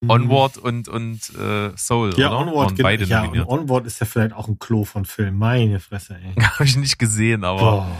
Mhm. 0.00 0.10
Onward 0.10 0.58
und, 0.58 0.86
und 0.88 1.18
äh, 1.36 1.76
Soul, 1.76 2.14
ja, 2.16 2.28
oder? 2.28 2.38
Onward, 2.38 2.70
Waren 2.70 2.76
beide 2.82 3.04
ja, 3.04 3.22
nominiert. 3.22 3.48
und 3.48 3.58
Onward 3.60 3.86
ist 3.86 3.98
ja 3.98 4.06
vielleicht 4.06 4.32
auch 4.32 4.46
ein 4.46 4.58
Klo 4.60 4.84
von 4.84 5.04
Film. 5.04 5.36
Meine 5.38 5.80
Fresse, 5.80 6.16
ey. 6.22 6.34
Habe 6.42 6.64
ich 6.64 6.76
nicht 6.76 6.98
gesehen, 7.00 7.42
aber 7.44 7.58
Boah. 7.60 7.96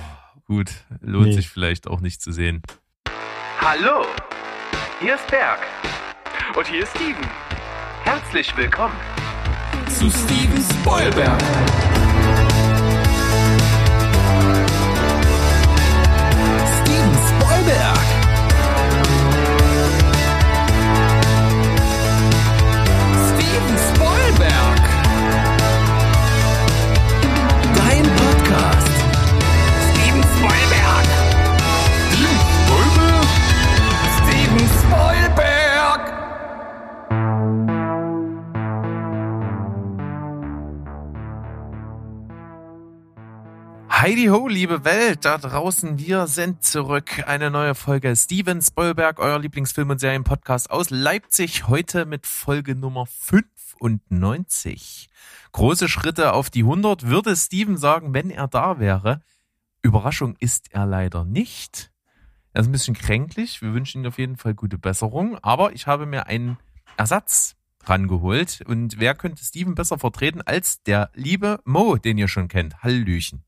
gut, 0.47 0.71
lohnt 1.01 1.27
Nee. 1.27 1.33
sich 1.33 1.49
vielleicht 1.49 1.89
auch 1.89 2.01
nicht 2.01 2.23
zu 2.23 2.31
sehen. 2.31 2.63
Hallo, 3.61 4.05
hier 5.01 5.17
ist 5.17 5.27
Berg. 5.29 5.59
Und 6.57 6.67
hier 6.69 6.85
ist 6.85 6.91
Steven. 6.91 7.17
Herzlich 8.05 8.57
willkommen. 8.57 8.95
zu 9.89 10.09
Steven 10.11 10.63
Spoilberg. 10.81 11.43
Heidi 44.09 44.29
ho, 44.29 44.49
liebe 44.49 44.87
Welt, 44.87 45.27
da 45.27 45.37
draußen, 45.37 45.99
wir 45.99 46.29
sind 46.29 46.65
zurück. 46.65 47.25
Eine 47.27 47.51
neue 47.51 47.75
Folge 47.75 48.17
Steven 48.17 48.63
Spoilberg, 48.63 49.19
euer 49.19 49.39
Lieblingsfilm- 49.39 49.91
und 49.91 49.99
Serienpodcast 49.99 50.71
aus 50.71 50.89
Leipzig. 50.89 51.69
Heute 51.69 52.07
mit 52.07 52.27
Folge 52.27 52.75
Nummer 52.75 53.05
95. 53.05 55.11
Große 55.53 55.91
Schritte 55.91 56.33
auf 56.33 56.49
die 56.49 56.63
100, 56.63 57.09
würde 57.09 57.37
Steven 57.37 57.77
sagen, 57.77 58.15
wenn 58.15 58.31
er 58.31 58.49
da 58.49 58.79
wäre. 58.79 59.21
Überraschung 59.83 60.37
ist 60.41 60.73
er 60.73 60.87
leider 60.87 61.27
nicht. 61.27 61.93
Er 62.55 62.63
ist 62.63 62.69
ein 62.69 62.73
bisschen 62.73 62.95
kränklich. 62.95 63.61
Wir 63.61 63.75
wünschen 63.75 64.05
ihm 64.05 64.09
auf 64.09 64.17
jeden 64.17 64.39
Fall 64.39 64.55
gute 64.55 64.79
Besserung. 64.79 65.37
Aber 65.43 65.75
ich 65.75 65.87
habe 65.87 66.07
mir 66.07 66.29
einen 66.29 66.57
Ersatz 66.97 67.57
rangeholt. 67.85 68.63
Und 68.67 68.99
wer 68.99 69.15
könnte 69.15 69.45
Steven 69.45 69.75
besser 69.75 69.99
vertreten 69.99 70.41
als 70.41 70.83
der 70.83 71.11
liebe 71.13 71.61
Mo, 71.67 71.99
den 71.99 72.17
ihr 72.17 72.29
schon 72.29 72.49
kennt? 72.49 72.83
Hallöchen. 72.83 73.45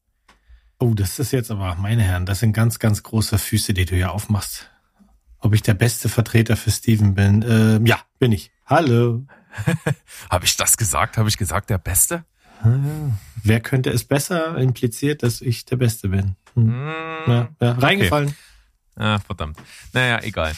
Oh, 0.82 0.94
das 0.94 1.18
ist 1.18 1.32
jetzt 1.32 1.50
aber, 1.50 1.74
meine 1.76 2.02
Herren, 2.02 2.24
das 2.24 2.38
sind 2.40 2.54
ganz, 2.54 2.78
ganz 2.78 3.02
große 3.02 3.36
Füße, 3.38 3.74
die 3.74 3.84
du 3.84 3.94
hier 3.96 4.12
aufmachst. 4.12 4.70
Ob 5.38 5.54
ich 5.54 5.60
der 5.62 5.74
beste 5.74 6.08
Vertreter 6.08 6.56
für 6.56 6.70
Steven 6.70 7.14
bin? 7.14 7.44
Ähm, 7.46 7.84
ja, 7.86 7.98
bin 8.18 8.32
ich. 8.32 8.50
Hallo. 8.64 9.26
Habe 10.30 10.44
ich 10.46 10.56
das 10.56 10.76
gesagt? 10.78 11.18
Habe 11.18 11.28
ich 11.28 11.36
gesagt, 11.36 11.68
der 11.70 11.78
Beste? 11.78 12.24
Wer 13.42 13.60
könnte 13.60 13.90
es 13.90 14.04
besser 14.04 14.56
impliziert, 14.58 15.22
dass 15.22 15.40
ich 15.40 15.64
der 15.66 15.76
Beste 15.76 16.08
bin? 16.08 16.36
Hm. 16.54 16.68
Hm, 16.68 16.84
Ja, 17.26 17.48
ja, 17.60 17.72
reingefallen. 17.72 18.34
Ah, 18.96 19.18
verdammt. 19.18 19.58
Naja, 19.92 20.20
egal. 20.22 20.54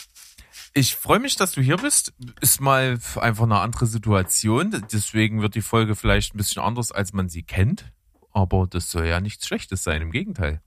Ich 0.75 0.97
freue 0.97 1.19
mich, 1.21 1.37
dass 1.37 1.53
du 1.53 1.61
hier 1.61 1.77
bist. 1.77 2.13
Ist 2.41 2.61
mal 2.61 2.99
einfach 3.21 3.45
eine 3.45 3.59
andere 3.59 3.87
Situation. 3.87 4.85
Deswegen 4.93 5.43
wird 5.43 5.55
die 5.55 5.63
Folge 5.63 5.95
vielleicht 5.97 6.35
ein 6.35 6.39
bisschen 6.39 6.63
anders, 6.63 6.93
als 6.93 7.13
man 7.13 7.29
sie 7.29 7.43
kennt. 7.43 7.93
Aber 8.33 8.67
das 8.67 8.91
soll 8.91 9.07
ja 9.07 9.21
nichts 9.21 9.47
Schlechtes 9.47 9.85
sein. 9.85 10.03
Im 10.03 10.11
Gegenteil. 10.11 10.61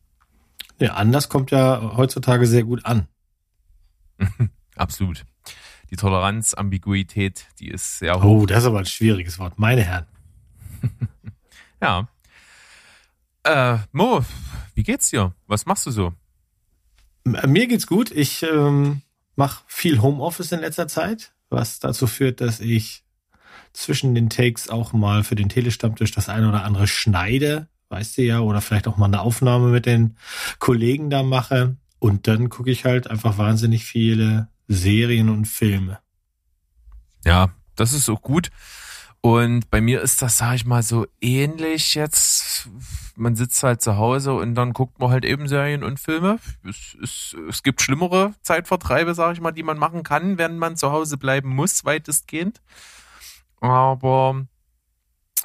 Ja, 0.80 0.94
anders 0.94 1.30
kommt 1.30 1.52
ja 1.52 1.95
heutzutage 1.95 2.45
sehr 2.47 2.63
gut 2.63 2.85
an. 2.85 3.08
Absolut. 4.75 5.25
Die 5.89 5.95
Toleranz, 5.95 6.53
Ambiguität, 6.53 7.47
die 7.59 7.69
ist 7.69 7.99
sehr 7.99 8.21
hoch. 8.21 8.41
Oh, 8.41 8.45
das 8.45 8.59
ist 8.59 8.66
aber 8.66 8.80
ein 8.80 8.86
schwieriges 8.86 9.39
Wort. 9.39 9.58
Meine 9.58 9.83
Herren. 9.83 10.05
Ja. 11.81 12.08
Äh, 13.43 13.77
Mo, 13.91 14.25
wie 14.73 14.81
geht's 14.81 15.11
dir? 15.11 15.36
Was 15.45 15.65
machst 15.65 15.86
du 15.86 15.92
so? 15.92 16.14
Mir 17.23 17.67
geht's 17.67 17.86
gut. 17.86 18.09
Ich 18.09 18.42
ähm, 18.42 19.02
mache 19.36 19.64
viel 19.67 20.02
Homeoffice 20.02 20.52
in 20.52 20.61
letzter 20.61 20.87
Zeit, 20.87 21.33
was 21.49 21.80
dazu 21.80 22.08
führt, 22.08 22.42
dass 22.42 22.59
ich 22.59 23.05
zwischen 23.75 24.15
den 24.15 24.30
Takes 24.30 24.69
auch 24.69 24.93
mal 24.93 25.23
für 25.23 25.36
den 25.36 25.49
Telestammtisch 25.49 26.11
das 26.11 26.30
eine 26.30 26.49
oder 26.49 26.63
andere 26.63 26.87
schneide, 26.87 27.67
weißt 27.89 28.17
du 28.17 28.21
ja, 28.23 28.39
oder 28.39 28.61
vielleicht 28.61 28.87
auch 28.87 28.97
mal 28.97 29.05
eine 29.05 29.21
Aufnahme 29.21 29.69
mit 29.69 29.86
den 29.86 30.17
Kollegen 30.59 31.09
da 31.09 31.23
mache. 31.23 31.77
Und 31.99 32.27
dann 32.27 32.49
gucke 32.49 32.71
ich 32.71 32.85
halt 32.85 33.09
einfach 33.09 33.37
wahnsinnig 33.37 33.85
viele 33.85 34.49
Serien 34.67 35.30
und 35.30 35.45
Filme. 35.45 35.99
Ja, 37.25 37.49
das 37.75 37.93
ist 37.93 38.09
auch 38.09 38.21
gut. 38.21 38.49
Und 39.21 39.71
bei 39.71 39.81
mir 39.81 40.02
ist 40.02 40.21
das, 40.21 40.37
sag 40.37 40.53
ich 40.53 40.65
mal, 40.65 40.83
so 40.83 41.08
ähnlich 41.19 41.95
jetzt. 41.95 42.69
Man 43.15 43.35
sitzt 43.35 43.64
halt 43.64 43.81
zu 43.81 43.97
Hause 43.97 44.33
und 44.33 44.53
dann 44.53 44.71
guckt 44.71 44.99
man 44.99 45.09
halt 45.09 45.25
eben 45.25 45.47
Serien 45.47 45.83
und 45.83 45.99
Filme. 45.99 46.37
Es, 46.64 46.95
es, 47.02 47.35
es 47.49 47.64
gibt 47.64 47.81
schlimmere 47.81 48.35
Zeitvertreibe, 48.43 49.15
sag 49.15 49.33
ich 49.33 49.41
mal, 49.41 49.52
die 49.52 49.64
man 49.64 49.80
machen 49.80 50.03
kann, 50.03 50.37
wenn 50.37 50.59
man 50.59 50.77
zu 50.77 50.91
Hause 50.91 51.17
bleiben 51.17 51.49
muss, 51.49 51.85
weitestgehend. 51.85 52.61
Aber 53.65 54.45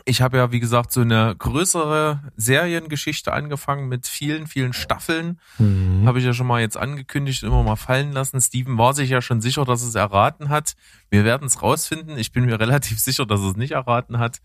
ich 0.04 0.22
habe 0.22 0.38
ja, 0.38 0.52
wie 0.52 0.60
gesagt, 0.60 0.92
so 0.92 1.00
eine 1.00 1.34
größere 1.36 2.20
Seriengeschichte 2.36 3.32
angefangen 3.32 3.88
mit 3.88 4.06
vielen, 4.06 4.46
vielen 4.46 4.72
Staffeln. 4.72 5.40
Mhm. 5.58 6.04
Habe 6.06 6.18
ich 6.18 6.24
ja 6.24 6.32
schon 6.32 6.46
mal 6.46 6.60
jetzt 6.60 6.76
angekündigt, 6.76 7.42
immer 7.42 7.62
mal 7.62 7.76
fallen 7.76 8.12
lassen. 8.12 8.40
Steven 8.40 8.78
war 8.78 8.94
sich 8.94 9.10
ja 9.10 9.20
schon 9.20 9.40
sicher, 9.40 9.64
dass 9.64 9.82
es 9.82 9.94
erraten 9.94 10.48
hat. 10.48 10.74
Wir 11.10 11.24
werden 11.24 11.46
es 11.46 11.62
rausfinden. 11.62 12.18
Ich 12.18 12.32
bin 12.32 12.46
mir 12.46 12.60
relativ 12.60 12.98
sicher, 12.98 13.26
dass 13.26 13.40
es 13.40 13.56
nicht 13.56 13.72
erraten 13.72 14.18
hat. 14.18 14.40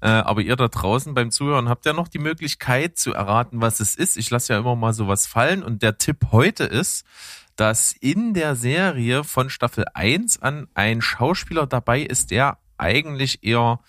Äh, 0.00 0.08
aber 0.08 0.42
ihr 0.42 0.56
da 0.56 0.68
draußen 0.68 1.14
beim 1.14 1.30
Zuhören 1.30 1.68
habt 1.68 1.86
ja 1.86 1.92
noch 1.92 2.08
die 2.08 2.18
Möglichkeit 2.18 2.98
zu 2.98 3.14
erraten, 3.14 3.60
was 3.60 3.80
es 3.80 3.94
ist. 3.94 4.16
Ich 4.16 4.30
lasse 4.30 4.52
ja 4.52 4.58
immer 4.58 4.76
mal 4.76 4.92
sowas 4.92 5.26
fallen. 5.26 5.62
Und 5.62 5.82
der 5.82 5.98
Tipp 5.98 6.28
heute 6.32 6.64
ist, 6.64 7.04
dass 7.56 7.92
in 7.92 8.34
der 8.34 8.54
Serie 8.54 9.24
von 9.24 9.48
Staffel 9.48 9.86
1 9.94 10.42
an 10.42 10.68
ein 10.74 11.00
Schauspieler 11.00 11.66
dabei 11.66 12.02
ist, 12.02 12.30
der 12.30 12.58
eigentlich 12.78 13.42
eher 13.42 13.80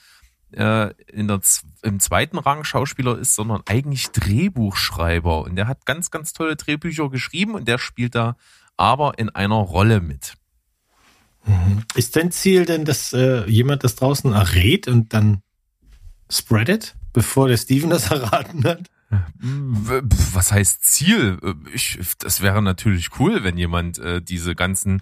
äh, 0.52 0.94
in 1.12 1.28
der, 1.28 1.42
im 1.82 2.00
zweiten 2.00 2.38
Rang 2.38 2.64
Schauspieler 2.64 3.18
ist, 3.18 3.36
sondern 3.36 3.62
eigentlich 3.66 4.10
Drehbuchschreiber. 4.12 5.42
Und 5.42 5.56
der 5.56 5.68
hat 5.68 5.86
ganz, 5.86 6.12
ganz 6.12 6.34
tolle 6.34 6.56
Drehbücher 6.56 7.10
geschrieben 7.10 7.56
und 7.56 7.68
der 7.68 7.78
spielt 7.78 8.16
da 8.16 8.38
aber 8.78 9.18
in 9.18 9.30
einer 9.30 9.56
Rolle 9.56 10.02
mit. 10.02 10.36
Ist 11.96 12.16
dein 12.16 12.32
Ziel 12.32 12.66
denn, 12.66 12.86
dass 12.86 13.14
äh, 13.14 13.50
jemand 13.50 13.84
das 13.84 13.96
draußen 13.96 14.32
errät 14.34 14.88
und 14.88 15.14
dann 15.14 15.42
spreadet, 16.30 16.96
bevor 17.14 17.48
der 17.48 17.58
Steven 17.58 17.90
das 17.90 18.12
erraten 18.12 18.64
hat? 18.64 18.90
Was 19.40 20.52
heißt 20.52 20.84
Ziel? 20.84 21.40
Ich, 21.74 22.00
das 22.20 22.42
wäre 22.42 22.62
natürlich 22.62 23.20
cool, 23.20 23.44
wenn 23.44 23.58
jemand 23.58 24.00
äh, 24.00 24.22
diese 24.22 24.54
ganzen 24.54 25.02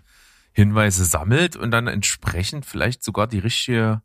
Hinweise 0.56 1.04
sammelt 1.04 1.58
und 1.58 1.72
dann 1.72 1.88
entsprechend 1.88 2.66
vielleicht 2.66 3.04
sogar 3.04 3.28
die 3.28 3.40
richtige 3.40 4.02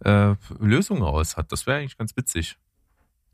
äh, 0.00 0.34
Lösung 0.58 1.00
raus 1.00 1.36
hat. 1.36 1.52
Das 1.52 1.66
wäre 1.66 1.78
eigentlich 1.78 1.96
ganz 1.96 2.16
witzig. 2.16 2.56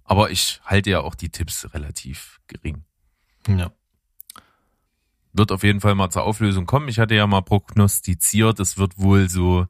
Aber 0.04 0.30
ich 0.30 0.60
halte 0.64 0.90
ja 0.90 1.00
auch 1.00 1.14
die 1.14 1.30
Tipps 1.30 1.72
relativ 1.72 2.40
gering. 2.46 2.84
Ja. 3.48 3.72
wird 5.32 5.50
auf 5.50 5.62
jeden 5.62 5.80
Fall 5.80 5.94
mal 5.94 6.10
zur 6.10 6.24
Auflösung 6.24 6.66
kommen. 6.66 6.88
Ich 6.88 6.98
hatte 6.98 7.14
ja 7.14 7.26
mal 7.26 7.40
prognostiziert, 7.40 8.60
es 8.60 8.76
wird 8.76 8.98
wohl 8.98 9.30
so 9.30 9.66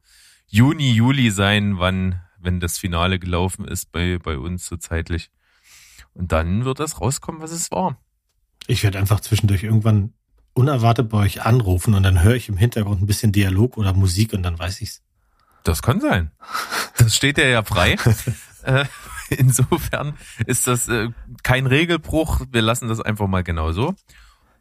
Juni, 0.48 0.90
Juli 0.90 1.30
sein, 1.30 1.78
wann, 1.78 2.20
wenn 2.40 2.58
das 2.58 2.78
Finale 2.78 3.20
gelaufen 3.20 3.64
ist 3.64 3.92
bei, 3.92 4.18
bei 4.18 4.36
uns 4.36 4.66
so 4.66 4.76
zeitlich. 4.76 5.30
Und 6.14 6.32
dann 6.32 6.64
wird 6.64 6.80
das 6.80 7.00
rauskommen, 7.00 7.40
was 7.40 7.52
es 7.52 7.70
war. 7.70 7.96
Ich 8.66 8.82
werde 8.82 8.98
einfach 8.98 9.20
zwischendurch 9.20 9.62
irgendwann 9.62 10.14
unerwartet 10.60 11.08
bei 11.08 11.18
euch 11.18 11.42
anrufen 11.42 11.94
und 11.94 12.02
dann 12.02 12.22
höre 12.22 12.34
ich 12.34 12.50
im 12.50 12.58
Hintergrund 12.58 13.00
ein 13.00 13.06
bisschen 13.06 13.32
Dialog 13.32 13.78
oder 13.78 13.94
Musik 13.94 14.34
und 14.34 14.42
dann 14.42 14.58
weiß 14.58 14.82
ich's. 14.82 15.02
Das 15.64 15.80
kann 15.80 16.00
sein. 16.00 16.30
Das 16.98 17.16
steht 17.16 17.38
dir 17.38 17.48
ja 17.48 17.62
frei. 17.62 17.96
äh, 18.64 18.84
insofern 19.30 20.14
ist 20.44 20.66
das 20.66 20.88
äh, 20.88 21.08
kein 21.42 21.66
Regelbruch. 21.66 22.42
Wir 22.52 22.60
lassen 22.60 22.88
das 22.88 23.00
einfach 23.00 23.26
mal 23.26 23.42
genauso. 23.42 23.94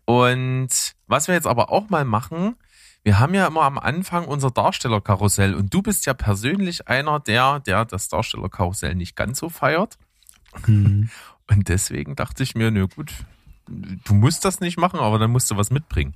Und 0.06 0.70
was 1.08 1.28
wir 1.28 1.36
jetzt 1.36 1.48
aber 1.48 1.70
auch 1.70 1.90
mal 1.90 2.06
machen, 2.06 2.56
wir 3.04 3.20
haben 3.20 3.34
ja 3.34 3.46
immer 3.48 3.64
am 3.64 3.78
Anfang 3.78 4.26
unser 4.26 4.52
Darstellerkarussell 4.52 5.54
und 5.54 5.74
du 5.74 5.82
bist 5.82 6.06
ja 6.06 6.14
persönlich 6.14 6.88
einer 6.88 7.20
der, 7.20 7.60
der 7.60 7.84
das 7.84 8.08
Darstellerkarussell 8.08 8.96
nicht 8.96 9.18
ganz 9.18 9.40
so 9.40 9.50
feiert. 9.50 9.98
Und 11.48 11.68
deswegen 11.68 12.16
dachte 12.16 12.44
ich 12.44 12.56
mir, 12.56 12.72
nö 12.72 12.88
gut, 12.88 13.14
du 13.70 14.14
musst 14.14 14.46
das 14.46 14.60
nicht 14.60 14.78
machen, 14.78 15.00
aber 15.00 15.20
dann 15.20 15.32
musst 15.32 15.50
du 15.52 15.58
was 15.58 15.72
mitbringen. 15.72 16.16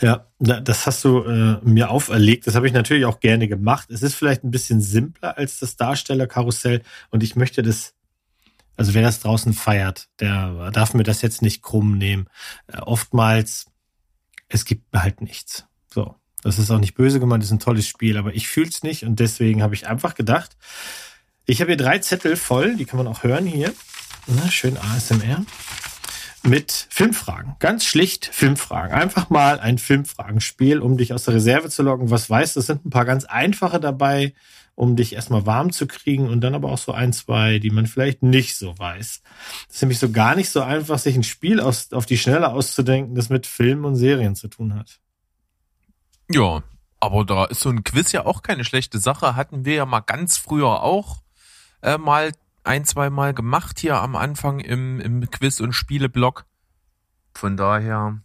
Ja, 0.00 0.26
da- 0.38 0.60
das 0.60 0.86
hast 0.86 1.04
du 1.04 1.22
äh, 1.24 1.58
mir 1.62 1.90
auferlegt. 1.90 2.46
Das 2.46 2.54
habe 2.54 2.66
ich 2.66 2.72
natürlich 2.72 3.04
auch 3.04 3.20
gerne 3.20 3.46
gemacht. 3.48 3.90
Es 3.90 4.02
ist 4.02 4.14
vielleicht 4.14 4.42
ein 4.44 4.50
bisschen 4.50 4.80
simpler 4.80 5.36
als 5.36 5.58
das 5.58 5.76
Darstellerkarussell 5.76 6.82
und 7.10 7.22
ich 7.22 7.36
möchte 7.36 7.62
das, 7.62 7.94
also 8.76 8.94
wer 8.94 9.02
das 9.02 9.20
draußen 9.20 9.52
feiert, 9.52 10.08
der 10.20 10.70
darf 10.70 10.94
mir 10.94 11.02
das 11.02 11.20
jetzt 11.20 11.42
nicht 11.42 11.62
krumm 11.62 11.98
nehmen. 11.98 12.28
Äh, 12.68 12.78
oftmals, 12.78 13.66
es 14.48 14.64
gibt 14.64 14.84
halt 14.96 15.20
nichts. 15.20 15.66
So. 15.92 16.14
Das 16.42 16.58
ist 16.58 16.70
auch 16.70 16.78
nicht 16.78 16.94
böse 16.94 17.20
gemeint, 17.20 17.44
ist 17.44 17.50
ein 17.50 17.58
tolles 17.58 17.86
Spiel, 17.86 18.16
aber 18.16 18.34
ich 18.34 18.48
fühl's 18.48 18.82
nicht 18.82 19.04
und 19.04 19.20
deswegen 19.20 19.62
habe 19.62 19.74
ich 19.74 19.86
einfach 19.86 20.14
gedacht, 20.14 20.56
ich 21.44 21.60
habe 21.60 21.72
hier 21.72 21.76
drei 21.76 21.98
Zettel 21.98 22.36
voll, 22.36 22.76
die 22.76 22.86
kann 22.86 22.96
man 22.96 23.06
auch 23.08 23.24
hören 23.24 23.44
hier. 23.44 23.74
Na, 24.26 24.50
schön 24.50 24.78
ASMR. 24.78 25.44
Mit 26.42 26.86
Filmfragen. 26.88 27.56
Ganz 27.58 27.84
schlicht 27.84 28.26
Filmfragen. 28.26 28.94
Einfach 28.94 29.28
mal 29.28 29.60
ein 29.60 29.76
Filmfragenspiel, 29.78 30.80
um 30.80 30.96
dich 30.96 31.12
aus 31.12 31.24
der 31.24 31.34
Reserve 31.34 31.68
zu 31.68 31.82
locken. 31.82 32.10
Was 32.10 32.30
weißt 32.30 32.56
du? 32.56 32.60
Es 32.60 32.66
sind 32.66 32.86
ein 32.86 32.90
paar 32.90 33.04
ganz 33.04 33.26
einfache 33.26 33.78
dabei, 33.78 34.32
um 34.74 34.96
dich 34.96 35.12
erstmal 35.12 35.44
warm 35.44 35.70
zu 35.72 35.86
kriegen 35.86 36.28
und 36.28 36.40
dann 36.40 36.54
aber 36.54 36.70
auch 36.70 36.78
so 36.78 36.92
ein, 36.92 37.12
zwei, 37.12 37.58
die 37.58 37.68
man 37.68 37.86
vielleicht 37.86 38.22
nicht 38.22 38.56
so 38.56 38.78
weiß. 38.78 39.22
Es 39.68 39.74
ist 39.74 39.82
nämlich 39.82 39.98
so 39.98 40.10
gar 40.10 40.34
nicht 40.34 40.48
so 40.48 40.62
einfach, 40.62 40.98
sich 40.98 41.14
ein 41.14 41.24
Spiel 41.24 41.60
aus, 41.60 41.92
auf 41.92 42.06
die 42.06 42.16
Schnelle 42.16 42.50
auszudenken, 42.50 43.14
das 43.14 43.28
mit 43.28 43.46
Filmen 43.46 43.84
und 43.84 43.96
Serien 43.96 44.34
zu 44.34 44.48
tun 44.48 44.74
hat. 44.74 44.98
Ja, 46.30 46.62
aber 47.00 47.26
da 47.26 47.44
ist 47.44 47.60
so 47.60 47.68
ein 47.68 47.84
Quiz 47.84 48.12
ja 48.12 48.24
auch 48.24 48.42
keine 48.42 48.64
schlechte 48.64 48.98
Sache. 48.98 49.36
Hatten 49.36 49.66
wir 49.66 49.74
ja 49.74 49.84
mal 49.84 50.00
ganz 50.00 50.38
früher 50.38 50.82
auch 50.82 51.22
äh, 51.82 51.98
mal 51.98 52.32
ein, 52.64 52.84
zwei 52.84 53.10
Mal 53.10 53.34
gemacht 53.34 53.78
hier 53.78 53.96
am 53.96 54.16
Anfang 54.16 54.60
im, 54.60 55.00
im 55.00 55.30
Quiz- 55.30 55.60
und 55.60 55.72
Spieleblock. 55.72 56.44
Von 57.34 57.56
daher 57.56 58.20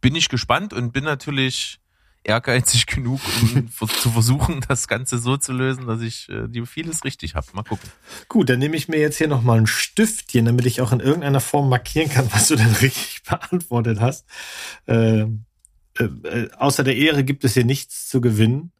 bin 0.00 0.14
ich 0.14 0.28
gespannt 0.28 0.72
und 0.72 0.92
bin 0.92 1.04
natürlich 1.04 1.80
ehrgeizig 2.24 2.86
genug, 2.86 3.20
um 3.42 3.68
zu 3.70 4.10
versuchen, 4.10 4.60
das 4.68 4.88
Ganze 4.88 5.18
so 5.18 5.36
zu 5.36 5.52
lösen, 5.52 5.86
dass 5.86 6.00
ich 6.00 6.28
äh, 6.28 6.48
die 6.48 6.64
vieles 6.66 7.04
richtig 7.04 7.34
habe. 7.34 7.46
Mal 7.52 7.62
gucken. 7.62 7.88
Gut, 8.28 8.48
dann 8.48 8.58
nehme 8.58 8.76
ich 8.76 8.88
mir 8.88 8.98
jetzt 8.98 9.18
hier 9.18 9.28
nochmal 9.28 9.58
ein 9.58 9.66
Stiftchen, 9.66 10.44
damit 10.44 10.66
ich 10.66 10.80
auch 10.80 10.92
in 10.92 11.00
irgendeiner 11.00 11.40
Form 11.40 11.68
markieren 11.68 12.10
kann, 12.10 12.28
was 12.32 12.48
du 12.48 12.56
denn 12.56 12.72
richtig 12.72 13.22
beantwortet 13.24 14.00
hast. 14.00 14.26
Äh, 14.86 15.22
äh, 15.22 16.04
äh, 16.04 16.50
außer 16.52 16.84
der 16.84 16.96
Ehre 16.96 17.24
gibt 17.24 17.44
es 17.44 17.54
hier 17.54 17.64
nichts 17.64 18.08
zu 18.08 18.20
gewinnen. 18.20 18.72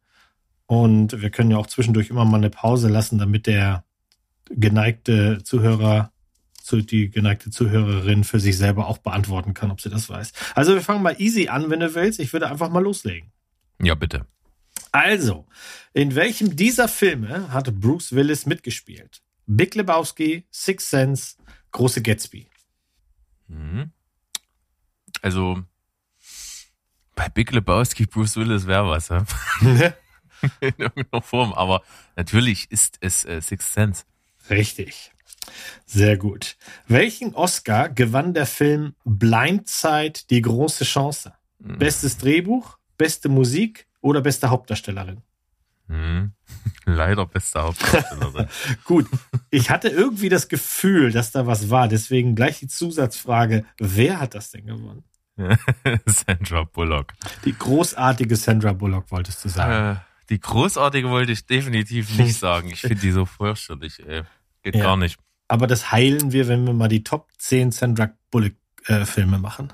Und 0.67 1.19
wir 1.19 1.31
können 1.31 1.49
ja 1.49 1.57
auch 1.57 1.65
zwischendurch 1.65 2.11
immer 2.11 2.25
mal 2.25 2.37
eine 2.37 2.51
Pause 2.51 2.89
lassen, 2.89 3.17
damit 3.17 3.47
der 3.47 3.83
geneigte 4.49 5.43
Zuhörer, 5.43 6.11
die 6.71 7.09
geneigte 7.09 7.49
Zuhörerin 7.49 8.23
für 8.23 8.39
sich 8.39 8.55
selber 8.55 8.87
auch 8.87 8.99
beantworten 8.99 9.55
kann, 9.55 9.71
ob 9.71 9.81
sie 9.81 9.89
das 9.89 10.07
weiß. 10.07 10.33
Also 10.53 10.75
wir 10.75 10.81
fangen 10.81 11.01
mal 11.01 11.19
easy 11.19 11.47
an, 11.47 11.71
wenn 11.71 11.79
du 11.79 11.95
willst. 11.95 12.19
Ich 12.19 12.31
würde 12.31 12.47
einfach 12.47 12.69
mal 12.69 12.83
loslegen. 12.83 13.31
Ja, 13.81 13.95
bitte. 13.95 14.27
Also, 14.91 15.47
in 15.93 16.13
welchem 16.13 16.55
dieser 16.55 16.87
Filme 16.87 17.51
hat 17.51 17.73
Bruce 17.79 18.11
Willis 18.11 18.45
mitgespielt? 18.45 19.23
Big 19.47 19.73
Lebowski, 19.73 20.45
Six 20.51 20.89
Sense, 20.89 21.35
Große 21.71 22.01
Gatsby. 22.03 22.47
Mhm. 23.47 23.91
Also, 25.21 25.63
bei 27.15 27.29
Big 27.29 27.51
Lebowski, 27.51 28.05
Bruce 28.05 28.35
Willis 28.35 28.67
wäre 28.67 28.87
was, 28.87 29.09
ja? 29.09 29.25
in 30.59 30.73
irgendeiner 30.77 31.21
Form. 31.21 31.53
Aber 31.53 31.81
natürlich 32.15 32.71
ist 32.71 32.97
es 33.01 33.25
äh, 33.25 33.41
Sixth 33.41 33.73
Sense. 33.73 34.03
Richtig. 34.49 35.11
Sehr 35.85 36.17
gut. 36.17 36.57
Welchen 36.87 37.33
Oscar 37.33 37.89
gewann 37.89 38.33
der 38.33 38.45
Film 38.45 38.93
Blindside 39.05 40.19
die 40.29 40.41
große 40.41 40.83
Chance? 40.83 41.33
Mhm. 41.59 41.77
Bestes 41.77 42.17
Drehbuch, 42.17 42.77
beste 42.97 43.29
Musik 43.29 43.87
oder 44.01 44.21
beste 44.21 44.49
Hauptdarstellerin? 44.49 45.21
Mhm. 45.87 46.33
Leider 46.85 47.25
beste 47.25 47.61
Hauptdarstellerin. 47.61 48.47
Gut, 48.83 49.07
ich 49.49 49.69
hatte 49.69 49.89
irgendwie 49.89 50.29
das 50.29 50.47
Gefühl, 50.47 51.11
dass 51.11 51.31
da 51.31 51.47
was 51.47 51.69
war. 51.69 51.87
Deswegen 51.87 52.35
gleich 52.35 52.59
die 52.59 52.67
Zusatzfrage, 52.67 53.65
wer 53.79 54.19
hat 54.19 54.35
das 54.35 54.51
denn 54.51 54.65
gewonnen? 54.65 55.03
Sandra 56.05 56.63
Bullock. 56.63 57.13
Die 57.45 57.53
großartige 57.57 58.35
Sandra 58.35 58.73
Bullock, 58.73 59.09
wolltest 59.09 59.43
du 59.45 59.49
sagen. 59.49 59.97
Äh, 59.97 59.99
die 60.29 60.39
großartige 60.39 61.09
wollte 61.09 61.31
ich 61.31 61.45
definitiv 61.45 62.17
nicht 62.17 62.37
sagen. 62.37 62.69
Ich 62.71 62.81
finde 62.81 62.97
die 62.97 63.11
so 63.11 63.25
fürchterlich, 63.25 64.05
ey. 64.05 64.23
Geht 64.63 64.75
Ja. 64.75 64.83
gar 64.83 64.97
nicht. 64.97 65.17
Aber 65.47 65.67
das 65.67 65.91
heilen 65.91 66.31
wir, 66.31 66.47
wenn 66.47 66.65
wir 66.65 66.73
mal 66.73 66.87
die 66.89 67.03
Top 67.03 67.27
10 67.37 67.71
Sandra 67.71 68.11
Bullock 68.31 68.53
äh, 68.85 69.05
Filme 69.05 69.39
machen. 69.39 69.73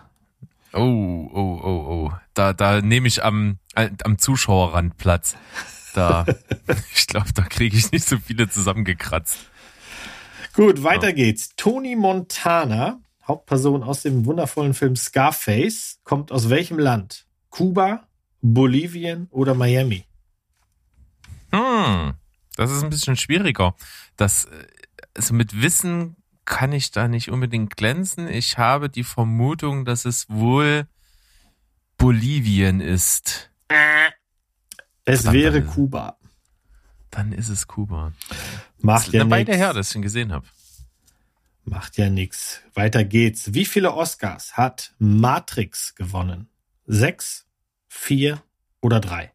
Oh, 0.73 1.29
oh, 1.33 1.61
oh, 1.63 1.85
oh. 1.89 2.11
Da, 2.33 2.53
da 2.53 2.81
nehme 2.81 3.07
ich 3.07 3.23
am, 3.23 3.59
äh, 3.75 3.89
am 4.03 4.17
Zuschauerrand 4.17 4.97
Platz. 4.97 5.35
Da, 5.93 6.25
ich 6.95 7.07
glaube, 7.07 7.31
da 7.33 7.43
kriege 7.43 7.77
ich 7.77 7.91
nicht 7.91 8.05
so 8.07 8.17
viele 8.17 8.49
zusammengekratzt. 8.49 9.37
Gut, 10.53 10.83
weiter 10.83 11.11
geht's. 11.13 11.49
Tony 11.57 11.95
Montana, 11.95 12.99
Hauptperson 13.27 13.83
aus 13.83 14.03
dem 14.03 14.25
wundervollen 14.25 14.73
Film 14.73 14.95
Scarface, 14.95 15.99
kommt 16.03 16.31
aus 16.31 16.49
welchem 16.49 16.79
Land? 16.79 17.25
Kuba, 17.49 18.07
Bolivien 18.41 19.27
oder 19.31 19.53
Miami? 19.53 20.05
Hm, 21.51 22.13
das 22.55 22.71
ist 22.71 22.83
ein 22.83 22.89
bisschen 22.89 23.17
schwieriger. 23.17 23.75
Das, 24.17 24.45
äh, 24.45 24.65
also 25.15 25.33
mit 25.33 25.61
Wissen 25.61 26.15
kann 26.45 26.71
ich 26.71 26.91
da 26.91 27.07
nicht 27.07 27.29
unbedingt 27.29 27.75
glänzen. 27.75 28.27
Ich 28.27 28.57
habe 28.57 28.89
die 28.89 29.03
Vermutung, 29.03 29.85
dass 29.85 30.05
es 30.05 30.29
wohl 30.29 30.87
Bolivien 31.97 32.81
ist. 32.81 33.51
Es 35.05 35.21
Verdammt, 35.21 35.33
wäre 35.35 35.55
Alter. 35.57 35.67
Kuba. 35.71 36.17
Dann 37.09 37.31
ist 37.31 37.49
es 37.49 37.67
Kuba. 37.67 38.11
Macht 38.79 39.07
Das 39.07 39.13
ja 39.13 39.23
nix. 39.23 39.49
her, 39.57 39.73
dass 39.73 39.89
ich 39.89 39.95
ihn 39.95 40.01
gesehen 40.01 40.31
habe. 40.31 40.45
Macht 41.63 41.97
ja 41.97 42.09
nix. 42.09 42.61
Weiter 42.73 43.03
geht's. 43.03 43.53
Wie 43.53 43.65
viele 43.65 43.93
Oscars 43.93 44.55
hat 44.57 44.93
Matrix 44.99 45.95
gewonnen? 45.95 46.47
Sechs, 46.85 47.47
vier 47.87 48.43
oder 48.81 48.99
drei? 48.99 49.31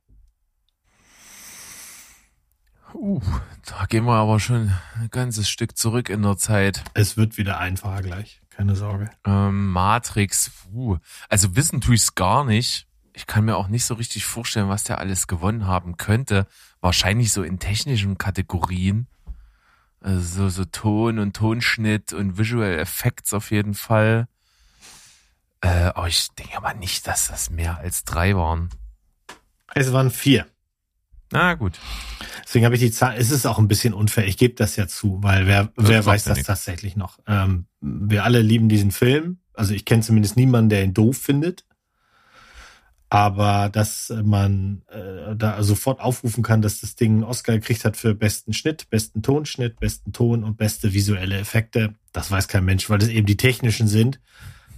Uh, 2.94 3.20
da 3.66 3.86
gehen 3.86 4.04
wir 4.04 4.14
aber 4.14 4.40
schon 4.40 4.72
ein 4.96 5.08
ganzes 5.10 5.48
Stück 5.48 5.76
zurück 5.76 6.08
in 6.08 6.22
der 6.22 6.36
Zeit. 6.36 6.82
Es 6.94 7.16
wird 7.16 7.38
wieder 7.38 7.58
einfacher 7.58 8.02
gleich. 8.02 8.40
Keine 8.50 8.76
Sorge. 8.76 9.10
Ähm, 9.24 9.70
Matrix, 9.70 10.50
uh, 10.72 10.98
also 11.28 11.56
wissen 11.56 11.80
tue 11.80 11.94
ich's 11.94 12.14
gar 12.14 12.44
nicht. 12.44 12.86
Ich 13.12 13.26
kann 13.26 13.44
mir 13.44 13.56
auch 13.56 13.68
nicht 13.68 13.84
so 13.84 13.94
richtig 13.94 14.24
vorstellen, 14.24 14.68
was 14.68 14.84
der 14.84 14.98
alles 14.98 15.26
gewonnen 15.26 15.66
haben 15.66 15.96
könnte. 15.96 16.46
Wahrscheinlich 16.80 17.32
so 17.32 17.42
in 17.42 17.58
technischen 17.58 18.18
Kategorien. 18.18 19.06
Also 20.00 20.20
so, 20.20 20.48
so 20.48 20.64
Ton 20.64 21.18
und 21.18 21.36
Tonschnitt 21.36 22.12
und 22.12 22.38
Visual 22.38 22.78
Effects 22.78 23.34
auf 23.34 23.50
jeden 23.50 23.74
Fall. 23.74 24.26
Äh, 25.60 25.68
aber 25.68 26.08
ich 26.08 26.28
denke 26.30 26.56
aber 26.56 26.72
nicht, 26.74 27.06
dass 27.06 27.28
das 27.28 27.50
mehr 27.50 27.78
als 27.78 28.04
drei 28.04 28.34
waren. 28.34 28.70
Es 29.74 29.92
waren 29.92 30.10
vier. 30.10 30.46
Na 31.32 31.54
gut. 31.54 31.78
Deswegen 32.44 32.64
habe 32.64 32.74
ich 32.74 32.80
die 32.80 32.90
Zahl. 32.90 33.16
Es 33.16 33.30
ist 33.30 33.46
auch 33.46 33.58
ein 33.58 33.68
bisschen 33.68 33.94
unfair. 33.94 34.26
Ich 34.26 34.36
gebe 34.36 34.54
das 34.54 34.76
ja 34.76 34.88
zu, 34.88 35.22
weil 35.22 35.46
wer, 35.46 35.70
wer 35.76 36.04
weiß 36.04 36.24
das 36.24 36.36
nichts. 36.36 36.48
tatsächlich 36.48 36.96
noch? 36.96 37.18
Ähm, 37.26 37.66
wir 37.80 38.24
alle 38.24 38.42
lieben 38.42 38.68
diesen 38.68 38.90
Film. 38.90 39.38
Also 39.54 39.74
ich 39.74 39.84
kenne 39.84 40.02
zumindest 40.02 40.36
niemanden, 40.36 40.70
der 40.70 40.82
ihn 40.82 40.94
doof 40.94 41.16
findet. 41.18 41.64
Aber 43.08 43.70
dass 43.72 44.12
man 44.22 44.82
äh, 44.88 45.34
da 45.36 45.62
sofort 45.64 46.00
aufrufen 46.00 46.44
kann, 46.44 46.62
dass 46.62 46.80
das 46.80 46.94
Ding 46.94 47.14
einen 47.14 47.24
Oscar 47.24 47.54
gekriegt 47.54 47.84
hat 47.84 47.96
für 47.96 48.14
besten 48.14 48.52
Schnitt, 48.52 48.88
besten 48.88 49.22
Tonschnitt, 49.22 49.80
besten 49.80 50.12
Ton 50.12 50.44
und 50.44 50.56
beste 50.56 50.92
visuelle 50.92 51.36
Effekte, 51.36 51.94
das 52.12 52.30
weiß 52.30 52.46
kein 52.46 52.64
Mensch, 52.64 52.88
weil 52.88 52.98
das 52.98 53.08
eben 53.08 53.26
die 53.26 53.36
technischen 53.36 53.88
sind. 53.88 54.20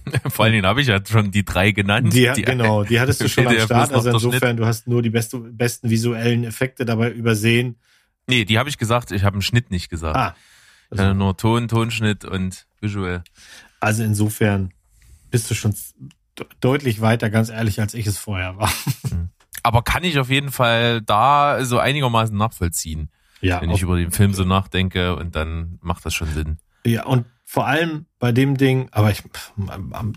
Vor 0.29 0.45
allen 0.45 0.53
Dingen 0.53 0.65
habe 0.65 0.81
ich 0.81 0.87
ja 0.87 0.99
schon 1.05 1.31
die 1.31 1.45
drei 1.45 1.71
genannt. 1.71 2.13
Die, 2.13 2.23
genau, 2.41 2.83
die 2.83 2.99
hattest 2.99 3.21
du 3.21 3.29
schon 3.29 3.47
am 3.47 3.57
Start. 3.59 3.91
Also 3.93 4.09
insofern, 4.09 4.57
du 4.57 4.65
hast 4.65 4.87
nur 4.87 5.01
die 5.01 5.09
beste, 5.09 5.37
besten 5.39 5.89
visuellen 5.89 6.43
Effekte 6.43 6.85
dabei 6.85 7.11
übersehen. 7.11 7.75
Nee, 8.27 8.45
die 8.45 8.57
habe 8.59 8.69
ich 8.69 8.77
gesagt, 8.77 9.11
ich 9.11 9.23
habe 9.23 9.33
einen 9.35 9.41
Schnitt 9.41 9.69
nicht 9.71 9.89
gesagt. 9.89 10.15
Ah, 10.15 10.35
Ich 10.91 10.99
hatte 10.99 11.13
nur 11.13 11.35
Ton, 11.37 11.67
Tonschnitt 11.67 12.23
und 12.25 12.65
Visual. 12.81 13.23
Also 13.79 14.03
insofern 14.03 14.71
bist 15.29 15.49
du 15.51 15.55
schon 15.55 15.75
de- 16.39 16.45
deutlich 16.61 17.01
weiter, 17.01 17.29
ganz 17.29 17.49
ehrlich, 17.49 17.81
als 17.81 17.93
ich 17.93 18.07
es 18.07 18.17
vorher 18.17 18.57
war. 18.57 18.71
Aber 19.63 19.81
kann 19.81 20.03
ich 20.03 20.19
auf 20.19 20.29
jeden 20.29 20.51
Fall 20.51 21.01
da 21.01 21.63
so 21.65 21.79
einigermaßen 21.79 22.35
nachvollziehen, 22.37 23.09
Ja, 23.41 23.61
wenn 23.61 23.71
ich 23.71 23.81
über 23.81 23.97
den 23.97 24.11
Film 24.11 24.33
so 24.33 24.43
nachdenke 24.45 25.15
und 25.15 25.35
dann 25.35 25.79
macht 25.81 26.05
das 26.05 26.13
schon 26.13 26.29
Sinn. 26.33 26.57
ja 26.85 27.05
und 27.05 27.25
vor 27.53 27.67
allem 27.67 28.07
bei 28.17 28.31
dem 28.31 28.57
Ding, 28.57 28.87
aber 28.93 29.11
ich, 29.11 29.21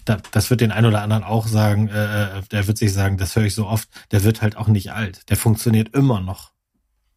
da- 0.07 0.23
das 0.31 0.49
wird 0.49 0.63
den 0.63 0.73
einen 0.73 0.87
oder 0.87 1.03
anderen 1.03 1.23
auch 1.23 1.47
sagen, 1.47 1.87
äh, 1.89 2.41
der 2.51 2.67
wird 2.67 2.79
sich 2.79 2.95
sagen, 2.95 3.19
das 3.19 3.37
höre 3.37 3.45
ich 3.45 3.55
so 3.55 3.67
oft, 3.67 3.91
der 4.11 4.25
wird 4.25 4.41
halt 4.41 4.57
auch 4.57 4.69
nicht 4.69 4.93
alt. 4.93 5.29
Der 5.29 5.37
funktioniert 5.37 5.95
immer 5.95 6.23
noch. 6.23 6.53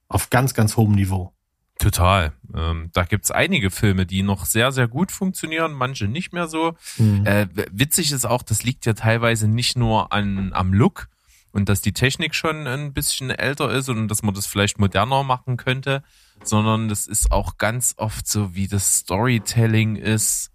Auf 0.09 0.29
ganz, 0.29 0.53
ganz 0.53 0.75
hohem 0.75 0.91
Niveau. 0.91 1.31
Total. 1.77 2.33
Ähm, 2.53 2.89
da 2.91 3.05
gibt's 3.05 3.31
einige 3.31 3.71
Filme, 3.71 4.05
die 4.05 4.21
noch 4.21 4.43
sehr, 4.45 4.73
sehr 4.73 4.89
gut 4.89 5.13
funktionieren, 5.13 5.71
manche 5.71 6.09
nicht 6.09 6.33
mehr 6.33 6.49
so. 6.49 6.75
Mhm. 6.97 7.25
Äh, 7.25 7.47
witzig 7.71 8.11
ist 8.11 8.25
auch, 8.25 8.43
das 8.43 8.63
liegt 8.63 8.85
ja 8.85 8.91
teilweise 8.91 9.47
nicht 9.47 9.77
nur 9.77 10.11
an, 10.11 10.51
am 10.51 10.73
Look 10.73 11.07
und 11.53 11.69
dass 11.69 11.79
die 11.79 11.93
Technik 11.93 12.35
schon 12.35 12.67
ein 12.67 12.91
bisschen 12.91 13.29
älter 13.29 13.71
ist 13.71 13.88
und 13.88 14.09
dass 14.09 14.21
man 14.21 14.33
das 14.33 14.47
vielleicht 14.47 14.79
moderner 14.79 15.23
machen 15.23 15.55
könnte, 15.55 16.03
sondern 16.43 16.89
das 16.89 17.08
ist 17.08 17.31
auch 17.31 17.58
ganz 17.58 17.93
oft 17.98 18.27
so, 18.27 18.55
wie 18.55 18.67
das 18.67 18.93
Storytelling 18.93 19.96
ist, 19.96 20.51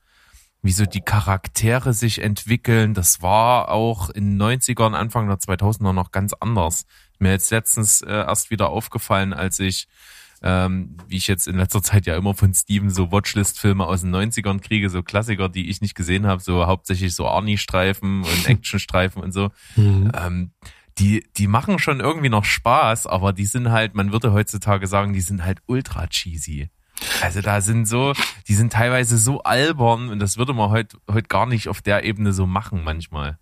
wie 0.63 0.73
so 0.73 0.87
die 0.87 1.03
Charaktere 1.03 1.93
sich 1.93 2.23
entwickeln. 2.23 2.95
Das 2.95 3.21
war 3.21 3.69
auch 3.69 4.09
in 4.11 4.39
den 4.39 4.43
90ern, 4.43 4.95
Anfang 4.95 5.29
der 5.29 5.39
2000er 5.39 5.93
noch 5.93 6.11
ganz 6.11 6.33
anders. 6.41 6.87
Mir 7.19 7.33
jetzt 7.33 7.51
letztens 7.51 8.01
äh, 8.01 8.11
erst 8.11 8.51
wieder 8.51 8.71
aufgefallen, 8.71 9.35
als 9.35 9.61
ich, 9.61 9.89
ähm, 10.43 10.97
wie 11.07 11.17
ich 11.17 11.27
jetzt 11.27 11.47
in 11.47 11.57
letzter 11.57 11.83
Zeit 11.83 12.07
ja 12.07 12.17
immer 12.17 12.35
von 12.35 12.55
Steven 12.55 12.89
so 12.89 13.13
Watchlist-Filme 13.13 13.87
aus 13.87 14.01
den 14.01 14.15
90ern 14.15 14.61
kriege, 14.61 14.89
so 14.89 15.03
Klassiker, 15.03 15.51
die 15.51 15.69
ich 15.69 15.83
nicht 15.83 15.95
gesehen 15.95 16.27
habe, 16.27 16.43
so 16.43 16.67
hauptsächlich 16.67 17.15
so 17.15 17.29
Arnie-Streifen 17.29 18.25
und 18.25 18.47
Action-Streifen 18.49 19.23
und 19.23 19.33
so. 19.33 19.51
Mhm. 19.77 20.11
Ähm, 20.15 20.51
die, 20.99 21.27
die 21.37 21.47
machen 21.47 21.79
schon 21.79 22.01
irgendwie 22.01 22.29
noch 22.29 22.45
Spaß, 22.45 23.07
aber 23.07 23.33
die 23.33 23.47
sind 23.47 23.71
halt, 23.71 23.95
man 23.95 24.13
würde 24.13 24.33
heutzutage 24.33 24.87
sagen, 24.87 25.13
die 25.13 25.21
sind 25.21 25.45
halt 25.45 25.61
ultra 25.67 26.07
cheesy. 26.07 26.71
Also 27.21 27.41
da 27.41 27.61
sind 27.61 27.87
so, 27.87 28.13
die 28.47 28.55
sind 28.55 28.73
teilweise 28.73 29.19
so 29.19 29.43
albern 29.43 30.09
und 30.11 30.21
das 30.21 30.37
würde 30.37 30.55
man 30.55 30.71
heute 30.71 30.99
heut 31.11 31.29
gar 31.29 31.47
nicht 31.47 31.69
auf 31.69 31.83
der 31.83 32.05
Ebene 32.05 32.33
so 32.33 32.47
machen 32.47 32.85
manchmal. 32.85 33.39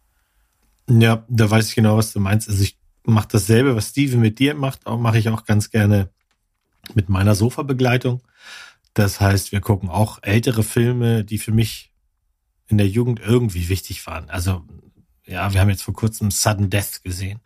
Ja, 0.88 1.24
da 1.28 1.50
weiß 1.50 1.68
ich 1.68 1.74
genau, 1.74 1.96
was 1.96 2.12
du 2.12 2.20
meinst. 2.20 2.48
Also 2.48 2.62
ich 2.62 2.78
mache 3.04 3.28
dasselbe, 3.30 3.76
was 3.76 3.90
Steven 3.90 4.20
mit 4.20 4.38
dir 4.38 4.54
macht, 4.54 4.86
auch 4.86 4.98
mache 4.98 5.18
ich 5.18 5.28
auch 5.28 5.44
ganz 5.44 5.70
gerne 5.70 6.10
mit 6.94 7.08
meiner 7.08 7.34
Sofa-Begleitung. 7.34 8.22
Das 8.94 9.20
heißt, 9.20 9.52
wir 9.52 9.60
gucken 9.60 9.88
auch 9.88 10.18
ältere 10.22 10.62
Filme, 10.62 11.24
die 11.24 11.38
für 11.38 11.52
mich 11.52 11.92
in 12.66 12.78
der 12.78 12.88
Jugend 12.88 13.20
irgendwie 13.20 13.68
wichtig 13.68 14.06
waren. 14.06 14.28
Also 14.30 14.64
ja, 15.26 15.52
wir 15.52 15.60
haben 15.60 15.70
jetzt 15.70 15.82
vor 15.82 15.94
kurzem 15.94 16.30
Sudden 16.30 16.70
Death 16.70 17.02
gesehen. 17.02 17.40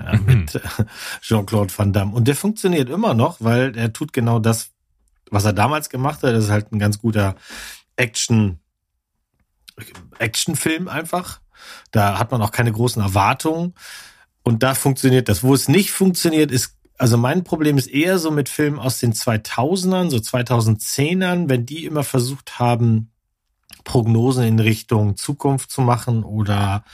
Ja, 0.00 0.16
Mhm. 0.16 0.26
mit 0.26 0.54
äh, 0.56 0.60
Jean-Claude 1.20 1.72
Van 1.76 1.92
Damme. 1.92 2.12
Und 2.14 2.26
der 2.26 2.34
funktioniert 2.36 2.90
immer 2.90 3.14
noch, 3.14 3.36
weil 3.40 3.76
er 3.76 3.92
tut 3.92 4.12
genau 4.12 4.38
das, 4.40 4.70
was 5.30 5.44
er 5.44 5.52
damals 5.52 5.88
gemacht 5.88 6.22
hat. 6.22 6.34
Das 6.34 6.44
ist 6.44 6.50
halt 6.50 6.72
ein 6.72 6.78
ganz 6.78 6.98
guter 6.98 7.36
Action, 7.96 8.58
Actionfilm 10.18 10.88
einfach. 10.88 11.40
Da 11.90 12.18
hat 12.18 12.30
man 12.30 12.42
auch 12.42 12.50
keine 12.50 12.72
großen 12.72 13.02
Erwartungen. 13.02 13.74
Und 14.42 14.62
da 14.62 14.74
funktioniert 14.74 15.28
das. 15.28 15.42
Wo 15.42 15.54
es 15.54 15.68
nicht 15.68 15.90
funktioniert, 15.90 16.50
ist, 16.50 16.76
also 16.98 17.16
mein 17.16 17.44
Problem 17.44 17.78
ist 17.78 17.86
eher 17.86 18.18
so 18.18 18.30
mit 18.30 18.48
Filmen 18.48 18.78
aus 18.78 18.98
den 18.98 19.12
2000ern, 19.14 20.10
so 20.10 20.18
2010ern, 20.18 21.48
wenn 21.48 21.66
die 21.66 21.84
immer 21.86 22.04
versucht 22.04 22.58
haben, 22.58 23.10
Prognosen 23.84 24.44
in 24.44 24.58
Richtung 24.58 25.16
Zukunft 25.16 25.70
zu 25.70 25.82
machen 25.82 26.24
oder 26.24 26.84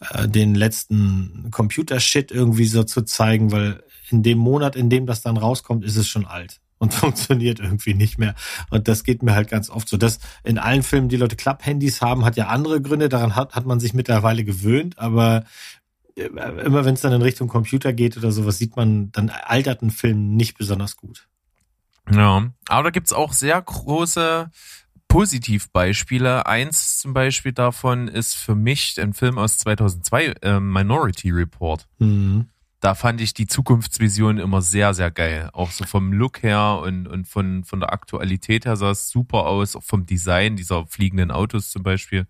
äh, 0.00 0.28
den 0.28 0.54
letzten 0.54 1.48
Computershit 1.50 2.30
irgendwie 2.30 2.66
so 2.66 2.82
zu 2.82 3.02
zeigen, 3.02 3.52
weil 3.52 3.82
in 4.10 4.22
dem 4.22 4.38
Monat, 4.38 4.76
in 4.76 4.90
dem 4.90 5.06
das 5.06 5.22
dann 5.22 5.36
rauskommt, 5.36 5.84
ist 5.84 5.96
es 5.96 6.08
schon 6.08 6.26
alt 6.26 6.60
und 6.78 6.92
funktioniert 6.94 7.60
irgendwie 7.60 7.94
nicht 7.94 8.18
mehr. 8.18 8.34
Und 8.70 8.88
das 8.88 9.04
geht 9.04 9.22
mir 9.22 9.34
halt 9.34 9.48
ganz 9.48 9.70
oft 9.70 9.88
so. 9.88 9.96
Dass 9.96 10.18
in 10.42 10.58
allen 10.58 10.82
Filmen 10.82 11.08
die 11.08 11.16
Leute 11.16 11.36
Klapphandys 11.36 12.00
haben, 12.02 12.24
hat 12.24 12.36
ja 12.36 12.48
andere 12.48 12.82
Gründe. 12.82 13.08
Daran 13.08 13.36
hat, 13.36 13.54
hat 13.54 13.66
man 13.66 13.78
sich 13.78 13.94
mittlerweile 13.94 14.44
gewöhnt. 14.44 14.98
Aber 14.98 15.44
äh, 16.16 16.24
immer 16.24 16.84
wenn 16.84 16.94
es 16.94 17.02
dann 17.02 17.12
in 17.12 17.22
Richtung 17.22 17.48
Computer 17.48 17.92
geht 17.92 18.16
oder 18.16 18.32
sowas, 18.32 18.58
sieht 18.58 18.76
man, 18.76 19.12
dann 19.12 19.30
altert 19.30 19.82
ein 19.82 19.90
Film 19.90 20.34
nicht 20.34 20.58
besonders 20.58 20.96
gut. 20.96 21.28
Ja, 22.10 22.50
aber 22.68 22.82
da 22.84 22.90
gibt's 22.90 23.12
auch 23.12 23.32
sehr 23.32 23.60
große 23.60 24.50
Positivbeispiele. 25.10 26.46
Eins 26.46 26.98
zum 26.98 27.12
Beispiel 27.12 27.52
davon 27.52 28.06
ist 28.06 28.34
für 28.34 28.54
mich 28.54 28.98
ein 29.00 29.12
Film 29.12 29.38
aus 29.38 29.58
2002, 29.58 30.34
äh, 30.40 30.60
Minority 30.60 31.30
Report. 31.30 31.88
Mhm. 31.98 32.46
Da 32.78 32.94
fand 32.94 33.20
ich 33.20 33.34
die 33.34 33.48
Zukunftsvision 33.48 34.38
immer 34.38 34.62
sehr, 34.62 34.94
sehr 34.94 35.10
geil. 35.10 35.50
Auch 35.52 35.72
so 35.72 35.84
vom 35.84 36.12
Look 36.12 36.44
her 36.44 36.80
und, 36.82 37.08
und 37.08 37.26
von, 37.26 37.64
von 37.64 37.80
der 37.80 37.92
Aktualität 37.92 38.64
her 38.64 38.76
sah 38.76 38.92
es 38.92 39.10
super 39.10 39.46
aus. 39.46 39.74
Auch 39.74 39.82
vom 39.82 40.06
Design 40.06 40.54
dieser 40.54 40.86
fliegenden 40.86 41.32
Autos 41.32 41.70
zum 41.70 41.82
Beispiel 41.82 42.26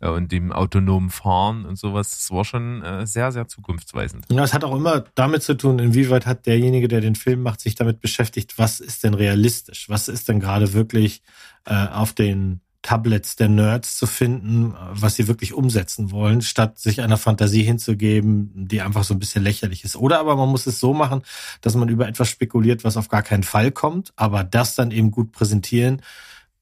und 0.00 0.30
dem 0.30 0.52
autonomen 0.52 1.10
Fahren 1.10 1.64
und 1.64 1.76
sowas. 1.76 2.10
Das 2.10 2.30
war 2.30 2.44
schon 2.44 2.82
äh, 2.82 3.06
sehr, 3.06 3.32
sehr 3.32 3.48
zukunftsweisend. 3.48 4.26
Ja, 4.30 4.44
es 4.44 4.54
hat 4.54 4.64
auch 4.64 4.74
immer 4.74 5.04
damit 5.14 5.42
zu 5.42 5.54
tun, 5.54 5.78
inwieweit 5.78 6.26
hat 6.26 6.46
derjenige, 6.46 6.88
der 6.88 7.00
den 7.00 7.16
Film 7.16 7.42
macht, 7.42 7.60
sich 7.60 7.74
damit 7.74 8.00
beschäftigt, 8.00 8.58
was 8.58 8.80
ist 8.80 9.04
denn 9.04 9.14
realistisch? 9.14 9.88
Was 9.88 10.08
ist 10.08 10.28
denn 10.28 10.40
gerade 10.40 10.72
wirklich 10.72 11.22
äh, 11.64 11.86
auf 11.88 12.12
den 12.12 12.60
Tablets 12.82 13.36
der 13.36 13.48
Nerds 13.48 13.96
zu 13.98 14.06
finden, 14.06 14.74
was 14.92 15.16
sie 15.16 15.26
wirklich 15.26 15.52
umsetzen 15.52 16.10
wollen, 16.10 16.42
statt 16.42 16.78
sich 16.78 17.00
einer 17.00 17.16
Fantasie 17.16 17.62
hinzugeben, 17.62 18.50
die 18.54 18.80
einfach 18.80 19.04
so 19.04 19.14
ein 19.14 19.18
bisschen 19.18 19.42
lächerlich 19.42 19.84
ist. 19.84 19.96
Oder 19.96 20.20
aber 20.20 20.36
man 20.36 20.48
muss 20.48 20.66
es 20.66 20.78
so 20.78 20.94
machen, 20.94 21.22
dass 21.60 21.74
man 21.74 21.88
über 21.88 22.06
etwas 22.06 22.28
spekuliert, 22.28 22.84
was 22.84 22.96
auf 22.96 23.08
gar 23.08 23.22
keinen 23.22 23.42
Fall 23.42 23.72
kommt, 23.72 24.12
aber 24.16 24.44
das 24.44 24.74
dann 24.74 24.92
eben 24.92 25.10
gut 25.10 25.32
präsentieren, 25.32 26.02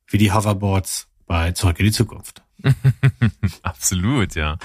wie 0.07 0.19
die 0.19 0.33
Hoverboards 0.33 1.09
bei 1.27 1.53
Zurück 1.53 1.79
in 1.81 1.87
die 1.87 1.93
Zukunft. 1.93 2.46
Absolut, 3.63 4.35
ja. 4.35 4.59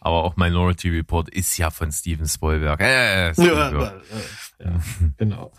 Aber 0.00 0.24
auch 0.24 0.36
Minority 0.36 0.90
Report 0.90 1.28
ist 1.30 1.56
ja 1.58 1.70
von 1.70 1.90
Steven 1.90 2.26
Spielberg. 2.28 2.80
Äh, 2.80 3.32
Spielberg. 3.34 4.02
Ja, 4.60 4.66
ja, 4.70 4.80
genau. 5.18 5.52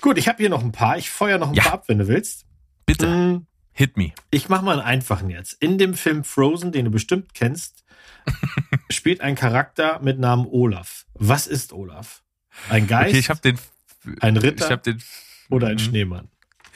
Gut, 0.00 0.18
ich 0.18 0.28
habe 0.28 0.38
hier 0.38 0.48
noch 0.50 0.62
ein 0.62 0.72
paar. 0.72 0.98
Ich 0.98 1.10
feuer 1.10 1.38
noch 1.38 1.48
ein 1.48 1.54
Ja. 1.54 1.64
paar 1.64 1.72
ab, 1.74 1.84
wenn 1.88 1.98
du 1.98 2.08
willst. 2.08 2.46
Bitte, 2.84 3.06
Mm, 3.08 3.46
hit 3.72 3.96
me. 3.96 4.12
Ich 4.30 4.48
mache 4.48 4.64
mal 4.64 4.72
einen 4.78 4.82
einfachen 4.88 5.30
jetzt. 5.30 5.52
In 5.54 5.78
dem 5.78 5.94
Film 5.94 6.24
Frozen, 6.24 6.72
den 6.72 6.86
du 6.86 6.90
bestimmt 6.90 7.34
kennst, 7.34 7.84
spielt 8.90 9.20
ein 9.20 9.34
Charakter 9.34 10.00
mit 10.02 10.18
Namen 10.18 10.46
Olaf. 10.46 11.06
Was 11.14 11.46
ist 11.46 11.72
Olaf? 11.72 12.22
Ein 12.68 12.86
Geist, 12.86 13.10
Okay, 13.10 13.18
ich 13.18 13.28
habe 13.30 13.40
den, 13.40 13.58
ein 14.20 14.36
Ritter 14.36 14.66
ich 14.66 14.70
habe 14.72 14.82
den, 14.82 15.02
oder 15.50 15.68
ein 15.68 15.74
Mhm. 15.74 15.78
Schneemann? 15.80 16.28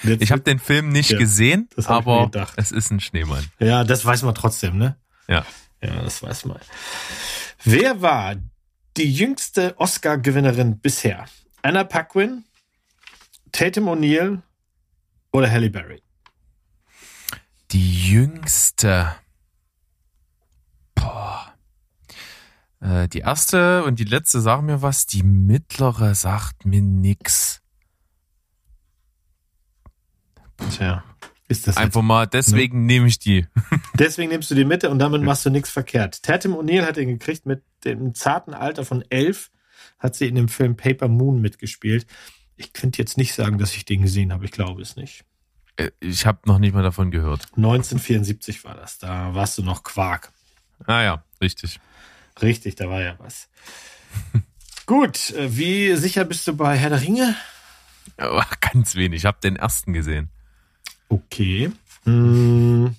Jetzt- 0.03 0.23
ich 0.23 0.33
habe 0.33 0.43
den 0.43 0.59
Film 0.59 0.91
nicht 0.91 1.11
Ja, 1.11 1.19
gesehen, 1.19 1.69
aber 1.85 2.31
es 2.57 2.73
ist 2.73 2.91
ein 2.91 3.01
Schneemann. 3.01 3.45
ja, 3.59 3.85
das 3.85 4.05
weiß 4.05 4.23
man 4.23 4.35
trotzdem, 4.35 4.79
ne? 4.79 4.97
Ja. 5.29 5.45
Ja, 5.83 6.03
das 6.03 6.23
weiß 6.23 6.45
man. 6.47 6.59
Wer 7.65 8.01
war 8.03 8.37
die 8.97 9.13
jüngste 9.13 9.79
Oscar-Gewinnerin 9.79 10.79
bisher? 10.81 11.27
Anna 11.63 11.85
Paquin, 11.85 12.45
Tatum 13.53 13.89
O'Neill 13.89 14.41
oder 15.33 15.51
Halle 15.51 15.71
Berry? 15.71 16.03
Die 17.73 18.09
jüngste. 18.11 19.15
Boah. 20.95 21.55
Äh, 22.81 23.09
die 23.09 23.21
erste 23.21 23.85
und 23.85 23.99
die 23.99 24.05
letzte 24.05 24.41
sagen 24.41 24.67
mir 24.67 24.83
was, 24.83 25.07
die 25.07 25.23
mittlere 25.23 26.15
sagt 26.15 26.65
mir 26.65 26.81
nix. 26.83 27.60
Tja, 30.77 31.03
ist 31.49 31.67
das 31.67 31.77
Einfach 31.77 32.03
mal, 32.03 32.27
deswegen 32.27 32.87
nehme 32.87 33.07
ich 33.09 33.19
die. 33.19 33.47
Deswegen 33.95 34.31
nimmst 34.31 34.51
du 34.51 34.55
die 34.55 34.65
Mitte 34.65 34.89
und 34.91 34.99
damit 34.99 35.23
machst 35.23 35.45
du 35.45 35.51
nichts 35.51 35.71
verkehrt. 35.71 36.23
Tatum 36.23 36.55
O'Neill 36.55 36.83
hat 36.87 36.97
ihn 36.97 37.09
gekriegt 37.09 37.45
mit 37.47 37.63
dem 37.85 38.15
zarten 38.15 38.55
Alter 38.55 38.85
von 38.85 39.05
elf, 39.11 39.51
hat 39.99 40.15
sie 40.15 40.29
in 40.29 40.35
dem 40.37 40.49
Film 40.49 40.77
Paper 40.77 41.09
Moon 41.09 41.41
mitgespielt. 41.41 42.07
Ich 42.57 42.73
könnte 42.73 42.99
jetzt 42.99 43.17
nicht 43.17 43.35
sagen, 43.35 43.59
dass 43.59 43.75
ich 43.75 43.85
den 43.85 44.03
gesehen 44.03 44.33
habe. 44.33 44.45
Ich 44.45 44.53
glaube 44.53 44.81
es 44.83 44.97
nicht. 44.97 45.25
Äh, 45.77 45.91
Ich 46.01 46.25
habe 46.27 46.41
noch 46.47 46.59
nicht 46.59 46.75
mal 46.75 46.83
davon 46.83 47.11
gehört. 47.11 47.47
1974 47.57 48.65
war 48.65 48.75
das. 48.75 48.99
Da 48.99 49.35
warst 49.35 49.59
du 49.59 49.63
noch 49.63 49.83
Quark. 49.83 50.33
Ah 50.87 51.03
ja, 51.03 51.25
richtig. 51.41 51.81
Richtig, 52.41 52.77
da 52.77 52.89
war 52.89 53.01
ja 53.01 53.17
was. 53.19 53.49
Gut, 54.87 55.31
äh, 55.31 55.57
wie 55.57 55.95
sicher 55.97 56.25
bist 56.25 56.47
du 56.47 56.57
bei 56.57 56.77
Herr 56.77 56.91
der 56.91 57.03
Ringe? 57.03 57.35
Aber 58.17 58.47
ganz 58.61 58.95
wenig. 58.95 59.19
Ich 59.19 59.25
habe 59.25 59.39
den 59.43 59.57
ersten 59.57 59.93
gesehen. 59.93 60.31
Okay. 61.11 61.71
Hm, 62.05 62.95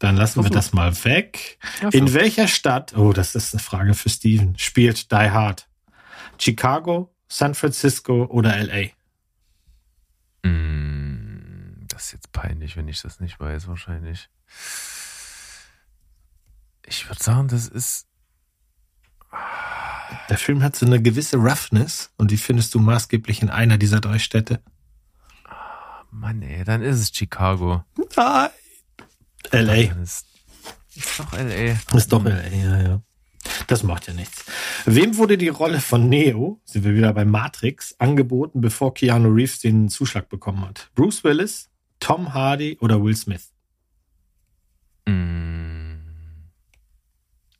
dann 0.00 0.16
lassen 0.16 0.42
wir 0.42 0.50
das 0.50 0.72
mal 0.72 0.92
weg. 1.04 1.58
In 1.92 2.12
welcher 2.12 2.48
Stadt, 2.48 2.94
oh, 2.96 3.12
das 3.12 3.34
ist 3.34 3.54
eine 3.54 3.62
Frage 3.62 3.94
für 3.94 4.10
Steven, 4.10 4.58
spielt 4.58 5.10
Die 5.12 5.16
Hard? 5.30 5.68
Chicago, 6.36 7.14
San 7.28 7.54
Francisco 7.54 8.24
oder 8.24 8.56
LA? 8.62 8.88
Mm, 10.42 11.86
Das 11.88 12.06
ist 12.06 12.12
jetzt 12.12 12.32
peinlich, 12.32 12.76
wenn 12.76 12.88
ich 12.88 13.00
das 13.00 13.20
nicht 13.20 13.38
weiß, 13.40 13.68
wahrscheinlich. 13.68 14.28
Ich 16.84 17.08
würde 17.08 17.22
sagen, 17.22 17.48
das 17.48 17.68
ist. 17.68 18.06
Der 20.28 20.38
Film 20.38 20.62
hat 20.62 20.76
so 20.76 20.86
eine 20.86 21.00
gewisse 21.00 21.36
Roughness 21.36 22.12
und 22.16 22.30
die 22.30 22.36
findest 22.36 22.74
du 22.74 22.78
maßgeblich 22.78 23.42
in 23.42 23.50
einer 23.50 23.78
dieser 23.78 24.00
drei 24.00 24.18
Städte. 24.18 24.60
Mann, 26.14 26.42
ey, 26.42 26.62
dann 26.64 26.82
ist 26.82 27.00
es 27.00 27.10
Chicago. 27.12 27.84
Nein. 28.16 28.50
LA. 29.50 29.74
Ist, 30.00 30.26
ist 30.94 31.18
doch 31.18 31.32
LA. 31.32 31.76
Ist 31.96 32.12
doch 32.12 32.24
LA, 32.24 32.48
ja, 32.48 32.82
ja. 32.82 33.02
Das 33.66 33.82
macht 33.82 34.06
ja 34.06 34.14
nichts. 34.14 34.44
Wem 34.86 35.16
wurde 35.16 35.36
die 35.36 35.48
Rolle 35.48 35.80
von 35.80 36.08
Neo, 36.08 36.60
sind 36.64 36.84
wir 36.84 36.94
wieder 36.94 37.12
bei 37.12 37.24
Matrix, 37.24 37.96
angeboten, 37.98 38.60
bevor 38.60 38.94
Keanu 38.94 39.28
Reeves 39.28 39.58
den 39.58 39.88
Zuschlag 39.88 40.28
bekommen 40.28 40.64
hat? 40.64 40.90
Bruce 40.94 41.24
Willis, 41.24 41.68
Tom 41.98 42.32
Hardy 42.32 42.78
oder 42.80 43.02
Will 43.02 43.16
Smith? 43.16 43.52
Mm. 45.06 45.96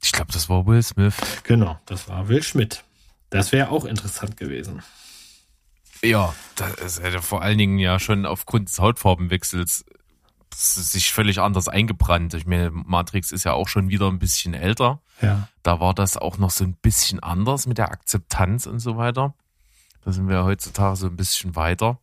Ich 0.00 0.12
glaube, 0.12 0.32
das 0.32 0.48
war 0.48 0.64
Will 0.66 0.82
Smith. 0.82 1.16
Genau, 1.42 1.78
das 1.86 2.08
war 2.08 2.28
Will 2.28 2.42
Schmidt. 2.42 2.84
Das 3.30 3.50
wäre 3.50 3.70
auch 3.70 3.84
interessant 3.84 4.36
gewesen. 4.36 4.82
Ja, 6.02 6.34
das 6.56 6.98
ist 6.98 7.02
ja 7.14 7.20
vor 7.20 7.42
allen 7.42 7.58
Dingen 7.58 7.78
ja 7.78 7.98
schon 7.98 8.26
aufgrund 8.26 8.68
des 8.68 8.78
Hautfarbenwechsels 8.78 9.84
sich 10.54 11.12
völlig 11.12 11.40
anders 11.40 11.68
eingebrannt. 11.68 12.34
Ich 12.34 12.46
meine, 12.46 12.70
Matrix 12.70 13.32
ist 13.32 13.44
ja 13.44 13.52
auch 13.54 13.66
schon 13.68 13.88
wieder 13.88 14.08
ein 14.08 14.18
bisschen 14.18 14.54
älter. 14.54 15.02
Ja. 15.20 15.48
Da 15.62 15.80
war 15.80 15.94
das 15.94 16.16
auch 16.16 16.38
noch 16.38 16.50
so 16.50 16.62
ein 16.64 16.74
bisschen 16.76 17.20
anders 17.20 17.66
mit 17.66 17.78
der 17.78 17.90
Akzeptanz 17.90 18.66
und 18.66 18.78
so 18.78 18.96
weiter. 18.96 19.34
Da 20.04 20.12
sind 20.12 20.28
wir 20.28 20.44
heutzutage 20.44 20.96
so 20.96 21.06
ein 21.06 21.16
bisschen 21.16 21.56
weiter. 21.56 21.98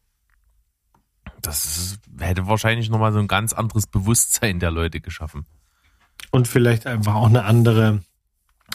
Das 1.42 1.66
ist, 1.78 2.00
hätte 2.20 2.48
wahrscheinlich 2.48 2.90
nochmal 2.90 3.14
so 3.14 3.20
ein 3.20 3.28
ganz 3.28 3.54
anderes 3.54 3.88
Bewusstsein 3.88 4.60
der 4.60 4.72
Leute 4.72 5.00
geschaffen. 5.00 5.46
Und 6.30 6.48
vielleicht 6.48 6.86
einfach 6.88 7.16
auch 7.16 7.28
eine 7.28 7.46
andere, 7.46 8.04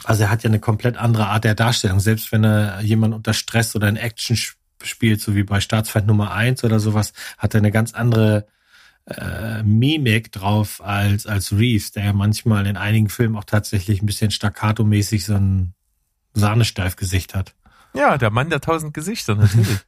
also 0.03 0.23
er 0.23 0.29
hat 0.29 0.43
ja 0.43 0.49
eine 0.49 0.59
komplett 0.59 0.97
andere 0.97 1.27
Art 1.27 1.43
der 1.43 1.55
Darstellung. 1.55 1.99
Selbst 1.99 2.31
wenn 2.31 2.43
er 2.43 2.81
jemand 2.81 3.13
unter 3.13 3.33
Stress 3.33 3.75
oder 3.75 3.87
in 3.89 3.95
Action 3.95 4.35
sp- 4.35 4.56
spielt, 4.83 5.21
so 5.21 5.35
wie 5.35 5.43
bei 5.43 5.59
Staatsfeind 5.61 6.07
Nummer 6.07 6.31
eins 6.31 6.63
oder 6.63 6.79
sowas, 6.79 7.13
hat 7.37 7.53
er 7.53 7.59
eine 7.59 7.71
ganz 7.71 7.93
andere 7.93 8.47
äh, 9.05 9.63
Mimik 9.63 10.31
drauf 10.31 10.81
als, 10.83 11.25
als 11.25 11.51
Reeves, 11.51 11.91
der 11.91 12.05
ja 12.05 12.13
manchmal 12.13 12.67
in 12.67 12.77
einigen 12.77 13.09
Filmen 13.09 13.37
auch 13.37 13.45
tatsächlich 13.45 14.01
ein 14.01 14.05
bisschen 14.05 14.31
staccato-mäßig 14.31 15.25
so 15.25 15.35
ein 15.35 15.73
Sahnesteifgesicht 16.33 17.33
hat. 17.33 17.55
Ja, 17.93 18.17
der 18.17 18.29
Mann 18.29 18.49
der 18.49 18.61
tausend 18.61 18.93
Gesichter, 18.93 19.35
natürlich. 19.35 19.79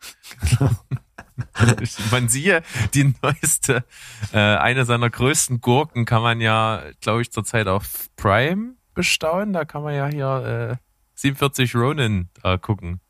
man 2.11 2.29
siehe, 2.29 2.63
die 2.93 3.13
neueste, 3.21 3.83
äh, 4.31 4.37
eine 4.37 4.85
seiner 4.85 5.09
größten 5.09 5.61
Gurken 5.61 6.05
kann 6.05 6.21
man 6.21 6.41
ja, 6.41 6.83
glaube 7.01 7.21
ich, 7.21 7.31
zurzeit 7.31 7.67
auf 7.67 8.09
Prime 8.15 8.75
bestaunen. 8.93 9.53
Da 9.53 9.65
kann 9.65 9.83
man 9.83 9.93
ja 9.95 10.07
hier 10.07 10.79
äh, 10.79 10.83
47 11.15 11.75
Ronin 11.75 12.29
äh, 12.43 12.57
gucken. 12.57 13.01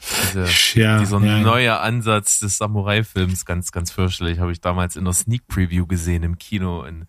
Diese, 0.00 0.46
Ja, 0.80 0.98
dieser 1.00 1.20
ja, 1.20 1.38
ja. 1.38 1.40
neue 1.40 1.78
Ansatz 1.80 2.38
des 2.40 2.58
Samurai-Films, 2.58 3.44
ganz, 3.44 3.72
ganz 3.72 3.90
fürchterlich, 3.90 4.38
habe 4.38 4.52
ich 4.52 4.60
damals 4.60 4.96
in 4.96 5.04
der 5.04 5.12
Sneak 5.12 5.46
Preview 5.48 5.86
gesehen 5.86 6.22
im 6.22 6.38
Kino. 6.38 6.82
Und, 6.84 7.06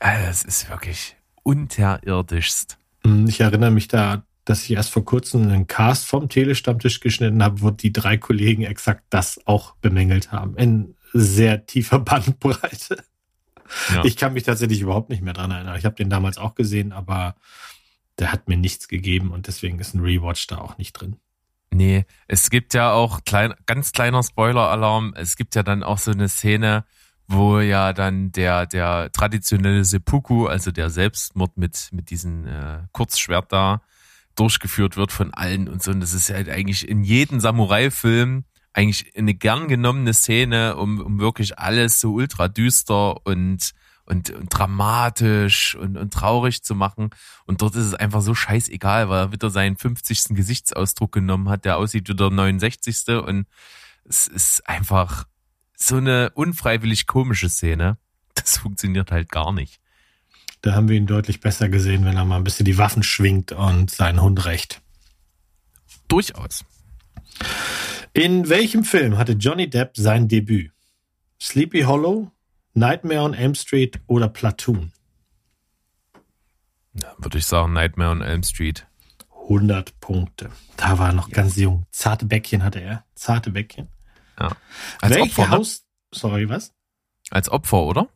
äh, 0.00 0.26
das 0.26 0.42
ist 0.42 0.68
wirklich 0.68 1.16
unterirdischst. 1.42 2.78
Hm, 3.04 3.26
Ich 3.28 3.40
erinnere 3.40 3.70
mich 3.70 3.88
da, 3.88 4.24
dass 4.44 4.64
ich 4.64 4.72
erst 4.72 4.90
vor 4.90 5.04
kurzem 5.04 5.42
einen 5.42 5.66
Cast 5.66 6.06
vom 6.06 6.28
Telestammtisch 6.28 7.00
geschnitten 7.00 7.42
habe, 7.42 7.60
wo 7.60 7.70
die 7.70 7.92
drei 7.92 8.16
Kollegen 8.16 8.62
exakt 8.62 9.04
das 9.10 9.40
auch 9.46 9.74
bemängelt 9.76 10.32
haben. 10.32 10.56
In 10.56 10.94
sehr 11.12 11.66
tiefer 11.66 11.98
Bandbreite. 12.00 13.02
Ja. 13.94 14.04
Ich 14.04 14.16
kann 14.16 14.32
mich 14.32 14.44
tatsächlich 14.44 14.80
überhaupt 14.80 15.10
nicht 15.10 15.22
mehr 15.22 15.34
dran 15.34 15.50
erinnern. 15.50 15.76
Ich 15.78 15.84
habe 15.84 15.94
den 15.96 16.08
damals 16.08 16.38
auch 16.38 16.54
gesehen, 16.54 16.92
aber 16.92 17.34
der 18.18 18.32
hat 18.32 18.48
mir 18.48 18.56
nichts 18.56 18.88
gegeben 18.88 19.30
und 19.30 19.46
deswegen 19.46 19.78
ist 19.78 19.94
ein 19.94 20.00
Rewatch 20.00 20.46
da 20.46 20.58
auch 20.58 20.78
nicht 20.78 20.94
drin. 20.94 21.16
Nee, 21.70 22.06
es 22.26 22.50
gibt 22.50 22.74
ja 22.74 22.92
auch 22.92 23.24
klein, 23.24 23.54
ganz 23.66 23.92
kleiner 23.92 24.22
Spoiler-Alarm. 24.22 25.14
Es 25.16 25.36
gibt 25.36 25.54
ja 25.54 25.62
dann 25.62 25.82
auch 25.82 25.98
so 25.98 26.10
eine 26.10 26.28
Szene, 26.28 26.84
wo 27.26 27.60
ja 27.60 27.92
dann 27.92 28.32
der 28.32 28.66
der 28.66 29.12
traditionelle 29.12 29.84
Seppuku, 29.84 30.46
also 30.46 30.70
der 30.70 30.88
Selbstmord 30.90 31.56
mit 31.58 31.90
mit 31.92 32.10
diesem 32.10 32.46
äh, 32.46 32.80
Kurzschwert 32.92 33.52
da 33.52 33.82
durchgeführt 34.34 34.96
wird 34.96 35.12
von 35.12 35.34
allen 35.34 35.68
und 35.68 35.82
so. 35.82 35.90
Und 35.90 36.00
das 36.00 36.14
ist 36.14 36.30
halt 36.30 36.48
eigentlich 36.48 36.88
in 36.88 37.02
jedem 37.04 37.40
Samurai-Film 37.40 38.44
eigentlich 38.72 39.16
eine 39.16 39.34
gern 39.34 39.68
genommene 39.68 40.14
Szene, 40.14 40.76
um, 40.76 41.00
um 41.00 41.18
wirklich 41.18 41.58
alles 41.58 42.00
so 42.00 42.14
ultra 42.14 42.48
düster 42.48 43.26
und 43.26 43.72
und, 44.08 44.30
und 44.30 44.48
dramatisch 44.48 45.74
und, 45.74 45.96
und 45.96 46.12
traurig 46.12 46.62
zu 46.62 46.74
machen. 46.74 47.10
Und 47.46 47.60
dort 47.62 47.76
ist 47.76 47.84
es 47.84 47.94
einfach 47.94 48.22
so 48.22 48.34
scheißegal, 48.34 49.08
weil 49.08 49.18
er 49.24 49.32
wieder 49.32 49.50
seinen 49.50 49.76
50. 49.76 50.28
Gesichtsausdruck 50.30 51.12
genommen 51.12 51.48
hat, 51.48 51.64
der 51.64 51.76
aussieht 51.76 52.08
wie 52.08 52.14
der 52.14 52.30
69. 52.30 53.08
Und 53.08 53.46
es 54.04 54.26
ist 54.26 54.66
einfach 54.66 55.26
so 55.76 55.96
eine 55.96 56.30
unfreiwillig 56.30 57.06
komische 57.06 57.48
Szene. 57.48 57.98
Das 58.34 58.58
funktioniert 58.58 59.10
halt 59.10 59.30
gar 59.30 59.52
nicht. 59.52 59.80
Da 60.62 60.74
haben 60.74 60.88
wir 60.88 60.96
ihn 60.96 61.06
deutlich 61.06 61.40
besser 61.40 61.68
gesehen, 61.68 62.04
wenn 62.04 62.16
er 62.16 62.24
mal 62.24 62.36
ein 62.36 62.44
bisschen 62.44 62.64
die 62.64 62.78
Waffen 62.78 63.02
schwingt 63.02 63.52
und 63.52 63.90
seinen 63.90 64.22
Hund 64.22 64.44
rächt. 64.44 64.80
Durchaus. 66.08 66.64
In 68.12 68.48
welchem 68.48 68.84
Film 68.84 69.18
hatte 69.18 69.32
Johnny 69.32 69.68
Depp 69.68 69.96
sein 69.96 70.28
Debüt? 70.28 70.72
Sleepy 71.40 71.82
Hollow, 71.82 72.32
Nightmare 72.78 73.22
on 73.22 73.34
Elm 73.34 73.54
Street 73.54 74.00
oder 74.06 74.28
Platoon? 74.28 74.92
Ja, 76.94 77.12
würde 77.18 77.38
ich 77.38 77.46
sagen, 77.46 77.72
Nightmare 77.72 78.10
on 78.10 78.22
Elm 78.22 78.42
Street. 78.42 78.86
100 79.42 79.98
Punkte. 80.00 80.50
Da 80.76 80.98
war 80.98 81.08
er 81.08 81.12
noch 81.14 81.30
ganz 81.30 81.56
jung. 81.56 81.86
Zarte 81.90 82.26
Bäckchen 82.26 82.62
hatte 82.62 82.80
er. 82.80 83.04
Zarte 83.14 83.50
Bäckchen. 83.50 83.88
Ja. 84.38 84.52
Als 85.00 85.14
Welche 85.14 85.22
Opfer, 85.22 85.42
ne? 85.42 85.50
Haus... 85.50 85.84
Sorry, 86.12 86.48
was? 86.48 86.72
Als 87.30 87.48
Opfer, 87.50 87.82
oder? 87.82 88.08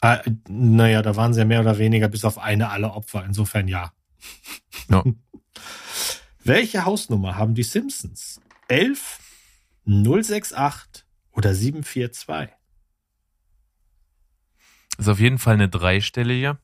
Ah, 0.00 0.22
naja, 0.48 1.02
da 1.02 1.16
waren 1.16 1.34
sie 1.34 1.40
ja 1.40 1.44
mehr 1.44 1.60
oder 1.60 1.78
weniger 1.78 2.08
bis 2.08 2.24
auf 2.24 2.38
eine 2.38 2.70
alle 2.70 2.92
Opfer. 2.92 3.24
Insofern 3.24 3.68
ja. 3.68 3.92
Ja. 4.88 5.04
Welche 6.44 6.84
Hausnummer 6.84 7.36
haben 7.36 7.54
die 7.54 7.62
Simpsons? 7.62 8.40
11, 8.68 9.18
068 9.86 11.04
oder 11.32 11.54
742? 11.54 12.57
Ist 14.98 15.08
auf 15.08 15.20
jeden 15.20 15.38
Fall 15.38 15.54
eine 15.54 15.68
dreistellige. 15.68 16.58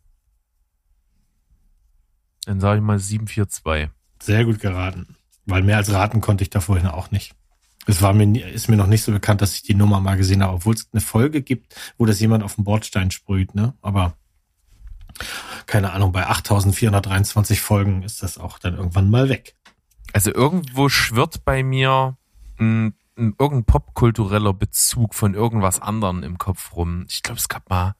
Dann 2.46 2.60
sage 2.60 2.78
ich 2.80 2.84
mal 2.84 2.98
742. 2.98 3.90
Sehr 4.22 4.44
gut 4.44 4.60
geraten. 4.60 5.16
Weil 5.46 5.62
mehr 5.62 5.76
als 5.76 5.92
raten 5.92 6.20
konnte 6.20 6.42
ich 6.44 6.50
da 6.50 6.60
vorhin 6.60 6.86
auch 6.86 7.10
nicht. 7.10 7.34
Es 7.86 8.00
war 8.02 8.12
mir, 8.14 8.26
nie- 8.26 8.40
ist 8.42 8.68
mir 8.68 8.76
noch 8.76 8.86
nicht 8.86 9.02
so 9.02 9.12
bekannt, 9.12 9.42
dass 9.42 9.54
ich 9.54 9.62
die 9.62 9.74
Nummer 9.74 10.00
mal 10.00 10.16
gesehen 10.16 10.42
habe, 10.42 10.54
obwohl 10.54 10.74
es 10.74 10.88
eine 10.92 11.00
Folge 11.02 11.42
gibt, 11.42 11.74
wo 11.98 12.06
das 12.06 12.20
jemand 12.20 12.42
auf 12.42 12.54
dem 12.54 12.64
Bordstein 12.64 13.10
sprüht, 13.10 13.54
ne? 13.54 13.74
Aber 13.82 14.14
keine 15.66 15.92
Ahnung, 15.92 16.10
bei 16.12 16.26
8423 16.26 17.60
Folgen 17.60 18.02
ist 18.02 18.22
das 18.22 18.38
auch 18.38 18.58
dann 18.58 18.74
irgendwann 18.76 19.10
mal 19.10 19.28
weg. 19.28 19.54
Also 20.12 20.32
irgendwo 20.32 20.88
schwirrt 20.88 21.44
bei 21.44 21.62
mir 21.62 22.16
ein, 22.58 22.94
ein, 23.18 23.34
irgendein 23.38 23.64
popkultureller 23.64 24.54
Bezug 24.54 25.14
von 25.14 25.34
irgendwas 25.34 25.80
anderem 25.80 26.22
im 26.22 26.38
Kopf 26.38 26.74
rum. 26.74 27.04
Ich 27.08 27.22
glaube, 27.22 27.38
es 27.38 27.48
gab 27.48 27.68
mal. 27.68 27.94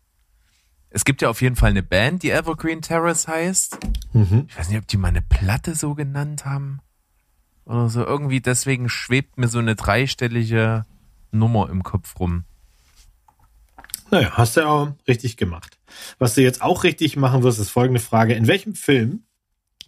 Es 0.95 1.05
gibt 1.05 1.23
ja 1.23 1.29
auf 1.29 1.43
jeden 1.43 1.57
Fall 1.57 1.71
eine 1.71 1.83
Band, 1.83 2.23
die 2.23 2.31
Evergreen 2.31 2.81
Terrace 2.81 3.27
heißt. 3.27 3.79
Mhm. 4.13 4.47
Ich 4.49 4.57
weiß 4.57 4.69
nicht, 4.69 4.79
ob 4.79 4.87
die 4.87 4.97
mal 4.97 5.09
eine 5.09 5.23
Platte 5.23 5.75
so 5.75 5.97
genannt 5.97 6.45
haben. 6.45 6.79
Oder 7.65 7.89
so. 7.89 8.07
Irgendwie 8.07 8.41
deswegen 8.41 8.89
schwebt 8.89 9.37
mir 9.37 9.49
so 9.49 9.59
eine 9.59 9.75
dreistellige 9.75 10.87
Nummer 11.33 11.69
im 11.69 11.83
Kopf 11.83 12.21
rum. 12.21 12.45
Naja, 14.13 14.35
hast 14.35 14.57
du 14.57 14.61
ja 14.61 14.67
auch 14.69 14.93
richtig 15.09 15.37
gemacht. 15.37 15.79
Was 16.21 16.37
du 16.37 16.43
jetzt 16.43 16.63
auch 16.63 16.85
richtig 16.85 17.17
machen 17.17 17.43
wirst, 17.43 17.59
ist 17.59 17.71
folgende 17.71 18.01
Frage. 18.01 18.35
In 18.35 18.47
welchem 18.47 18.77
Film, 18.77 19.25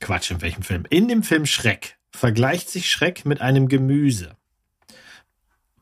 Quatsch, 0.01 0.33
in 0.33 0.41
welchem 0.41 0.65
Film? 0.65 0.87
In 0.91 1.07
dem 1.07 1.23
Film 1.23 1.47
Schreck 1.47 1.99
vergleicht 2.11 2.69
sich 2.69 2.91
Schreck 2.91 3.25
mit 3.25 3.41
einem 3.41 3.69
Gemüse. 3.69 4.37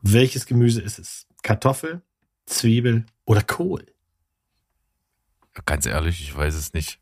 Welches 0.03 0.45
Gemüse 0.45 0.81
ist 0.81 0.99
es? 0.99 1.25
Kartoffel, 1.41 2.03
Zwiebel 2.45 3.07
oder 3.25 3.41
Kohl? 3.41 3.87
Ganz 5.65 5.85
ehrlich, 5.85 6.21
ich 6.21 6.35
weiß 6.35 6.55
es 6.55 6.73
nicht. 6.73 6.99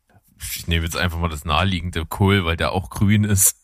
Ich 0.54 0.66
nehme 0.66 0.84
jetzt 0.84 0.96
einfach 0.96 1.18
mal 1.18 1.28
das 1.28 1.44
naheliegende 1.44 2.06
Kohl, 2.06 2.44
weil 2.44 2.56
der 2.56 2.72
auch 2.72 2.90
grün 2.90 3.24
ist. 3.24 3.56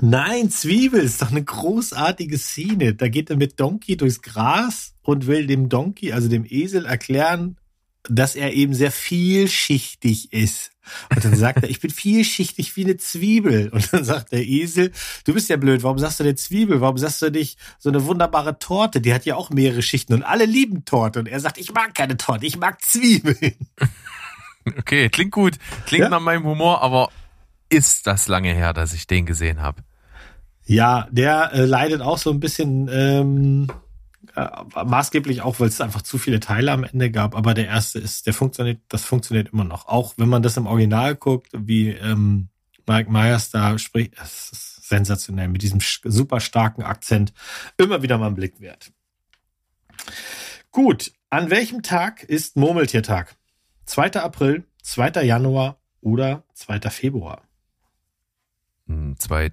Nein, 0.00 0.50
Zwiebel 0.50 1.00
ist 1.00 1.22
doch 1.22 1.30
eine 1.30 1.42
großartige 1.42 2.38
Szene. 2.38 2.94
Da 2.94 3.08
geht 3.08 3.30
er 3.30 3.36
mit 3.36 3.58
Donkey 3.58 3.96
durchs 3.96 4.20
Gras 4.20 4.94
und 5.02 5.26
will 5.26 5.46
dem 5.46 5.68
Donkey, 5.68 6.12
also 6.12 6.28
dem 6.28 6.44
Esel, 6.44 6.84
erklären, 6.84 7.56
dass 8.08 8.36
er 8.36 8.52
eben 8.52 8.74
sehr 8.74 8.92
vielschichtig 8.92 10.32
ist. 10.32 10.72
Und 11.14 11.24
dann 11.24 11.36
sagt 11.36 11.62
er, 11.62 11.70
ich 11.70 11.80
bin 11.80 11.90
vielschichtig 11.90 12.76
wie 12.76 12.84
eine 12.84 12.96
Zwiebel. 12.96 13.68
Und 13.70 13.92
dann 13.92 14.04
sagt 14.04 14.32
der 14.32 14.44
Esel, 14.46 14.92
du 15.24 15.34
bist 15.34 15.48
ja 15.48 15.56
blöd, 15.56 15.82
warum 15.82 15.98
sagst 15.98 16.20
du 16.20 16.24
denn 16.24 16.36
Zwiebel? 16.36 16.80
Warum 16.80 16.98
sagst 16.98 17.22
du 17.22 17.30
nicht 17.30 17.58
so 17.78 17.88
eine 17.88 18.04
wunderbare 18.04 18.58
Torte? 18.58 19.00
Die 19.00 19.12
hat 19.14 19.24
ja 19.26 19.36
auch 19.36 19.50
mehrere 19.50 19.82
Schichten 19.82 20.14
und 20.14 20.22
alle 20.22 20.44
lieben 20.46 20.84
Torte. 20.84 21.18
Und 21.20 21.26
er 21.28 21.40
sagt, 21.40 21.58
ich 21.58 21.72
mag 21.72 21.94
keine 21.94 22.16
Torte, 22.16 22.46
ich 22.46 22.56
mag 22.56 22.80
Zwiebeln. 22.82 23.54
Okay, 24.78 25.08
klingt 25.10 25.30
gut. 25.32 25.54
Klingt 25.86 26.02
Ja. 26.04 26.08
nach 26.08 26.20
meinem 26.20 26.44
Humor, 26.44 26.82
aber 26.82 27.10
ist 27.68 28.06
das 28.06 28.26
lange 28.28 28.52
her, 28.52 28.72
dass 28.72 28.92
ich 28.94 29.06
den 29.06 29.24
gesehen 29.26 29.60
habe? 29.62 29.82
Ja, 30.64 31.06
der 31.12 31.52
äh, 31.52 31.64
leidet 31.64 32.00
auch 32.00 32.18
so 32.18 32.30
ein 32.30 32.40
bisschen 32.40 32.88
ähm, 32.92 33.68
äh, 34.34 34.48
maßgeblich 34.84 35.42
auch, 35.42 35.60
weil 35.60 35.68
es 35.68 35.80
einfach 35.80 36.02
zu 36.02 36.18
viele 36.18 36.40
Teile 36.40 36.72
am 36.72 36.84
Ende 36.84 37.10
gab. 37.10 37.36
Aber 37.36 37.54
der 37.54 37.66
erste 37.66 37.98
ist, 37.98 38.26
der 38.26 38.34
funktioniert, 38.34 38.80
das 38.88 39.04
funktioniert 39.04 39.52
immer 39.52 39.64
noch. 39.64 39.86
Auch 39.86 40.14
wenn 40.16 40.28
man 40.28 40.42
das 40.42 40.56
im 40.56 40.66
Original 40.66 41.14
guckt, 41.14 41.48
wie 41.52 41.90
ähm, 41.90 42.48
Mike 42.86 43.10
Myers 43.10 43.50
da 43.50 43.78
spricht, 43.78 44.14
es 44.22 44.50
ist 44.52 44.88
sensationell 44.88 45.48
mit 45.48 45.62
diesem 45.62 45.80
super 45.80 46.40
starken 46.40 46.82
Akzent. 46.82 47.32
Immer 47.76 48.02
wieder 48.02 48.18
mal 48.18 48.26
einen 48.26 48.36
Blick 48.36 48.60
wert. 48.60 48.92
Gut, 50.70 51.12
an 51.30 51.50
welchem 51.50 51.82
Tag 51.82 52.22
ist 52.22 52.56
Murmeltiertag? 52.56 53.36
2. 53.86 54.12
April, 54.14 54.64
2. 54.82 55.24
Januar 55.24 55.80
oder 56.00 56.44
2. 56.54 56.80
Februar? 56.90 57.42
Hm, 58.86 59.16
2. 59.18 59.52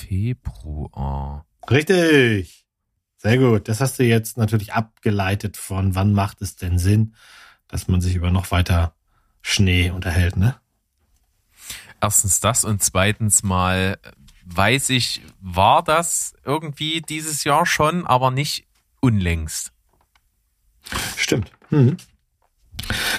Februar. 0.00 1.46
Richtig. 1.70 2.66
Sehr 3.22 3.36
gut. 3.36 3.68
Das 3.68 3.80
hast 3.80 3.98
du 3.98 4.04
jetzt 4.04 4.38
natürlich 4.38 4.72
abgeleitet 4.72 5.58
von, 5.58 5.94
wann 5.94 6.14
macht 6.14 6.40
es 6.40 6.56
denn 6.56 6.78
Sinn, 6.78 7.14
dass 7.68 7.86
man 7.86 8.00
sich 8.00 8.14
über 8.14 8.30
noch 8.30 8.50
weiter 8.50 8.94
Schnee 9.42 9.90
unterhält, 9.90 10.36
ne? 10.36 10.56
Erstens 12.00 12.40
das 12.40 12.64
und 12.64 12.82
zweitens 12.82 13.42
mal 13.42 13.98
weiß 14.46 14.88
ich, 14.90 15.20
war 15.38 15.84
das 15.84 16.34
irgendwie 16.44 17.02
dieses 17.02 17.44
Jahr 17.44 17.66
schon, 17.66 18.06
aber 18.06 18.30
nicht 18.30 18.66
unlängst. 19.00 19.72
Stimmt. 21.16 21.52
Mhm. 21.68 21.98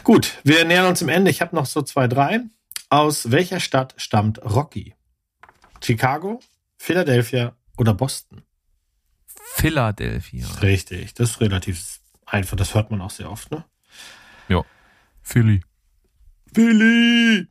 Gut, 0.03 0.39
wir 0.43 0.65
nähern 0.65 0.87
uns 0.87 0.99
dem 0.99 1.09
Ende. 1.09 1.29
Ich 1.29 1.41
habe 1.41 1.55
noch 1.55 1.67
so 1.67 1.83
zwei, 1.83 2.07
drei. 2.07 2.41
Aus 2.89 3.29
welcher 3.29 3.59
Stadt 3.59 3.93
stammt 3.97 4.43
Rocky? 4.43 4.95
Chicago, 5.79 6.39
Philadelphia 6.77 7.55
oder 7.77 7.93
Boston? 7.93 8.41
Philadelphia. 9.55 10.47
Richtig, 10.61 11.13
das 11.13 11.31
ist 11.31 11.41
relativ 11.41 11.99
einfach. 12.25 12.57
Das 12.57 12.73
hört 12.73 12.91
man 12.91 13.01
auch 13.01 13.11
sehr 13.11 13.29
oft, 13.29 13.51
ne? 13.51 13.63
Ja. 14.47 14.63
Philly. 15.21 15.61
Billy! 16.53 17.47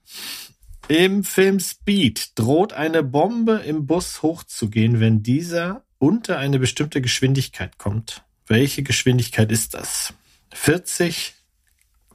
Im 0.89 1.23
Film 1.23 1.61
Speed 1.61 2.39
droht 2.39 2.73
eine 2.73 3.03
Bombe 3.03 3.59
im 3.59 3.87
Bus 3.87 4.23
hochzugehen, 4.23 4.99
wenn 4.99 5.23
dieser 5.23 5.85
unter 5.99 6.39
eine 6.39 6.59
bestimmte 6.59 7.01
Geschwindigkeit 7.01 7.79
kommt. 7.79 8.25
Welche 8.47 8.83
Geschwindigkeit 8.83 9.53
ist 9.53 9.75
das? 9.75 10.15
40, 10.53 11.35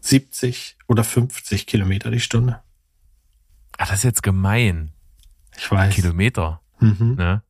70 0.01 0.77
oder 0.87 1.05
50 1.05 1.67
Kilometer 1.67 2.11
die 2.11 2.19
Stunde? 2.19 2.61
Ah, 3.77 3.85
das 3.85 3.99
ist 3.99 4.03
jetzt 4.03 4.23
gemein. 4.23 4.91
Ich 5.57 5.71
weiß. 5.71 5.95
Kilometer. 5.95 6.61
Mhm. 6.79 7.15
Ne? 7.15 7.43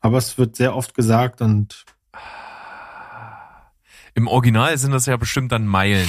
Aber 0.00 0.18
es 0.18 0.38
wird 0.38 0.56
sehr 0.56 0.74
oft 0.74 0.94
gesagt 0.94 1.40
und 1.42 1.84
Im 4.14 4.26
Original 4.26 4.76
sind 4.76 4.90
das 4.92 5.06
ja 5.06 5.16
bestimmt 5.16 5.52
dann 5.52 5.66
Meilen. 5.66 6.08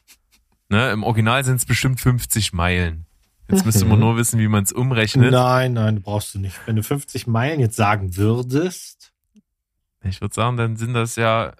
ne? 0.68 0.90
Im 0.92 1.02
Original 1.02 1.44
sind 1.44 1.56
es 1.56 1.64
bestimmt 1.66 2.00
50 2.00 2.52
Meilen. 2.52 3.06
Jetzt 3.48 3.64
müsste 3.64 3.84
man 3.84 3.98
Mhm. 3.98 4.04
nur 4.04 4.16
wissen, 4.16 4.38
wie 4.40 4.48
man 4.48 4.64
es 4.64 4.72
umrechnet. 4.72 5.30
nein, 5.32 5.72
nein, 5.74 6.02
brauchst 6.02 6.34
du 6.34 6.38
nicht. 6.38 6.58
Wenn 6.66 6.76
du 6.76 6.82
50 6.82 7.26
Meilen 7.26 7.60
jetzt 7.60 7.76
sagen 7.76 8.16
würdest, 8.16 9.12
Ich 10.02 10.20
würde 10.20 10.34
sagen, 10.34 10.56
dann 10.56 10.76
sind 10.76 10.94
das 10.94 11.16
ja, 11.16 11.52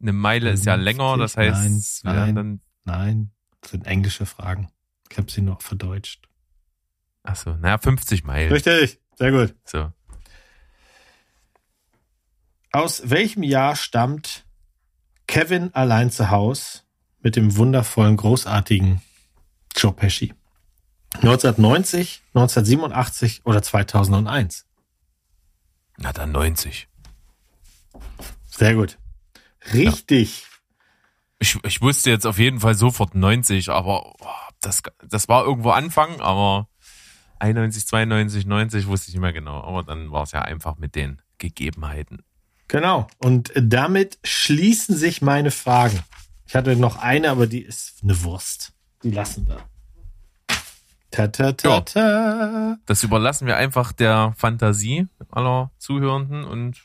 eine 0.00 0.12
Meile 0.12 0.50
ist 0.50 0.66
ja 0.66 0.74
länger, 0.74 1.16
das 1.16 1.34
50, 1.34 1.36
heißt, 1.64 2.04
nein, 2.04 2.16
nein. 2.16 2.34
dann, 2.34 2.60
nein, 2.84 3.30
das 3.62 3.70
sind 3.70 3.86
englische 3.86 4.26
Fragen. 4.26 4.68
Ich 5.10 5.16
habe 5.16 5.30
sie 5.30 5.40
noch 5.40 5.62
verdeutscht. 5.62 6.26
ach 7.22 7.36
so, 7.36 7.54
naja, 7.56 7.78
50 7.78 8.24
Meilen. 8.24 8.52
Richtig, 8.52 9.00
sehr 9.16 9.30
gut. 9.32 9.54
So. 9.64 9.90
Aus 12.74 13.08
welchem 13.08 13.44
Jahr 13.44 13.76
stammt 13.76 14.44
Kevin 15.28 15.72
allein 15.74 16.10
zu 16.10 16.30
Haus 16.30 16.84
mit 17.20 17.36
dem 17.36 17.56
wundervollen, 17.56 18.16
großartigen 18.16 19.00
Joe 19.76 19.92
Pesci? 19.92 20.34
1990, 21.18 22.22
1987 22.34 23.42
oder 23.44 23.62
2001? 23.62 24.66
Na 25.98 26.12
dann 26.12 26.32
90. 26.32 26.88
Sehr 28.44 28.74
gut. 28.74 28.98
Richtig. 29.72 30.44
Ich, 31.38 31.56
ich 31.62 31.80
wusste 31.80 32.10
jetzt 32.10 32.26
auf 32.26 32.40
jeden 32.40 32.58
Fall 32.58 32.74
sofort 32.74 33.14
90, 33.14 33.68
aber 33.68 34.16
oh, 34.20 34.52
das, 34.60 34.82
das 35.06 35.28
war 35.28 35.44
irgendwo 35.44 35.70
Anfang, 35.70 36.20
aber 36.20 36.68
91, 37.38 37.86
92, 37.86 38.46
90 38.46 38.88
wusste 38.88 39.10
ich 39.10 39.14
nicht 39.14 39.22
mehr 39.22 39.32
genau. 39.32 39.62
Aber 39.62 39.84
dann 39.84 40.10
war 40.10 40.24
es 40.24 40.32
ja 40.32 40.42
einfach 40.42 40.76
mit 40.76 40.96
den 40.96 41.22
Gegebenheiten. 41.38 42.24
Genau. 42.74 43.06
Und 43.18 43.52
damit 43.54 44.18
schließen 44.24 44.96
sich 44.96 45.22
meine 45.22 45.52
Fragen. 45.52 46.00
Ich 46.44 46.56
hatte 46.56 46.74
noch 46.74 46.96
eine, 46.96 47.30
aber 47.30 47.46
die 47.46 47.62
ist 47.62 48.00
eine 48.02 48.20
Wurst. 48.24 48.72
Die 49.04 49.12
lassen 49.12 49.46
wir. 49.46 49.58
Ta 51.12 51.28
ta 51.28 51.52
ta 51.52 51.82
ta. 51.82 52.76
Das 52.84 53.04
überlassen 53.04 53.46
wir 53.46 53.56
einfach 53.56 53.92
der 53.92 54.34
Fantasie 54.36 55.06
aller 55.30 55.70
Zuhörenden 55.78 56.42
und 56.42 56.82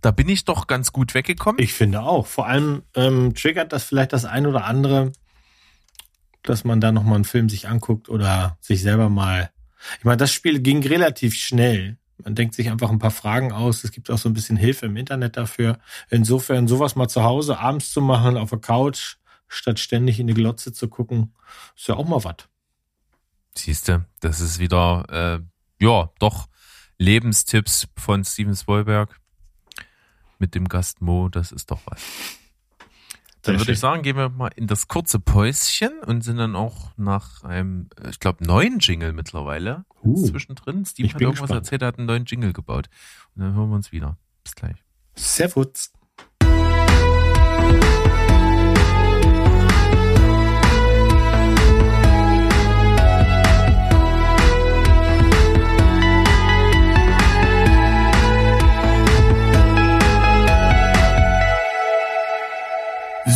da 0.00 0.12
bin 0.12 0.28
ich 0.28 0.44
doch 0.44 0.68
ganz 0.68 0.92
gut 0.92 1.14
weggekommen. 1.14 1.60
Ich 1.60 1.72
finde 1.72 2.02
auch. 2.02 2.28
Vor 2.28 2.46
allem 2.46 2.84
ähm, 2.94 3.34
triggert 3.34 3.72
das 3.72 3.82
vielleicht 3.82 4.12
das 4.12 4.24
ein 4.24 4.46
oder 4.46 4.64
andere, 4.64 5.10
dass 6.44 6.62
man 6.62 6.80
da 6.80 6.92
nochmal 6.92 7.16
einen 7.16 7.24
Film 7.24 7.48
sich 7.48 7.66
anguckt 7.66 8.08
oder 8.08 8.58
sich 8.60 8.80
selber 8.80 9.08
mal. 9.08 9.50
Ich 9.98 10.04
meine, 10.04 10.18
das 10.18 10.32
Spiel 10.32 10.60
ging 10.60 10.86
relativ 10.86 11.34
schnell. 11.34 11.98
Man 12.22 12.34
denkt 12.34 12.54
sich 12.54 12.70
einfach 12.70 12.90
ein 12.90 12.98
paar 12.98 13.10
Fragen 13.10 13.52
aus. 13.52 13.84
Es 13.84 13.90
gibt 13.90 14.10
auch 14.10 14.18
so 14.18 14.28
ein 14.28 14.34
bisschen 14.34 14.56
Hilfe 14.56 14.86
im 14.86 14.96
Internet 14.96 15.36
dafür. 15.36 15.78
Insofern, 16.10 16.68
sowas 16.68 16.96
mal 16.96 17.08
zu 17.08 17.22
Hause 17.22 17.58
abends 17.58 17.92
zu 17.92 18.00
machen, 18.00 18.36
auf 18.36 18.50
der 18.50 18.60
Couch, 18.60 19.16
statt 19.48 19.78
ständig 19.78 20.20
in 20.20 20.26
die 20.26 20.34
Glotze 20.34 20.72
zu 20.72 20.88
gucken, 20.88 21.34
ist 21.76 21.88
ja 21.88 21.96
auch 21.96 22.06
mal 22.06 22.22
was. 22.24 22.36
Siehste, 23.56 24.06
das 24.20 24.40
ist 24.40 24.58
wieder, 24.58 25.40
äh, 25.80 25.84
ja, 25.84 26.10
doch 26.18 26.48
Lebenstipps 26.98 27.88
von 27.96 28.24
Steven 28.24 28.54
Spielberg 28.54 29.20
mit 30.38 30.54
dem 30.54 30.68
Gast 30.68 31.00
Mo, 31.00 31.28
das 31.28 31.52
ist 31.52 31.70
doch 31.70 31.80
was. 31.86 32.02
Dann 33.44 33.58
würde 33.58 33.72
ich 33.72 33.78
sagen, 33.78 34.02
gehen 34.02 34.16
wir 34.16 34.30
mal 34.30 34.50
in 34.56 34.66
das 34.66 34.88
kurze 34.88 35.20
Päuschen 35.20 36.00
und 36.06 36.22
sind 36.24 36.38
dann 36.38 36.56
auch 36.56 36.92
nach 36.96 37.44
einem, 37.44 37.88
äh, 38.02 38.10
ich 38.10 38.18
glaube, 38.18 38.44
neuen 38.44 38.78
Jingle 38.78 39.12
mittlerweile 39.12 39.84
Uh, 40.02 40.26
zwischendrin. 40.26 40.84
Steve 40.84 41.08
hat 41.08 41.20
irgendwas 41.20 41.42
gespannt. 41.42 41.64
erzählt, 41.64 41.82
er 41.82 41.88
hat 41.88 41.98
einen 41.98 42.06
neuen 42.06 42.24
Jingle 42.26 42.52
gebaut. 42.52 42.88
Und 43.34 43.42
dann 43.42 43.54
hören 43.54 43.70
wir 43.70 43.76
uns 43.76 43.90
wieder. 43.92 44.18
Bis 44.42 44.54
gleich. 44.54 44.76
Servus. 45.14 45.92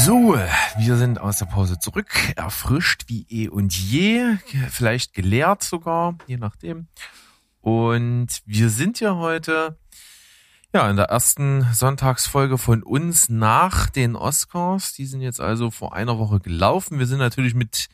So, 0.09 0.38
wir 0.79 0.97
sind 0.97 1.21
aus 1.21 1.37
der 1.37 1.44
Pause 1.44 1.79
zurück, 1.79 2.09
erfrischt 2.35 3.05
wie 3.09 3.27
eh 3.29 3.49
und 3.49 3.77
je, 3.77 4.38
vielleicht 4.71 5.12
gelehrt 5.12 5.62
sogar, 5.62 6.16
je 6.27 6.38
nachdem. 6.38 6.87
Und 7.61 8.29
wir 8.47 8.71
sind 8.71 9.01
ja 9.01 9.16
heute 9.16 9.77
ja 10.73 10.88
in 10.88 10.97
der 10.97 11.11
ersten 11.11 11.66
Sonntagsfolge 11.75 12.57
von 12.57 12.83
uns 12.83 13.29
nach 13.29 13.90
den 13.90 14.16
Oscars. 14.16 14.94
Die 14.94 15.05
sind 15.05 15.21
jetzt 15.21 15.42
also 15.42 15.71
vor 15.71 15.94
einer 15.94 16.18
Woche 16.18 16.40
gelaufen. 16.40 16.99
Wir 16.99 17.07
sind 17.07 17.18
natürlich 17.18 17.55
mit 17.55 17.90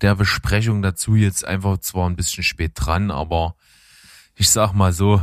der 0.00 0.14
Besprechung 0.14 0.80
dazu 0.80 1.14
jetzt 1.14 1.44
einfach 1.44 1.76
zwar 1.76 2.08
ein 2.08 2.16
bisschen 2.16 2.42
spät 2.42 2.72
dran, 2.74 3.10
aber 3.10 3.54
ich 4.34 4.48
sag 4.48 4.72
mal 4.72 4.94
so, 4.94 5.22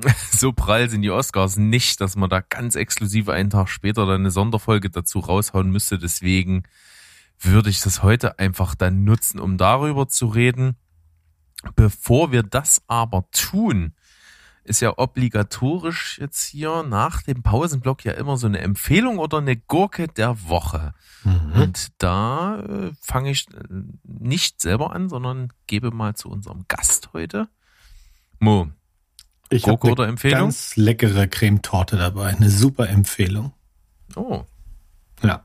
so 0.30 0.52
prall 0.52 0.88
sind 0.88 1.02
die 1.02 1.10
Oscars 1.10 1.56
nicht, 1.56 2.00
dass 2.00 2.16
man 2.16 2.30
da 2.30 2.40
ganz 2.40 2.76
exklusiv 2.76 3.28
einen 3.28 3.50
Tag 3.50 3.68
später 3.68 4.06
dann 4.06 4.20
eine 4.20 4.30
Sonderfolge 4.30 4.90
dazu 4.90 5.20
raushauen 5.20 5.70
müsste. 5.70 5.98
Deswegen 5.98 6.64
würde 7.38 7.70
ich 7.70 7.80
das 7.80 8.02
heute 8.02 8.38
einfach 8.38 8.74
dann 8.74 9.04
nutzen, 9.04 9.40
um 9.40 9.58
darüber 9.58 10.08
zu 10.08 10.26
reden. 10.26 10.76
Bevor 11.74 12.32
wir 12.32 12.42
das 12.42 12.82
aber 12.86 13.28
tun, 13.32 13.94
ist 14.66 14.80
ja 14.80 14.98
obligatorisch 14.98 16.18
jetzt 16.18 16.44
hier 16.44 16.82
nach 16.82 17.22
dem 17.22 17.42
Pausenblock 17.42 18.04
ja 18.04 18.12
immer 18.12 18.36
so 18.36 18.46
eine 18.46 18.58
Empfehlung 18.58 19.18
oder 19.18 19.38
eine 19.38 19.56
Gurke 19.56 20.08
der 20.08 20.48
Woche. 20.48 20.92
Mhm. 21.24 21.52
Und 21.62 21.88
da 21.98 22.60
äh, 22.60 22.92
fange 23.00 23.30
ich 23.30 23.46
äh, 23.54 23.62
nicht 24.02 24.60
selber 24.60 24.92
an, 24.92 25.08
sondern 25.08 25.52
gebe 25.66 25.90
mal 25.90 26.14
zu 26.14 26.28
unserem 26.28 26.64
Gast 26.68 27.10
heute. 27.12 27.48
Mo, 28.38 28.68
Ich 29.50 29.66
habe 29.66 29.90
oder 29.90 30.04
eine 30.04 30.12
Empfehlung? 30.12 30.40
ganz 30.40 30.76
leckere 30.76 31.28
Cremetorte 31.28 31.96
dabei. 31.96 32.34
Eine 32.36 32.50
super 32.50 32.88
Empfehlung. 32.88 33.52
Oh, 34.14 34.44
Ja. 35.22 35.44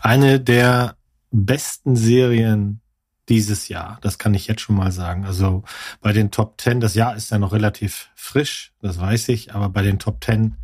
Eine 0.00 0.40
der 0.40 0.96
besten 1.30 1.94
Serien 1.96 2.80
dieses 3.28 3.68
Jahr. 3.68 3.98
Das 4.02 4.18
kann 4.18 4.34
ich 4.34 4.48
jetzt 4.48 4.60
schon 4.60 4.74
mal 4.76 4.90
sagen. 4.90 5.24
Also 5.24 5.62
bei 6.00 6.12
den 6.12 6.32
Top 6.32 6.58
Ten, 6.58 6.80
das 6.80 6.94
Jahr 6.94 7.14
ist 7.14 7.30
ja 7.30 7.38
noch 7.38 7.52
relativ 7.52 8.10
frisch, 8.16 8.72
das 8.82 8.98
weiß 8.98 9.28
ich, 9.28 9.54
aber 9.54 9.68
bei 9.68 9.82
den 9.82 10.00
Top 10.00 10.20
Ten 10.20 10.56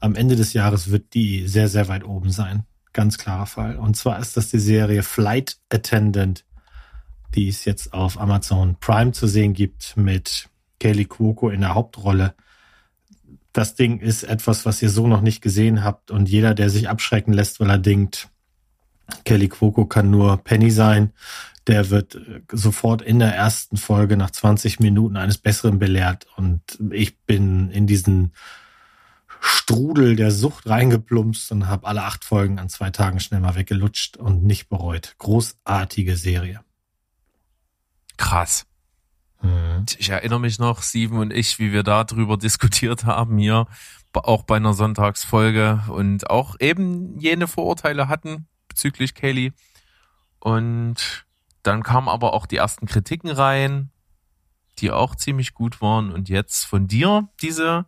am 0.00 0.14
Ende 0.14 0.36
des 0.36 0.52
Jahres 0.52 0.90
wird 0.90 1.14
die 1.14 1.48
sehr, 1.48 1.68
sehr 1.68 1.88
weit 1.88 2.04
oben 2.04 2.30
sein. 2.30 2.64
Ganz 2.92 3.16
klarer 3.16 3.46
Fall. 3.46 3.76
Und 3.76 3.96
zwar 3.96 4.18
ist 4.18 4.36
das 4.36 4.50
die 4.50 4.58
Serie 4.58 5.02
Flight 5.02 5.58
Attendant, 5.72 6.44
die 7.34 7.48
es 7.48 7.64
jetzt 7.64 7.94
auf 7.94 8.20
Amazon 8.20 8.76
Prime 8.80 9.12
zu 9.12 9.26
sehen 9.26 9.54
gibt 9.54 9.96
mit 9.96 10.49
Kelly 10.80 11.04
Cuoco 11.04 11.50
in 11.50 11.60
der 11.60 11.74
Hauptrolle. 11.74 12.34
Das 13.52 13.76
Ding 13.76 14.00
ist 14.00 14.24
etwas, 14.24 14.66
was 14.66 14.82
ihr 14.82 14.90
so 14.90 15.06
noch 15.06 15.20
nicht 15.20 15.42
gesehen 15.42 15.84
habt 15.84 16.10
und 16.10 16.28
jeder, 16.28 16.54
der 16.54 16.70
sich 16.70 16.88
abschrecken 16.88 17.32
lässt, 17.32 17.60
weil 17.60 17.70
er 17.70 17.78
denkt, 17.78 18.28
Kelly 19.24 19.48
Cuoco 19.48 19.86
kann 19.86 20.10
nur 20.10 20.38
Penny 20.38 20.70
sein, 20.70 21.12
der 21.66 21.90
wird 21.90 22.14
äh, 22.14 22.40
sofort 22.52 23.02
in 23.02 23.18
der 23.18 23.34
ersten 23.34 23.76
Folge 23.76 24.16
nach 24.16 24.30
20 24.30 24.80
Minuten 24.80 25.16
eines 25.16 25.38
Besseren 25.38 25.78
belehrt 25.78 26.26
und 26.36 26.62
ich 26.90 27.18
bin 27.20 27.70
in 27.70 27.86
diesen 27.86 28.32
Strudel 29.40 30.16
der 30.16 30.30
Sucht 30.30 30.68
reingeplumpst 30.68 31.50
und 31.52 31.66
habe 31.66 31.86
alle 31.86 32.02
acht 32.02 32.24
Folgen 32.24 32.58
an 32.58 32.68
zwei 32.68 32.90
Tagen 32.90 33.20
schnell 33.20 33.40
mal 33.40 33.56
weggelutscht 33.56 34.16
und 34.16 34.44
nicht 34.44 34.68
bereut. 34.68 35.14
Großartige 35.18 36.16
Serie. 36.16 36.60
Krass. 38.16 38.66
Mhm. 39.42 39.86
Ich 39.98 40.10
erinnere 40.10 40.40
mich 40.40 40.58
noch, 40.58 40.82
Steven 40.82 41.18
und 41.18 41.32
ich, 41.32 41.58
wie 41.58 41.72
wir 41.72 41.82
da 41.82 42.04
drüber 42.04 42.36
diskutiert 42.36 43.04
haben 43.04 43.38
hier, 43.38 43.66
auch 44.12 44.42
bei 44.42 44.56
einer 44.56 44.74
Sonntagsfolge 44.74 45.84
und 45.88 46.28
auch 46.30 46.56
eben 46.60 47.18
jene 47.18 47.46
Vorurteile 47.46 48.08
hatten 48.08 48.46
bezüglich 48.68 49.14
Kaylee. 49.14 49.52
Und 50.38 51.26
dann 51.62 51.82
kamen 51.82 52.08
aber 52.08 52.32
auch 52.32 52.46
die 52.46 52.56
ersten 52.56 52.86
Kritiken 52.86 53.30
rein, 53.30 53.90
die 54.78 54.90
auch 54.90 55.14
ziemlich 55.14 55.54
gut 55.54 55.80
waren. 55.80 56.10
Und 56.10 56.28
jetzt 56.28 56.64
von 56.64 56.86
dir 56.88 57.28
diese, 57.42 57.86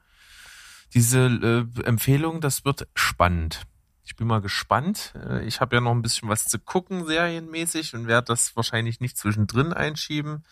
diese 0.94 1.26
äh, 1.26 1.82
Empfehlung, 1.84 2.40
das 2.40 2.64
wird 2.64 2.86
spannend. 2.94 3.62
Ich 4.04 4.16
bin 4.16 4.26
mal 4.26 4.40
gespannt. 4.42 5.14
Äh, 5.16 5.44
Ich 5.46 5.60
habe 5.60 5.76
ja 5.76 5.80
noch 5.80 5.92
ein 5.92 6.02
bisschen 6.02 6.28
was 6.28 6.46
zu 6.46 6.58
gucken, 6.58 7.06
serienmäßig, 7.06 7.94
und 7.94 8.06
werde 8.06 8.26
das 8.26 8.54
wahrscheinlich 8.56 9.00
nicht 9.00 9.16
zwischendrin 9.16 9.72
einschieben. 9.72 10.44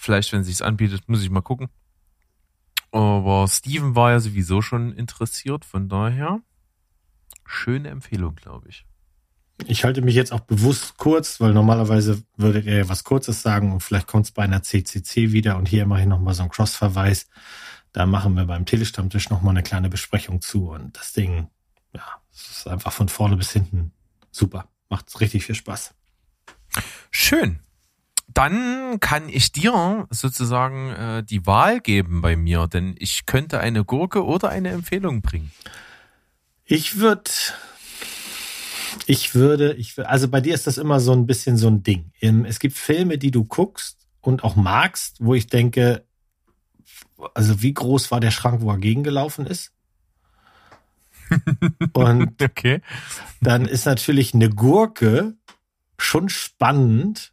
Vielleicht, 0.00 0.32
wenn 0.32 0.44
sich's 0.44 0.62
anbietet, 0.62 1.08
muss 1.08 1.24
ich 1.24 1.28
mal 1.28 1.40
gucken. 1.40 1.68
Aber 2.92 3.48
Steven 3.48 3.96
war 3.96 4.12
ja 4.12 4.20
sowieso 4.20 4.62
schon 4.62 4.92
interessiert, 4.92 5.64
von 5.64 5.88
daher 5.88 6.40
schöne 7.44 7.88
Empfehlung, 7.88 8.36
glaube 8.36 8.68
ich. 8.68 8.86
Ich 9.66 9.82
halte 9.82 10.00
mich 10.00 10.14
jetzt 10.14 10.32
auch 10.32 10.40
bewusst 10.40 10.98
kurz, 10.98 11.40
weil 11.40 11.52
normalerweise 11.52 12.22
würdet 12.36 12.66
ihr 12.66 12.76
ja 12.76 12.88
was 12.88 13.02
Kurzes 13.02 13.42
sagen 13.42 13.72
und 13.72 13.82
vielleicht 13.82 14.06
kommt 14.06 14.26
es 14.26 14.30
bei 14.30 14.44
einer 14.44 14.62
CCC 14.62 15.32
wieder 15.32 15.56
und 15.56 15.66
hier 15.66 15.82
immerhin 15.82 16.10
nochmal 16.10 16.34
so 16.34 16.44
ein 16.44 16.48
Cross-Verweis. 16.48 17.26
Da 17.90 18.06
machen 18.06 18.36
wir 18.36 18.44
beim 18.44 18.66
Telestammtisch 18.66 19.30
nochmal 19.30 19.54
eine 19.56 19.64
kleine 19.64 19.88
Besprechung 19.88 20.40
zu 20.40 20.70
und 20.70 20.96
das 20.96 21.12
Ding, 21.12 21.48
ja, 21.92 22.04
es 22.32 22.50
ist 22.50 22.68
einfach 22.68 22.92
von 22.92 23.08
vorne 23.08 23.36
bis 23.36 23.50
hinten 23.50 23.90
super. 24.30 24.68
Macht 24.88 25.20
richtig 25.20 25.44
viel 25.44 25.56
Spaß. 25.56 25.92
Schön. 27.10 27.58
Dann 28.34 29.00
kann 29.00 29.28
ich 29.28 29.52
dir 29.52 30.06
sozusagen 30.10 30.90
äh, 30.90 31.22
die 31.24 31.46
Wahl 31.46 31.80
geben 31.80 32.20
bei 32.20 32.36
mir, 32.36 32.66
denn 32.66 32.94
ich 32.98 33.26
könnte 33.26 33.60
eine 33.60 33.84
Gurke 33.84 34.24
oder 34.24 34.50
eine 34.50 34.70
Empfehlung 34.70 35.22
bringen. 35.22 35.50
Ich 36.64 36.98
würde, 36.98 37.30
ich 39.06 39.34
würde, 39.34 39.72
ich 39.74 39.92
wür- 39.92 40.02
also 40.02 40.28
bei 40.28 40.40
dir 40.40 40.54
ist 40.54 40.66
das 40.66 40.76
immer 40.78 41.00
so 41.00 41.12
ein 41.12 41.26
bisschen 41.26 41.56
so 41.56 41.68
ein 41.68 41.82
Ding. 41.82 42.12
Ähm, 42.20 42.44
Es 42.44 42.58
gibt 42.58 42.76
Filme, 42.76 43.16
die 43.18 43.30
du 43.30 43.44
guckst 43.44 44.06
und 44.20 44.44
auch 44.44 44.54
magst, 44.56 45.16
wo 45.20 45.34
ich 45.34 45.46
denke, 45.46 46.04
also 47.34 47.62
wie 47.62 47.72
groß 47.72 48.10
war 48.10 48.20
der 48.20 48.30
Schrank, 48.30 48.60
wo 48.60 48.70
er 48.70 48.78
gegengelaufen 48.78 49.46
ist? 49.46 49.72
und 51.92 52.42
Okay. 52.42 52.82
dann 53.40 53.64
ist 53.66 53.86
natürlich 53.86 54.34
eine 54.34 54.50
Gurke 54.50 55.34
schon 55.98 56.28
spannend, 56.28 57.32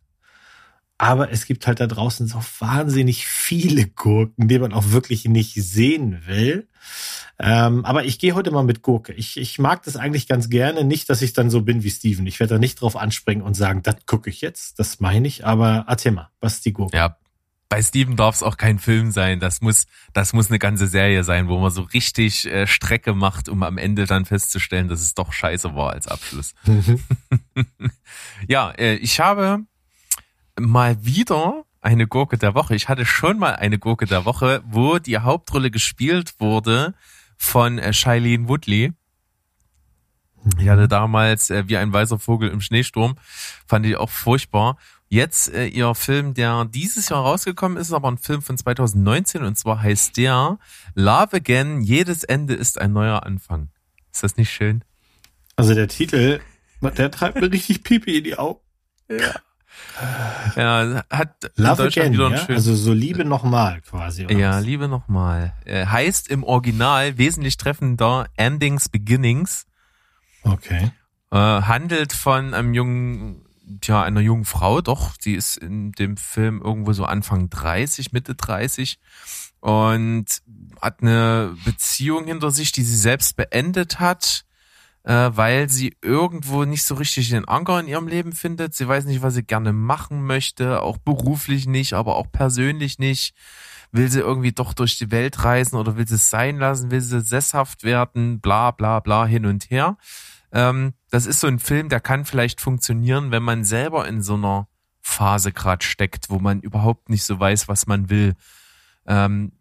aber 0.98 1.32
es 1.32 1.46
gibt 1.46 1.68
halt 1.68 1.80
da 1.80 1.88
draußen 1.88 2.28
so 2.28 2.40
wahnsinnig 2.60 3.28
viele 3.28 3.88
Gurken, 3.88 4.48
die 4.48 4.60
man 4.60 4.74
auch 4.74 4.92
wirklich 4.92 5.26
nicht 5.26 5.54
sehen 5.56 6.22
will. 6.26 6.68
Ähm, 7.38 7.84
aber 7.84 8.06
ich 8.06 8.18
gehe 8.18 8.34
heute 8.34 8.52
mal 8.52 8.64
mit 8.64 8.82
Gurke. 8.82 9.12
Ich, 9.14 9.36
ich 9.38 9.60
mag 9.60 9.84
das 9.84 9.98
eigentlich 9.98 10.28
ganz 10.28 10.50
gerne. 10.50 10.86
Nicht, 10.86 11.10
dass 11.10 11.22
ich 11.22 11.34
dann 11.34 11.50
so 11.50 11.62
bin 11.62 11.84
wie 11.84 11.90
Steven. 11.90 12.26
Ich 12.28 12.40
werde 12.40 12.56
da 12.56 12.60
nicht 12.60 12.80
drauf 12.80 12.96
anspringen 12.96 13.44
und 13.44 13.56
sagen, 13.56 13.84
das 13.84 13.98
gucke 14.06 14.30
ich 14.30 14.40
jetzt. 14.40 14.80
Das 14.80 15.02
meine 15.02 15.28
ich. 15.28 15.46
Aber 15.46 15.86
erzähl 15.88 16.14
mal, 16.14 16.30
was 16.40 16.56
ist 16.56 16.66
die 16.66 16.72
Gurke? 16.72 16.96
Ja, 16.96 17.18
bei 17.68 17.82
Steven 17.82 18.16
darf 18.16 18.36
es 18.36 18.44
auch 18.44 18.56
kein 18.56 18.80
Film 18.80 19.12
sein. 19.12 19.42
Das 19.42 19.60
muss, 19.60 19.88
das 20.14 20.32
muss 20.32 20.50
eine 20.50 20.60
ganze 20.60 20.88
Serie 20.88 21.26
sein, 21.26 21.50
wo 21.50 21.60
man 21.60 21.72
so 21.72 21.82
richtig 21.82 22.46
äh, 22.46 22.68
Strecke 22.68 23.14
macht, 23.14 23.50
um 23.50 23.64
am 23.64 23.78
Ende 23.78 24.06
dann 24.06 24.24
festzustellen, 24.24 24.88
dass 24.88 25.02
es 25.02 25.14
doch 25.14 25.34
scheiße 25.34 25.76
war 25.76 25.92
als 25.92 26.08
Abschluss. 26.08 26.54
Ja, 28.48 28.72
äh, 28.72 28.96
ich 28.96 29.20
habe 29.20 29.66
mal 30.60 31.04
wieder 31.04 31.66
eine 31.82 32.08
Gurke 32.08 32.38
der 32.38 32.56
Woche. 32.56 32.76
Ich 32.76 32.90
hatte 32.90 33.06
schon 33.06 33.38
mal 33.38 33.56
eine 33.56 33.78
Gurke 33.78 34.06
der 34.06 34.26
Woche, 34.26 34.64
wo 34.66 34.98
die 34.98 35.20
Hauptrolle 35.20 35.72
gespielt 35.72 36.36
wurde 36.40 36.94
von 37.38 37.78
äh, 37.78 37.94
Shailene 37.94 38.48
Woodley. 38.48 38.94
Ich 40.60 40.70
hatte 40.70 40.88
damals 40.88 41.50
äh, 41.50 41.68
wie 41.68 41.78
ein 41.78 41.92
weißer 41.94 42.20
Vogel 42.20 42.50
im 42.50 42.62
Schneesturm, 42.62 43.18
fand 43.68 43.86
ich 43.86 43.98
auch 43.98 44.10
furchtbar. 44.10 44.78
Jetzt 45.08 45.54
äh, 45.54 45.68
ihr 45.68 45.94
Film, 45.96 46.34
der 46.34 46.66
dieses 46.66 47.10
Jahr 47.10 47.22
rausgekommen 47.22 47.78
ist, 47.78 47.88
ist 47.88 47.94
aber 47.94 48.10
ein 48.10 48.18
Film 48.18 48.42
von 48.42 48.58
2019 48.58 49.44
und 49.44 49.58
zwar 49.58 49.82
heißt 49.82 50.18
der 50.18 50.58
Love 50.96 51.38
Again, 51.38 51.82
jedes 51.82 52.24
Ende 52.24 52.56
ist 52.56 52.80
ein 52.80 52.94
neuer 52.94 53.24
Anfang. 53.24 53.70
Ist 54.12 54.24
das 54.24 54.38
nicht 54.38 54.52
schön? 54.52 54.84
Also 55.56 55.74
der 55.74 55.88
Titel, 55.88 56.40
der 56.82 57.12
treibt 57.12 57.40
mir 57.40 57.52
richtig 57.52 57.84
Pipi 57.84 58.18
in 58.18 58.24
die 58.24 58.38
Augen. 58.38 58.60
Ja, 59.10 59.36
hat 59.98 61.44
in 61.56 61.64
Love 61.64 61.84
Deutschland 61.84 61.98
Again, 61.98 62.14
wieder 62.14 62.26
einen 62.28 62.36
ja? 62.36 62.56
also 62.56 62.76
so 62.76 62.94
Liebe 62.94 63.26
nochmal 63.26 63.82
quasi. 63.82 64.26
Oder 64.26 64.36
Ja, 64.36 64.58
was? 64.58 64.66
Liebe 64.66 64.88
nochmal. 64.88 65.54
Äh, 65.66 65.86
heißt 65.86 66.30
im 66.30 66.44
Original 66.44 67.18
wesentlich 67.18 67.58
treffender 67.58 68.28
Endings 68.36 68.90
Beginnings. 68.90 69.66
Okay. 70.44 70.92
Äh, 71.32 71.38
handelt 71.38 72.14
von 72.14 72.54
einem 72.54 72.74
jungen, 72.74 73.46
tja, 73.82 74.04
einer 74.04 74.22
jungen 74.22 74.46
Frau, 74.46 74.82
doch, 74.82 75.18
die 75.18 75.34
ist 75.36 75.58
in 75.58 75.92
dem 75.94 76.18
Film 76.18 76.62
irgendwo 76.62 76.94
so 76.94 77.06
Anfang 77.06 77.50
30, 77.50 78.12
Mitte 78.12 78.36
30 78.36 79.00
und 79.60 80.26
hat 80.82 81.02
eine 81.02 81.56
Beziehung 81.66 82.26
hinter 82.26 82.52
sich, 82.52 82.72
die 82.72 82.84
sie 82.84 82.98
selbst 82.98 83.36
beendet 83.36 84.00
hat, 84.00 84.45
äh, 85.06 85.30
weil 85.34 85.70
sie 85.70 85.96
irgendwo 86.02 86.66
nicht 86.66 86.84
so 86.84 86.96
richtig 86.96 87.30
den 87.30 87.48
Anker 87.48 87.80
in 87.80 87.88
ihrem 87.88 88.08
Leben 88.08 88.34
findet. 88.34 88.74
Sie 88.74 88.88
weiß 88.88 89.06
nicht, 89.06 89.22
was 89.22 89.36
sie 89.36 89.44
gerne 89.44 89.72
machen 89.72 90.26
möchte, 90.26 90.82
auch 90.82 90.98
beruflich 90.98 91.68
nicht, 91.68 91.94
aber 91.94 92.16
auch 92.16 92.32
persönlich 92.32 92.98
nicht. 92.98 93.36
Will 93.92 94.10
sie 94.10 94.20
irgendwie 94.20 94.52
doch 94.52 94.74
durch 94.74 94.98
die 94.98 95.12
Welt 95.12 95.44
reisen 95.44 95.78
oder 95.78 95.96
will 95.96 96.08
sie 96.08 96.16
es 96.16 96.32
sein 96.32 96.58
lassen? 96.58 96.90
Will 96.90 97.02
sie 97.02 97.22
sesshaft 97.22 97.84
werden? 97.84 98.42
Bla 98.42 98.72
bla 98.72 99.00
bla 99.00 99.26
hin 99.28 99.46
und 99.46 99.70
her. 99.70 99.98
Ähm, 100.52 100.94
das 101.12 101.28
ist 101.28 101.40
so 101.40 101.48
ein 101.48 101.60
Film, 101.60 101.88
der 101.88 102.00
kann 102.00 102.26
vielleicht 102.26 102.60
funktionieren, 102.60 103.30
wenn 103.30 103.44
man 103.44 103.64
selber 103.64 104.08
in 104.08 104.24
so 104.24 104.34
einer 104.34 104.68
Phase 105.02 105.52
gerade 105.52 105.86
steckt, 105.86 106.32
wo 106.32 106.40
man 106.40 106.62
überhaupt 106.62 107.10
nicht 107.10 107.24
so 107.24 107.40
weiß, 107.40 107.68
was 107.68 107.86
man 107.86 108.10
will. 108.10 108.34
Ähm, 109.06 109.52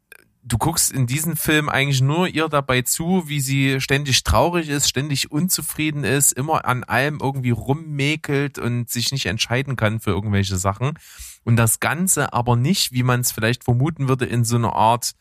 du 0.44 0.58
guckst 0.58 0.92
in 0.92 1.06
diesem 1.06 1.36
Film 1.36 1.68
eigentlich 1.68 2.02
nur 2.02 2.28
ihr 2.28 2.48
dabei 2.48 2.82
zu, 2.82 3.24
wie 3.26 3.40
sie 3.40 3.80
ständig 3.80 4.22
traurig 4.24 4.68
ist, 4.68 4.88
ständig 4.88 5.30
unzufrieden 5.30 6.04
ist, 6.04 6.32
immer 6.32 6.66
an 6.66 6.84
allem 6.84 7.18
irgendwie 7.20 7.50
rummäkelt 7.50 8.58
und 8.58 8.90
sich 8.90 9.10
nicht 9.10 9.26
entscheiden 9.26 9.76
kann 9.76 10.00
für 10.00 10.10
irgendwelche 10.10 10.56
Sachen. 10.56 10.98
Und 11.44 11.56
das 11.56 11.80
Ganze 11.80 12.32
aber 12.32 12.56
nicht, 12.56 12.92
wie 12.92 13.02
man 13.02 13.20
es 13.20 13.32
vielleicht 13.32 13.64
vermuten 13.64 14.08
würde, 14.08 14.26
in 14.26 14.44
so 14.44 14.56
eine 14.56 14.72
Art 14.74 15.12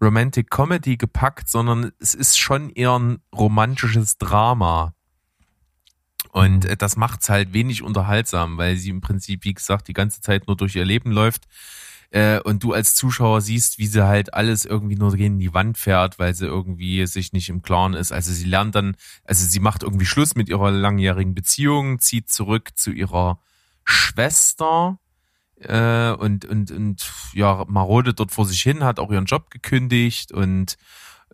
Romantic 0.00 0.50
Comedy 0.50 0.96
gepackt, 0.96 1.48
sondern 1.48 1.92
es 2.00 2.14
ist 2.14 2.38
schon 2.38 2.70
eher 2.70 2.98
ein 2.98 3.18
romantisches 3.32 4.18
Drama. 4.18 4.94
Und 6.32 6.64
äh, 6.64 6.76
das 6.76 6.96
macht's 6.96 7.28
halt 7.28 7.52
wenig 7.52 7.82
unterhaltsam, 7.82 8.58
weil 8.58 8.76
sie 8.76 8.90
im 8.90 9.00
Prinzip, 9.00 9.44
wie 9.44 9.54
gesagt, 9.54 9.86
die 9.86 9.92
ganze 9.92 10.20
Zeit 10.20 10.48
nur 10.48 10.56
durch 10.56 10.74
ihr 10.74 10.84
Leben 10.84 11.12
läuft. 11.12 11.46
Äh, 12.12 12.40
und 12.40 12.62
du 12.62 12.74
als 12.74 12.94
Zuschauer 12.94 13.40
siehst, 13.40 13.78
wie 13.78 13.86
sie 13.86 14.06
halt 14.06 14.34
alles 14.34 14.66
irgendwie 14.66 14.96
nur 14.96 15.16
gegen 15.16 15.38
die 15.38 15.54
Wand 15.54 15.78
fährt, 15.78 16.18
weil 16.18 16.34
sie 16.34 16.44
irgendwie 16.44 17.06
sich 17.06 17.32
nicht 17.32 17.48
im 17.48 17.62
Klaren 17.62 17.94
ist. 17.94 18.12
Also 18.12 18.32
sie 18.32 18.44
lernt 18.44 18.74
dann, 18.74 18.96
also 19.24 19.46
sie 19.46 19.60
macht 19.60 19.82
irgendwie 19.82 20.04
Schluss 20.04 20.34
mit 20.34 20.50
ihrer 20.50 20.70
langjährigen 20.70 21.34
Beziehung, 21.34 22.00
zieht 22.00 22.28
zurück 22.28 22.72
zu 22.74 22.90
ihrer 22.90 23.40
Schwester 23.84 24.98
äh, 25.56 26.10
und, 26.10 26.44
und, 26.44 26.70
und 26.70 27.10
ja, 27.32 27.64
marodet 27.66 28.20
dort 28.20 28.30
vor 28.30 28.44
sich 28.44 28.60
hin, 28.60 28.84
hat 28.84 29.00
auch 29.00 29.10
ihren 29.10 29.24
Job 29.24 29.50
gekündigt 29.50 30.32
und 30.32 30.76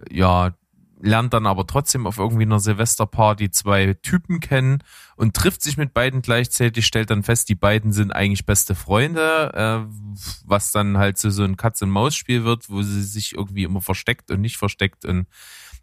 ja, 0.09 0.55
lernt 1.01 1.35
dann 1.35 1.47
aber 1.47 1.67
trotzdem 1.67 2.07
auf 2.07 2.19
irgendwie 2.19 2.45
einer 2.45 2.61
Silvesterparty 2.61 3.51
zwei 3.51 3.95
Typen 3.95 4.38
kennen 4.38 4.85
und 5.18 5.35
trifft 5.35 5.62
sich 5.62 5.76
mit 5.76 5.92
beiden 5.92 6.22
gleichzeitig, 6.22 6.87
stellt 6.87 7.11
dann 7.11 7.24
fest, 7.24 7.48
die 7.48 7.57
beiden 7.57 7.92
sind 7.92 8.12
eigentlich 8.12 8.46
beste 8.46 8.76
Freunde, 8.76 9.52
äh, 9.52 9.92
was 10.44 10.70
dann 10.70 10.96
halt 10.96 11.18
so, 11.18 11.28
so 11.31 11.42
ein 11.42 11.57
Katz-und-Maus-Spiel 11.57 12.44
wird, 12.44 12.70
wo 12.70 12.83
sie 12.83 13.02
sich 13.02 13.35
irgendwie 13.35 13.64
immer 13.64 13.81
versteckt 13.81 14.31
und 14.31 14.40
nicht 14.40 14.59
versteckt 14.59 15.04
und 15.04 15.26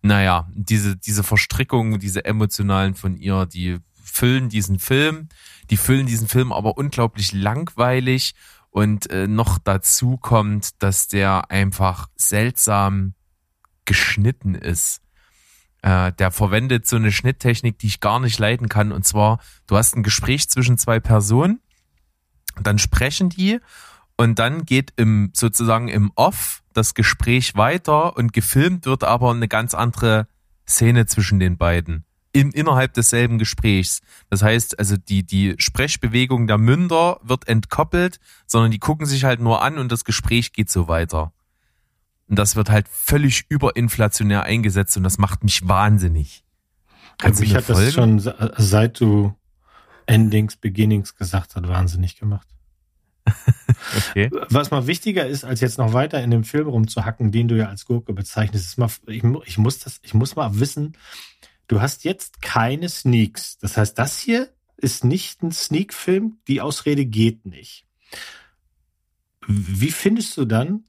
naja, 0.01 0.47
diese, 0.53 0.95
diese 0.95 1.23
Verstrickungen, 1.23 1.99
diese 1.99 2.23
emotionalen 2.23 2.95
von 2.95 3.17
ihr, 3.17 3.45
die 3.45 3.79
füllen 4.01 4.47
diesen 4.47 4.79
Film, 4.79 5.27
die 5.69 5.77
füllen 5.77 6.05
diesen 6.05 6.29
Film 6.29 6.53
aber 6.53 6.77
unglaublich 6.77 7.33
langweilig 7.33 8.35
und 8.69 9.09
äh, 9.09 9.27
noch 9.27 9.57
dazu 9.57 10.15
kommt, 10.15 10.81
dass 10.81 11.09
der 11.09 11.51
einfach 11.51 12.07
seltsam 12.15 13.15
geschnitten 13.83 14.55
ist. 14.55 15.01
Äh, 15.85 16.13
der 16.13 16.31
verwendet 16.31 16.87
so 16.87 16.95
eine 16.95 17.11
Schnitttechnik, 17.11 17.77
die 17.77 17.85
ich 17.85 17.99
gar 17.99 18.19
nicht 18.19 18.39
leiden 18.39 18.69
kann. 18.69 18.91
Und 18.91 19.05
zwar, 19.05 19.39
du 19.67 19.77
hast 19.77 19.95
ein 19.95 20.01
Gespräch 20.01 20.49
zwischen 20.49 20.79
zwei 20.79 20.99
Personen, 20.99 21.59
dann 22.59 22.79
sprechen 22.79 23.29
die 23.29 23.59
und 24.17 24.39
dann 24.39 24.65
geht 24.65 24.93
im 24.95 25.29
sozusagen 25.33 25.87
im 25.87 26.11
Off 26.15 26.63
das 26.73 26.95
Gespräch 26.95 27.55
weiter 27.55 28.17
und 28.17 28.33
gefilmt 28.33 28.87
wird 28.87 29.03
aber 29.03 29.29
eine 29.29 29.47
ganz 29.47 29.75
andere 29.75 30.27
Szene 30.67 31.05
zwischen 31.05 31.39
den 31.39 31.55
beiden. 31.55 32.03
In, 32.31 32.49
innerhalb 32.49 32.95
desselben 32.95 33.37
Gesprächs. 33.37 34.01
Das 34.31 34.41
heißt, 34.41 34.79
also 34.79 34.97
die, 34.97 35.23
die 35.23 35.53
Sprechbewegung 35.59 36.47
der 36.47 36.57
Münder 36.57 37.19
wird 37.21 37.47
entkoppelt, 37.47 38.19
sondern 38.47 38.71
die 38.71 38.79
gucken 38.79 39.05
sich 39.05 39.23
halt 39.23 39.39
nur 39.39 39.61
an 39.61 39.77
und 39.77 39.91
das 39.91 40.03
Gespräch 40.03 40.51
geht 40.51 40.71
so 40.71 40.87
weiter. 40.87 41.31
Und 42.27 42.37
das 42.39 42.55
wird 42.55 42.69
halt 42.69 42.87
völlig 42.87 43.45
überinflationär 43.49 44.43
eingesetzt 44.43 44.97
und 44.97 45.03
das 45.03 45.17
macht 45.17 45.43
mich 45.43 45.67
wahnsinnig. 45.67 46.43
Kannst 47.17 47.39
mich 47.39 47.51
mir 47.51 47.57
hat 47.57 47.69
das 47.69 47.93
schon, 47.93 48.19
se- 48.19 48.53
seit 48.57 48.99
du 48.99 49.33
Endings, 50.07 50.55
Beginnings 50.57 51.15
gesagt 51.15 51.55
hast, 51.55 51.67
wahnsinnig 51.67 52.17
gemacht. 52.17 52.47
Okay. 54.11 54.29
Was 54.49 54.71
mal 54.71 54.87
wichtiger 54.87 55.25
ist, 55.27 55.43
als 55.45 55.61
jetzt 55.61 55.77
noch 55.77 55.93
weiter 55.93 56.21
in 56.21 56.31
dem 56.31 56.43
Film 56.43 56.67
rumzuhacken, 56.67 57.31
den 57.31 57.47
du 57.47 57.55
ja 57.55 57.67
als 57.69 57.85
Gurke 57.85 58.13
bezeichnest, 58.13 58.65
ist 58.65 58.77
mal, 58.77 58.89
ich, 59.07 59.23
ich 59.45 59.57
muss 59.57 59.79
das, 59.79 59.99
ich 60.03 60.13
muss 60.13 60.35
mal 60.35 60.59
wissen, 60.59 60.93
du 61.67 61.81
hast 61.81 62.03
jetzt 62.03 62.41
keine 62.41 62.89
Sneaks. 62.89 63.57
Das 63.59 63.77
heißt, 63.77 63.97
das 63.97 64.19
hier 64.19 64.49
ist 64.77 65.03
nicht 65.03 65.43
ein 65.43 65.51
Sneak-Film, 65.51 66.37
die 66.47 66.61
Ausrede 66.61 67.05
geht 67.05 67.45
nicht. 67.45 67.85
Wie 69.47 69.91
findest 69.91 70.35
du 70.37 70.45
dann 70.45 70.83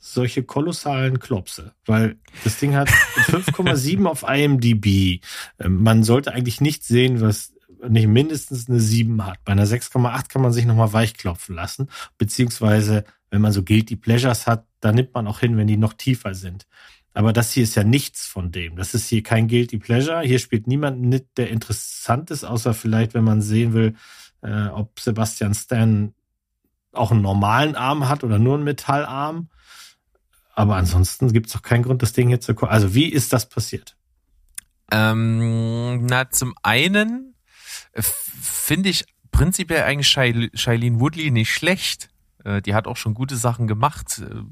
solche 0.00 0.42
kolossalen 0.42 1.20
Klopse? 1.20 1.72
Weil 1.86 2.16
das 2.42 2.58
Ding 2.58 2.74
hat 2.74 2.88
5,7 3.28 4.06
auf 4.06 4.24
IMDb. 4.28 5.22
Ähm, 5.60 5.82
Man 5.82 6.02
sollte 6.02 6.32
eigentlich 6.32 6.60
nicht 6.60 6.84
sehen, 6.84 7.20
was 7.20 7.52
nicht 7.88 8.08
mindestens 8.08 8.68
eine 8.68 8.80
7 8.80 9.24
hat. 9.24 9.38
Bei 9.44 9.52
einer 9.52 9.66
6,8 9.66 10.28
kann 10.28 10.42
man 10.42 10.52
sich 10.52 10.66
nochmal 10.66 10.92
weichklopfen 10.92 11.54
lassen. 11.54 11.88
Beziehungsweise, 12.18 13.04
wenn 13.30 13.40
man 13.40 13.52
so 13.52 13.62
Guilty 13.62 13.96
Pleasures 13.96 14.46
hat, 14.46 14.66
dann 14.80 14.96
nimmt 14.96 15.14
man 15.14 15.26
auch 15.26 15.40
hin, 15.40 15.56
wenn 15.56 15.66
die 15.66 15.76
noch 15.76 15.94
tiefer 15.94 16.34
sind. 16.34 16.66
Aber 17.14 17.32
das 17.32 17.52
hier 17.52 17.64
ist 17.64 17.74
ja 17.74 17.84
nichts 17.84 18.26
von 18.26 18.52
dem. 18.52 18.76
Das 18.76 18.94
ist 18.94 19.08
hier 19.08 19.22
kein 19.22 19.48
Guilty 19.48 19.78
Pleasure. 19.78 20.20
Hier 20.20 20.38
spielt 20.38 20.66
niemand 20.66 21.00
mit, 21.00 21.26
der 21.38 21.50
interessant 21.50 22.30
ist, 22.30 22.44
außer 22.44 22.72
vielleicht, 22.74 23.14
wenn 23.14 23.24
man 23.24 23.42
sehen 23.42 23.72
will, 23.72 23.94
äh, 24.42 24.66
ob 24.68 25.00
Sebastian 25.00 25.54
Stan 25.54 26.14
auch 26.92 27.10
einen 27.10 27.22
normalen 27.22 27.76
Arm 27.76 28.08
hat 28.08 28.24
oder 28.24 28.38
nur 28.38 28.54
einen 28.54 28.64
Metallarm. 28.64 29.48
Aber 30.60 30.76
ansonsten 30.76 31.32
gibt 31.32 31.46
es 31.46 31.52
doch 31.54 31.62
keinen 31.62 31.82
Grund, 31.84 32.02
das 32.02 32.12
Ding 32.12 32.28
hier 32.28 32.40
zu 32.40 32.54
gucken. 32.54 32.72
Also 32.72 32.94
wie 32.94 33.06
ist 33.06 33.32
das 33.32 33.48
passiert? 33.48 33.96
Ähm, 34.92 36.04
na, 36.06 36.30
zum 36.30 36.54
einen 36.62 37.34
äh, 37.92 38.02
finde 38.02 38.88
ich 38.90 39.04
prinzipiell 39.30 39.82
eigentlich 39.84 40.08
Shail- 40.08 40.50
Shailene 40.54 41.00
Woodley 41.00 41.30
nicht 41.30 41.52
schlecht. 41.52 42.08
Äh, 42.44 42.60
Die 42.62 42.74
hat 42.74 42.86
auch 42.86 42.96
schon 42.96 43.14
gute 43.14 43.36
Sachen 43.36 43.66
gemacht. 43.68 44.18
Äh, 44.20 44.42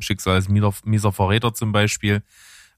Schicksal 0.00 0.34
als 0.34 0.48
mieser, 0.48 1.12
Verräter 1.12 1.54
zum 1.54 1.72
Beispiel. 1.72 2.22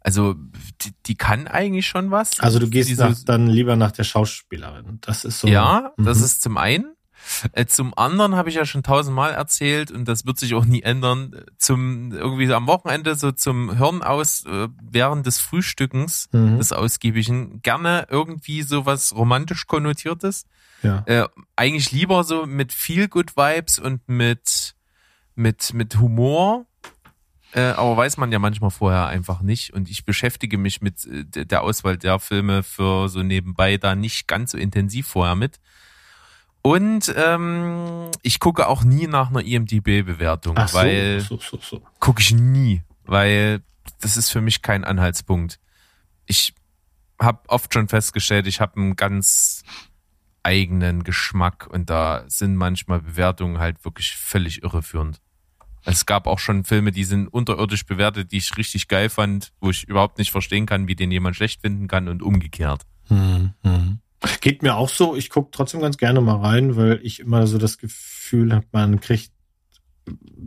Also, 0.00 0.34
die, 0.80 0.92
die 1.06 1.16
kann 1.16 1.48
eigentlich 1.48 1.88
schon 1.88 2.12
was. 2.12 2.38
Also 2.38 2.60
du 2.60 2.70
gehst 2.70 2.96
nach, 2.98 3.16
dann 3.24 3.48
lieber 3.48 3.74
nach 3.74 3.90
der 3.90 4.04
Schauspielerin. 4.04 4.98
Das 5.00 5.24
ist 5.24 5.40
so. 5.40 5.48
Ja, 5.48 5.92
das 5.98 6.18
Mhm. 6.18 6.24
ist 6.24 6.42
zum 6.42 6.56
einen. 6.56 6.94
Äh, 7.52 7.66
Zum 7.66 7.96
anderen 7.96 8.34
habe 8.36 8.48
ich 8.48 8.54
ja 8.54 8.64
schon 8.64 8.82
tausendmal 8.82 9.32
erzählt 9.32 9.90
und 9.90 10.06
das 10.06 10.26
wird 10.26 10.38
sich 10.38 10.54
auch 10.54 10.64
nie 10.64 10.82
ändern. 10.82 11.34
Zum 11.58 12.12
irgendwie 12.12 12.52
am 12.52 12.66
Wochenende 12.66 13.14
so 13.14 13.32
zum 13.32 13.76
Hirn 13.76 14.02
aus 14.02 14.44
äh, 14.46 14.68
während 14.82 15.26
des 15.26 15.38
Frühstückens 15.38 16.28
Mhm. 16.32 16.58
des 16.58 16.72
Ausgiebigen 16.72 17.60
gerne 17.62 18.06
irgendwie 18.10 18.62
sowas 18.62 19.14
romantisch 19.14 19.66
konnotiertes. 19.66 20.46
Ja. 20.82 21.02
Äh, 21.06 21.26
eigentlich 21.56 21.90
lieber 21.92 22.24
so 22.24 22.46
mit 22.46 22.72
viel 22.72 23.08
Good 23.08 23.36
Vibes 23.36 23.78
und 23.78 24.08
mit 24.08 24.74
mit 25.34 25.72
mit 25.74 25.98
Humor. 25.98 26.66
Äh, 27.52 27.62
aber 27.70 27.96
weiß 27.96 28.18
man 28.18 28.30
ja 28.30 28.38
manchmal 28.38 28.70
vorher 28.70 29.06
einfach 29.06 29.40
nicht. 29.40 29.72
Und 29.72 29.88
ich 29.88 30.04
beschäftige 30.04 30.58
mich 30.58 30.82
mit 30.82 31.06
äh, 31.06 31.46
der 31.46 31.62
Auswahl 31.62 31.96
der 31.96 32.18
Filme 32.18 32.62
für 32.62 33.08
so 33.08 33.22
nebenbei 33.22 33.76
da 33.78 33.94
nicht 33.94 34.28
ganz 34.28 34.50
so 34.52 34.58
intensiv 34.58 35.06
vorher 35.06 35.34
mit. 35.34 35.58
Und 36.68 37.14
ähm, 37.16 38.10
ich 38.22 38.40
gucke 38.40 38.66
auch 38.66 38.84
nie 38.84 39.06
nach 39.06 39.30
einer 39.30 39.40
IMDB-Bewertung, 39.40 40.54
Ach 40.58 40.68
so, 40.68 40.76
weil 40.76 41.20
so, 41.20 41.38
so, 41.38 41.58
so. 41.62 41.82
gucke 41.98 42.20
ich 42.20 42.34
nie, 42.34 42.82
weil 43.04 43.62
das 44.02 44.18
ist 44.18 44.28
für 44.28 44.42
mich 44.42 44.60
kein 44.60 44.84
Anhaltspunkt. 44.84 45.58
Ich 46.26 46.52
habe 47.18 47.40
oft 47.48 47.72
schon 47.72 47.88
festgestellt, 47.88 48.46
ich 48.46 48.60
habe 48.60 48.76
einen 48.76 48.96
ganz 48.96 49.62
eigenen 50.42 51.04
Geschmack 51.04 51.66
und 51.70 51.88
da 51.88 52.24
sind 52.26 52.54
manchmal 52.54 53.00
Bewertungen 53.00 53.58
halt 53.58 53.82
wirklich 53.86 54.14
völlig 54.14 54.62
irreführend. 54.62 55.22
Es 55.84 56.04
gab 56.04 56.26
auch 56.26 56.38
schon 56.38 56.64
Filme, 56.64 56.92
die 56.92 57.04
sind 57.04 57.28
unterirdisch 57.28 57.86
bewertet, 57.86 58.30
die 58.30 58.36
ich 58.36 58.54
richtig 58.58 58.88
geil 58.88 59.08
fand, 59.08 59.54
wo 59.60 59.70
ich 59.70 59.88
überhaupt 59.88 60.18
nicht 60.18 60.32
verstehen 60.32 60.66
kann, 60.66 60.86
wie 60.86 60.96
den 60.96 61.10
jemand 61.10 61.34
schlecht 61.34 61.62
finden 61.62 61.88
kann 61.88 62.08
und 62.08 62.22
umgekehrt. 62.22 62.82
Mhm. 63.08 63.54
Geht 64.40 64.62
mir 64.62 64.76
auch 64.76 64.88
so. 64.88 65.16
Ich 65.16 65.30
gucke 65.30 65.50
trotzdem 65.52 65.80
ganz 65.80 65.96
gerne 65.96 66.20
mal 66.20 66.36
rein, 66.36 66.76
weil 66.76 67.00
ich 67.02 67.20
immer 67.20 67.46
so 67.46 67.58
das 67.58 67.78
Gefühl 67.78 68.52
habe, 68.52 68.66
man 68.72 69.00
kriegt, 69.00 69.32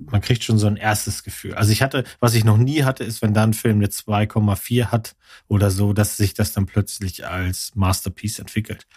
man 0.05 0.21
kriegt 0.21 0.43
schon 0.43 0.57
so 0.57 0.67
ein 0.67 0.75
erstes 0.75 1.23
Gefühl. 1.23 1.53
Also 1.53 1.71
ich 1.71 1.81
hatte, 1.81 2.03
was 2.19 2.33
ich 2.33 2.43
noch 2.43 2.57
nie 2.57 2.83
hatte, 2.83 3.03
ist, 3.03 3.21
wenn 3.21 3.33
da 3.33 3.43
ein 3.43 3.53
Film 3.53 3.77
eine 3.77 3.87
2,4 3.87 4.87
hat 4.87 5.15
oder 5.47 5.71
so, 5.71 5.93
dass 5.93 6.17
sich 6.17 6.33
das 6.33 6.51
dann 6.53 6.65
plötzlich 6.65 7.27
als 7.27 7.71
Masterpiece 7.75 8.39
entwickelt. 8.39 8.87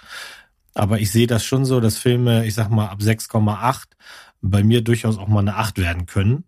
Aber 0.74 0.98
ich 0.98 1.12
sehe 1.12 1.28
das 1.28 1.44
schon 1.44 1.64
so, 1.64 1.80
dass 1.80 1.96
Filme, 1.96 2.44
ich 2.46 2.54
sag 2.54 2.68
mal, 2.70 2.88
ab 2.88 3.00
6,8 3.00 3.84
bei 4.42 4.64
mir 4.64 4.82
durchaus 4.82 5.18
auch 5.18 5.28
mal 5.28 5.40
eine 5.40 5.54
8 5.54 5.78
werden 5.78 6.06
können. 6.06 6.44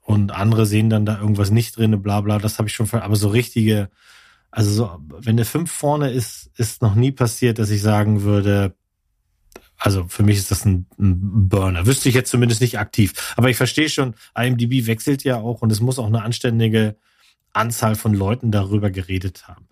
Und 0.00 0.30
andere 0.30 0.64
sehen 0.64 0.88
dann 0.88 1.04
da 1.04 1.18
irgendwas 1.18 1.50
nicht 1.50 1.76
drin, 1.76 2.00
bla 2.02 2.22
bla, 2.22 2.38
das 2.38 2.58
habe 2.58 2.68
ich 2.68 2.74
schon, 2.74 2.88
aber 2.90 3.16
so 3.16 3.28
richtige, 3.28 3.90
also 4.50 4.70
so, 4.70 4.98
wenn 5.08 5.34
eine 5.34 5.44
5 5.44 5.70
vorne 5.70 6.10
ist, 6.10 6.50
ist 6.56 6.82
noch 6.82 6.94
nie 6.94 7.12
passiert, 7.12 7.58
dass 7.58 7.70
ich 7.70 7.82
sagen 7.82 8.22
würde, 8.22 8.74
also 9.76 10.06
für 10.08 10.24
mich 10.24 10.38
ist 10.38 10.50
das 10.50 10.64
ein, 10.64 10.86
ein 10.98 11.48
Burner. 11.48 11.86
Wüsste 11.86 12.08
ich 12.08 12.14
jetzt 12.14 12.30
zumindest 12.30 12.60
nicht 12.60 12.78
aktiv. 12.78 13.34
Aber 13.36 13.48
ich 13.48 13.56
verstehe 13.56 13.88
schon, 13.88 14.14
IMDb 14.36 14.86
wechselt 14.86 15.22
ja 15.22 15.36
auch 15.36 15.62
und 15.62 15.70
es 15.70 15.80
muss 15.80 15.98
auch 15.98 16.06
eine 16.06 16.22
anständige 16.22 16.96
Anzahl 17.52 17.94
von 17.94 18.12
Leuten 18.12 18.50
darüber 18.50 18.90
geredet 18.90 19.46
haben. 19.46 19.68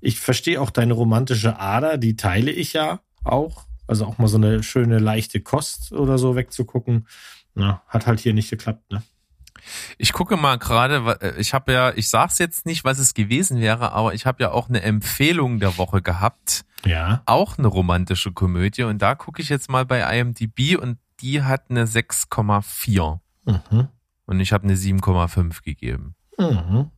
Ich 0.00 0.20
verstehe 0.20 0.60
auch 0.60 0.70
deine 0.70 0.94
romantische 0.94 1.58
Ader, 1.58 1.98
die 1.98 2.16
teile 2.16 2.50
ich 2.50 2.72
ja 2.72 3.00
auch. 3.22 3.66
Also 3.86 4.06
auch 4.06 4.18
mal 4.18 4.28
so 4.28 4.36
eine 4.36 4.62
schöne 4.62 4.98
leichte 4.98 5.40
Kost 5.40 5.92
oder 5.92 6.18
so 6.18 6.36
wegzugucken. 6.36 7.06
Na, 7.54 7.82
hat 7.86 8.06
halt 8.06 8.20
hier 8.20 8.34
nicht 8.34 8.50
geklappt, 8.50 8.90
ne? 8.90 9.02
Ich 9.98 10.12
gucke 10.12 10.36
mal 10.36 10.58
gerade, 10.58 11.18
äh, 11.20 11.40
ich 11.40 11.54
habe 11.54 11.72
ja, 11.72 11.92
ich 11.94 12.08
sag's 12.08 12.38
jetzt 12.38 12.66
nicht, 12.66 12.84
was 12.84 12.98
es 12.98 13.14
gewesen 13.14 13.60
wäre, 13.60 13.92
aber 13.92 14.14
ich 14.14 14.26
habe 14.26 14.42
ja 14.42 14.50
auch 14.52 14.68
eine 14.68 14.82
Empfehlung 14.82 15.60
der 15.60 15.76
Woche 15.78 16.02
gehabt, 16.02 16.64
Ja. 16.84 17.22
auch 17.26 17.58
eine 17.58 17.68
romantische 17.68 18.32
Komödie 18.32 18.82
und 18.84 19.00
da 19.02 19.14
gucke 19.14 19.40
ich 19.42 19.48
jetzt 19.48 19.70
mal 19.70 19.84
bei 19.86 20.00
IMDb 20.18 20.76
und 20.76 20.98
die 21.20 21.42
hat 21.42 21.70
eine 21.70 21.86
6,4 21.86 23.20
Mhm. 23.46 23.88
und 24.26 24.40
ich 24.40 24.52
habe 24.52 24.64
eine 24.64 24.76
7,5 24.76 25.62
gegeben. 25.62 26.14
Mhm. 26.38 26.90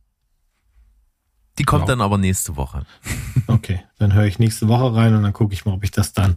Die 1.59 1.63
kommt 1.63 1.83
Ja. 1.83 1.87
dann 1.95 2.01
aber 2.01 2.17
nächste 2.17 2.55
Woche. 2.55 2.85
Okay, 3.47 3.79
dann 3.97 4.13
höre 4.13 4.25
ich 4.25 4.39
nächste 4.39 4.67
Woche 4.67 4.93
rein 4.95 5.15
und 5.15 5.23
dann 5.23 5.31
gucke 5.33 5.53
ich 5.53 5.63
mal, 5.65 5.73
ob 5.73 5.83
ich 5.83 5.91
das 5.91 6.11
dann 6.13 6.35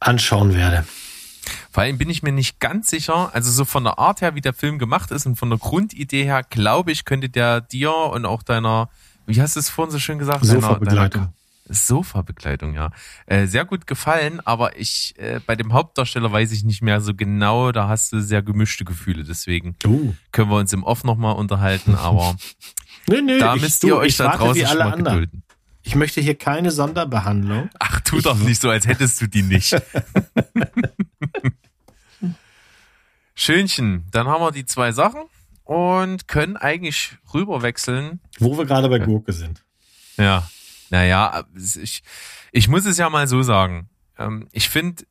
anschauen 0.00 0.54
werde. 0.54 0.86
Vor 1.70 1.82
allem 1.82 1.98
bin 1.98 2.08
ich 2.10 2.22
mir 2.22 2.32
nicht 2.32 2.60
ganz 2.60 2.90
sicher, 2.90 3.30
also 3.34 3.50
so 3.50 3.64
von 3.64 3.84
der 3.84 3.98
Art 3.98 4.20
her, 4.20 4.34
wie 4.34 4.40
der 4.40 4.54
Film 4.54 4.78
gemacht 4.78 5.10
ist 5.10 5.26
und 5.26 5.36
von 5.36 5.50
der 5.50 5.58
Grundidee 5.58 6.24
her, 6.24 6.42
glaube 6.48 6.92
ich, 6.92 7.04
könnte 7.04 7.28
der 7.28 7.60
dir 7.60 7.92
und 7.94 8.24
auch 8.26 8.42
deiner, 8.42 8.88
wie 9.26 9.40
hast 9.40 9.56
du 9.56 9.60
es 9.60 9.68
vorhin 9.68 9.92
so 9.92 9.98
schön 9.98 10.18
gesagt? 10.18 10.42
Deiner- 10.44 10.60
Sofa-Begleitung. 10.60 11.22
deiner- 11.22 11.32
Sofa-Begleitung, 11.70 12.74
ja. 12.74 12.90
Äh, 13.26 13.46
sehr 13.46 13.64
gut 13.66 13.86
gefallen, 13.86 14.40
aber 14.44 14.78
ich, 14.78 15.14
äh, 15.18 15.40
bei 15.46 15.54
dem 15.54 15.72
Hauptdarsteller 15.74 16.32
weiß 16.32 16.52
ich 16.52 16.64
nicht 16.64 16.80
mehr 16.82 17.00
so 17.02 17.14
genau, 17.14 17.72
da 17.72 17.88
hast 17.88 18.12
du 18.12 18.20
sehr 18.20 18.40
gemischte 18.42 18.84
Gefühle, 18.86 19.24
deswegen 19.24 19.76
Uh. 19.84 20.14
können 20.32 20.50
wir 20.50 20.56
uns 20.56 20.72
im 20.72 20.82
Off 20.82 21.04
nochmal 21.04 21.36
unterhalten, 21.36 21.94
aber 21.94 22.36
Nee, 23.06 23.20
nee, 23.22 23.38
da 23.38 23.54
ich, 23.54 23.62
müsst 23.62 23.82
du, 23.82 23.88
ihr 23.88 23.96
euch 23.96 24.08
ich 24.08 24.16
da 24.18 24.36
draußen 24.36 24.62
schon 24.62 24.70
alle 24.70 24.84
mal 24.84 24.92
anderen. 24.92 25.04
gedulden. 25.20 25.42
Ich 25.88 25.94
möchte 25.94 26.20
hier 26.20 26.34
keine 26.34 26.70
Sonderbehandlung. 26.70 27.70
Ach, 27.78 28.00
tu 28.02 28.18
Ich- 28.18 28.22
doch 28.24 28.36
nicht 28.36 28.60
so, 28.60 28.68
als 28.68 28.86
hättest 28.86 29.22
du 29.22 29.26
die 29.26 29.40
nicht. 29.40 29.74
Schönchen, 33.34 34.04
dann 34.10 34.26
haben 34.28 34.42
wir 34.42 34.50
die 34.52 34.66
zwei 34.66 34.92
Sachen 34.92 35.22
und 35.64 36.28
können 36.28 36.58
eigentlich 36.58 37.16
rüberwechseln. 37.32 38.20
Wo 38.38 38.58
wir 38.58 38.66
gerade 38.66 38.90
bei 38.90 38.98
Gurke 38.98 39.32
sind. 39.32 39.64
Ja, 40.18 40.46
naja, 40.90 41.44
ich, 41.56 42.02
ich 42.52 42.68
muss 42.68 42.84
es 42.84 42.98
ja 42.98 43.08
mal 43.08 43.26
so 43.26 43.42
sagen. 43.42 43.88
Ähm, 44.18 44.46
Ich 44.52 44.68
finde, 44.68 45.04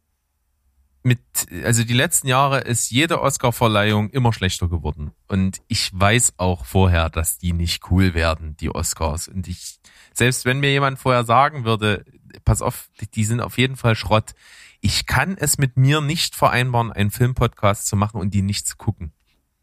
mit, 1.01 1.19
also 1.63 1.83
die 1.85 1.93
letzten 1.93 2.27
Jahre 2.27 2.59
ist 2.59 2.91
jede 2.91 3.19
Oscar-Verleihung 3.21 4.11
immer 4.11 4.31
schlechter 4.31 4.67
geworden. 4.69 5.09
Und 5.27 5.59
ich 5.69 5.89
weiß 5.93 6.33
auch 6.37 6.65
vorher, 6.65 7.09
dass 7.09 7.39
die 7.39 7.53
nicht 7.53 7.89
cool 7.89 8.13
werden, 8.13 8.55
die 8.57 8.69
Oscars. 8.69 9.27
Und 9.27 9.47
ich, 9.47 9.79
selbst 10.17 10.45
wenn 10.45 10.59
mir 10.59 10.71
jemand 10.71 10.99
vorher 10.99 11.23
sagen 11.23 11.65
würde, 11.65 12.05
pass 12.45 12.61
auf, 12.61 12.89
die 13.13 13.23
sind 13.23 13.41
auf 13.41 13.57
jeden 13.57 13.75
Fall 13.75 13.95
Schrott. 13.95 14.33
Ich 14.81 15.05
kann 15.05 15.37
es 15.37 15.57
mit 15.57 15.77
mir 15.77 16.01
nicht 16.01 16.35
vereinbaren, 16.35 16.91
einen 16.91 17.11
Filmpodcast 17.11 17.87
zu 17.87 17.95
machen 17.95 18.19
und 18.19 18.33
die 18.33 18.41
nicht 18.41 18.67
zu 18.67 18.77
gucken. 18.77 19.11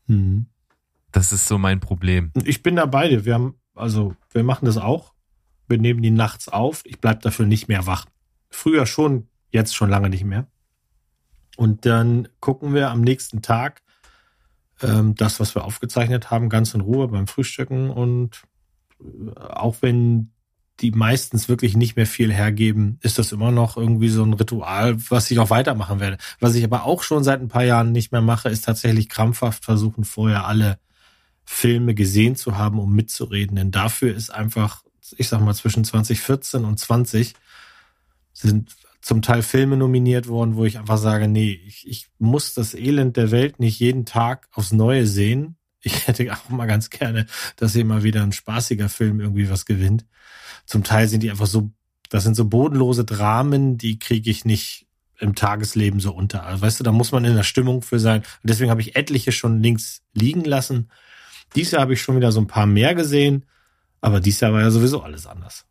Mhm. 0.06 0.46
Das 1.12 1.32
ist 1.32 1.46
so 1.46 1.58
mein 1.58 1.80
Problem. 1.80 2.32
Ich 2.44 2.62
bin 2.62 2.76
da 2.76 2.86
bei 2.86 3.08
dir. 3.08 3.24
Wir 3.24 3.34
haben 3.34 3.54
also 3.74 4.14
wir 4.30 4.44
machen 4.44 4.66
das 4.66 4.76
auch. 4.76 5.14
Wir 5.66 5.78
nehmen 5.78 6.02
die 6.02 6.10
nachts 6.10 6.48
auf. 6.48 6.82
Ich 6.84 7.00
bleib 7.00 7.22
dafür 7.22 7.46
nicht 7.46 7.68
mehr 7.68 7.86
wach. 7.86 8.06
Früher 8.50 8.86
schon, 8.86 9.28
jetzt 9.50 9.74
schon 9.74 9.90
lange 9.90 10.10
nicht 10.10 10.24
mehr. 10.24 10.46
Und 11.56 11.86
dann 11.86 12.28
gucken 12.40 12.74
wir 12.74 12.90
am 12.90 13.00
nächsten 13.00 13.42
Tag 13.42 13.82
ähm, 14.82 15.14
das, 15.14 15.40
was 15.40 15.54
wir 15.54 15.64
aufgezeichnet 15.64 16.30
haben, 16.30 16.48
ganz 16.48 16.74
in 16.74 16.80
Ruhe 16.80 17.08
beim 17.08 17.26
Frühstücken. 17.26 17.90
Und 17.90 18.42
äh, 19.00 19.38
auch 19.38 19.76
wenn 19.80 20.32
die 20.80 20.90
meistens 20.90 21.48
wirklich 21.48 21.76
nicht 21.76 21.96
mehr 21.96 22.06
viel 22.06 22.32
hergeben, 22.32 22.98
ist 23.02 23.18
das 23.18 23.32
immer 23.32 23.52
noch 23.52 23.76
irgendwie 23.76 24.08
so 24.08 24.24
ein 24.24 24.32
Ritual, 24.32 24.96
was 25.08 25.30
ich 25.30 25.38
auch 25.38 25.50
weitermachen 25.50 26.00
werde. 26.00 26.18
Was 26.40 26.54
ich 26.54 26.64
aber 26.64 26.84
auch 26.84 27.02
schon 27.02 27.22
seit 27.22 27.40
ein 27.40 27.48
paar 27.48 27.64
Jahren 27.64 27.92
nicht 27.92 28.10
mehr 28.10 28.22
mache, 28.22 28.48
ist 28.48 28.64
tatsächlich 28.64 29.08
krampfhaft 29.08 29.64
versuchen, 29.64 30.04
vorher 30.04 30.46
alle 30.46 30.78
Filme 31.44 31.94
gesehen 31.94 32.36
zu 32.36 32.58
haben, 32.58 32.80
um 32.80 32.92
mitzureden. 32.94 33.56
Denn 33.56 33.70
dafür 33.70 34.14
ist 34.14 34.30
einfach, 34.30 34.82
ich 35.16 35.28
sag 35.28 35.40
mal, 35.40 35.54
zwischen 35.54 35.84
2014 35.84 36.64
und 36.64 36.78
20 36.78 37.34
sind 38.32 38.74
zum 39.00 39.22
Teil 39.22 39.42
Filme 39.42 39.76
nominiert 39.76 40.28
worden, 40.28 40.56
wo 40.56 40.64
ich 40.64 40.78
einfach 40.78 40.96
sage, 40.98 41.28
nee, 41.28 41.60
ich, 41.66 41.86
ich 41.86 42.08
muss 42.18 42.54
das 42.54 42.74
Elend 42.74 43.16
der 43.16 43.30
Welt 43.30 43.60
nicht 43.60 43.78
jeden 43.78 44.06
Tag 44.06 44.48
aufs 44.52 44.72
Neue 44.72 45.06
sehen. 45.06 45.56
Ich 45.84 46.06
hätte 46.06 46.32
auch 46.32 46.48
mal 46.48 46.66
ganz 46.66 46.90
gerne, 46.90 47.26
dass 47.56 47.74
hier 47.74 47.84
mal 47.84 48.02
wieder 48.02 48.22
ein 48.22 48.32
spaßiger 48.32 48.88
Film 48.88 49.20
irgendwie 49.20 49.50
was 49.50 49.66
gewinnt. 49.66 50.06
Zum 50.66 50.82
Teil 50.82 51.08
sind 51.08 51.22
die 51.22 51.30
einfach 51.30 51.46
so, 51.46 51.70
das 52.08 52.24
sind 52.24 52.34
so 52.34 52.46
bodenlose 52.46 53.04
Dramen, 53.04 53.76
die 53.76 53.98
kriege 53.98 54.30
ich 54.30 54.44
nicht 54.44 54.86
im 55.18 55.34
Tagesleben 55.34 56.00
so 56.00 56.12
unter. 56.12 56.44
Also, 56.44 56.62
weißt 56.62 56.80
du, 56.80 56.84
da 56.84 56.92
muss 56.92 57.12
man 57.12 57.24
in 57.24 57.36
der 57.36 57.42
Stimmung 57.42 57.82
für 57.82 57.98
sein. 57.98 58.20
Und 58.20 58.50
deswegen 58.50 58.70
habe 58.70 58.80
ich 58.80 58.96
etliche 58.96 59.30
schon 59.30 59.62
links 59.62 60.02
liegen 60.12 60.44
lassen. 60.44 60.90
Dieses 61.54 61.72
Jahr 61.72 61.82
habe 61.82 61.92
ich 61.92 62.02
schon 62.02 62.16
wieder 62.16 62.32
so 62.32 62.40
ein 62.40 62.46
paar 62.46 62.66
mehr 62.66 62.94
gesehen, 62.94 63.46
aber 64.00 64.20
dieses 64.20 64.40
Jahr 64.40 64.52
war 64.52 64.60
ja 64.60 64.70
sowieso 64.70 65.02
alles 65.02 65.26
anders. 65.26 65.66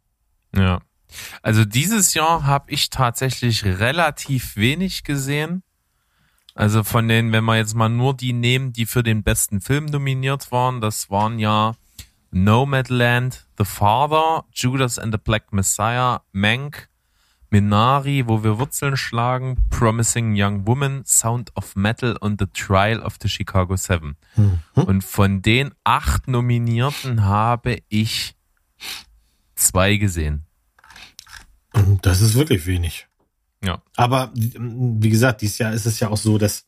Ja. 0.55 0.81
Also 1.41 1.65
dieses 1.65 2.13
Jahr 2.13 2.45
habe 2.45 2.71
ich 2.71 2.89
tatsächlich 2.89 3.65
relativ 3.65 4.55
wenig 4.55 5.03
gesehen. 5.03 5.63
Also 6.55 6.83
von 6.83 7.07
den, 7.07 7.31
wenn 7.31 7.43
wir 7.45 7.57
jetzt 7.57 7.73
mal 7.73 7.89
nur 7.89 8.15
die 8.15 8.33
nehmen, 8.33 8.73
die 8.73 8.85
für 8.85 9.03
den 9.03 9.23
besten 9.23 9.59
Film 9.59 9.85
nominiert 9.85 10.51
waren, 10.51 10.81
das 10.81 11.09
waren 11.09 11.39
ja 11.39 11.73
Nomadland, 12.31 13.45
The 13.57 13.65
Father, 13.65 14.45
Judas 14.53 14.99
and 14.99 15.13
the 15.13 15.19
Black 15.23 15.51
Messiah, 15.51 16.21
Mank, 16.31 16.89
Minari, 17.49 18.27
wo 18.27 18.43
wir 18.43 18.57
Wurzeln 18.57 18.97
schlagen, 18.97 19.57
Promising 19.69 20.33
Young 20.35 20.65
Woman, 20.65 21.03
Sound 21.05 21.55
of 21.55 21.75
Metal 21.75 22.17
und 22.17 22.39
The 22.39 22.47
Trial 22.47 22.99
of 23.01 23.17
the 23.21 23.29
Chicago 23.29 23.75
Seven. 23.75 24.15
Mhm. 24.35 24.59
Und 24.73 25.03
von 25.03 25.43
den 25.43 25.71
acht 25.83 26.27
Nominierten 26.27 27.25
habe 27.25 27.77
ich 27.89 28.35
zwei 29.53 29.97
gesehen. 29.97 30.47
Das 32.01 32.21
ist 32.21 32.33
wirklich 32.33 32.65
wenig. 32.65 33.07
Ja. 33.63 33.81
Aber 33.95 34.31
wie 34.35 35.09
gesagt, 35.09 35.41
dieses 35.41 35.57
Jahr 35.57 35.73
ist 35.73 35.85
es 35.85 35.99
ja 35.99 36.09
auch 36.09 36.17
so, 36.17 36.37
dass 36.37 36.65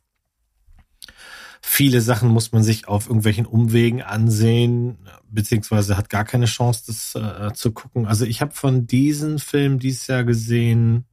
viele 1.61 1.99
Sachen 1.99 2.29
muss 2.29 2.51
man 2.51 2.63
sich 2.63 2.87
auf 2.87 3.07
irgendwelchen 3.07 3.45
Umwegen 3.45 4.01
ansehen, 4.01 4.97
beziehungsweise 5.29 5.97
hat 5.97 6.09
gar 6.09 6.23
keine 6.23 6.45
Chance, 6.45 6.83
das 6.87 7.15
äh, 7.15 7.53
zu 7.53 7.71
gucken. 7.71 8.05
Also 8.05 8.25
ich 8.25 8.41
habe 8.41 8.53
von 8.53 8.87
diesen 8.87 9.39
Film 9.39 9.79
dieses 9.79 10.07
Jahr 10.07 10.23
gesehen 10.23 11.05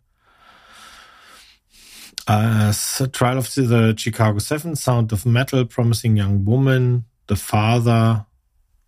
äh, 2.27 2.73
Trial 3.13 3.39
of 3.39 3.49
the 3.49 3.95
Chicago 3.97 4.39
Seven, 4.39 4.77
Sound 4.77 5.13
of 5.13 5.25
Metal, 5.25 5.67
Promising 5.67 6.17
Young 6.17 6.47
Woman, 6.47 7.05
The 7.29 7.37
Father 7.37 8.27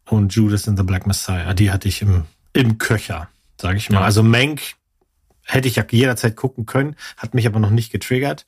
und 0.09 0.35
Judas 0.35 0.69
and 0.69 0.79
the 0.79 0.85
Black 0.85 1.07
Messiah. 1.07 1.55
Die 1.55 1.73
hatte 1.73 1.89
ich 1.89 2.03
im, 2.03 2.25
im 2.53 2.79
Köcher, 2.79 3.29
sage 3.61 3.79
ich 3.79 3.91
mal. 3.91 4.01
Ja. 4.01 4.05
Also 4.05 4.23
Mank 4.23 4.77
hätte 5.45 5.69
ich 5.69 5.77
ja 5.77 5.85
jederzeit 5.91 6.37
gucken 6.37 6.67
können, 6.67 6.97
hat 7.17 7.35
mich 7.35 7.47
aber 7.47 7.61
noch 7.61 7.71
nicht 7.71 7.93
getriggert. 7.93 8.47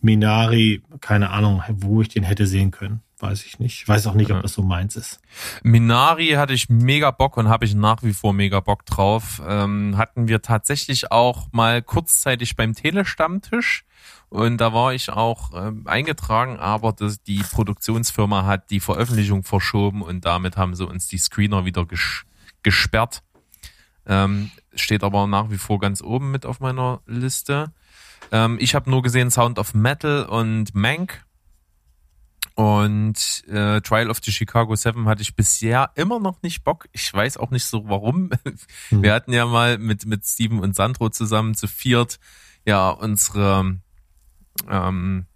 Minari, 0.00 0.82
keine 1.00 1.30
Ahnung, 1.30 1.62
wo 1.68 2.02
ich 2.02 2.08
den 2.08 2.22
hätte 2.22 2.46
sehen 2.46 2.70
können. 2.70 3.02
Weiß 3.20 3.44
ich 3.44 3.58
nicht. 3.58 3.82
Ich 3.82 3.88
weiß 3.88 4.06
auch 4.06 4.14
nicht, 4.14 4.30
ob 4.30 4.42
das 4.42 4.52
so 4.52 4.62
meins 4.62 4.94
ist. 4.94 5.20
Minari 5.64 6.28
hatte 6.36 6.52
ich 6.52 6.68
mega 6.68 7.10
Bock 7.10 7.36
und 7.36 7.48
habe 7.48 7.64
ich 7.64 7.74
nach 7.74 8.04
wie 8.04 8.12
vor 8.12 8.32
mega 8.32 8.60
Bock 8.60 8.86
drauf. 8.86 9.42
Ähm, 9.44 9.96
hatten 9.96 10.28
wir 10.28 10.40
tatsächlich 10.40 11.10
auch 11.10 11.48
mal 11.50 11.82
kurzzeitig 11.82 12.54
beim 12.54 12.74
Telestammtisch 12.74 13.84
und 14.28 14.58
da 14.60 14.72
war 14.74 14.92
ich 14.92 15.10
auch 15.10 15.50
ähm, 15.54 15.86
eingetragen, 15.86 16.58
aber 16.58 16.92
das, 16.92 17.22
die 17.22 17.38
Produktionsfirma 17.38 18.44
hat 18.44 18.70
die 18.70 18.80
Veröffentlichung 18.80 19.42
verschoben 19.42 20.02
und 20.02 20.24
damit 20.24 20.56
haben 20.56 20.74
sie 20.74 20.86
uns 20.86 21.08
die 21.08 21.18
Screener 21.18 21.64
wieder 21.64 21.86
ges 21.86 22.24
gesperrt. 22.62 23.22
Ähm, 24.08 24.50
steht 24.74 25.04
aber 25.04 25.26
nach 25.26 25.50
wie 25.50 25.58
vor 25.58 25.78
ganz 25.78 26.02
oben 26.02 26.30
mit 26.30 26.46
auf 26.46 26.60
meiner 26.60 27.02
Liste. 27.06 27.72
Ähm, 28.32 28.56
ich 28.60 28.74
habe 28.74 28.90
nur 28.90 29.02
gesehen 29.02 29.30
Sound 29.30 29.58
of 29.58 29.74
Metal 29.74 30.24
und 30.24 30.74
Mank. 30.74 31.24
Und 32.54 33.44
äh, 33.46 33.80
Trial 33.82 34.10
of 34.10 34.18
the 34.20 34.32
Chicago 34.32 34.74
Seven 34.74 35.06
hatte 35.06 35.22
ich 35.22 35.36
bisher 35.36 35.92
immer 35.94 36.18
noch 36.18 36.42
nicht 36.42 36.64
Bock. 36.64 36.88
Ich 36.90 37.12
weiß 37.12 37.36
auch 37.36 37.50
nicht 37.50 37.64
so 37.64 37.88
warum. 37.88 38.30
Hm. 38.88 39.02
Wir 39.02 39.12
hatten 39.12 39.32
ja 39.32 39.44
mal 39.44 39.78
mit, 39.78 40.06
mit 40.06 40.24
Steven 40.24 40.60
und 40.60 40.74
Sandro 40.74 41.10
zusammen 41.10 41.54
zu 41.54 41.68
viert 41.68 42.18
ja 42.64 42.90
unsere 42.90 43.78
ähm, 44.68 45.26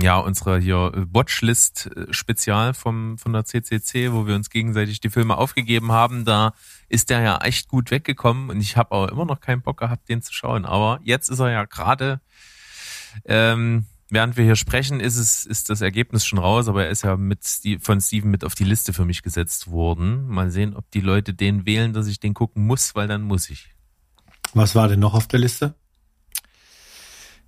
ja 0.00 0.18
unsere 0.18 0.58
hier 0.58 0.92
äh, 0.94 2.12
Spezial 2.12 2.74
vom 2.74 3.18
von 3.18 3.32
der 3.32 3.44
CCC, 3.44 4.12
wo 4.12 4.26
wir 4.26 4.34
uns 4.34 4.50
gegenseitig 4.50 5.00
die 5.00 5.10
Filme 5.10 5.36
aufgegeben 5.36 5.92
haben. 5.92 6.24
Da 6.24 6.52
ist 6.88 7.10
der 7.10 7.20
ja 7.20 7.38
echt 7.38 7.68
gut 7.68 7.90
weggekommen 7.90 8.50
und 8.50 8.60
ich 8.60 8.76
habe 8.76 8.92
auch 8.92 9.08
immer 9.08 9.24
noch 9.24 9.40
keinen 9.40 9.62
Bock 9.62 9.78
gehabt, 9.78 10.08
den 10.08 10.22
zu 10.22 10.32
schauen. 10.32 10.64
Aber 10.64 11.00
jetzt 11.02 11.28
ist 11.28 11.38
er 11.38 11.50
ja 11.50 11.64
gerade 11.64 12.20
ähm, 13.24 13.86
während 14.10 14.36
wir 14.36 14.44
hier 14.44 14.56
sprechen, 14.56 15.00
ist 15.00 15.16
es 15.16 15.44
ist 15.44 15.70
das 15.70 15.80
Ergebnis 15.80 16.24
schon 16.24 16.38
raus, 16.38 16.68
aber 16.68 16.84
er 16.84 16.90
ist 16.90 17.02
ja 17.02 17.16
mit 17.16 17.44
Steve, 17.44 17.80
von 17.80 18.00
Steven 18.00 18.30
mit 18.30 18.44
auf 18.44 18.54
die 18.54 18.64
Liste 18.64 18.92
für 18.92 19.04
mich 19.04 19.22
gesetzt 19.22 19.70
worden. 19.70 20.26
Mal 20.28 20.50
sehen, 20.50 20.74
ob 20.74 20.90
die 20.90 21.00
Leute 21.00 21.34
den 21.34 21.66
wählen, 21.66 21.92
dass 21.92 22.06
ich 22.06 22.20
den 22.20 22.34
gucken 22.34 22.66
muss, 22.66 22.94
weil 22.94 23.08
dann 23.08 23.22
muss 23.22 23.50
ich. 23.50 23.74
Was 24.54 24.74
war 24.74 24.88
denn 24.88 25.00
noch 25.00 25.14
auf 25.14 25.26
der 25.26 25.40
Liste? 25.40 25.74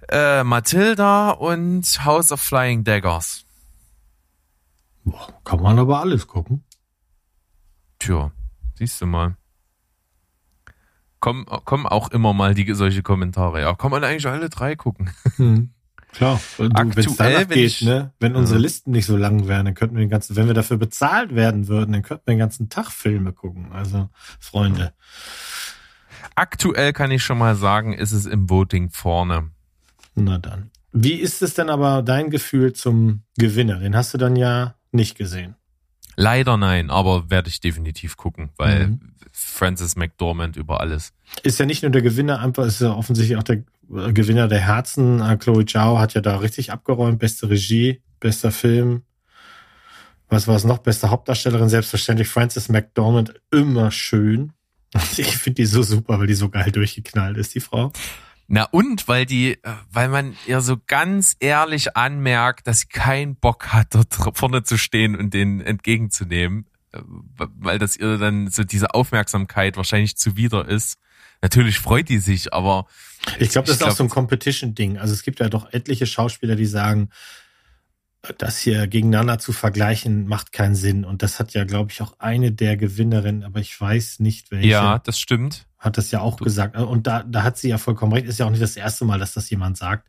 Äh, 0.08 0.42
Matilda 0.44 1.30
und 1.30 2.04
House 2.04 2.32
of 2.32 2.40
Flying 2.40 2.84
Daggers. 2.84 3.44
Boah, 5.04 5.28
kann 5.44 5.62
man 5.62 5.78
aber 5.78 6.00
alles 6.00 6.26
gucken. 6.26 6.64
Tja, 7.98 8.32
siehst 8.76 9.00
du 9.00 9.06
mal. 9.06 9.36
Kommen, 11.20 11.44
kommen 11.44 11.86
auch 11.86 12.10
immer 12.12 12.32
mal 12.32 12.54
die 12.54 12.72
solche 12.72 13.02
Kommentare. 13.02 13.60
Ja, 13.60 13.74
kann 13.74 13.90
man 13.90 14.02
eigentlich 14.04 14.26
alle 14.26 14.48
drei 14.48 14.74
gucken. 14.74 15.10
Klar, 16.12 16.40
wenn 16.56 16.72
es 16.72 17.06
Aktuell, 17.08 17.40
wenn 17.40 17.48
geht, 17.48 17.66
ich- 17.66 17.82
ne? 17.82 18.12
Wenn 18.18 18.34
unsere. 18.34 18.58
Listen 18.58 18.90
nicht 18.90 19.06
so 19.06 19.16
lang 19.16 19.46
wären, 19.46 19.66
dann 19.66 19.74
könnten 19.74 19.96
wir 19.96 20.00
den 20.04 20.10
ganzen, 20.10 20.34
wenn 20.34 20.46
wir 20.46 20.54
dafür 20.54 20.78
bezahlt 20.78 21.34
werden 21.34 21.68
würden, 21.68 21.92
dann 21.92 22.02
könnten 22.02 22.26
wir 22.26 22.34
den 22.34 22.38
ganzen 22.38 22.68
Tag 22.70 22.90
Filme 22.90 23.32
gucken. 23.32 23.70
Also, 23.72 24.08
Freunde. 24.40 24.92
Aktuell 26.34 26.92
kann 26.94 27.10
ich 27.10 27.22
schon 27.22 27.38
mal 27.38 27.54
sagen, 27.54 27.92
ist 27.92 28.12
es 28.12 28.26
im 28.26 28.48
Voting 28.48 28.90
vorne. 28.90 29.50
Na 30.24 30.38
dann. 30.38 30.70
Wie 30.92 31.14
ist 31.14 31.40
es 31.42 31.54
denn 31.54 31.70
aber 31.70 32.02
dein 32.02 32.30
Gefühl 32.30 32.72
zum 32.72 33.22
Gewinner? 33.38 33.78
Den 33.78 33.94
hast 33.96 34.12
du 34.14 34.18
dann 34.18 34.36
ja 34.36 34.74
nicht 34.92 35.16
gesehen. 35.16 35.54
Leider 36.16 36.56
nein, 36.56 36.90
aber 36.90 37.30
werde 37.30 37.48
ich 37.48 37.60
definitiv 37.60 38.16
gucken, 38.16 38.50
weil 38.56 38.88
Mhm. 38.88 39.00
Francis 39.32 39.96
McDormand 39.96 40.56
über 40.56 40.80
alles. 40.80 41.12
Ist 41.44 41.58
ja 41.60 41.64
nicht 41.66 41.82
nur 41.82 41.92
der 41.92 42.02
Gewinner, 42.02 42.40
einfach 42.40 42.66
ist 42.66 42.80
ja 42.80 42.92
offensichtlich 42.92 43.38
auch 43.38 43.42
der 43.44 43.62
äh, 43.94 44.12
Gewinner 44.12 44.48
der 44.48 44.58
Herzen. 44.60 45.20
Äh, 45.20 45.36
Chloe 45.38 45.64
Zhao 45.64 45.98
hat 45.98 46.14
ja 46.14 46.20
da 46.20 46.36
richtig 46.38 46.72
abgeräumt. 46.72 47.18
Beste 47.20 47.48
Regie, 47.48 48.02
bester 48.18 48.50
Film. 48.50 49.02
Was 50.28 50.46
war 50.46 50.56
es 50.56 50.64
noch? 50.64 50.78
Beste 50.78 51.10
Hauptdarstellerin, 51.10 51.68
selbstverständlich 51.68 52.28
Frances 52.28 52.68
McDormand, 52.68 53.34
immer 53.52 53.90
schön. 53.90 54.52
Ich 55.16 55.36
finde 55.36 55.54
die 55.62 55.66
so 55.66 55.82
super, 55.84 56.18
weil 56.18 56.26
die 56.26 56.34
so 56.34 56.48
geil 56.48 56.72
durchgeknallt 56.72 57.36
ist, 57.36 57.54
die 57.54 57.60
Frau. 57.60 57.92
Na 58.52 58.64
und 58.64 59.06
weil 59.06 59.26
die, 59.26 59.52
äh, 59.52 59.58
weil 59.92 60.08
man 60.08 60.36
ihr 60.48 60.60
so 60.60 60.76
ganz 60.88 61.36
ehrlich 61.38 61.96
anmerkt, 61.96 62.66
dass 62.66 62.80
sie 62.80 62.88
keinen 62.88 63.36
Bock 63.36 63.68
hat, 63.68 63.94
dort 63.94 64.36
vorne 64.36 64.64
zu 64.64 64.76
stehen 64.76 65.14
und 65.14 65.32
den 65.32 65.60
entgegenzunehmen, 65.60 66.66
äh, 66.92 66.98
weil 67.36 67.78
das 67.78 67.96
ihr 67.96 68.18
dann 68.18 68.50
so 68.50 68.64
diese 68.64 68.92
Aufmerksamkeit 68.92 69.76
wahrscheinlich 69.76 70.16
zuwider 70.16 70.66
ist. 70.68 70.98
Natürlich 71.42 71.78
freut 71.78 72.08
die 72.08 72.18
sich, 72.18 72.52
aber 72.52 72.86
Ich 73.38 73.50
glaube, 73.50 73.68
das 73.68 73.76
Ich 73.76 73.80
ist 73.80 73.82
auch 73.82 73.86
glaub- 73.86 73.96
so 73.98 74.02
ein 74.04 74.10
Competition-Ding. 74.10 74.98
Also 74.98 75.14
es 75.14 75.22
gibt 75.22 75.38
ja 75.38 75.48
doch 75.48 75.72
etliche 75.72 76.06
Schauspieler, 76.06 76.56
die 76.56 76.66
sagen, 76.66 77.10
das 78.38 78.58
hier 78.58 78.86
gegeneinander 78.86 79.38
zu 79.38 79.52
vergleichen, 79.52 80.26
macht 80.26 80.52
keinen 80.52 80.74
Sinn. 80.74 81.04
Und 81.04 81.22
das 81.22 81.38
hat 81.38 81.52
ja, 81.54 81.64
glaube 81.64 81.90
ich, 81.90 82.02
auch 82.02 82.14
eine 82.18 82.52
der 82.52 82.76
Gewinnerinnen, 82.76 83.44
aber 83.44 83.60
ich 83.60 83.80
weiß 83.80 84.20
nicht, 84.20 84.50
welche. 84.50 84.68
ja, 84.68 84.98
das 84.98 85.18
stimmt. 85.18 85.66
hat 85.78 85.96
das 85.96 86.10
ja 86.10 86.20
auch 86.20 86.36
gesagt. 86.36 86.76
Und 86.76 87.06
da, 87.06 87.22
da 87.22 87.42
hat 87.42 87.56
sie 87.56 87.68
ja 87.70 87.78
vollkommen 87.78 88.12
recht. 88.12 88.26
Ist 88.26 88.38
ja 88.38 88.46
auch 88.46 88.50
nicht 88.50 88.62
das 88.62 88.76
erste 88.76 89.04
Mal, 89.04 89.18
dass 89.18 89.32
das 89.32 89.48
jemand 89.48 89.76
sagt. 89.78 90.08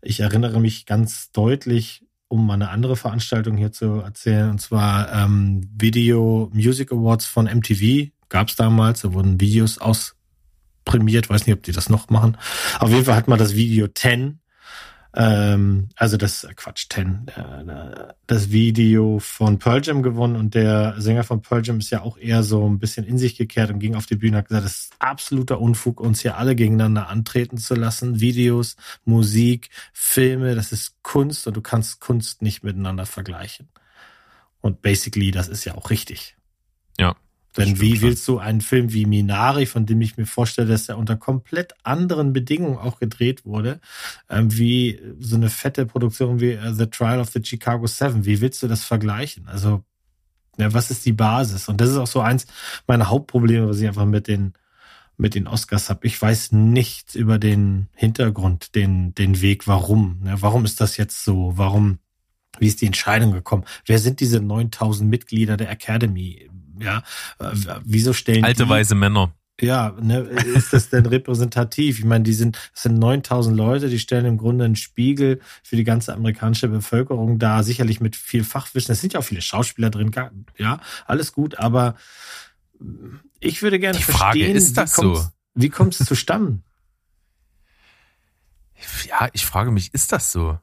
Ich 0.00 0.20
erinnere 0.20 0.60
mich 0.60 0.86
ganz 0.86 1.32
deutlich 1.32 2.04
um 2.30 2.46
mal 2.46 2.54
eine 2.54 2.70
andere 2.70 2.94
Veranstaltung 2.94 3.56
hier 3.56 3.72
zu 3.72 3.94
erzählen, 3.94 4.50
und 4.50 4.60
zwar 4.60 5.12
ähm, 5.12 5.68
Video 5.74 6.48
Music 6.54 6.92
Awards 6.92 7.26
von 7.26 7.46
MTV 7.46 8.12
gab 8.28 8.48
es 8.48 8.56
damals. 8.56 9.02
Da 9.02 9.12
wurden 9.12 9.40
Videos 9.40 9.78
ausprämiert. 9.78 11.28
Weiß 11.28 11.46
nicht, 11.46 11.56
ob 11.56 11.64
die 11.64 11.72
das 11.72 11.90
noch 11.90 12.08
machen. 12.08 12.36
Auf 12.78 12.90
jeden 12.90 13.04
Fall 13.04 13.16
hat 13.16 13.26
man 13.26 13.38
das 13.38 13.54
Video 13.56 13.88
10 13.88 14.39
ähm, 15.14 15.88
also 15.96 16.16
das 16.16 16.44
äh, 16.44 16.54
Quatsch, 16.54 16.86
Ten, 16.88 17.26
äh, 17.28 18.12
das 18.26 18.50
Video 18.50 19.18
von 19.18 19.58
Pearl 19.58 19.80
Jam 19.82 20.02
gewonnen 20.02 20.36
und 20.36 20.54
der 20.54 20.94
Sänger 20.98 21.24
von 21.24 21.42
Pearl 21.42 21.62
Jam 21.64 21.78
ist 21.78 21.90
ja 21.90 22.02
auch 22.02 22.16
eher 22.16 22.42
so 22.42 22.68
ein 22.68 22.78
bisschen 22.78 23.04
in 23.04 23.18
sich 23.18 23.36
gekehrt 23.36 23.70
und 23.70 23.80
ging 23.80 23.96
auf 23.96 24.06
die 24.06 24.14
Bühne 24.14 24.36
und 24.36 24.38
hat 24.38 24.48
gesagt, 24.48 24.64
das 24.64 24.80
ist 24.80 24.92
absoluter 25.00 25.60
Unfug, 25.60 26.00
uns 26.00 26.20
hier 26.20 26.36
alle 26.36 26.54
gegeneinander 26.54 27.08
antreten 27.08 27.58
zu 27.58 27.74
lassen. 27.74 28.20
Videos, 28.20 28.76
Musik, 29.04 29.70
Filme, 29.92 30.54
das 30.54 30.70
ist 30.70 31.02
Kunst 31.02 31.46
und 31.48 31.56
du 31.56 31.60
kannst 31.60 32.00
Kunst 32.00 32.42
nicht 32.42 32.62
miteinander 32.62 33.06
vergleichen. 33.06 33.68
Und 34.60 34.82
basically, 34.82 35.30
das 35.32 35.48
ist 35.48 35.64
ja 35.64 35.74
auch 35.74 35.90
richtig. 35.90 36.36
Ja. 36.98 37.16
Denn 37.56 37.80
wie 37.80 38.00
willst 38.00 38.26
du 38.28 38.38
einen 38.38 38.60
Film 38.60 38.92
wie 38.92 39.06
Minari, 39.06 39.66
von 39.66 39.84
dem 39.84 40.00
ich 40.00 40.16
mir 40.16 40.26
vorstelle, 40.26 40.68
dass 40.68 40.88
er 40.88 40.98
unter 40.98 41.16
komplett 41.16 41.74
anderen 41.82 42.32
Bedingungen 42.32 42.78
auch 42.78 43.00
gedreht 43.00 43.44
wurde, 43.44 43.80
ähm, 44.28 44.56
wie 44.56 45.00
so 45.18 45.36
eine 45.36 45.50
fette 45.50 45.86
Produktion 45.86 46.40
wie 46.40 46.56
uh, 46.56 46.72
The 46.72 46.86
Trial 46.86 47.20
of 47.20 47.30
the 47.30 47.42
Chicago 47.42 47.86
Seven, 47.86 48.24
wie 48.24 48.40
willst 48.40 48.62
du 48.62 48.68
das 48.68 48.84
vergleichen? 48.84 49.48
Also, 49.48 49.82
ja, 50.58 50.72
was 50.72 50.90
ist 50.90 51.04
die 51.06 51.12
Basis? 51.12 51.68
Und 51.68 51.80
das 51.80 51.90
ist 51.90 51.96
auch 51.96 52.06
so 52.06 52.20
eins 52.20 52.46
meiner 52.86 53.08
Hauptprobleme, 53.08 53.68
was 53.68 53.80
ich 53.80 53.88
einfach 53.88 54.06
mit 54.06 54.28
den 54.28 54.54
mit 55.16 55.34
den 55.34 55.46
Oscars 55.46 55.90
habe. 55.90 56.06
Ich 56.06 56.20
weiß 56.20 56.52
nichts 56.52 57.14
über 57.14 57.38
den 57.38 57.88
Hintergrund, 57.94 58.74
den 58.74 59.14
den 59.14 59.42
Weg, 59.42 59.66
warum. 59.66 60.20
Ne? 60.22 60.36
Warum 60.40 60.64
ist 60.64 60.80
das 60.80 60.96
jetzt 60.96 61.24
so? 61.24 61.52
Warum 61.56 61.98
wie 62.58 62.66
ist 62.66 62.80
die 62.80 62.86
Entscheidung 62.86 63.32
gekommen? 63.32 63.64
Wer 63.86 63.98
sind 63.98 64.20
diese 64.20 64.40
9000 64.40 65.08
Mitglieder 65.08 65.56
der 65.56 65.70
Academy? 65.70 66.48
Ja, 66.80 67.02
äh, 67.38 67.50
wieso 67.84 68.12
stellen 68.12 68.44
Alte 68.44 68.64
die, 68.64 68.70
weise 68.70 68.94
Männer. 68.94 69.32
ja, 69.60 69.94
ne, 70.00 70.20
ist 70.20 70.72
das 70.72 70.88
denn 70.88 71.06
repräsentativ? 71.06 71.98
Ich 71.98 72.04
meine, 72.04 72.24
die 72.24 72.32
sind, 72.32 72.56
das 72.72 72.84
sind 72.84 72.98
9000 72.98 73.56
Leute, 73.56 73.88
die 73.88 73.98
stellen 73.98 74.24
im 74.24 74.38
Grunde 74.38 74.64
einen 74.64 74.76
Spiegel 74.76 75.40
für 75.62 75.76
die 75.76 75.84
ganze 75.84 76.14
amerikanische 76.14 76.68
Bevölkerung 76.68 77.38
da, 77.38 77.62
sicherlich 77.62 78.00
mit 78.00 78.16
viel 78.16 78.44
Fachwissen. 78.44 78.92
Es 78.92 79.00
sind 79.00 79.12
ja 79.12 79.20
auch 79.20 79.24
viele 79.24 79.42
Schauspieler 79.42 79.90
drin, 79.90 80.10
ja, 80.56 80.80
alles 81.06 81.32
gut, 81.32 81.58
aber 81.58 81.96
ich 83.40 83.62
würde 83.62 83.78
gerne 83.78 83.98
Die 83.98 84.04
Frage, 84.04 84.38
verstehen, 84.38 84.56
ist 84.56 84.76
das 84.76 84.96
wie 84.98 85.02
so? 85.02 85.28
wie 85.54 85.68
kommt 85.68 85.98
es 86.00 86.06
zustande? 86.06 86.60
Ja, 89.08 89.28
ich 89.32 89.44
frage 89.44 89.70
mich, 89.70 89.92
ist 89.92 90.12
das 90.12 90.32
so? 90.32 90.58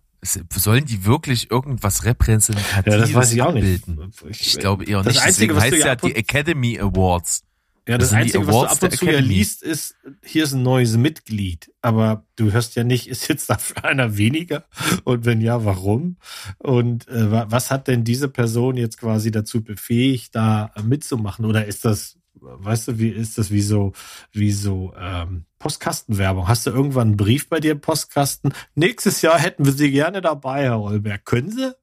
Sollen 0.55 0.85
die 0.85 1.05
wirklich 1.05 1.49
irgendwas 1.51 2.03
Repräsentatives 2.05 2.93
Ja, 2.93 2.99
das 2.99 3.13
weiß 3.13 3.33
ich 3.33 3.41
auch 3.41 3.53
nicht. 3.53 3.83
abbilden? 3.87 4.11
Ich 4.29 4.57
glaube 4.59 4.85
eher 4.85 5.03
Das 5.03 5.13
nicht. 5.15 5.23
Einzige, 5.23 5.53
Deswegen 5.53 5.55
was 5.55 5.63
du 5.63 5.75
heißt 5.75 5.85
ja 5.85 5.87
ja 5.87 5.95
die 5.95 6.15
Academy 6.15 6.79
Awards. 6.79 7.43
Ja, 7.87 7.97
Das 7.97 8.09
das, 8.09 8.17
Einzige, 8.17 8.39
was 8.39 8.47
du 8.47 8.51
Awards 8.51 8.83
ab 8.83 8.91
und 8.91 8.97
zu 8.97 9.05
ja 9.05 9.19
liest, 9.19 9.63
ist, 9.63 9.95
hier 10.21 10.43
ist 10.43 10.51
ein 10.53 10.61
neues 10.63 10.97
Mitglied. 10.97 11.71
Aber 11.81 12.25
du 12.35 12.51
hörst 12.51 12.75
ja 12.75 12.83
nicht, 12.83 13.07
ist 13.07 13.29
jetzt 13.29 13.49
dafür 13.49 13.85
einer 13.85 14.17
weniger? 14.17 14.65
Und 15.05 15.23
wenn 15.23 15.39
ja, 15.39 15.63
warum? 15.63 16.17
Und 16.57 17.07
äh, 17.07 17.31
wa- 17.31 17.45
was 17.49 17.71
hat 17.71 17.87
denn 17.87 18.03
diese 18.03 18.27
Person 18.27 18.75
jetzt 18.75 18.97
quasi 18.97 19.31
dazu 19.31 19.63
befähigt, 19.63 20.35
da 20.35 20.71
mitzumachen? 20.83 21.45
Oder 21.45 21.65
ist 21.65 21.85
das, 21.85 22.17
weißt 22.59 22.89
du, 22.89 22.99
wie 22.99 23.09
ist 23.09 23.37
das 23.37 23.51
wie 23.51 23.61
so, 23.61 23.93
wie 24.31 24.51
so 24.51 24.93
ähm, 24.97 25.45
Postkastenwerbung? 25.59 26.47
Hast 26.47 26.65
du 26.65 26.71
irgendwann 26.71 27.09
einen 27.09 27.17
Brief 27.17 27.49
bei 27.49 27.59
dir 27.59 27.73
im 27.73 27.81
Postkasten? 27.81 28.53
Nächstes 28.75 29.21
Jahr 29.21 29.39
hätten 29.39 29.65
wir 29.65 29.71
Sie 29.73 29.91
gerne 29.91 30.21
dabei, 30.21 30.63
Herr 30.63 30.79
Olberg. 30.81 31.25
Können 31.25 31.51
Sie? 31.51 31.73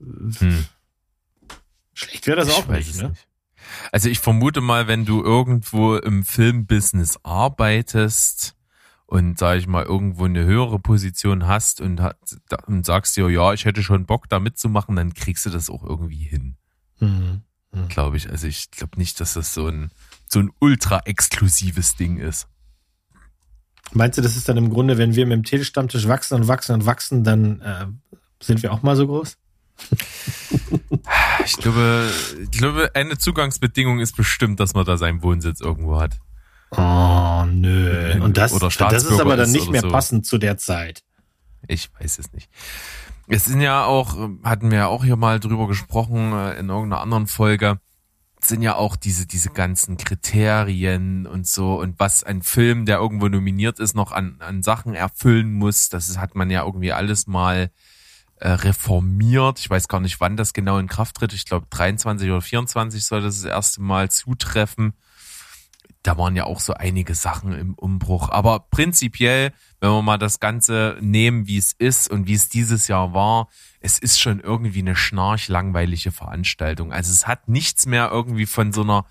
Hm. 0.00 0.64
Schlecht 1.92 2.26
wäre 2.26 2.38
das 2.38 2.48
Ich 2.48 2.54
auch 2.54 2.66
nicht, 2.68 2.96
ne? 3.00 3.10
nicht. 3.10 3.28
Also 3.92 4.08
ich 4.08 4.18
vermute 4.18 4.60
mal, 4.60 4.88
wenn 4.88 5.04
du 5.04 5.22
irgendwo 5.22 5.96
im 5.96 6.24
Filmbusiness 6.24 7.18
arbeitest 7.22 8.56
und 9.06 9.38
sag 9.38 9.58
ich 9.58 9.66
mal 9.66 9.84
irgendwo 9.84 10.24
eine 10.24 10.44
höhere 10.44 10.78
Position 10.78 11.46
hast 11.46 11.80
und, 11.80 12.00
hat, 12.00 12.18
und 12.66 12.84
sagst 12.84 13.16
dir, 13.16 13.28
ja, 13.30 13.52
ich 13.52 13.64
hätte 13.64 13.82
schon 13.82 14.06
Bock 14.06 14.28
da 14.28 14.40
mitzumachen, 14.40 14.96
dann 14.96 15.14
kriegst 15.14 15.46
du 15.46 15.50
das 15.50 15.70
auch 15.70 15.82
irgendwie 15.84 16.24
hin, 16.24 16.56
Mhm. 17.00 17.42
Glaube 17.88 18.16
ich. 18.16 18.30
Also 18.30 18.46
ich 18.46 18.70
glaube 18.70 18.98
nicht, 18.98 19.20
dass 19.20 19.34
das 19.34 19.54
so 19.54 19.68
ein 19.68 19.90
so 20.28 20.40
ein 20.40 20.50
ultra 20.58 21.00
exklusives 21.04 21.96
Ding 21.96 22.18
ist. 22.18 22.48
Meinst 23.92 24.18
du, 24.18 24.22
das 24.22 24.36
ist 24.36 24.48
dann 24.48 24.56
im 24.56 24.70
Grunde, 24.70 24.98
wenn 24.98 25.14
wir 25.14 25.26
mit 25.26 25.36
dem 25.36 25.44
Telestammtisch 25.44 26.08
wachsen 26.08 26.34
und 26.34 26.48
wachsen 26.48 26.72
und 26.72 26.86
wachsen, 26.86 27.22
dann 27.22 27.60
äh, 27.60 27.86
sind 28.42 28.62
wir 28.62 28.72
auch 28.72 28.82
mal 28.82 28.96
so 28.96 29.06
groß? 29.06 29.36
Ich 31.44 31.58
glaube, 31.58 32.08
ich 32.40 32.50
glaube, 32.52 32.90
eine 32.94 33.18
Zugangsbedingung 33.18 34.00
ist 34.00 34.16
bestimmt, 34.16 34.60
dass 34.60 34.72
man 34.72 34.86
da 34.86 34.96
seinen 34.96 35.22
Wohnsitz 35.22 35.60
irgendwo 35.60 36.00
hat. 36.00 36.18
Oh, 36.70 37.44
nö. 37.46 38.20
Und 38.22 38.38
das, 38.38 38.58
das 38.58 39.04
ist 39.04 39.20
aber 39.20 39.36
dann 39.36 39.52
nicht 39.52 39.70
mehr 39.70 39.82
so. 39.82 39.90
passend 39.90 40.24
zu 40.24 40.38
der 40.38 40.56
Zeit. 40.56 41.02
Ich 41.68 41.90
weiß 41.98 42.18
es 42.18 42.32
nicht. 42.32 42.48
Es 43.26 43.44
sind 43.44 43.60
ja 43.60 43.84
auch, 43.84 44.16
hatten 44.42 44.70
wir 44.70 44.78
ja 44.78 44.86
auch 44.86 45.04
hier 45.04 45.16
mal 45.16 45.40
drüber 45.40 45.66
gesprochen 45.66 46.32
äh, 46.32 46.58
in 46.58 46.68
irgendeiner 46.68 47.00
anderen 47.00 47.26
Folge, 47.26 47.78
sind 48.40 48.62
ja 48.62 48.74
auch 48.76 48.96
diese, 48.96 49.26
diese 49.26 49.50
ganzen 49.50 49.96
Kriterien 49.96 51.26
und 51.26 51.46
so 51.46 51.80
und 51.80 51.98
was 51.98 52.22
ein 52.22 52.42
Film, 52.42 52.84
der 52.84 52.98
irgendwo 52.98 53.28
nominiert 53.28 53.78
ist, 53.78 53.94
noch 53.94 54.12
an, 54.12 54.36
an 54.40 54.62
Sachen 54.62 54.94
erfüllen 54.94 55.54
muss, 55.54 55.88
das 55.88 56.18
hat 56.18 56.34
man 56.34 56.50
ja 56.50 56.64
irgendwie 56.64 56.92
alles 56.92 57.26
mal 57.26 57.70
äh, 58.36 58.48
reformiert. 58.50 59.58
Ich 59.58 59.70
weiß 59.70 59.88
gar 59.88 60.00
nicht, 60.00 60.20
wann 60.20 60.36
das 60.36 60.52
genau 60.52 60.78
in 60.78 60.88
Kraft 60.88 61.16
tritt. 61.16 61.32
Ich 61.32 61.46
glaube 61.46 61.66
23 61.70 62.28
oder 62.30 62.42
24 62.42 63.04
soll 63.04 63.22
das 63.22 63.36
das 63.42 63.50
erste 63.50 63.80
Mal 63.80 64.10
zutreffen. 64.10 64.92
Da 66.04 66.18
waren 66.18 66.36
ja 66.36 66.44
auch 66.44 66.60
so 66.60 66.74
einige 66.74 67.14
Sachen 67.14 67.52
im 67.52 67.74
Umbruch. 67.74 68.28
Aber 68.28 68.60
prinzipiell, 68.60 69.52
wenn 69.80 69.90
wir 69.90 70.02
mal 70.02 70.18
das 70.18 70.38
Ganze 70.38 70.98
nehmen, 71.00 71.48
wie 71.48 71.56
es 71.56 71.72
ist 71.72 72.10
und 72.10 72.28
wie 72.28 72.34
es 72.34 72.50
dieses 72.50 72.88
Jahr 72.88 73.14
war, 73.14 73.48
es 73.80 73.98
ist 73.98 74.20
schon 74.20 74.38
irgendwie 74.38 74.80
eine 74.80 74.96
schnarchlangweilige 74.96 76.12
Veranstaltung. 76.12 76.92
Also 76.92 77.10
es 77.10 77.26
hat 77.26 77.48
nichts 77.48 77.86
mehr 77.86 78.10
irgendwie 78.12 78.46
von 78.46 78.72
so 78.72 78.82
einer 78.82 79.06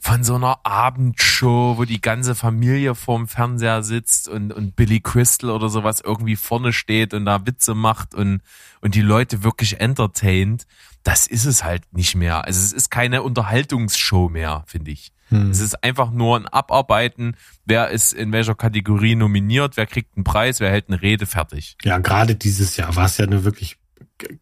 von 0.00 0.22
so 0.22 0.36
einer 0.36 0.60
Abendshow, 0.64 1.78
wo 1.78 1.84
die 1.84 2.00
ganze 2.00 2.34
Familie 2.36 2.94
vorm 2.94 3.26
Fernseher 3.26 3.82
sitzt 3.82 4.28
und, 4.28 4.52
und 4.52 4.76
Billy 4.76 5.00
Crystal 5.00 5.50
oder 5.50 5.68
sowas 5.68 6.00
irgendwie 6.00 6.36
vorne 6.36 6.72
steht 6.72 7.12
und 7.12 7.24
da 7.24 7.44
Witze 7.44 7.74
macht 7.74 8.14
und, 8.14 8.40
und 8.80 8.94
die 8.94 9.02
Leute 9.02 9.42
wirklich 9.42 9.80
entertaint. 9.80 10.66
Das 11.02 11.26
ist 11.26 11.44
es 11.44 11.64
halt 11.64 11.92
nicht 11.92 12.14
mehr. 12.14 12.44
Also 12.44 12.60
es 12.60 12.72
ist 12.72 12.90
keine 12.90 13.22
Unterhaltungsshow 13.22 14.28
mehr, 14.28 14.62
finde 14.66 14.92
ich. 14.92 15.12
Es 15.30 15.60
ist 15.60 15.82
einfach 15.82 16.10
nur 16.10 16.36
ein 16.36 16.46
Abarbeiten, 16.46 17.36
wer 17.64 17.90
ist 17.90 18.12
in 18.12 18.32
welcher 18.32 18.54
Kategorie 18.54 19.16
nominiert, 19.16 19.76
wer 19.76 19.86
kriegt 19.86 20.16
einen 20.16 20.24
Preis, 20.24 20.60
wer 20.60 20.70
hält 20.70 20.88
eine 20.88 21.02
Rede, 21.02 21.26
fertig. 21.26 21.76
Ja, 21.82 21.98
gerade 21.98 22.36
dieses 22.36 22.76
Jahr 22.76 22.94
war 22.94 23.06
es 23.06 23.16
ja 23.18 23.26
nur 23.26 23.44
wirklich 23.44 23.76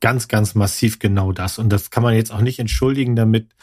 ganz, 0.00 0.28
ganz 0.28 0.54
massiv 0.54 0.98
genau 0.98 1.32
das. 1.32 1.58
Und 1.58 1.70
das 1.70 1.90
kann 1.90 2.02
man 2.02 2.14
jetzt 2.14 2.32
auch 2.32 2.40
nicht 2.40 2.58
entschuldigen 2.58 3.16
damit, 3.16 3.54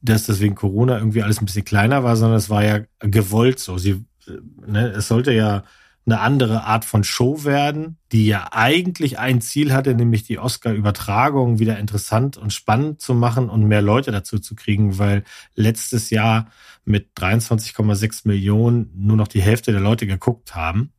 dass 0.00 0.26
das 0.26 0.40
wegen 0.40 0.54
Corona 0.54 0.98
irgendwie 0.98 1.22
alles 1.22 1.40
ein 1.40 1.46
bisschen 1.46 1.64
kleiner 1.64 2.04
war, 2.04 2.16
sondern 2.16 2.38
es 2.38 2.50
war 2.50 2.64
ja 2.64 2.80
gewollt 3.00 3.58
so. 3.58 3.78
Sie, 3.78 4.04
äh, 4.26 4.32
ne, 4.66 4.88
es 4.88 5.08
sollte 5.08 5.32
ja 5.32 5.64
eine 6.04 6.20
andere 6.20 6.64
Art 6.64 6.84
von 6.84 7.04
Show 7.04 7.44
werden, 7.44 7.96
die 8.10 8.26
ja 8.26 8.48
eigentlich 8.50 9.18
ein 9.18 9.40
Ziel 9.40 9.72
hatte, 9.72 9.94
nämlich 9.94 10.24
die 10.24 10.38
Oscar-Übertragung 10.38 11.60
wieder 11.60 11.78
interessant 11.78 12.36
und 12.36 12.52
spannend 12.52 13.00
zu 13.00 13.14
machen 13.14 13.48
und 13.48 13.66
mehr 13.66 13.82
Leute 13.82 14.10
dazu 14.10 14.38
zu 14.38 14.56
kriegen, 14.56 14.98
weil 14.98 15.22
letztes 15.54 16.10
Jahr 16.10 16.48
mit 16.84 17.10
23,6 17.16 18.26
Millionen 18.26 18.90
nur 18.96 19.16
noch 19.16 19.28
die 19.28 19.42
Hälfte 19.42 19.70
der 19.70 19.80
Leute 19.80 20.06
geguckt 20.06 20.56
haben. 20.56 20.92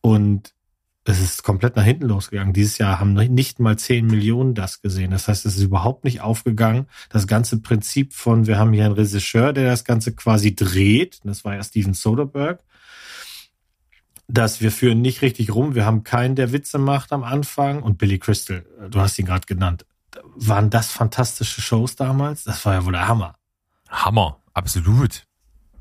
Und 0.00 0.54
es 1.08 1.20
ist 1.20 1.42
komplett 1.42 1.76
nach 1.76 1.84
hinten 1.84 2.06
losgegangen. 2.06 2.52
Dieses 2.52 2.78
Jahr 2.78 2.98
haben 3.00 3.14
nicht 3.14 3.60
mal 3.60 3.78
10 3.78 4.06
Millionen 4.06 4.54
das 4.54 4.80
gesehen. 4.80 5.12
Das 5.12 5.28
heißt, 5.28 5.46
es 5.46 5.56
ist 5.56 5.62
überhaupt 5.62 6.04
nicht 6.04 6.20
aufgegangen. 6.20 6.86
Das 7.10 7.26
ganze 7.26 7.60
Prinzip 7.60 8.12
von, 8.12 8.46
wir 8.46 8.58
haben 8.58 8.72
hier 8.72 8.84
einen 8.84 8.94
Regisseur, 8.94 9.52
der 9.52 9.70
das 9.70 9.84
Ganze 9.84 10.14
quasi 10.14 10.54
dreht. 10.54 11.20
Das 11.24 11.44
war 11.44 11.54
ja 11.54 11.62
Steven 11.62 11.94
Soderbergh. 11.94 12.62
Dass 14.28 14.60
wir 14.60 14.72
führen 14.72 15.00
nicht 15.02 15.22
richtig 15.22 15.54
rum. 15.54 15.74
Wir 15.74 15.84
haben 15.86 16.02
keinen, 16.02 16.34
der 16.34 16.52
Witze 16.52 16.78
macht 16.78 17.12
am 17.12 17.22
Anfang. 17.22 17.82
Und 17.82 17.98
Billy 17.98 18.18
Crystal, 18.18 18.64
du 18.90 19.00
hast 19.00 19.18
ihn 19.18 19.26
gerade 19.26 19.46
genannt. 19.46 19.86
Waren 20.34 20.70
das 20.70 20.90
fantastische 20.90 21.60
Shows 21.62 21.94
damals? 21.96 22.44
Das 22.44 22.64
war 22.66 22.74
ja 22.74 22.84
wohl 22.84 22.92
der 22.92 23.06
Hammer. 23.06 23.36
Hammer, 23.88 24.40
absolut. 24.52 25.26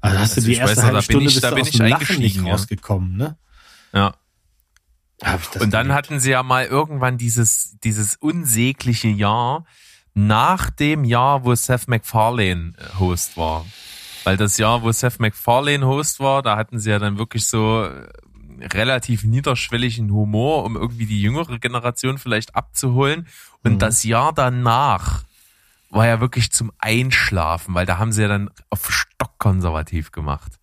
Also 0.01 0.19
hast 0.19 0.31
Also 0.31 0.41
du 0.41 0.47
die 0.47 0.53
ich 0.53 0.59
weiß 0.61 0.69
erste 0.69 0.81
noch, 0.81 0.85
halbe 0.85 0.97
da 0.97 1.01
bin 1.01 1.03
Stunde 1.03 1.27
ich- 1.27 1.33
bist 1.33 1.43
da 1.43 1.49
du 1.49 1.55
bin 1.55 1.61
aus 1.63 1.69
ich 1.69 1.77
dem 1.77 1.87
Lachen 1.87 2.17
nicht 2.19 2.43
rausgekommen, 2.43 3.17
ne? 3.17 3.37
Ja. 3.93 4.13
Und 5.59 5.71
dann 5.73 5.87
geliebt. 5.87 5.93
hatten 5.93 6.19
sie 6.19 6.31
ja 6.31 6.43
mal 6.43 6.65
irgendwann 6.65 7.17
dieses, 7.17 7.77
dieses 7.83 8.15
unsägliche 8.17 9.07
Jahr 9.07 9.65
nach 10.13 10.69
dem 10.69 11.03
Jahr, 11.05 11.45
wo 11.45 11.55
Seth 11.55 11.87
MacFarlane 11.87 12.73
äh, 12.77 12.99
Host 12.99 13.37
war. 13.37 13.65
Weil 14.25 14.37
das 14.37 14.57
Jahr, 14.57 14.83
wo 14.83 14.91
Seth 14.91 15.19
MacFarlane 15.19 15.85
Host 15.85 16.19
war, 16.19 16.41
da 16.43 16.57
hatten 16.57 16.79
sie 16.79 16.89
ja 16.91 16.99
dann 16.99 17.17
wirklich 17.17 17.47
so, 17.47 17.85
äh, 17.85 18.07
relativ 18.61 19.23
niederschwelligen 19.23 20.11
Humor, 20.11 20.63
um 20.63 20.75
irgendwie 20.75 21.05
die 21.05 21.21
jüngere 21.21 21.59
Generation 21.59 22.17
vielleicht 22.17 22.55
abzuholen. 22.55 23.27
Und 23.63 23.73
Mhm. 23.73 23.79
das 23.79 24.03
Jahr 24.03 24.33
danach 24.33 25.23
war 25.89 26.07
ja 26.07 26.19
wirklich 26.19 26.51
zum 26.51 26.71
Einschlafen, 26.79 27.73
weil 27.73 27.85
da 27.85 27.97
haben 27.97 28.11
sie 28.11 28.21
ja 28.23 28.27
dann 28.27 28.49
auf 28.69 28.91
Stock 28.91 29.37
konservativ 29.39 30.11
gemacht. 30.11 30.53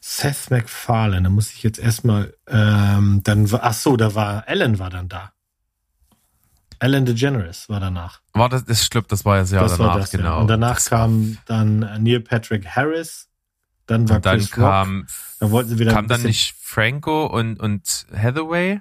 Seth 0.00 0.50
MacFarlane, 0.50 1.22
da 1.24 1.28
muss 1.30 1.52
ich 1.52 1.62
jetzt 1.62 1.78
erstmal, 1.78 2.34
ähm, 2.48 3.20
dann, 3.24 3.50
war- 3.52 3.62
ach 3.64 3.74
so, 3.74 3.96
da 3.96 4.14
war, 4.14 4.48
Ellen 4.48 4.78
war 4.78 4.90
dann 4.90 5.08
da. 5.08 5.32
Ellen 6.80 7.04
DeGeneres 7.04 7.68
war 7.68 7.80
danach. 7.80 8.20
War 8.34 8.48
das, 8.48 8.64
ich 8.68 8.88
glaube, 8.90 9.08
das 9.08 9.24
war 9.24 9.36
das 9.38 9.50
Jahr 9.50 9.64
das 9.64 9.76
danach, 9.76 9.94
war 9.94 10.00
das, 10.00 10.10
genau. 10.10 10.24
ja. 10.36 10.36
Und 10.36 10.46
danach 10.46 10.76
Das 10.76 10.88
kam 10.88 11.38
dann 11.46 11.80
Neil 12.02 12.20
Patrick 12.20 12.66
Harris, 12.68 13.28
dann 13.86 14.08
war 14.08 14.16
und 14.16 14.26
dann 14.26 14.38
Chris 14.38 14.52
Rock, 14.56 14.64
kam, 14.64 15.06
dann 15.40 15.50
wollten 15.50 15.70
sie 15.70 15.78
wieder 15.78 15.92
kam 15.92 16.08
dann 16.08 16.22
nicht 16.22 16.54
Franco 16.60 17.26
und, 17.26 17.58
und 17.60 18.06
Hathaway? 18.14 18.80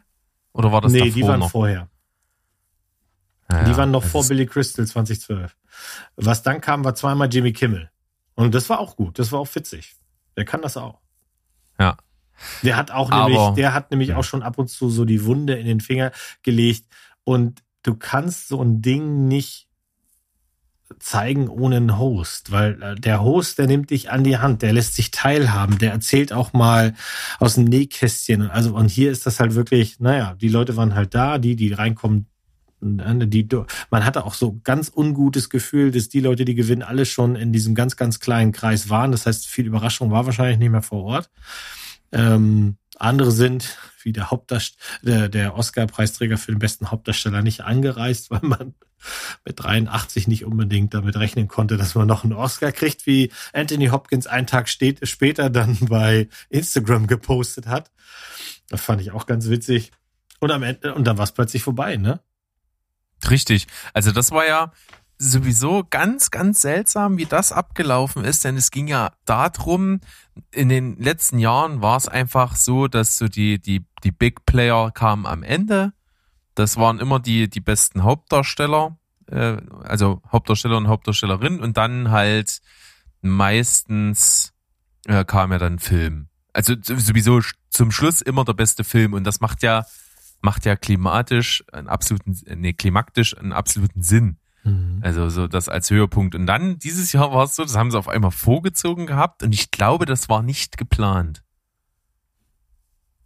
Oder 0.53 0.71
war 0.71 0.81
das 0.81 0.91
nee, 0.91 0.99
davor 0.99 1.13
die 1.13 1.23
waren 1.23 1.39
noch? 1.39 1.51
vorher. 1.51 1.89
Ja, 3.51 3.63
die 3.63 3.77
waren 3.77 3.91
noch 3.91 4.03
vor 4.03 4.27
Billy 4.27 4.45
Crystal 4.45 4.85
2012. 4.85 5.55
Was 6.15 6.43
dann 6.43 6.59
kam, 6.59 6.83
war 6.83 6.95
zweimal 6.95 7.31
Jimmy 7.31 7.53
Kimmel. 7.53 7.89
Und 8.35 8.53
das 8.53 8.69
war 8.69 8.79
auch 8.79 8.95
gut, 8.95 9.19
das 9.19 9.31
war 9.31 9.39
auch 9.39 9.55
witzig. 9.55 9.95
Der 10.35 10.45
kann 10.45 10.61
das 10.61 10.77
auch. 10.77 10.99
Ja. 11.79 11.97
Der 12.61 12.75
hat 12.75 12.91
auch 12.91 13.09
Aber- 13.11 13.29
nämlich, 13.29 13.55
der 13.55 13.73
hat 13.73 13.89
nämlich 13.91 14.09
Ja. 14.09 14.17
auch 14.17 14.23
schon 14.23 14.43
ab 14.43 14.57
und 14.57 14.67
zu 14.67 14.89
so 14.89 15.05
die 15.05 15.25
Wunde 15.25 15.55
in 15.55 15.65
den 15.65 15.79
Finger 15.79 16.11
gelegt. 16.43 16.85
Und 17.23 17.63
du 17.83 17.95
kannst 17.95 18.47
so 18.47 18.61
ein 18.61 18.81
Ding 18.81 19.27
nicht 19.27 19.66
zeigen 20.99 21.47
ohne 21.49 21.77
einen 21.77 21.97
Host, 21.97 22.51
weil 22.51 22.81
äh, 22.81 22.95
der 22.95 23.21
Host, 23.21 23.57
der 23.57 23.67
nimmt 23.67 23.89
dich 23.89 24.09
an 24.09 24.23
die 24.23 24.37
Hand, 24.37 24.61
der 24.61 24.73
lässt 24.73 24.95
sich 24.95 25.11
teilhaben, 25.11 25.77
der 25.77 25.91
erzählt 25.91 26.33
auch 26.33 26.53
mal 26.53 26.93
aus 27.39 27.55
dem 27.55 27.65
Nähkästchen. 27.65 28.49
Also 28.49 28.75
und 28.75 28.89
hier 28.89 29.11
ist 29.11 29.25
das 29.25 29.39
halt 29.39 29.55
wirklich, 29.55 29.99
naja, 29.99 30.35
die 30.39 30.49
Leute 30.49 30.75
waren 30.77 30.95
halt 30.95 31.13
da, 31.13 31.37
die, 31.37 31.55
die 31.55 31.73
reinkommen, 31.73 32.27
äh, 32.81 33.27
die, 33.27 33.47
man 33.89 34.05
hatte 34.05 34.25
auch 34.25 34.33
so 34.33 34.59
ganz 34.63 34.91
ungutes 34.93 35.49
Gefühl, 35.49 35.91
dass 35.91 36.09
die 36.09 36.21
Leute, 36.21 36.45
die 36.45 36.55
gewinnen, 36.55 36.83
alle 36.83 37.05
schon 37.05 37.35
in 37.35 37.51
diesem 37.51 37.75
ganz, 37.75 37.95
ganz 37.95 38.19
kleinen 38.19 38.51
Kreis 38.51 38.89
waren. 38.89 39.11
Das 39.11 39.25
heißt, 39.25 39.47
viel 39.47 39.67
Überraschung 39.67 40.11
war 40.11 40.25
wahrscheinlich 40.25 40.59
nicht 40.59 40.71
mehr 40.71 40.81
vor 40.81 41.03
Ort. 41.03 41.29
Ähm, 42.11 42.77
andere 42.97 43.31
sind, 43.31 43.77
wie 44.01 44.13
der 44.13 44.31
Hauptdarsteller, 44.31 44.79
der, 45.03 45.29
der 45.29 45.55
Oscar-Preisträger 45.55 46.37
für 46.37 46.51
den 46.51 46.59
besten 46.59 46.89
Hauptdarsteller 46.91 47.41
nicht 47.41 47.61
angereist, 47.61 48.31
weil 48.31 48.41
man 48.41 48.73
mit 49.45 49.61
83 49.63 50.27
nicht 50.27 50.45
unbedingt 50.45 50.93
damit 50.93 51.15
rechnen 51.15 51.47
konnte, 51.47 51.77
dass 51.77 51.95
man 51.95 52.07
noch 52.07 52.23
einen 52.23 52.33
Oscar 52.33 52.71
kriegt, 52.71 53.05
wie 53.05 53.31
Anthony 53.53 53.87
Hopkins 53.87 54.27
einen 54.27 54.47
Tag 54.47 54.69
steht, 54.69 55.07
später 55.07 55.49
dann 55.49 55.77
bei 55.81 56.29
Instagram 56.49 57.07
gepostet 57.07 57.67
hat. 57.67 57.91
Das 58.69 58.81
fand 58.81 59.01
ich 59.01 59.11
auch 59.11 59.25
ganz 59.25 59.49
witzig. 59.49 59.91
Und 60.39 60.51
am 60.51 60.63
Ende, 60.63 60.93
und 60.93 61.05
dann 61.05 61.17
war 61.17 61.23
es 61.23 61.31
plötzlich 61.31 61.63
vorbei, 61.63 61.97
ne? 61.97 62.19
Richtig. 63.29 63.67
Also 63.93 64.11
das 64.11 64.31
war 64.31 64.45
ja 64.45 64.71
sowieso 65.17 65.83
ganz, 65.89 66.29
ganz 66.29 66.61
seltsam, 66.61 67.17
wie 67.17 67.25
das 67.25 67.51
abgelaufen 67.51 68.23
ist, 68.23 68.45
denn 68.45 68.55
es 68.55 68.69
ging 68.69 68.87
ja 68.87 69.13
darum, 69.25 69.99
in 70.51 70.69
den 70.69 70.97
letzten 70.97 71.39
Jahren 71.39 71.81
war 71.81 71.97
es 71.97 72.07
einfach 72.07 72.55
so, 72.55 72.87
dass 72.87 73.17
so 73.17 73.27
die, 73.27 73.59
die, 73.59 73.83
die 74.03 74.11
Big 74.11 74.45
Player 74.45 74.91
kamen 74.91 75.25
am 75.25 75.41
Ende. 75.41 75.93
Das 76.57 76.77
waren 76.77 76.99
immer 76.99 77.19
die, 77.19 77.49
die 77.49 77.59
besten 77.59 78.03
Hauptdarsteller, 78.03 78.97
äh, 79.27 79.57
also 79.83 80.21
Hauptdarsteller 80.31 80.77
und 80.77 80.87
Hauptdarstellerin 80.87 81.59
und 81.59 81.77
dann 81.77 82.09
halt 82.09 82.61
meistens 83.21 84.53
äh, 85.05 85.23
kam 85.23 85.51
ja 85.51 85.59
dann 85.59 85.79
Film. 85.79 86.29
Also 86.53 86.73
sowieso 86.81 87.41
zum 87.69 87.91
Schluss 87.91 88.21
immer 88.21 88.43
der 88.43 88.53
beste 88.53 88.83
Film 88.83 89.13
und 89.13 89.23
das 89.23 89.39
macht 89.39 89.61
ja 89.61 89.85
macht 90.41 90.65
ja 90.65 90.75
klimatisch 90.75 91.63
einen 91.71 91.87
absoluten, 91.87 92.39
nee, 92.55 92.73
klimaktisch 92.73 93.37
einen 93.37 93.53
absoluten 93.53 94.01
Sinn. 94.01 94.37
Also 95.01 95.29
so 95.29 95.47
das 95.47 95.69
als 95.69 95.89
Höhepunkt. 95.89 96.35
Und 96.35 96.45
dann 96.45 96.77
dieses 96.77 97.13
Jahr 97.13 97.31
war 97.31 97.45
es 97.45 97.55
so, 97.55 97.63
das 97.63 97.75
haben 97.75 97.89
sie 97.91 97.97
auf 97.97 98.09
einmal 98.09 98.31
vorgezogen 98.31 99.05
gehabt 99.05 99.41
und 99.41 99.53
ich 99.53 99.71
glaube, 99.71 100.05
das 100.05 100.27
war 100.27 100.41
nicht 100.41 100.77
geplant. 100.77 101.41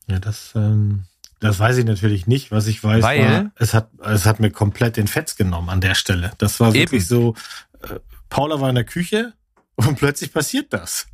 Ja, 0.08 0.20
das, 0.20 0.54
ähm, 0.56 1.06
das 1.42 1.60
weiß 1.60 1.78
ich 1.78 1.86
natürlich 1.86 2.28
nicht. 2.28 2.52
Was 2.52 2.68
ich 2.68 2.84
weiß, 2.84 3.04
Weil- 3.04 3.44
war, 3.46 3.52
es 3.56 3.74
hat, 3.74 3.89
es 4.00 4.26
hat 4.26 4.39
mir 4.39 4.52
komplett 4.52 4.96
den 4.96 5.08
Fetz 5.08 5.36
genommen 5.36 5.70
an 5.70 5.82
der 5.82 5.96
Stelle. 5.96 6.32
Das 6.38 6.60
war 6.60 6.74
wirklich 6.74 7.02
Eben. 7.02 7.10
so, 7.10 7.36
äh, 7.82 8.00
Paula 8.30 8.62
war 8.62 8.70
in 8.70 8.76
der 8.76 8.86
Küche 8.86 9.34
und 9.76 9.96
plötzlich 9.98 10.32
passiert 10.32 10.72
das. 10.72 11.08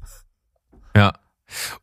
Ja. 0.95 1.13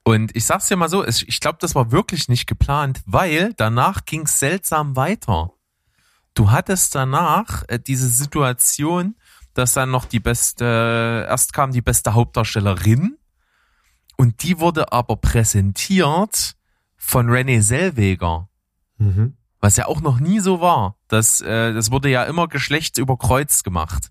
Und 0.03 0.36
ich 0.36 0.45
sag's 0.45 0.68
dir 0.68 0.76
mal 0.76 0.90
so, 0.90 1.03
es, 1.03 1.22
ich 1.22 1.40
glaube, 1.40 1.57
das 1.61 1.74
war 1.74 1.90
wirklich 1.90 2.28
nicht 2.28 2.47
geplant, 2.47 3.01
weil 3.07 3.55
danach 3.57 4.05
ging's 4.05 4.38
seltsam 4.38 4.95
weiter. 4.95 5.53
Du 6.34 6.51
hattest 6.51 6.95
danach 6.95 7.64
äh, 7.68 7.78
diese 7.78 8.09
Situation, 8.09 9.16
dass 9.55 9.72
dann 9.72 9.90
noch 9.90 10.05
die 10.05 10.20
beste, 10.20 11.26
erst 11.28 11.55
kam 11.55 11.72
die 11.72 11.80
beste 11.80 12.12
Hauptdarstellerin 12.12 13.16
und 14.16 14.42
die 14.42 14.59
wurde 14.61 14.92
aber 14.92 15.16
präsentiert 15.16 16.57
von 17.05 17.28
Renée 17.28 17.61
Zellweger. 17.61 18.48
Mhm. 18.98 19.36
Was 19.61 19.76
ja 19.76 19.86
auch 19.86 20.00
noch 20.00 20.20
nie 20.20 20.40
so 20.40 20.61
war. 20.61 20.96
Das, 21.09 21.40
äh, 21.40 21.72
das 21.72 21.90
wurde 21.90 22.09
ja 22.09 22.24
immer 22.24 22.48
geschlechtsüberkreuzt 22.48 23.62
gemacht. 23.62 24.11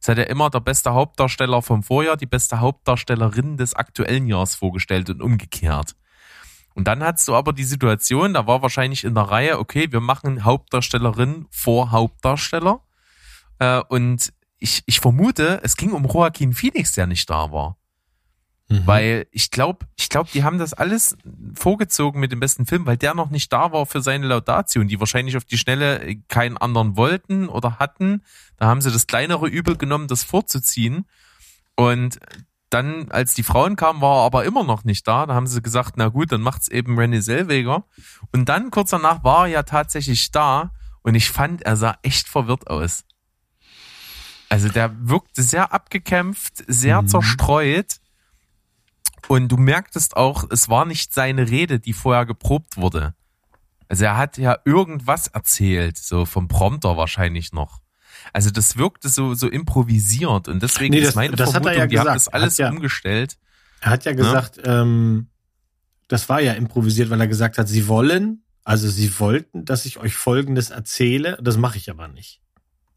Es 0.00 0.08
hat 0.08 0.18
ja 0.18 0.24
immer 0.24 0.50
der 0.50 0.60
beste 0.60 0.94
Hauptdarsteller 0.94 1.62
vom 1.62 1.82
Vorjahr, 1.82 2.16
die 2.16 2.26
beste 2.26 2.60
Hauptdarstellerin 2.60 3.56
des 3.56 3.74
aktuellen 3.74 4.26
Jahres 4.26 4.54
vorgestellt 4.54 5.10
und 5.10 5.22
umgekehrt. 5.22 5.96
Und 6.74 6.86
dann 6.86 7.02
hattest 7.02 7.26
du 7.26 7.34
aber 7.34 7.52
die 7.52 7.64
Situation, 7.64 8.34
da 8.34 8.46
war 8.46 8.62
wahrscheinlich 8.62 9.04
in 9.04 9.14
der 9.14 9.24
Reihe, 9.24 9.58
okay, 9.58 9.90
wir 9.90 10.00
machen 10.00 10.44
Hauptdarstellerin 10.44 11.46
vor 11.50 11.90
Hauptdarsteller. 11.90 12.82
Äh, 13.58 13.80
und 13.88 14.32
ich, 14.58 14.82
ich 14.86 15.00
vermute, 15.00 15.60
es 15.62 15.76
ging 15.76 15.92
um 15.92 16.04
Joaquin 16.04 16.52
Phoenix, 16.52 16.92
der 16.92 17.06
nicht 17.06 17.28
da 17.28 17.50
war. 17.50 17.76
Mhm. 18.68 18.82
Weil 18.86 19.26
ich 19.30 19.50
glaube, 19.52 19.86
ich 19.96 20.08
glaube, 20.08 20.28
die 20.32 20.42
haben 20.42 20.58
das 20.58 20.72
alles 20.74 21.16
vorgezogen 21.54 22.18
mit 22.18 22.32
dem 22.32 22.40
besten 22.40 22.66
Film, 22.66 22.84
weil 22.84 22.96
der 22.96 23.14
noch 23.14 23.30
nicht 23.30 23.52
da 23.52 23.70
war 23.70 23.86
für 23.86 24.00
seine 24.02 24.26
Laudation, 24.26 24.88
die 24.88 24.98
wahrscheinlich 24.98 25.36
auf 25.36 25.44
die 25.44 25.58
Schnelle 25.58 26.00
äh, 26.02 26.16
keinen 26.28 26.56
anderen 26.56 26.96
wollten 26.96 27.48
oder 27.48 27.78
hatten. 27.78 28.22
Da 28.56 28.66
haben 28.66 28.80
sie 28.80 28.90
das 28.90 29.06
kleinere 29.06 29.46
Übel 29.46 29.76
genommen, 29.76 30.08
das 30.08 30.24
vorzuziehen. 30.24 31.06
Und 31.76 32.18
dann, 32.70 33.12
als 33.12 33.34
die 33.34 33.44
Frauen 33.44 33.76
kamen, 33.76 34.00
war 34.00 34.22
er 34.22 34.26
aber 34.26 34.44
immer 34.44 34.64
noch 34.64 34.82
nicht 34.82 35.06
da. 35.06 35.26
Da 35.26 35.34
haben 35.34 35.46
sie 35.46 35.62
gesagt, 35.62 35.92
na 35.96 36.08
gut, 36.08 36.32
dann 36.32 36.40
macht's 36.40 36.66
eben 36.66 36.98
Renny 36.98 37.20
Zellweger. 37.20 37.84
Und 38.32 38.48
dann 38.48 38.72
kurz 38.72 38.90
danach 38.90 39.22
war 39.22 39.46
er 39.46 39.52
ja 39.52 39.62
tatsächlich 39.62 40.32
da 40.32 40.72
und 41.02 41.14
ich 41.14 41.30
fand, 41.30 41.62
er 41.62 41.76
sah 41.76 41.96
echt 42.02 42.26
verwirrt 42.26 42.66
aus. 42.68 43.04
Also 44.48 44.68
der 44.68 44.90
wirkte 45.08 45.42
sehr 45.42 45.72
abgekämpft, 45.72 46.64
sehr 46.66 47.02
Mhm. 47.02 47.08
zerstreut. 47.08 47.98
Und 49.28 49.48
du 49.48 49.56
merktest 49.56 50.16
auch, 50.16 50.44
es 50.50 50.68
war 50.68 50.84
nicht 50.84 51.12
seine 51.12 51.48
Rede, 51.50 51.80
die 51.80 51.92
vorher 51.92 52.26
geprobt 52.26 52.76
wurde. 52.76 53.14
Also 53.88 54.04
er 54.04 54.16
hat 54.16 54.38
ja 54.38 54.58
irgendwas 54.64 55.28
erzählt, 55.28 55.96
so 55.98 56.24
vom 56.24 56.48
Prompter 56.48 56.96
wahrscheinlich 56.96 57.52
noch. 57.52 57.80
Also 58.32 58.50
das 58.50 58.76
wirkte 58.76 59.08
so, 59.08 59.34
so 59.34 59.48
improvisiert 59.48 60.48
und 60.48 60.62
deswegen 60.62 60.94
Nee, 60.94 61.00
ist 61.00 61.08
das- 61.08 61.14
meine 61.14 61.36
das 61.36 61.54
hat 61.54 61.64
er 61.66 61.72
Vermutung, 61.72 61.80
ja 61.80 61.86
die 61.86 61.98
haben 61.98 62.04
gesagt. 62.06 62.16
das 62.26 62.28
alles 62.28 62.52
Hat 62.54 62.58
ja- 62.58 62.70
umgestellt. 62.70 63.36
Er 63.80 63.90
hat 63.90 64.04
ja 64.04 64.12
gesagt, 64.14 64.60
ähm, 64.64 65.28
das 66.08 66.28
war 66.28 66.40
ja 66.40 66.54
improvisiert, 66.54 67.10
weil 67.10 67.20
er 67.20 67.28
gesagt 67.28 67.58
hat, 67.58 67.68
sie 67.68 67.86
wollen, 67.88 68.42
also 68.64 68.88
sie 68.88 69.18
wollten, 69.20 69.64
dass 69.64 69.84
ich 69.86 69.98
euch 69.98 70.14
Folgendes 70.16 70.70
erzähle. 70.70 71.38
Das 71.42 71.56
mache 71.56 71.76
ich 71.76 71.90
aber 71.90 72.08
nicht. 72.08 72.40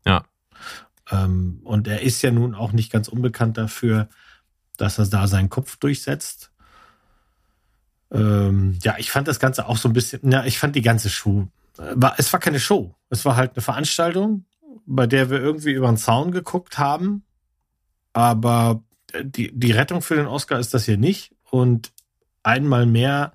Ja. 0.05 0.23
Ähm, 1.11 1.59
und 1.63 1.87
er 1.87 2.01
ist 2.01 2.21
ja 2.21 2.31
nun 2.31 2.55
auch 2.55 2.71
nicht 2.71 2.91
ganz 2.91 3.07
unbekannt 3.07 3.57
dafür, 3.57 4.09
dass 4.79 4.97
er 4.97 5.07
da 5.07 5.27
seinen 5.27 5.49
Kopf 5.49 5.77
durchsetzt. 5.77 6.51
Ähm, 8.11 8.79
ja, 8.81 8.95
ich 8.97 9.11
fand 9.11 9.27
das 9.27 9.39
Ganze 9.39 9.67
auch 9.67 9.77
so 9.77 9.89
ein 9.89 9.93
bisschen, 9.93 10.31
ja, 10.31 10.45
ich 10.45 10.57
fand 10.57 10.75
die 10.75 10.81
ganze 10.81 11.09
Show, 11.09 11.47
äh, 11.77 11.93
war, 11.95 12.15
es 12.17 12.31
war 12.33 12.39
keine 12.39 12.59
Show. 12.59 12.95
Es 13.09 13.25
war 13.25 13.35
halt 13.35 13.53
eine 13.55 13.61
Veranstaltung, 13.61 14.45
bei 14.85 15.07
der 15.07 15.29
wir 15.29 15.39
irgendwie 15.39 15.71
über 15.71 15.87
den 15.87 15.97
Zaun 15.97 16.31
geguckt 16.31 16.77
haben. 16.77 17.23
Aber 18.13 18.83
die, 19.21 19.51
die 19.57 19.71
Rettung 19.71 20.01
für 20.01 20.15
den 20.15 20.27
Oscar 20.27 20.59
ist 20.59 20.73
das 20.73 20.85
hier 20.85 20.97
nicht. 20.97 21.35
Und 21.49 21.91
einmal 22.43 22.85
mehr 22.85 23.33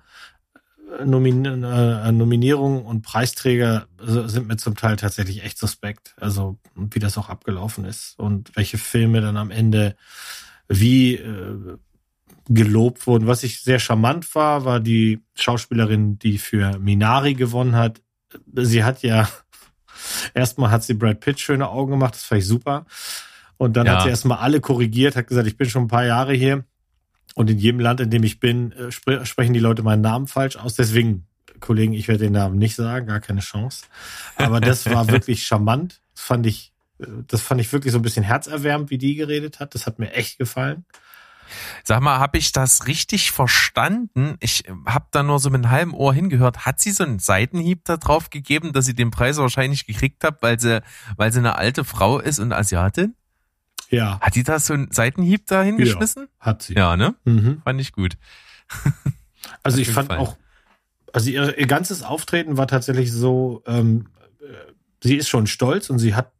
äh, 0.99 1.05
Nomin 1.05 1.45
äh, 1.45 2.11
Nominierungen 2.11 2.83
und 2.83 3.01
Preisträger 3.01 3.87
äh, 3.99 4.27
sind 4.27 4.47
mir 4.47 4.57
zum 4.57 4.75
Teil 4.75 4.95
tatsächlich 4.95 5.43
echt 5.43 5.57
suspekt. 5.57 6.15
Also 6.19 6.57
wie 6.75 6.99
das 6.99 7.17
auch 7.17 7.29
abgelaufen 7.29 7.85
ist 7.85 8.17
und 8.19 8.55
welche 8.55 8.77
Filme 8.77 9.21
dann 9.21 9.37
am 9.37 9.51
Ende 9.51 9.95
wie 10.67 11.15
äh, 11.15 11.77
gelobt 12.47 13.07
wurden. 13.07 13.27
Was 13.27 13.43
ich 13.43 13.61
sehr 13.61 13.79
charmant 13.79 14.33
war, 14.35 14.65
war 14.65 14.79
die 14.79 15.21
Schauspielerin, 15.35 16.19
die 16.19 16.37
für 16.37 16.77
Minari 16.79 17.33
gewonnen 17.33 17.75
hat. 17.75 18.01
Sie 18.53 18.83
hat 18.83 19.01
ja 19.01 19.27
erstmal 20.33 20.71
hat 20.71 20.83
sie 20.83 20.93
Brad 20.93 21.19
Pitt 21.19 21.39
schöne 21.39 21.69
Augen 21.69 21.91
gemacht, 21.91 22.15
das 22.15 22.23
fand 22.23 22.41
ich 22.41 22.47
super. 22.47 22.85
Und 23.57 23.77
dann 23.77 23.85
Ja. 23.87 23.93
hat 23.93 24.03
sie 24.03 24.09
erstmal 24.09 24.39
alle 24.39 24.59
korrigiert, 24.59 25.15
hat 25.15 25.27
gesagt, 25.27 25.47
ich 25.47 25.57
bin 25.57 25.69
schon 25.69 25.83
ein 25.83 25.87
paar 25.87 26.05
Jahre 26.05 26.33
hier. 26.33 26.65
Und 27.35 27.49
in 27.49 27.57
jedem 27.57 27.79
Land, 27.79 27.99
in 27.99 28.09
dem 28.09 28.23
ich 28.23 28.39
bin, 28.39 28.71
äh, 28.73 28.91
spre 28.91 29.25
sprechen 29.25 29.53
die 29.53 29.59
Leute 29.59 29.83
meinen 29.83 30.01
Namen 30.01 30.27
falsch 30.27 30.55
aus. 30.55 30.75
Deswegen, 30.75 31.27
Kollegen, 31.59 31.93
ich 31.93 32.07
werde 32.07 32.25
den 32.25 32.33
Namen 32.33 32.57
nicht 32.57 32.75
sagen, 32.75 33.07
gar 33.07 33.19
keine 33.21 33.41
Chance. 33.41 33.85
Aber 34.37 34.59
das 34.61 34.85
war 34.85 35.07
wirklich 35.11 35.45
charmant. 35.45 36.01
Das 36.13 36.23
fand 36.23 36.45
ich, 36.45 36.71
das 36.97 37.41
fand 37.41 37.61
ich 37.61 37.71
wirklich 37.73 37.91
so 37.91 37.99
ein 37.99 38.03
bisschen 38.03 38.23
herzerwärmend, 38.23 38.89
wie 38.89 38.97
die 38.97 39.15
geredet 39.15 39.59
hat. 39.59 39.75
Das 39.75 39.85
hat 39.85 39.99
mir 39.99 40.11
echt 40.13 40.37
gefallen. 40.37 40.85
Sag 41.83 42.01
mal, 42.01 42.17
habe 42.17 42.37
ich 42.39 42.51
das 42.53 42.87
richtig 42.87 43.31
verstanden? 43.31 44.35
Ich 44.39 44.63
habe 44.87 45.05
da 45.11 45.21
nur 45.21 45.39
so 45.39 45.49
mit 45.51 45.63
einem 45.63 45.71
halben 45.71 45.93
Ohr 45.93 46.13
hingehört. 46.13 46.65
Hat 46.65 46.79
sie 46.79 46.91
so 46.91 47.03
einen 47.03 47.19
Seitenhieb 47.19 47.85
da 47.85 47.97
drauf 47.97 48.31
gegeben, 48.31 48.73
dass 48.73 48.85
sie 48.85 48.95
den 48.95 49.11
Preis 49.11 49.37
wahrscheinlich 49.37 49.85
gekriegt 49.85 50.23
hat, 50.23 50.41
weil 50.41 50.59
sie, 50.59 50.81
weil 51.17 51.31
sie 51.31 51.39
eine 51.39 51.55
alte 51.55 51.83
Frau 51.83 52.19
ist 52.19 52.39
und 52.39 52.51
Asiatin? 52.51 53.15
Ja, 53.91 54.19
Hat 54.19 54.33
die 54.33 54.41
da 54.43 54.57
so 54.59 54.73
einen 54.73 54.91
Seitenhieb 54.91 55.45
da 55.45 55.61
hingeschmissen? 55.61 56.27
hat 56.39 56.63
sie. 56.63 56.73
Ja, 56.73 56.97
ne? 56.97 57.13
Mhm. 57.25 57.61
Fand 57.63 57.79
ich 57.81 57.91
gut. 57.91 58.17
Also 59.61 59.77
ich 59.77 59.91
fand 59.91 60.07
Fall. 60.07 60.17
auch, 60.17 60.37
also 61.13 61.29
ihr, 61.29 61.55
ihr 61.57 61.67
ganzes 61.67 62.01
Auftreten 62.01 62.57
war 62.57 62.67
tatsächlich 62.67 63.11
so, 63.11 63.61
ähm, 63.67 64.07
äh, 64.41 64.45
sie 65.03 65.15
ist 65.15 65.29
schon 65.29 65.45
stolz 65.45 65.91
und 65.91 65.99
sie 65.99 66.15
hat 66.15 66.31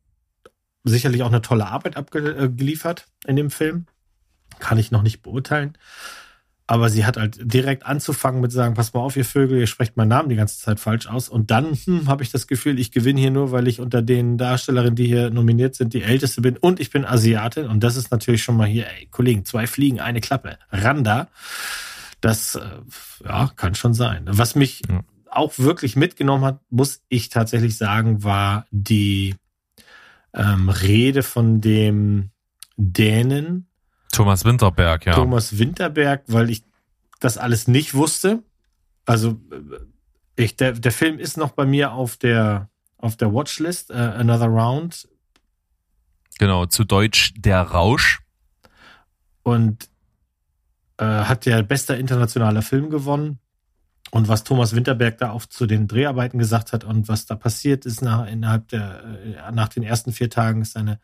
sicherlich 0.86 1.23
auch 1.23 1.27
eine 1.29 1.41
tolle 1.41 1.67
Arbeit 1.67 1.97
abgeliefert 1.97 3.07
in 3.27 3.36
dem 3.36 3.49
Film. 3.51 3.86
Kann 4.59 4.77
ich 4.77 4.91
noch 4.91 5.01
nicht 5.01 5.21
beurteilen. 5.21 5.77
Aber 6.67 6.89
sie 6.89 7.05
hat 7.05 7.17
halt 7.17 7.38
direkt 7.43 7.86
anzufangen 7.86 8.41
mit 8.41 8.51
sagen, 8.51 8.73
pass 8.73 8.93
mal 8.93 9.01
auf, 9.01 9.15
ihr 9.15 9.25
Vögel, 9.25 9.59
ihr 9.59 9.67
sprecht 9.67 9.97
meinen 9.97 10.07
Namen 10.07 10.29
die 10.29 10.36
ganze 10.36 10.57
Zeit 10.59 10.79
falsch 10.79 11.05
aus. 11.05 11.29
Und 11.29 11.51
dann 11.51 11.73
hm, 11.75 12.07
habe 12.07 12.23
ich 12.23 12.31
das 12.31 12.47
Gefühl, 12.47 12.79
ich 12.79 12.91
gewinne 12.91 13.19
hier 13.19 13.29
nur, 13.29 13.51
weil 13.51 13.67
ich 13.67 13.79
unter 13.79 14.01
den 14.01 14.39
Darstellerinnen, 14.39 14.95
die 14.95 15.05
hier 15.05 15.29
nominiert 15.29 15.75
sind, 15.75 15.93
die 15.93 16.01
älteste 16.01 16.41
bin 16.41 16.57
und 16.57 16.79
ich 16.79 16.89
bin 16.89 17.05
Asiatin. 17.05 17.67
Und 17.67 17.83
das 17.83 17.97
ist 17.97 18.09
natürlich 18.09 18.41
schon 18.41 18.57
mal 18.57 18.65
hier, 18.67 18.88
ey, 18.88 19.07
Kollegen, 19.11 19.45
zwei 19.45 19.67
Fliegen, 19.67 19.99
eine 19.99 20.21
Klappe. 20.21 20.57
Randa. 20.71 21.27
Das 22.21 22.55
äh, 22.55 22.61
ja, 23.23 23.51
kann 23.55 23.75
schon 23.75 23.93
sein. 23.93 24.23
Was 24.25 24.55
mich 24.55 24.81
Ja. 24.89 25.03
auch 25.29 25.59
wirklich 25.59 25.95
mitgenommen 25.95 26.45
hat, 26.45 26.61
muss 26.71 27.03
ich 27.09 27.29
tatsächlich 27.29 27.77
sagen, 27.77 28.23
war 28.23 28.65
die 28.71 29.36
ähm, 30.36 30.69
Rede 30.69 31.23
von 31.23 31.61
dem 31.61 32.29
Dänen, 32.77 33.67
Thomas 34.11 34.45
Winterberg, 34.45 35.05
ja. 35.05 35.13
Thomas 35.13 35.57
Winterberg, 35.57 36.23
weil 36.27 36.49
ich 36.49 36.63
das 37.19 37.38
alles 37.38 37.67
nicht 37.67 37.93
wusste. 37.93 38.43
Also 39.05 39.39
äh, 39.51 40.43
ich, 40.43 40.55
der, 40.55 40.73
der 40.73 40.91
Film 40.91 41.19
ist 41.19 41.38
noch 41.38 41.51
bei 41.51 41.65
mir 41.65 41.93
auf 41.93 42.17
der 42.17 42.69
auf 42.97 43.17
der 43.17 43.33
Watchlist, 43.33 43.91
äh, 43.91 43.93
Another 43.93 44.47
Round. 44.47 45.07
Genau, 46.39 46.65
zu 46.65 46.83
Deutsch 46.83 47.33
der 47.38 47.61
Rausch. 47.61 48.21
und 49.43 49.89
äh, 50.97 51.05
hat 51.05 51.45
ja 51.45 51.61
bester 51.61 51.97
internationaler 51.97 52.61
Film 52.61 52.89
gewonnen. 52.89 53.39
Und 54.12 54.28
was 54.28 54.43
Thomas 54.43 54.76
Winterberg 54.76 55.18
da 55.18 55.32
auch 55.32 55.45
zu 55.45 55.66
den 55.66 55.88
Dreharbeiten 55.88 56.38
gesagt 56.38 56.74
hat 56.74 56.84
und 56.84 57.08
was 57.08 57.26
da 57.26 57.36
passiert 57.36 57.86
ist 57.86 58.01
nach, 58.01 58.28
innerhalb 58.28 58.68
der, 58.70 59.03
äh, 59.03 59.51
nach 59.51 59.68
den 59.68 59.84
ersten 59.84 60.12
vier 60.12 60.30
Tagen 60.30 60.62
ist 60.62 60.74
seine 60.74 60.99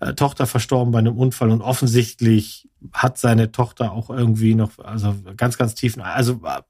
äh, 0.00 0.14
Tochter 0.14 0.46
verstorben 0.46 0.90
bei 0.90 0.98
einem 0.98 1.16
Unfall 1.16 1.50
und 1.50 1.60
offensichtlich 1.60 2.68
hat 2.92 3.18
seine 3.18 3.52
Tochter 3.52 3.92
auch 3.92 4.10
irgendwie 4.10 4.54
noch, 4.54 4.78
also 4.78 5.14
ganz, 5.36 5.58
ganz 5.58 5.74
tief, 5.74 5.98
also 5.98 6.40
äh, 6.44 6.62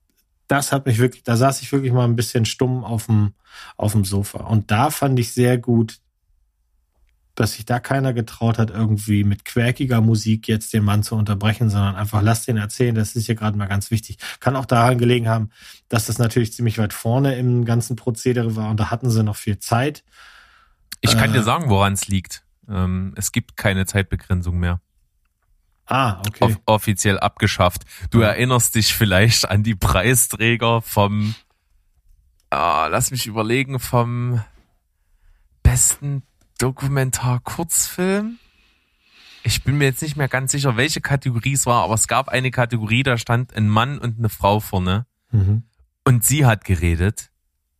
das 0.49 0.73
hat 0.73 0.87
mich 0.87 0.99
wirklich, 0.99 1.23
da 1.23 1.37
saß 1.37 1.63
ich 1.63 1.71
wirklich 1.71 1.93
mal 1.93 2.05
ein 2.05 2.17
bisschen 2.17 2.45
stumm 2.45 2.85
auf 2.85 3.07
dem, 3.07 3.35
auf 3.77 3.93
dem 3.93 4.05
Sofa. 4.05 4.41
Und 4.41 4.73
da 4.73 4.91
fand 4.91 5.19
ich 5.21 5.33
sehr 5.33 5.59
gut, 5.59 6.01
dass 7.41 7.55
sich 7.55 7.65
da 7.65 7.81
keiner 7.81 8.13
getraut 8.13 8.59
hat, 8.59 8.71
irgendwie 8.71 9.25
mit 9.25 9.45
quäkiger 9.45 10.01
Musik 10.01 10.47
jetzt 10.47 10.73
den 10.73 10.85
Mann 10.85 11.03
zu 11.03 11.17
unterbrechen, 11.17 11.71
sondern 11.71 11.97
einfach 11.97 12.23
lass 12.23 12.45
den 12.45 12.57
erzählen. 12.57 12.95
Das 12.95 13.17
ist 13.17 13.27
hier 13.27 13.35
gerade 13.35 13.57
mal 13.57 13.67
ganz 13.67 13.91
wichtig. 13.91 14.19
Kann 14.41 14.57
auch 14.57 14.67
daran 14.67 14.99
gelegen 14.99 15.29
haben, 15.29 15.51
dass 15.89 16.07
das 16.07 16.19
natürlich 16.19 16.53
ziemlich 16.53 16.79
weit 16.79 16.93
vorne 16.93 17.37
im 17.37 17.65
ganzen 17.65 17.97
Prozedere 17.97 18.57
war 18.57 18.71
und 18.71 18.79
da 18.79 18.91
hatten 18.91 19.11
sie 19.11 19.23
noch 19.25 19.37
viel 19.37 19.59
Zeit. 19.59 20.05
Ich 21.01 21.17
kann 21.17 21.31
Äh. 21.31 21.35
dir 21.39 21.43
sagen, 21.43 21.71
woran 21.71 21.95
es 21.95 22.09
liegt. 22.09 22.45
Ähm, 22.69 23.15
es 23.17 23.33
gibt 23.33 23.57
keine 23.57 23.87
Zeitbegrenzung 23.87 24.59
mehr. 24.59 24.81
Ah, 25.87 26.21
okay. 26.21 26.45
Off 26.45 26.61
offiziell 26.67 27.19
abgeschafft. 27.19 27.83
Du 28.11 28.21
erinnerst 28.21 28.77
dich 28.77 28.95
vielleicht 28.95 29.51
an 29.51 29.65
die 29.65 29.75
Preisträger 29.75 30.83
vom, 30.83 31.35
ah, 32.51 32.87
lass 32.87 33.11
mich 33.11 33.27
überlegen, 33.27 33.81
vom 33.81 34.41
besten 35.65 36.23
Dokumentar-Kurzfilm. 36.61 38.39
Ich 39.43 39.65
bin 39.65 39.79
mir 39.79 39.87
jetzt 39.87 40.03
nicht 40.03 40.17
mehr 40.17 40.29
ganz 40.29 40.53
sicher, 40.53 40.77
welche 40.77 41.01
Kategorie 41.01 41.55
es 41.55 41.65
war, 41.67 41.85
aber 41.85 41.95
es 41.95 42.07
gab 42.09 42.29
eine 42.29 42.51
Kategorie, 42.51 43.03
da 43.03 43.17
stand 43.17 43.55
ein 43.57 43.69
Mann 43.69 43.99
und 43.99 44.19
eine 44.19 44.29
Frau 44.29 44.61
vorne 44.61 45.07
Mhm. 45.33 45.63
und 46.05 46.25
sie 46.25 46.45
hat 46.45 46.65
geredet 46.65 47.31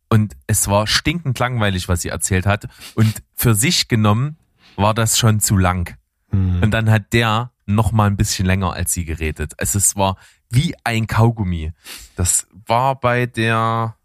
und 0.09 0.35
es 0.47 0.67
war 0.69 0.87
stinkend 0.87 1.37
langweilig, 1.37 1.87
was 1.89 2.01
sie 2.01 2.09
erzählt 2.09 2.45
hat 2.45 2.67
und 2.95 3.21
für 3.35 3.53
sich 3.53 3.87
genommen 3.87 4.37
war 4.77 4.93
das 4.93 5.19
schon 5.19 5.39
zu 5.41 5.57
lang. 5.57 5.95
Mhm. 6.31 6.63
Und 6.63 6.71
dann 6.71 6.89
hat 6.89 7.13
der 7.13 7.51
noch 7.65 7.91
mal 7.91 8.07
ein 8.07 8.17
bisschen 8.17 8.45
länger 8.45 8.73
als 8.73 8.93
sie 8.93 9.05
geredet. 9.05 9.53
Also 9.59 9.77
es 9.77 9.95
war 9.95 10.17
wie 10.49 10.73
ein 10.83 11.07
Kaugummi. 11.07 11.73
Das 12.15 12.47
war 12.65 12.99
bei 12.99 13.25
der, 13.27 13.95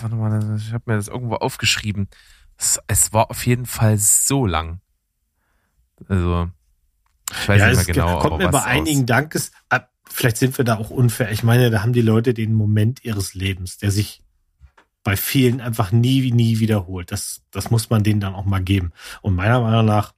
warte 0.00 0.14
mal, 0.16 0.56
ich 0.58 0.72
habe 0.72 0.84
mir 0.86 0.96
das 0.96 1.08
irgendwo 1.08 1.36
aufgeschrieben. 1.36 2.08
Es, 2.56 2.80
es 2.86 3.12
war 3.12 3.30
auf 3.30 3.46
jeden 3.46 3.66
Fall 3.66 3.98
so 3.98 4.46
lang. 4.46 4.80
Also 6.08 6.50
ich 7.30 7.48
weiß 7.48 7.60
ja, 7.60 7.68
nicht 7.68 7.76
mehr 7.76 7.84
genau, 7.86 8.18
kommt 8.18 8.34
aber 8.34 8.44
mir 8.44 8.50
bei 8.50 8.64
einigen 8.64 9.06
Dankes, 9.06 9.52
ah, 9.70 9.80
vielleicht 10.08 10.36
sind 10.36 10.56
wir 10.58 10.64
da 10.64 10.76
auch 10.76 10.90
unfair. 10.90 11.30
Ich 11.30 11.42
meine, 11.42 11.70
da 11.70 11.82
haben 11.82 11.92
die 11.92 12.02
Leute 12.02 12.34
den 12.34 12.54
Moment 12.54 13.04
ihres 13.04 13.34
Lebens, 13.34 13.78
der 13.78 13.90
sich 13.90 14.22
bei 15.02 15.16
vielen 15.16 15.60
einfach 15.60 15.92
nie, 15.92 16.30
nie 16.32 16.58
wiederholt. 16.60 17.12
Das, 17.12 17.42
das 17.50 17.70
muss 17.70 17.90
man 17.90 18.02
denen 18.02 18.20
dann 18.20 18.34
auch 18.34 18.44
mal 18.44 18.62
geben. 18.62 18.92
Und 19.20 19.34
meiner 19.34 19.60
Meinung 19.60 19.84
nach, 19.84 20.14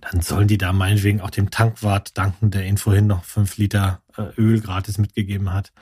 dann 0.00 0.20
sollen 0.20 0.48
die 0.48 0.58
da 0.58 0.72
meinetwegen 0.72 1.20
auch 1.20 1.30
dem 1.30 1.50
Tankwart 1.50 2.16
danken, 2.16 2.50
der 2.50 2.66
ihnen 2.66 2.78
vorhin 2.78 3.06
noch 3.06 3.24
fünf 3.24 3.56
Liter 3.56 4.00
äh, 4.16 4.40
Öl 4.40 4.60
gratis 4.60 4.98
mitgegeben 4.98 5.52
hat 5.52 5.72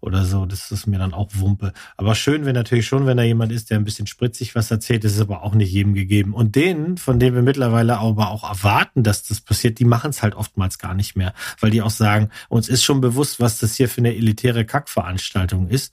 oder 0.00 0.24
so. 0.24 0.46
Das 0.46 0.70
ist 0.70 0.86
mir 0.86 0.98
dann 0.98 1.14
auch 1.14 1.30
Wumpe. 1.34 1.72
Aber 1.96 2.14
schön 2.14 2.44
wäre 2.44 2.54
natürlich 2.54 2.86
schon, 2.86 3.06
wenn 3.06 3.16
da 3.16 3.22
jemand 3.22 3.52
ist, 3.52 3.70
der 3.70 3.78
ein 3.78 3.84
bisschen 3.84 4.06
spritzig 4.06 4.54
was 4.54 4.70
erzählt. 4.70 5.04
Das 5.04 5.12
ist 5.12 5.20
aber 5.20 5.42
auch 5.42 5.54
nicht 5.54 5.72
jedem 5.72 5.94
gegeben. 5.94 6.34
Und 6.34 6.56
denen, 6.56 6.98
von 6.98 7.18
denen 7.18 7.34
wir 7.34 7.42
mittlerweile 7.42 7.98
aber 7.98 8.30
auch 8.30 8.48
erwarten, 8.48 9.02
dass 9.02 9.22
das 9.22 9.40
passiert, 9.40 9.78
die 9.78 9.84
machen 9.84 10.10
es 10.10 10.22
halt 10.22 10.34
oftmals 10.34 10.78
gar 10.78 10.94
nicht 10.94 11.16
mehr, 11.16 11.34
weil 11.60 11.70
die 11.70 11.82
auch 11.82 11.90
sagen, 11.90 12.30
uns 12.48 12.68
ist 12.68 12.84
schon 12.84 13.00
bewusst, 13.00 13.40
was 13.40 13.58
das 13.58 13.74
hier 13.74 13.88
für 13.88 14.00
eine 14.00 14.14
elitäre 14.14 14.64
Kackveranstaltung 14.64 15.68
ist. 15.68 15.92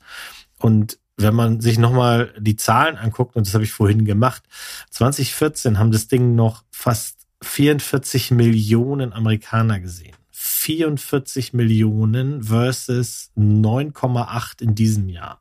Und 0.59 0.97
wenn 1.17 1.35
man 1.35 1.61
sich 1.61 1.77
nochmal 1.77 2.33
die 2.37 2.55
Zahlen 2.55 2.97
anguckt, 2.97 3.35
und 3.35 3.47
das 3.47 3.53
habe 3.53 3.63
ich 3.63 3.71
vorhin 3.71 4.05
gemacht, 4.05 4.43
2014 4.91 5.79
haben 5.79 5.91
das 5.91 6.07
Ding 6.07 6.35
noch 6.35 6.63
fast 6.71 7.24
44 7.45 8.31
Millionen 8.31 9.13
Amerikaner 9.13 9.79
gesehen. 9.79 10.15
44 10.31 11.53
Millionen 11.53 12.43
versus 12.43 13.31
9,8 13.37 14.61
in 14.61 14.75
diesem 14.75 15.09
Jahr. 15.09 15.39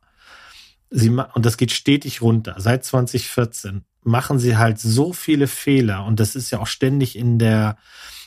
Sie, 0.89 1.09
und 1.09 1.45
das 1.45 1.57
geht 1.57 1.71
stetig 1.71 2.21
runter. 2.21 2.55
Seit 2.57 2.85
2014 2.85 3.83
machen 4.03 4.39
sie 4.39 4.55
halt 4.55 4.79
so 4.79 5.13
viele 5.13 5.47
Fehler 5.47 6.05
und 6.05 6.19
das 6.19 6.35
ist 6.35 6.51
ja 6.51 6.59
auch 6.59 6.67
ständig 6.67 7.17
in 7.17 7.39
der 7.39 7.77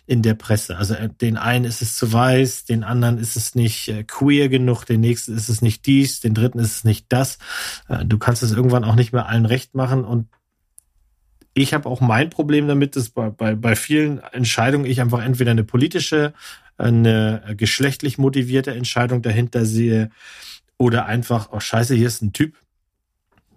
in 0.06 0.22
der 0.22 0.34
Presse. 0.34 0.78
Also 0.78 0.94
äh, 0.94 1.10
den 1.10 1.36
einen 1.36 1.66
ist 1.66 1.82
es 1.82 1.94
zu 1.94 2.12
weiß, 2.12 2.64
den 2.64 2.82
anderen 2.82 3.18
ist 3.18 3.36
es 3.36 3.54
nicht 3.54 3.88
äh, 3.88 4.04
queer 4.04 4.48
genug, 4.48 4.84
den 4.84 5.00
nächsten 5.00 5.36
ist 5.36 5.50
es 5.50 5.60
nicht 5.60 5.84
dies, 5.84 6.20
den 6.20 6.32
dritten 6.32 6.58
ist 6.58 6.76
es 6.76 6.84
nicht 6.84 7.06
das. 7.10 7.38
Äh, 7.88 8.06
Du 8.06 8.18
kannst 8.18 8.42
es 8.42 8.52
irgendwann 8.52 8.84
auch 8.84 8.94
nicht 8.94 9.12
mehr 9.12 9.28
allen 9.28 9.44
recht 9.44 9.74
machen 9.74 10.04
und 10.04 10.28
ich 11.62 11.74
habe 11.74 11.88
auch 11.88 12.00
mein 12.00 12.30
Problem 12.30 12.68
damit, 12.68 12.96
dass 12.96 13.10
bei, 13.10 13.30
bei, 13.30 13.54
bei 13.54 13.76
vielen 13.76 14.18
Entscheidungen 14.18 14.84
ich 14.84 15.00
einfach 15.00 15.22
entweder 15.22 15.50
eine 15.50 15.64
politische, 15.64 16.32
eine 16.76 17.54
geschlechtlich 17.56 18.18
motivierte 18.18 18.74
Entscheidung 18.74 19.22
dahinter 19.22 19.64
sehe 19.64 20.10
oder 20.76 21.06
einfach, 21.06 21.48
oh 21.52 21.60
scheiße, 21.60 21.94
hier 21.94 22.06
ist 22.06 22.22
ein 22.22 22.32
Typ, 22.32 22.56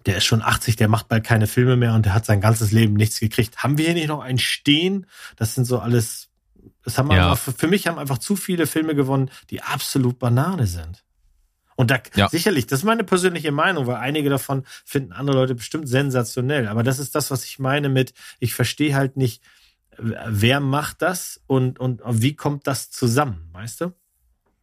der 0.06 0.16
ist 0.16 0.24
schon 0.24 0.42
80, 0.42 0.76
der 0.76 0.88
macht 0.88 1.08
bald 1.08 1.24
keine 1.24 1.46
Filme 1.46 1.76
mehr 1.76 1.94
und 1.94 2.04
der 2.06 2.14
hat 2.14 2.26
sein 2.26 2.40
ganzes 2.40 2.72
Leben 2.72 2.94
nichts 2.94 3.20
gekriegt. 3.20 3.58
Haben 3.58 3.78
wir 3.78 3.86
hier 3.86 3.94
nicht 3.94 4.08
noch 4.08 4.20
einen 4.20 4.38
stehen? 4.38 5.06
Das 5.36 5.54
sind 5.54 5.64
so 5.64 5.78
alles, 5.78 6.28
das 6.84 6.98
haben 6.98 7.10
Ja. 7.10 7.30
einfach, 7.30 7.54
für 7.54 7.68
mich 7.68 7.86
haben 7.86 7.98
einfach 7.98 8.18
zu 8.18 8.34
viele 8.34 8.66
Filme 8.66 8.94
gewonnen, 8.94 9.30
die 9.50 9.62
absolut 9.62 10.18
Banane 10.18 10.66
sind. 10.66 11.04
Und 11.76 11.90
da 11.90 11.98
Ja. 12.14 12.28
sicherlich, 12.28 12.66
das 12.66 12.80
ist 12.80 12.84
meine 12.84 13.04
persönliche 13.04 13.52
Meinung, 13.52 13.86
weil 13.86 13.96
einige 13.96 14.28
davon 14.30 14.64
finden 14.84 15.12
andere 15.12 15.36
Leute 15.36 15.54
bestimmt 15.54 15.88
sensationell. 15.88 16.68
Aber 16.68 16.82
das 16.82 16.98
ist 16.98 17.14
das, 17.14 17.30
was 17.30 17.44
ich 17.44 17.58
meine 17.58 17.88
mit, 17.88 18.12
ich 18.40 18.54
verstehe 18.54 18.94
halt 18.94 19.16
nicht, 19.16 19.42
wer 19.98 20.60
macht 20.60 21.02
das 21.02 21.40
und, 21.46 21.78
und 21.78 22.00
wie 22.04 22.34
kommt 22.34 22.66
das 22.66 22.90
zusammen, 22.90 23.48
weißt 23.52 23.82
du? 23.82 23.92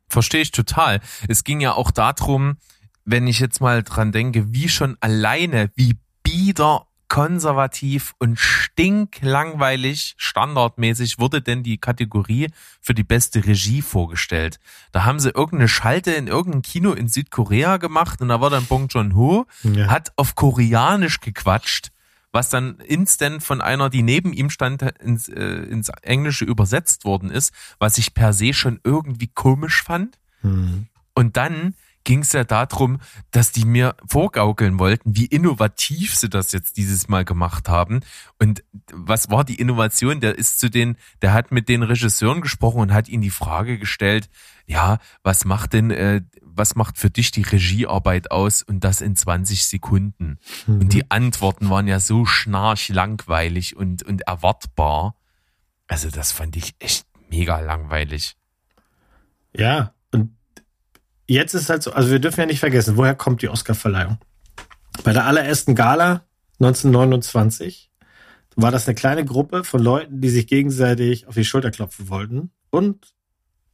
Verstehe 0.08 0.42
ich 0.42 0.52
total. 0.52 1.02
Es 1.28 1.44
ging 1.44 1.62
ja 1.62 1.74
auch 1.74 1.92
darum, 1.92 2.58
wenn 3.06 3.28
ich 3.28 3.40
jetzt 3.40 3.62
mal 3.62 3.84
dran 3.84 4.12
denke, 4.12 4.54
wie 4.54 4.70
schon 4.70 4.98
alleine, 5.00 5.72
wie 5.76 5.98
bieder 6.24 6.88
konservativ 7.10 8.14
und 8.20 8.40
stinklangweilig, 8.40 10.14
standardmäßig 10.18 11.20
wurde 11.20 11.42
denn 11.42 11.64
die 11.64 11.78
Kategorie 11.78 12.50
für 12.82 12.94
die 12.94 13.04
beste 13.04 13.46
Regie 13.46 13.82
vorgestellt. 13.82 14.60
Da 14.92 15.04
haben 15.06 15.20
sie 15.20 15.30
irgendeine 15.30 15.68
Schalte 15.68 16.12
in 16.12 16.28
irgendeinem 16.28 16.62
Kino 16.62 16.94
in 16.94 17.08
Südkorea 17.08 17.78
gemacht 17.78 18.22
und 18.22 18.30
da 18.30 18.40
war 18.40 18.50
dann 18.50 18.66
Bong 18.66 18.88
Joon-ho, 18.88 19.46
Ja. 19.64 19.88
hat 19.88 20.12
auf 20.16 20.36
Koreanisch 20.36 21.20
gequatscht, 21.20 21.90
was 22.32 22.50
dann 22.50 22.78
instant 22.78 23.44
von 23.44 23.60
einer, 23.60 23.90
die 23.90 24.04
neben 24.04 24.32
ihm 24.32 24.50
stand, 24.52 24.84
ins, 25.02 25.28
äh, 25.30 25.40
ins 25.42 25.90
Englische 26.04 26.46
übersetzt 26.46 27.06
worden 27.06 27.32
ist, 27.32 27.54
was 27.80 27.98
ich 27.98 28.14
per 28.14 28.34
se 28.34 28.54
schon 28.54 28.80
irgendwie 28.84 29.28
komisch 29.28 29.82
fand. 29.84 30.20
Hm. 30.42 30.88
Und 31.16 31.38
dann 31.38 31.74
ging 32.10 32.22
es 32.22 32.34
ja 32.34 32.44
darum, 32.44 32.98
dass 33.30 33.52
die 33.52 33.66
mir 33.66 33.96
vorgaukeln 34.08 34.80
wollten, 34.80 35.16
wie 35.16 35.28
innovativ 35.28 36.16
sie 36.16 36.28
das 36.28 36.52
jetzt 36.54 36.78
dieses 36.78 37.08
Mal 37.08 37.24
gemacht 37.24 37.70
haben. 37.70 38.00
Und 38.40 38.64
was 38.92 39.30
war 39.30 39.44
die 39.44 39.62
Innovation? 39.62 40.20
Der 40.20 40.36
ist 40.36 40.60
zu 40.60 40.72
den, 40.72 40.98
der 41.22 41.34
hat 41.34 41.52
mit 41.52 41.70
den 41.70 41.84
Regisseuren 41.84 42.42
gesprochen 42.42 42.82
und 42.82 42.94
hat 42.94 43.10
ihnen 43.10 43.22
die 43.22 43.30
Frage 43.30 43.78
gestellt, 43.78 44.28
ja, 44.66 44.98
was 45.22 45.46
macht 45.46 45.74
denn, 45.74 45.92
äh, 45.92 46.22
was 46.42 46.74
macht 46.74 46.98
für 46.98 47.12
dich 47.12 47.30
die 47.30 47.44
Regiearbeit 47.44 48.32
aus 48.32 48.64
und 48.64 48.84
das 48.84 49.02
in 49.02 49.16
20 49.16 49.68
Sekunden? 49.68 50.40
Und 50.66 50.94
die 50.94 51.12
Antworten 51.12 51.70
waren 51.70 51.88
ja 51.88 52.00
so 52.00 52.26
schnarchlangweilig 52.26 53.76
und, 53.76 54.02
und 54.02 54.22
erwartbar. 54.22 55.14
Also 55.86 56.10
das 56.10 56.32
fand 56.32 56.56
ich 56.56 56.74
echt 56.80 57.06
mega 57.30 57.60
langweilig. 57.60 58.36
Ja, 59.56 59.94
jetzt 61.30 61.54
ist 61.54 61.70
halt 61.70 61.84
so, 61.84 61.92
also 61.92 62.12
wir 62.12 62.20
dürfen 62.20 62.42
ja 62.42 62.46
nicht 62.46 62.60
vergessen, 62.60 62.98
woher 62.98 63.16
kommt 63.16 63.42
die 63.42 63.50
Oscarverleihung? 63.50 64.18
Bei 65.04 65.14
der 65.14 65.26
allerersten 65.26 65.76
Gala 65.76 66.26
1929 66.60 67.90
war 68.56 68.72
das 68.72 68.88
eine 68.88 68.96
kleine 68.96 69.24
Gruppe 69.24 69.64
von 69.64 69.82
Leuten, 69.82 70.20
die 70.20 70.30
sich 70.30 70.48
gegenseitig 70.48 71.28
auf 71.28 71.36
die 71.36 71.46
Schulter 71.46 71.72
klopfen 71.72 72.10
wollten. 72.10 72.52
Und 72.72 73.14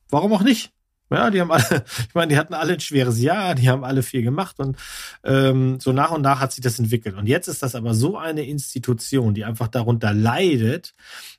warum 0.09 0.33
auch 0.33 0.43
nicht? 0.43 0.71
Ja, 1.09 1.29
die 1.29 1.39
haben 1.39 1.51
alle, 1.51 1.85
ich 2.07 2.13
meine, 2.13 2.33
die 2.33 2.37
hatten 2.37 2.53
alle 2.53 2.73
ein 2.73 2.79
schweres 2.79 3.19
Jahr, 3.19 3.55
die 3.55 3.69
haben 3.69 3.83
alle 3.83 4.03
viel 4.03 4.21
gemacht 4.21 4.59
und 4.59 4.77
ähm, 5.23 5.79
so 5.79 5.91
nach 5.91 6.11
und 6.11 6.21
nach 6.21 6.39
hat 6.39 6.51
sich 6.51 6.61
das 6.61 6.77
entwickelt. 6.77 7.15
Und 7.15 7.27
jetzt 7.27 7.47
ist 7.47 7.63
das 7.63 7.75
aber 7.75 7.93
so 7.93 8.17
eine 8.17 8.45
Institution, 8.45 9.33
die 9.33 9.45
einfach 9.45 9.67
darunter 9.67 10.13
leidet, 10.13 10.93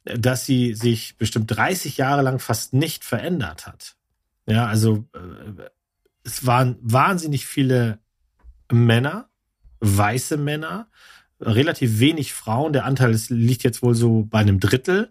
dass 0.05 0.47
sie 0.47 0.75
sich 0.75 1.17
bestimmt 1.17 1.55
30 1.55 1.97
Jahre 1.97 2.23
lang 2.23 2.39
fast 2.39 2.73
nicht 2.73 3.05
verändert 3.05 3.67
hat. 3.67 3.97
Ja, 4.47 4.67
also 4.67 5.05
äh, 5.14 5.69
es 6.27 6.45
waren 6.45 6.77
wahnsinnig 6.83 7.47
viele 7.47 8.01
Männer, 8.70 9.29
weiße 9.81 10.37
Männer, 10.37 10.89
relativ 11.41 12.01
wenig 12.01 12.35
Frauen. 12.35 12.72
Der 12.72 12.85
Anteil 12.85 13.16
liegt 13.29 13.62
jetzt 13.62 13.83
wohl 13.83 13.95
so 13.95 14.24
bei 14.24 14.41
einem 14.41 14.59
Drittel. 14.59 15.09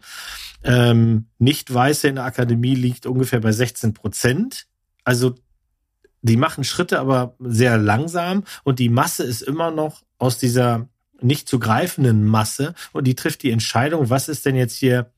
Ähm, 0.63 1.27
Nicht-Weiße 1.39 2.09
in 2.09 2.15
der 2.15 2.25
Akademie 2.25 2.75
liegt 2.75 3.05
ungefähr 3.05 3.39
bei 3.39 3.53
16 3.53 3.93
Prozent. 3.93 4.67
Also 5.03 5.35
die 6.21 6.37
machen 6.37 6.63
Schritte, 6.63 6.99
aber 6.99 7.35
sehr 7.39 7.77
langsam. 7.77 8.43
Und 8.63 8.79
die 8.79 8.89
Masse 8.89 9.23
ist 9.23 9.41
immer 9.41 9.71
noch 9.71 10.03
aus 10.17 10.37
dieser 10.37 10.89
nicht 11.21 11.47
zu 11.47 11.59
greifenden 11.59 12.25
Masse. 12.25 12.73
Und 12.91 13.05
die 13.05 13.15
trifft 13.15 13.43
die 13.43 13.51
Entscheidung, 13.51 14.09
was 14.09 14.27
ist 14.27 14.45
denn 14.45 14.55
jetzt 14.55 14.75
hier 14.75 15.11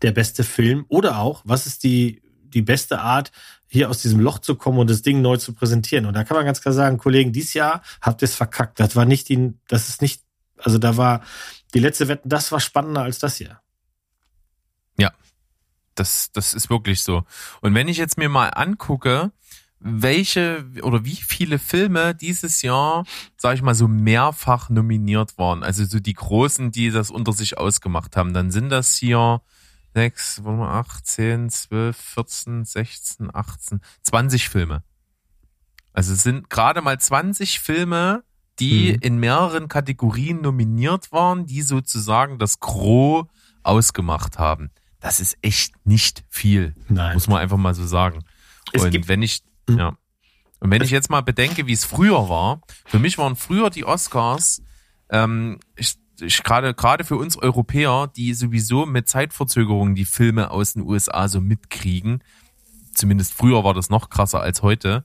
der 0.00 0.12
beste 0.12 0.42
Film? 0.42 0.86
Oder 0.88 1.18
auch, 1.18 1.42
was 1.44 1.66
ist 1.66 1.82
die, 1.82 2.22
die 2.44 2.62
beste 2.62 3.00
Art, 3.00 3.32
hier 3.68 3.90
aus 3.90 4.02
diesem 4.02 4.20
Loch 4.20 4.38
zu 4.38 4.54
kommen 4.54 4.78
und 4.78 4.90
das 4.90 5.02
Ding 5.02 5.22
neu 5.22 5.36
zu 5.36 5.52
präsentieren. 5.52 6.06
Und 6.06 6.14
da 6.14 6.24
kann 6.24 6.36
man 6.36 6.46
ganz 6.46 6.60
klar 6.60 6.74
sagen, 6.74 6.98
Kollegen, 6.98 7.32
dieses 7.32 7.54
Jahr 7.54 7.82
habt 8.00 8.22
ihr 8.22 8.26
es 8.26 8.34
verkackt. 8.34 8.80
Das 8.80 8.96
war 8.96 9.04
nicht 9.04 9.28
die, 9.28 9.54
das 9.68 9.88
ist 9.88 10.02
nicht, 10.02 10.22
also 10.58 10.78
da 10.78 10.96
war 10.96 11.22
die 11.74 11.80
letzte 11.80 12.08
Wetten, 12.08 12.28
das 12.28 12.52
war 12.52 12.60
spannender 12.60 13.02
als 13.02 13.18
das 13.18 13.36
hier. 13.36 13.60
Das, 15.96 16.30
das 16.32 16.54
ist 16.54 16.70
wirklich 16.70 17.02
so. 17.02 17.24
Und 17.60 17.74
wenn 17.74 17.88
ich 17.88 17.96
jetzt 17.96 18.18
mir 18.18 18.28
mal 18.28 18.48
angucke, 18.50 19.32
welche 19.80 20.64
oder 20.82 21.04
wie 21.04 21.16
viele 21.16 21.58
Filme 21.58 22.14
dieses 22.14 22.62
Jahr, 22.62 23.04
sag 23.36 23.56
ich 23.56 23.62
mal, 23.62 23.74
so 23.74 23.88
mehrfach 23.88 24.70
nominiert 24.70 25.36
waren, 25.38 25.62
also 25.62 25.84
so 25.84 25.98
die 25.98 26.14
großen, 26.14 26.70
die 26.70 26.90
das 26.90 27.10
unter 27.10 27.32
sich 27.32 27.58
ausgemacht 27.58 28.16
haben, 28.16 28.32
dann 28.32 28.50
sind 28.50 28.70
das 28.70 28.96
hier 28.96 29.40
sechs, 30.00 30.44
warte 30.44 30.58
mal, 30.58 30.78
acht, 30.78 31.06
zehn, 31.06 31.48
zwölf, 31.48 31.96
14, 31.96 32.66
16, 32.66 33.34
18, 33.34 33.80
20 34.02 34.50
Filme. 34.50 34.82
Also 35.94 36.12
es 36.12 36.22
sind 36.22 36.50
gerade 36.50 36.82
mal 36.82 37.00
20 37.00 37.60
Filme, 37.60 38.22
die 38.58 38.92
Mhm. 38.92 38.98
in 39.00 39.18
mehreren 39.18 39.68
Kategorien 39.68 40.42
nominiert 40.42 41.12
waren, 41.12 41.46
die 41.46 41.62
sozusagen 41.62 42.38
das 42.38 42.60
Gros 42.60 43.24
ausgemacht 43.62 44.38
haben. 44.38 44.70
Das 45.00 45.18
ist 45.18 45.38
echt 45.40 45.72
nicht 45.86 46.24
viel, 46.28 46.74
Nein. 46.88 47.14
muss 47.14 47.26
man 47.26 47.38
einfach 47.38 47.56
mal 47.56 47.74
so 47.74 47.86
sagen. 47.86 48.22
Es 48.72 48.82
und 48.84 49.08
wenn 49.08 49.22
ich, 49.22 49.40
Mhm. 49.66 49.78
ja. 49.78 49.96
Und 50.60 50.70
wenn 50.70 50.82
ich 50.82 50.90
jetzt 50.90 51.08
mal 51.08 51.22
bedenke, 51.22 51.66
wie 51.66 51.72
es 51.72 51.86
früher 51.86 52.28
war, 52.28 52.60
für 52.84 52.98
mich 52.98 53.16
waren 53.16 53.34
früher 53.36 53.70
die 53.70 53.86
Oscars, 53.86 54.60
ähm, 55.08 55.58
ich 55.74 55.96
gerade 56.18 56.74
gerade 56.74 57.04
für 57.04 57.16
uns 57.16 57.36
Europäer, 57.36 58.10
die 58.14 58.34
sowieso 58.34 58.86
mit 58.86 59.08
Zeitverzögerungen 59.08 59.94
die 59.94 60.04
Filme 60.04 60.50
aus 60.50 60.74
den 60.74 60.82
USA 60.82 61.28
so 61.28 61.40
mitkriegen, 61.40 62.22
zumindest 62.94 63.34
früher 63.34 63.64
war 63.64 63.74
das 63.74 63.90
noch 63.90 64.08
krasser 64.10 64.40
als 64.40 64.62
heute, 64.62 65.04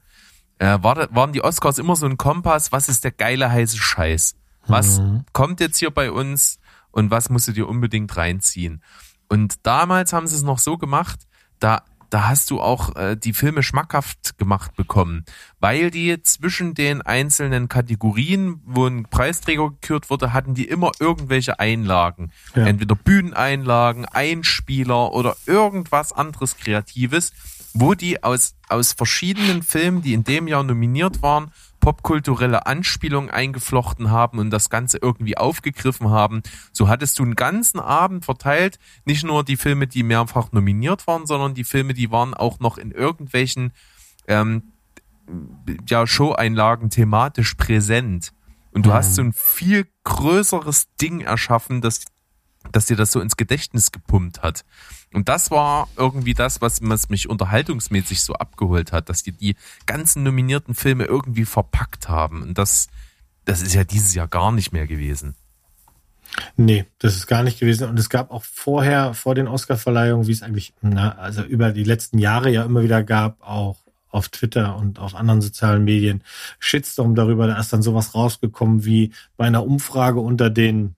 äh, 0.59 0.77
war, 0.81 1.13
waren 1.13 1.33
die 1.33 1.43
Oscars 1.43 1.77
immer 1.79 1.95
so 1.95 2.05
ein 2.05 2.17
Kompass, 2.17 2.71
was 2.71 2.87
ist 2.89 3.03
der 3.03 3.11
geile 3.11 3.51
heiße 3.51 3.77
Scheiß? 3.77 4.35
Was 4.67 4.99
Mhm. 4.99 5.25
kommt 5.33 5.59
jetzt 5.59 5.77
hier 5.77 5.89
bei 5.91 6.11
uns 6.11 6.59
und 6.91 7.09
was 7.09 7.29
musst 7.29 7.47
du 7.47 7.51
dir 7.51 7.67
unbedingt 7.67 8.15
reinziehen? 8.15 8.83
Und 9.27 9.65
damals 9.65 10.13
haben 10.13 10.27
sie 10.27 10.35
es 10.35 10.43
noch 10.43 10.59
so 10.59 10.77
gemacht, 10.77 11.19
da, 11.59 11.83
da 12.11 12.27
hast 12.27 12.51
du 12.51 12.61
auch 12.61 12.95
äh, 12.97 13.15
die 13.15 13.33
Filme 13.33 13.63
schmackhaft 13.63 14.37
gemacht 14.37 14.75
bekommen, 14.75 15.25
weil 15.59 15.89
die 15.91 16.21
zwischen 16.21 16.73
den 16.73 17.01
einzelnen 17.01 17.69
Kategorien, 17.69 18.61
wo 18.65 18.85
ein 18.85 19.05
Preisträger 19.05 19.69
gekürt 19.69 20.09
wurde, 20.09 20.33
hatten 20.33 20.53
die 20.53 20.65
immer 20.65 20.91
irgendwelche 20.99 21.59
Einlagen. 21.59 22.31
Ja. 22.53 22.65
Entweder 22.65 22.95
Bühneneinlagen, 22.95 24.05
Einspieler 24.05 25.13
oder 25.13 25.37
irgendwas 25.45 26.11
anderes 26.11 26.57
Kreatives, 26.57 27.31
wo 27.73 27.93
die 27.93 28.21
aus, 28.23 28.55
aus 28.67 28.91
verschiedenen 28.91 29.63
Filmen, 29.63 30.01
die 30.01 30.13
in 30.13 30.25
dem 30.25 30.49
Jahr 30.49 30.63
nominiert 30.63 31.21
waren, 31.21 31.51
popkulturelle 31.81 32.65
Anspielungen 32.67 33.29
eingeflochten 33.29 34.09
haben 34.09 34.39
und 34.39 34.51
das 34.51 34.69
Ganze 34.69 34.99
irgendwie 35.01 35.37
aufgegriffen 35.37 36.09
haben. 36.09 36.41
So 36.71 36.87
hattest 36.87 37.19
du 37.19 37.23
einen 37.23 37.35
ganzen 37.35 37.79
Abend 37.79 38.23
verteilt, 38.23 38.79
nicht 39.03 39.25
nur 39.25 39.43
die 39.43 39.57
Filme, 39.57 39.87
die 39.87 40.03
mehrfach 40.03 40.53
nominiert 40.53 41.07
waren, 41.07 41.25
sondern 41.25 41.53
die 41.53 41.65
Filme, 41.65 41.93
die 41.93 42.11
waren 42.11 42.33
auch 42.33 42.59
noch 42.59 42.77
in 42.77 42.91
irgendwelchen 42.91 43.73
ähm, 44.27 44.71
ja, 45.89 46.07
Show-Einlagen 46.07 46.89
thematisch 46.89 47.55
präsent. 47.55 48.31
Und 48.71 48.85
du 48.85 48.93
hast 48.93 49.15
so 49.15 49.21
ein 49.21 49.33
viel 49.33 49.85
größeres 50.05 50.95
Ding 51.01 51.19
erschaffen, 51.19 51.81
das, 51.81 52.05
das 52.71 52.85
dir 52.85 52.95
das 52.95 53.11
so 53.11 53.19
ins 53.19 53.35
Gedächtnis 53.35 53.91
gepumpt 53.91 54.43
hat. 54.43 54.63
Und 55.13 55.27
das 55.27 55.51
war 55.51 55.89
irgendwie 55.97 56.33
das, 56.33 56.61
was, 56.61 56.79
was 56.81 57.09
mich 57.09 57.29
unterhaltungsmäßig 57.29 58.21
so 58.21 58.33
abgeholt 58.33 58.91
hat, 58.91 59.09
dass 59.09 59.23
die 59.23 59.33
die 59.33 59.55
ganzen 59.85 60.23
nominierten 60.23 60.73
Filme 60.73 61.03
irgendwie 61.03 61.45
verpackt 61.45 62.07
haben. 62.07 62.41
Und 62.41 62.57
das, 62.57 62.87
das 63.45 63.61
ist 63.61 63.73
ja 63.73 63.83
dieses 63.83 64.13
Jahr 64.13 64.27
gar 64.27 64.51
nicht 64.51 64.71
mehr 64.71 64.87
gewesen. 64.87 65.35
Nee, 66.55 66.85
das 66.99 67.15
ist 67.15 67.27
gar 67.27 67.43
nicht 67.43 67.59
gewesen. 67.59 67.89
Und 67.89 67.99
es 67.99 68.09
gab 68.09 68.31
auch 68.31 68.43
vorher, 68.43 69.13
vor 69.13 69.35
den 69.35 69.49
Oscarverleihungen, 69.49 70.27
wie 70.27 70.31
es 70.31 70.43
eigentlich, 70.43 70.73
na, 70.81 71.17
also 71.17 71.43
über 71.43 71.71
die 71.71 71.83
letzten 71.83 72.17
Jahre 72.17 72.49
ja 72.49 72.63
immer 72.63 72.83
wieder 72.83 73.03
gab, 73.03 73.41
auch 73.41 73.77
auf 74.09 74.29
Twitter 74.29 74.75
und 74.77 74.99
auf 74.99 75.15
anderen 75.15 75.41
sozialen 75.41 75.83
Medien, 75.83 76.23
Shitstorm 76.59 77.15
darüber, 77.15 77.47
da 77.47 77.57
ist 77.59 77.71
dann 77.73 77.81
sowas 77.81 78.13
rausgekommen 78.13 78.85
wie 78.85 79.13
bei 79.37 79.45
einer 79.45 79.65
Umfrage 79.65 80.19
unter 80.19 80.49
den 80.49 80.95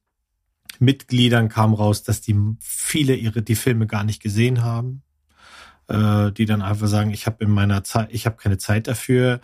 Mitgliedern 0.79 1.49
kam 1.49 1.73
raus, 1.73 2.03
dass 2.03 2.21
die 2.21 2.35
viele 2.59 3.15
ihre 3.15 3.41
die 3.41 3.55
Filme 3.55 3.87
gar 3.87 4.03
nicht 4.03 4.21
gesehen 4.21 4.63
haben, 4.63 5.03
äh, 5.87 6.31
die 6.31 6.45
dann 6.45 6.61
einfach 6.61 6.87
sagen, 6.87 7.11
ich 7.11 7.25
habe 7.25 7.43
in 7.43 7.51
meiner 7.51 7.83
Zeit, 7.83 8.09
ich 8.11 8.25
habe 8.25 8.37
keine 8.37 8.57
Zeit 8.57 8.87
dafür. 8.87 9.39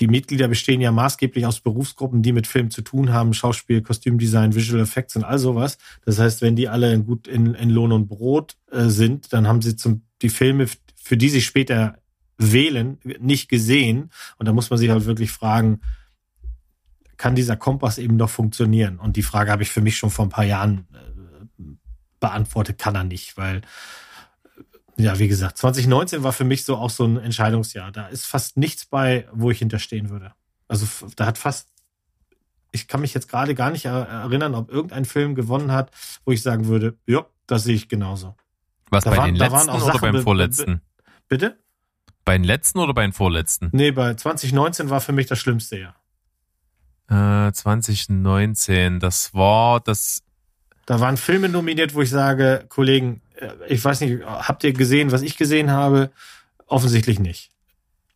Die 0.00 0.08
Mitglieder 0.08 0.48
bestehen 0.48 0.80
ja 0.80 0.90
maßgeblich 0.90 1.46
aus 1.46 1.60
Berufsgruppen, 1.60 2.22
die 2.22 2.32
mit 2.32 2.46
Film 2.46 2.70
zu 2.70 2.82
tun 2.82 3.12
haben, 3.12 3.32
Schauspiel, 3.32 3.80
Kostümdesign, 3.82 4.54
Visual 4.54 4.82
Effects 4.82 5.16
und 5.16 5.24
all 5.24 5.38
sowas. 5.38 5.78
Das 6.04 6.18
heißt, 6.18 6.42
wenn 6.42 6.56
die 6.56 6.68
alle 6.68 6.92
in 6.92 7.06
gut 7.06 7.28
in, 7.28 7.54
in 7.54 7.70
Lohn 7.70 7.92
und 7.92 8.08
Brot 8.08 8.56
äh, 8.70 8.86
sind, 8.86 9.32
dann 9.32 9.46
haben 9.46 9.62
sie 9.62 9.76
zum 9.76 10.02
die 10.22 10.30
Filme, 10.30 10.66
für 10.96 11.16
die 11.16 11.28
sie 11.28 11.42
später 11.42 11.98
wählen, 12.38 12.98
nicht 13.20 13.48
gesehen. 13.48 14.10
Und 14.38 14.46
da 14.46 14.52
muss 14.52 14.70
man 14.70 14.78
sich 14.78 14.90
halt 14.90 15.06
wirklich 15.06 15.30
fragen, 15.30 15.80
kann 17.24 17.34
dieser 17.34 17.56
Kompass 17.56 17.96
eben 17.96 18.16
noch 18.16 18.28
funktionieren? 18.28 18.98
Und 18.98 19.16
die 19.16 19.22
Frage 19.22 19.50
habe 19.50 19.62
ich 19.62 19.70
für 19.70 19.80
mich 19.80 19.96
schon 19.96 20.10
vor 20.10 20.26
ein 20.26 20.28
paar 20.28 20.44
Jahren 20.44 20.86
äh, 20.92 21.62
beantwortet, 22.20 22.76
kann 22.78 22.94
er 22.94 23.04
nicht, 23.04 23.38
weil 23.38 23.62
äh, 24.98 25.02
ja, 25.02 25.18
wie 25.18 25.26
gesagt, 25.28 25.56
2019 25.56 26.22
war 26.22 26.34
für 26.34 26.44
mich 26.44 26.64
so 26.66 26.76
auch 26.76 26.90
so 26.90 27.04
ein 27.06 27.16
Entscheidungsjahr. 27.16 27.92
Da 27.92 28.08
ist 28.08 28.26
fast 28.26 28.58
nichts 28.58 28.84
bei, 28.84 29.26
wo 29.32 29.50
ich 29.50 29.58
hinterstehen 29.58 30.10
würde. 30.10 30.32
Also 30.68 30.86
da 31.16 31.24
hat 31.24 31.38
fast 31.38 31.70
ich 32.72 32.88
kann 32.88 33.00
mich 33.00 33.14
jetzt 33.14 33.28
gerade 33.28 33.54
gar 33.54 33.70
nicht 33.70 33.86
er- 33.86 34.06
erinnern, 34.06 34.54
ob 34.54 34.70
irgendein 34.70 35.06
Film 35.06 35.34
gewonnen 35.34 35.72
hat, 35.72 35.90
wo 36.26 36.32
ich 36.32 36.42
sagen 36.42 36.66
würde, 36.66 36.98
ja, 37.06 37.24
das 37.46 37.64
sehe 37.64 37.74
ich 37.76 37.88
genauso. 37.88 38.34
Was 38.90 39.04
Da 39.04 39.10
bei 39.10 39.16
waren- 39.16 39.26
den 39.28 39.36
letzten 39.36 39.70
oder 39.70 39.80
Sachen 39.80 40.00
beim 40.02 40.12
be- 40.12 40.18
be- 40.18 40.24
vorletzten? 40.24 40.80
Bitte? 41.28 41.56
Bei 42.26 42.36
den 42.36 42.44
letzten 42.44 42.80
oder 42.80 42.92
bei 42.92 43.02
den 43.02 43.12
vorletzten? 43.14 43.70
Nee, 43.72 43.92
bei 43.92 44.12
2019 44.14 44.90
war 44.90 45.00
für 45.00 45.12
mich 45.12 45.26
das 45.26 45.38
schlimmste 45.38 45.78
Jahr. 45.78 45.94
Äh, 47.08 47.52
2019, 47.52 49.00
das 49.00 49.34
war 49.34 49.80
das. 49.80 50.22
Da 50.86 51.00
waren 51.00 51.16
Filme 51.16 51.48
nominiert, 51.48 51.94
wo 51.94 52.02
ich 52.02 52.10
sage, 52.10 52.64
Kollegen, 52.68 53.20
äh, 53.36 53.48
ich 53.68 53.84
weiß 53.84 54.00
nicht, 54.00 54.24
habt 54.24 54.64
ihr 54.64 54.72
gesehen, 54.72 55.12
was 55.12 55.22
ich 55.22 55.36
gesehen 55.36 55.70
habe? 55.70 56.10
Offensichtlich 56.66 57.18
nicht. 57.18 57.50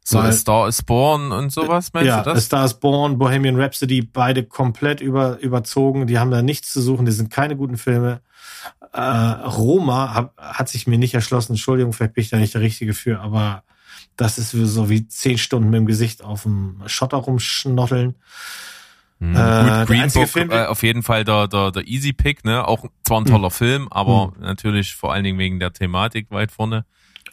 So 0.05 0.19
Weil- 0.19 0.33
Star 0.33 0.69
is 0.69 0.83
Born 0.83 1.33
und 1.33 1.53
sowas, 1.53 1.93
meinst 1.93 2.09
ja, 2.09 2.23
du 2.23 2.33
das? 2.33 2.47
Star 2.47 2.65
is 2.65 2.75
Born, 2.75 3.19
Bohemian 3.19 3.61
Rhapsody, 3.61 4.01
beide 4.01 4.43
komplett 4.43 5.03
über, 5.03 5.39
überzogen. 5.41 6.07
Die 6.07 6.19
haben 6.19 6.31
da 6.31 6.41
nichts 6.41 6.73
zu 6.73 6.81
suchen, 6.81 7.05
die 7.05 7.13
sind 7.13 7.31
keine 7.31 7.57
guten 7.57 7.77
Filme. 7.77 8.23
Äh, 8.95 9.01
Roma 9.01 10.15
hab, 10.15 10.39
hat 10.39 10.71
sich 10.71 10.87
mir 10.87 10.97
nicht 10.97 11.13
erschlossen. 11.13 11.53
Entschuldigung, 11.53 11.93
vielleicht 11.93 12.15
bin 12.15 12.25
ich 12.25 12.31
da 12.31 12.39
nicht 12.39 12.55
der 12.55 12.63
Richtige 12.63 12.95
für, 12.95 13.21
aber 13.21 13.65
das 14.17 14.39
ist 14.39 14.51
so 14.53 14.89
wie 14.89 15.07
zehn 15.09 15.37
Stunden 15.37 15.69
mit 15.69 15.77
dem 15.77 15.87
Gesicht 15.87 16.25
auf 16.25 16.45
dem 16.45 16.83
Schotter 16.87 17.19
rumschnotteln. 17.19 18.15
Hm, 19.21 19.35
Äh, 19.35 19.79
gut, 19.81 19.87
Green 19.89 20.11
Book, 20.13 20.29
Film- 20.29 20.51
äh, 20.51 20.67
auf 20.67 20.83
jeden 20.83 21.03
Fall 21.03 21.25
der, 21.25 21.49
der, 21.49 21.73
der 21.73 21.87
Easy 21.89 22.13
Pick, 22.13 22.45
ne? 22.45 22.67
Auch 22.67 22.85
zwar 23.05 23.21
ein 23.21 23.25
toller 23.25 23.51
Film, 23.51 23.89
aber 23.91 24.33
natürlich 24.39 24.95
vor 24.95 25.13
allen 25.13 25.25
Dingen 25.25 25.39
wegen 25.39 25.59
der 25.59 25.73
Thematik 25.73 26.31
weit 26.31 26.53
vorne. 26.53 26.85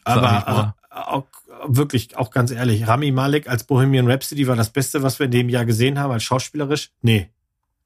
Aber 0.03 0.75
äh, 0.91 0.95
auch, 0.95 1.25
wirklich, 1.67 2.17
auch 2.17 2.31
ganz 2.31 2.51
ehrlich, 2.51 2.87
Rami 2.87 3.11
Malek 3.11 3.47
als 3.49 3.63
Bohemian 3.65 4.09
Rhapsody 4.09 4.47
war 4.47 4.55
das 4.55 4.69
Beste, 4.71 5.03
was 5.03 5.19
wir 5.19 5.25
in 5.25 5.31
dem 5.31 5.49
Jahr 5.49 5.65
gesehen 5.65 5.99
haben, 5.99 6.11
als 6.11 6.23
schauspielerisch? 6.23 6.91
Nee. 7.01 7.29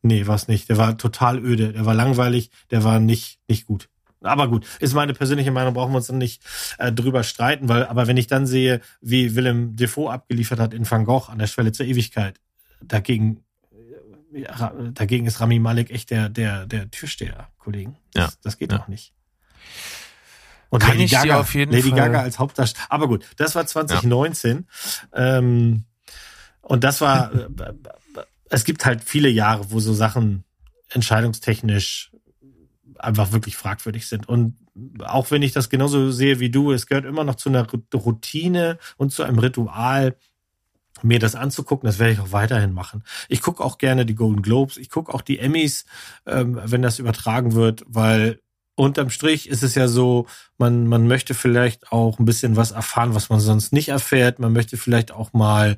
Nee, 0.02 0.28
war 0.28 0.36
es 0.36 0.48
nicht. 0.48 0.70
Der 0.70 0.78
war 0.78 0.98
total 0.98 1.40
öde, 1.40 1.74
der 1.74 1.86
war 1.86 1.94
langweilig, 1.94 2.52
der 2.72 2.86
war 2.86 3.00
nicht, 3.02 3.40
nicht 3.50 3.66
gut. 3.66 3.90
Aber 4.22 4.48
gut, 4.48 4.66
ist 4.80 4.94
meine 4.94 5.14
persönliche 5.14 5.52
Meinung, 5.52 5.74
brauchen 5.74 5.92
wir 5.92 5.98
uns 5.98 6.08
dann 6.08 6.18
nicht 6.18 6.42
äh, 6.78 6.92
drüber 6.92 7.24
streiten, 7.24 7.68
weil, 7.70 7.86
aber 7.86 8.08
wenn 8.08 8.18
ich 8.18 8.28
dann 8.28 8.46
sehe, 8.48 8.80
wie 9.02 9.36
Willem 9.36 9.76
Defoe 9.76 10.12
abgeliefert 10.12 10.60
hat 10.60 10.74
in 10.74 10.90
Van 10.90 11.06
Gogh 11.06 11.30
an 11.30 11.40
der 11.40 11.48
Schwelle 11.48 11.72
zur 11.74 11.86
Ewigkeit, 11.86 12.40
dagegen, 12.82 13.44
dagegen 14.94 15.26
ist 15.26 15.40
Rami 15.42 15.60
Malek 15.60 15.90
echt 15.92 16.10
der, 16.12 16.30
der, 16.30 16.66
der 16.66 16.90
Türsteher, 16.92 17.50
Kollegen. 17.58 17.98
Das, 18.14 18.32
Ja. 18.34 18.38
das 18.44 18.58
geht 18.58 18.72
Ja. 18.72 18.78
doch 18.80 18.88
nicht. 18.88 19.14
Und 20.70 20.80
Kann 20.82 20.92
Lady 20.92 21.06
ich 21.06 21.12
Gaga, 21.12 21.40
auf 21.40 21.54
jeden 21.56 21.72
Lady 21.72 21.90
Fall- 21.90 21.98
Gaga 21.98 22.22
als 22.22 22.38
Hauptdarsteller. 22.38 22.86
Aber 22.90 23.08
gut, 23.08 23.26
das 23.38 23.56
war 23.56 23.66
2019. 23.66 24.68
Ähm, 25.14 25.86
und 26.62 26.84
das 26.84 27.02
war, 27.02 27.34
äh, 27.34 27.48
es 28.52 28.66
gibt 28.66 28.86
halt 28.86 29.04
viele 29.04 29.30
Jahre, 29.30 29.72
wo 29.72 29.80
so 29.80 29.94
Sachen 29.94 30.44
entscheidungstechnisch 30.90 32.12
einfach 33.00 33.32
wirklich 33.32 33.56
fragwürdig 33.58 34.08
sind. 34.08 34.28
Und 34.30 34.58
auch 35.04 35.32
wenn 35.32 35.42
ich 35.42 35.54
das 35.54 35.70
genauso 35.70 36.12
sehe 36.12 36.40
wie 36.40 36.50
du, 36.52 36.72
es 36.72 36.86
gehört 36.86 37.06
immer 37.06 37.24
noch 37.24 37.36
zu 37.36 37.50
einer 37.50 37.68
Routine 37.94 38.78
und 38.98 39.12
zu 39.12 39.24
einem 39.24 39.40
Ritual, 39.40 40.16
mir 41.04 41.20
das 41.20 41.36
anzugucken. 41.36 41.88
Das 41.88 42.00
werde 42.00 42.14
ich 42.14 42.20
auch 42.20 42.32
weiterhin 42.32 42.74
machen. 42.74 43.04
Ich 43.28 43.42
gucke 43.42 43.64
auch 43.64 43.78
gerne 43.78 44.06
die 44.06 44.16
Golden 44.16 44.42
Globes. 44.42 44.78
Ich 44.78 44.90
gucke 44.90 45.14
auch 45.14 45.22
die 45.22 45.40
Emmys, 45.40 45.86
ähm, 46.26 46.60
wenn 46.64 46.82
das 46.82 47.00
übertragen 47.00 47.54
wird, 47.54 47.84
weil 47.88 48.40
unterm 48.76 49.10
Strich 49.10 49.50
ist 49.50 49.62
es 49.62 49.76
ja 49.76 49.88
so, 49.88 50.26
man, 50.58 50.88
man 50.88 51.06
möchte 51.06 51.34
vielleicht 51.34 51.92
auch 51.92 52.18
ein 52.18 52.26
bisschen 52.26 52.56
was 52.56 52.72
erfahren, 52.72 53.14
was 53.14 53.30
man 53.30 53.40
sonst 53.40 53.74
nicht 53.74 53.90
erfährt. 53.90 54.40
Man 54.40 54.54
möchte 54.54 54.78
vielleicht 54.78 55.12
auch 55.12 55.34
mal, 55.34 55.78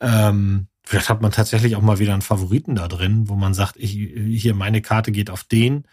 ähm, 0.00 0.68
vielleicht 0.84 1.08
hat 1.08 1.22
man 1.22 1.32
tatsächlich 1.32 1.76
auch 1.76 1.82
mal 1.82 1.98
wieder 1.98 2.12
einen 2.12 2.22
Favoriten 2.22 2.74
da 2.74 2.88
drin, 2.88 3.28
wo 3.28 3.36
man 3.36 3.54
sagt, 3.54 3.76
ich, 3.78 3.92
hier 3.92 4.54
meine 4.54 4.82
Karte 4.82 5.12
geht 5.12 5.30
auf 5.30 5.44
den. 5.44 5.84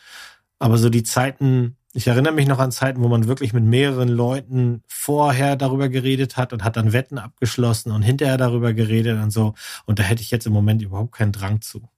Aber 0.59 0.77
so 0.77 0.89
die 0.89 1.03
Zeiten, 1.03 1.77
ich 1.93 2.07
erinnere 2.07 2.33
mich 2.33 2.47
noch 2.47 2.59
an 2.59 2.71
Zeiten, 2.71 3.01
wo 3.01 3.07
man 3.07 3.27
wirklich 3.27 3.51
mit 3.53 3.63
mehreren 3.63 4.09
Leuten 4.09 4.83
vorher 4.87 5.55
darüber 5.55 5.89
geredet 5.89 6.37
hat 6.37 6.53
und 6.53 6.63
hat 6.63 6.77
dann 6.77 6.93
Wetten 6.93 7.17
abgeschlossen 7.17 7.91
und 7.91 8.03
hinterher 8.03 8.37
darüber 8.37 8.73
geredet 8.73 9.21
und 9.21 9.31
so. 9.31 9.55
Und 9.85 9.99
da 9.99 10.03
hätte 10.03 10.21
ich 10.21 10.29
jetzt 10.29 10.45
im 10.45 10.53
Moment 10.53 10.81
überhaupt 10.81 11.13
keinen 11.13 11.31
Drang 11.31 11.61
zu. 11.61 11.89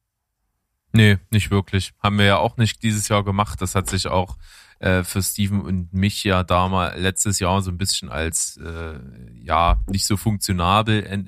Nee, 0.94 1.18
nicht 1.30 1.52
wirklich. 1.52 1.94
Haben 2.00 2.18
wir 2.18 2.26
ja 2.26 2.38
auch 2.38 2.58
nicht 2.58 2.84
dieses 2.84 3.08
Jahr 3.10 3.24
gemacht. 3.24 3.62
Das 3.62 3.76
hat 3.76 3.90
sich 3.90 4.08
auch 4.08 4.38
äh, 4.80 5.04
für 5.04 5.22
Steven 5.22 5.62
und 5.62 5.94
mich 5.94 6.24
ja 6.24 6.44
damals 6.44 6.98
letztes 6.98 7.40
Jahr 7.40 7.62
so 7.62 7.72
ein 7.72 7.78
bisschen 7.78 8.10
als 8.10 8.58
äh, 8.58 9.00
ja 9.42 9.80
nicht 9.88 10.06
so 10.06 10.18
funktionabel, 10.18 11.04
äh, 11.06 11.24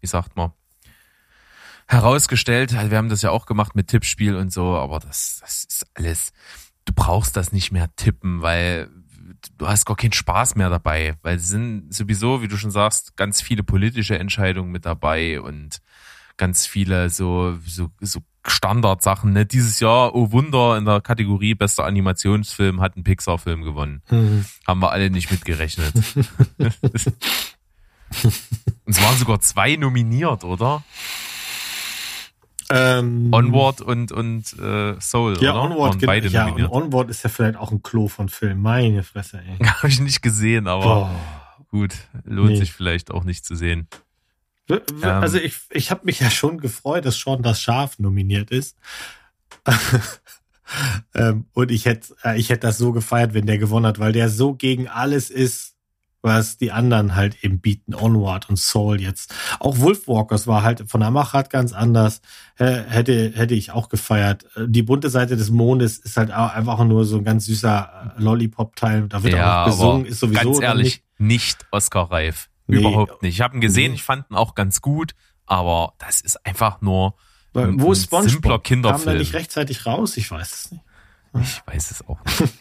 wie 0.00 0.06
sagt 0.06 0.36
man, 0.36 0.52
herausgestellt. 1.86 2.72
Wir 2.72 2.96
haben 2.96 3.08
das 3.08 3.22
ja 3.22 3.30
auch 3.30 3.46
gemacht 3.46 3.74
mit 3.74 3.88
Tippspiel 3.88 4.36
und 4.36 4.52
so, 4.52 4.76
aber 4.76 5.00
das, 5.00 5.38
das 5.40 5.64
ist 5.64 5.86
alles. 5.94 6.32
Du 6.84 6.92
brauchst 6.94 7.36
das 7.36 7.52
nicht 7.52 7.72
mehr 7.72 7.94
tippen, 7.96 8.42
weil 8.42 8.88
du 9.58 9.68
hast 9.68 9.86
gar 9.86 9.96
keinen 9.96 10.12
Spaß 10.12 10.56
mehr 10.56 10.70
dabei, 10.70 11.16
weil 11.22 11.36
es 11.36 11.48
sind 11.48 11.92
sowieso, 11.94 12.42
wie 12.42 12.48
du 12.48 12.56
schon 12.56 12.70
sagst, 12.70 13.16
ganz 13.16 13.40
viele 13.40 13.62
politische 13.62 14.18
Entscheidungen 14.18 14.70
mit 14.70 14.86
dabei 14.86 15.40
und 15.40 15.80
ganz 16.36 16.66
viele 16.66 17.10
so, 17.10 17.58
so, 17.66 17.90
so 18.00 18.20
Standardsachen. 18.46 19.32
Ne? 19.32 19.44
Dieses 19.46 19.80
Jahr, 19.80 20.14
oh 20.14 20.32
Wunder, 20.32 20.78
in 20.78 20.86
der 20.86 21.00
Kategorie 21.00 21.54
bester 21.54 21.84
Animationsfilm 21.84 22.80
hat 22.80 22.96
ein 22.96 23.04
Pixar-Film 23.04 23.62
gewonnen. 23.62 24.02
Haben 24.66 24.80
wir 24.80 24.90
alle 24.90 25.10
nicht 25.10 25.30
mitgerechnet. 25.30 25.92
Und 26.56 26.74
es 28.86 29.02
waren 29.02 29.16
sogar 29.18 29.40
zwei 29.40 29.76
nominiert, 29.76 30.44
oder? 30.44 30.82
Ähm, 32.72 33.32
Onward 33.32 33.80
und, 33.80 34.12
und 34.12 34.52
äh, 34.58 34.94
Soul, 35.00 35.36
Ja, 35.42 35.52
oder? 35.52 35.62
Onward, 35.62 35.98
geht- 35.98 36.06
beide 36.06 36.28
ja, 36.28 36.46
und. 36.46 36.64
Onward 36.70 37.10
ist 37.10 37.22
ja 37.24 37.30
vielleicht 37.30 37.56
auch 37.56 37.72
ein 37.72 37.82
Klo 37.82 38.08
von 38.08 38.28
Film. 38.28 38.60
Meine 38.60 39.02
Fresse, 39.02 39.40
ey. 39.40 39.56
Habe 39.66 39.88
ich 39.88 40.00
nicht 40.00 40.22
gesehen, 40.22 40.66
aber 40.68 40.82
Boah. 40.84 41.10
gut, 41.68 41.94
lohnt 42.24 42.50
Nee. 42.50 42.56
sich 42.58 42.72
vielleicht 42.72 43.10
auch 43.10 43.24
nicht 43.24 43.44
zu 43.44 43.54
sehen. 43.56 43.88
Ähm. 44.68 44.80
Also 45.02 45.38
ich, 45.38 45.58
ich 45.70 45.90
habe 45.90 46.02
mich 46.04 46.20
ja 46.20 46.30
schon 46.30 46.58
gefreut, 46.58 47.04
dass 47.04 47.18
schon 47.18 47.42
das 47.42 47.60
Schaf 47.60 47.98
nominiert 47.98 48.52
ist. 48.52 48.76
ähm, 51.14 51.46
und 51.52 51.70
ich 51.72 51.84
hätte 51.86 52.14
äh, 52.24 52.38
ich 52.38 52.50
hätte 52.50 52.60
das 52.68 52.78
so 52.78 52.92
gefeiert, 52.92 53.34
wenn 53.34 53.46
der 53.46 53.58
gewonnen 53.58 53.86
hat, 53.86 53.98
weil 53.98 54.12
der 54.12 54.28
so 54.28 54.54
gegen 54.54 54.86
alles 54.88 55.30
ist, 55.30 55.69
was 56.22 56.58
die 56.58 56.70
anderen 56.72 57.14
halt 57.16 57.42
eben 57.44 57.60
bieten. 57.60 57.94
Onward 57.94 58.48
und 58.50 58.56
Soul 58.58 59.00
jetzt. 59.00 59.34
Auch 59.58 59.78
Wolfwalkers 59.78 60.46
war 60.46 60.62
halt 60.62 60.90
von 60.90 61.00
der 61.00 61.10
Machart 61.10 61.48
ganz 61.50 61.72
anders. 61.72 62.20
Hätte, 62.56 63.32
hätte 63.34 63.54
ich 63.54 63.70
auch 63.72 63.88
gefeiert. 63.88 64.44
Äh, 64.56 64.66
Die 64.68 64.82
bunte 64.82 65.08
Seite 65.10 65.36
des 65.36 65.50
Mondes 65.50 65.98
ist 65.98 66.16
halt 66.18 66.30
auch 66.32 66.52
einfach 66.54 66.82
nur 66.84 67.04
so 67.06 67.16
ein 67.18 67.24
ganz 67.24 67.46
süßer 67.46 68.14
äh, 68.18 68.22
Lollipop-Teil. 68.22 69.08
Da 69.08 69.22
wird 69.22 69.34
ja, 69.34 69.62
auch 69.62 69.66
gesungen, 69.66 70.04
ist 70.06 70.20
sowieso 70.20 70.52
ganz 70.52 70.60
ehrlich, 70.60 71.02
nicht. 71.18 71.20
nicht, 71.20 71.66
Oscar-reif. 71.70 72.48
Nee. 72.66 72.80
Überhaupt 72.80 73.22
nicht. 73.22 73.34
Ich 73.34 73.40
habe 73.40 73.56
ihn 73.56 73.60
gesehen, 73.60 73.92
Nee. 73.92 73.96
ich 73.96 74.02
fand 74.02 74.30
ihn 74.30 74.36
auch 74.36 74.54
ganz 74.54 74.80
gut, 74.82 75.12
aber 75.46 75.94
das 75.98 76.20
ist 76.20 76.44
einfach 76.46 76.80
nur 76.82 77.14
ein- 77.54 77.80
wo 77.80 77.90
ist 77.92 78.04
SpongeBob? 78.04 78.30
simpler 78.30 78.50
Kam 78.58 78.62
Kinderfilm. 78.62 79.06
da 79.14 79.18
nicht 79.18 79.34
rechtzeitig 79.34 79.86
raus? 79.86 80.16
Ich 80.16 80.30
weiß 80.30 80.52
es 80.52 80.70
nicht. 80.72 80.82
Ich 81.42 81.62
weiß 81.66 81.90
es 81.92 82.06
auch 82.06 82.18
nicht. 82.24 82.54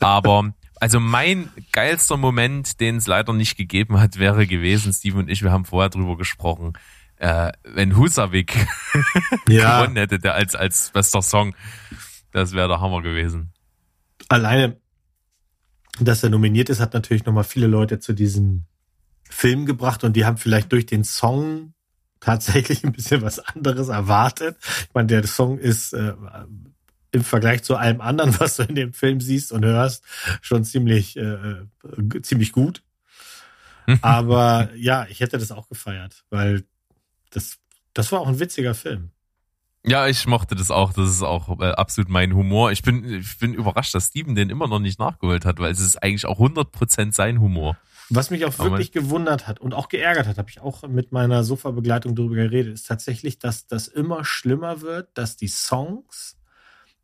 Aber 0.00 0.52
also 0.80 1.00
mein 1.00 1.50
geilster 1.72 2.16
Moment, 2.16 2.80
den 2.80 2.96
es 2.96 3.06
leider 3.06 3.32
nicht 3.32 3.56
gegeben 3.56 4.00
hat, 4.00 4.18
wäre 4.18 4.46
gewesen, 4.46 4.92
Steven 4.92 5.20
und 5.20 5.30
ich, 5.30 5.42
wir 5.42 5.52
haben 5.52 5.64
vorher 5.64 5.90
drüber 5.90 6.16
gesprochen, 6.16 6.74
äh, 7.16 7.52
wenn 7.64 7.96
Husavik 7.96 8.52
gewonnen 9.46 9.96
hätte, 9.96 10.18
der 10.18 10.34
als, 10.34 10.54
als 10.54 10.90
bester 10.90 11.22
Song. 11.22 11.54
Das 12.32 12.52
wäre 12.52 12.68
der 12.68 12.80
Hammer 12.80 13.02
gewesen. 13.02 13.52
alleine, 14.28 14.78
dass 16.00 16.22
er 16.22 16.30
nominiert 16.30 16.68
ist, 16.68 16.80
hat 16.80 16.94
natürlich 16.94 17.24
nochmal 17.24 17.44
viele 17.44 17.66
Leute 17.66 17.98
zu 17.98 18.12
diesem 18.12 18.66
Film 19.28 19.66
gebracht 19.66 20.04
und 20.04 20.14
die 20.14 20.24
haben 20.24 20.36
vielleicht 20.36 20.70
durch 20.72 20.86
den 20.86 21.04
Song 21.04 21.72
tatsächlich 22.20 22.84
ein 22.84 22.92
bisschen 22.92 23.22
was 23.22 23.38
anderes 23.38 23.88
erwartet. 23.88 24.56
Ich 24.60 24.94
meine, 24.94 25.06
der 25.06 25.26
Song 25.26 25.58
ist 25.58 25.92
äh, 25.92 26.12
im 27.16 27.24
Vergleich 27.24 27.62
zu 27.62 27.76
allem 27.76 28.00
anderen, 28.00 28.34
was 28.40 28.56
du 28.56 28.62
in 28.62 28.74
dem 28.74 28.92
Film 28.92 29.20
siehst 29.20 29.52
und 29.52 29.64
hörst, 29.64 30.04
schon 30.40 30.64
ziemlich, 30.64 31.16
äh, 31.16 31.22
äh, 31.22 32.22
ziemlich 32.22 32.52
gut. 32.52 32.82
Aber 34.02 34.70
ja, 34.76 35.06
ich 35.08 35.20
hätte 35.20 35.38
das 35.38 35.52
auch 35.52 35.68
gefeiert, 35.68 36.24
weil 36.30 36.64
das, 37.30 37.58
das 37.94 38.12
war 38.12 38.20
auch 38.20 38.28
ein 38.28 38.40
witziger 38.40 38.74
Film. 38.74 39.10
Ja, 39.88 40.08
ich 40.08 40.26
mochte 40.26 40.56
das 40.56 40.72
auch. 40.72 40.92
Das 40.92 41.08
ist 41.08 41.22
auch 41.22 41.60
äh, 41.60 41.70
absolut 41.70 42.10
mein 42.10 42.34
Humor. 42.34 42.72
Ich 42.72 42.82
bin, 42.82 43.04
ich 43.20 43.38
bin 43.38 43.54
überrascht, 43.54 43.94
dass 43.94 44.08
Steven 44.08 44.34
den 44.34 44.50
immer 44.50 44.66
noch 44.66 44.80
nicht 44.80 44.98
nachgeholt 44.98 45.44
hat, 45.44 45.60
weil 45.60 45.70
es 45.70 45.78
ist 45.78 46.02
eigentlich 46.02 46.26
auch 46.26 46.40
100% 46.40 47.12
sein 47.12 47.40
Humor. 47.40 47.76
Was 48.10 48.30
mich 48.30 48.44
auch 48.44 48.58
Aber- 48.58 48.70
wirklich 48.70 48.90
gewundert 48.90 49.46
hat 49.46 49.60
und 49.60 49.74
auch 49.74 49.88
geärgert 49.88 50.26
hat, 50.26 50.38
habe 50.38 50.50
ich 50.50 50.60
auch 50.60 50.82
mit 50.88 51.12
meiner 51.12 51.44
Sofa-Begleitung 51.44 52.16
darüber 52.16 52.34
geredet, 52.34 52.74
ist 52.74 52.88
tatsächlich, 52.88 53.38
dass 53.38 53.68
das 53.68 53.86
immer 53.86 54.24
schlimmer 54.24 54.80
wird, 54.80 55.16
dass 55.16 55.36
die 55.36 55.48
Songs 55.48 56.35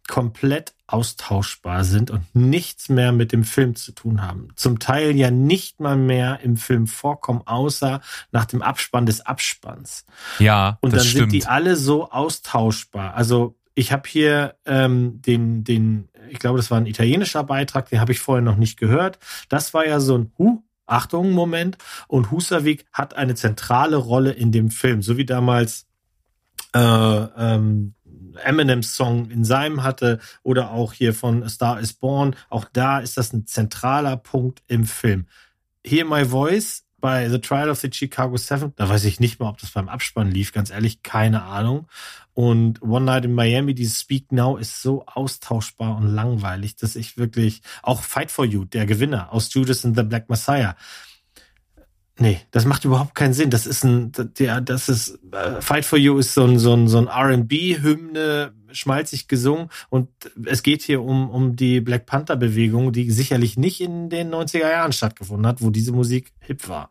komplett 0.08 0.74
austauschbar 0.86 1.84
sind 1.84 2.10
und 2.10 2.22
nichts 2.34 2.88
mehr 2.88 3.12
mit 3.12 3.32
dem 3.32 3.44
Film 3.44 3.74
zu 3.74 3.92
tun 3.92 4.22
haben. 4.22 4.48
Zum 4.56 4.78
Teil 4.78 5.16
ja 5.16 5.30
nicht 5.30 5.80
mal 5.80 5.96
mehr 5.96 6.40
im 6.40 6.56
Film 6.56 6.86
vorkommen, 6.86 7.42
außer 7.46 8.00
nach 8.30 8.44
dem 8.44 8.62
Abspann 8.62 9.06
des 9.06 9.20
Abspanns. 9.22 10.04
Ja, 10.38 10.78
Und 10.80 10.92
das 10.92 11.02
dann 11.02 11.08
stimmt. 11.08 11.30
sind 11.30 11.32
die 11.32 11.46
alle 11.46 11.76
so 11.76 12.10
austauschbar. 12.10 13.14
Also 13.14 13.56
ich 13.74 13.92
habe 13.92 14.08
hier 14.08 14.56
ähm, 14.66 15.22
den, 15.22 15.64
den, 15.64 16.08
ich 16.28 16.38
glaube, 16.38 16.58
das 16.58 16.70
war 16.70 16.78
ein 16.78 16.86
italienischer 16.86 17.44
Beitrag, 17.44 17.88
den 17.88 18.00
habe 18.00 18.12
ich 18.12 18.20
vorher 18.20 18.42
noch 18.42 18.56
nicht 18.56 18.78
gehört. 18.78 19.18
Das 19.48 19.72
war 19.72 19.86
ja 19.86 19.98
so 19.98 20.18
ein 20.18 20.32
Hu, 20.36 20.62
Achtung, 20.86 21.30
Moment. 21.32 21.78
Und 22.06 22.30
Husavik 22.30 22.84
hat 22.92 23.14
eine 23.14 23.34
zentrale 23.34 23.96
Rolle 23.96 24.32
in 24.32 24.52
dem 24.52 24.70
Film, 24.70 25.00
so 25.00 25.16
wie 25.16 25.24
damals 25.24 25.86
äh, 26.74 26.78
ähm, 26.78 27.94
Eminems 28.36 28.94
Song 28.94 29.30
in 29.30 29.44
seinem 29.44 29.82
hatte 29.82 30.18
oder 30.42 30.70
auch 30.70 30.92
hier 30.92 31.14
von 31.14 31.42
A 31.42 31.48
Star 31.48 31.80
is 31.80 31.92
Born. 31.92 32.36
Auch 32.48 32.64
da 32.72 33.00
ist 33.00 33.16
das 33.16 33.32
ein 33.32 33.46
zentraler 33.46 34.16
Punkt 34.16 34.62
im 34.66 34.86
Film. 34.86 35.26
Hear 35.84 36.04
My 36.04 36.24
Voice 36.24 36.84
bei 37.02 37.28
The 37.28 37.40
Trial 37.40 37.68
of 37.68 37.80
the 37.80 37.90
Chicago 37.92 38.36
Seven, 38.36 38.72
da 38.76 38.88
weiß 38.88 39.04
ich 39.04 39.18
nicht 39.18 39.40
mal, 39.40 39.48
ob 39.48 39.58
das 39.58 39.72
beim 39.72 39.88
Abspann 39.88 40.30
lief, 40.30 40.52
ganz 40.52 40.70
ehrlich, 40.70 41.02
keine 41.02 41.42
Ahnung. 41.42 41.88
Und 42.32 42.80
One 42.80 43.04
Night 43.04 43.24
in 43.24 43.34
Miami, 43.34 43.74
dieses 43.74 44.00
Speak 44.00 44.30
Now 44.30 44.56
ist 44.56 44.80
so 44.80 45.04
austauschbar 45.06 45.96
und 45.96 46.06
langweilig, 46.06 46.76
dass 46.76 46.94
ich 46.94 47.18
wirklich, 47.18 47.60
auch 47.82 48.02
Fight 48.02 48.30
for 48.30 48.44
You, 48.44 48.64
der 48.64 48.86
Gewinner 48.86 49.32
aus 49.32 49.52
Judas 49.52 49.84
and 49.84 49.96
the 49.96 50.04
Black 50.04 50.30
Messiah, 50.30 50.76
Nee, 52.18 52.40
das 52.50 52.66
macht 52.66 52.84
überhaupt 52.84 53.14
keinen 53.14 53.32
Sinn. 53.32 53.50
Das 53.50 53.66
ist 53.66 53.84
ein, 53.84 54.12
der, 54.38 54.60
das 54.60 54.88
ist, 54.88 55.18
äh, 55.32 55.62
Fight 55.62 55.84
for 55.84 55.98
You 55.98 56.18
ist 56.18 56.34
so 56.34 56.44
ein, 56.44 56.58
so 56.58 56.74
ein, 56.74 56.86
so 56.86 56.98
ein 56.98 57.06
R&B-Hymne, 57.06 58.52
schmalzig 58.70 59.28
gesungen 59.28 59.68
und 59.88 60.08
es 60.44 60.62
geht 60.62 60.82
hier 60.82 61.02
um, 61.02 61.30
um 61.30 61.56
die 61.56 61.80
Black 61.80 62.06
Panther-Bewegung, 62.06 62.92
die 62.92 63.10
sicherlich 63.10 63.56
nicht 63.56 63.80
in 63.80 64.10
den 64.10 64.30
90er 64.32 64.70
Jahren 64.70 64.92
stattgefunden 64.92 65.46
hat, 65.46 65.62
wo 65.62 65.70
diese 65.70 65.92
Musik 65.92 66.32
hip 66.40 66.68
war. 66.68 66.88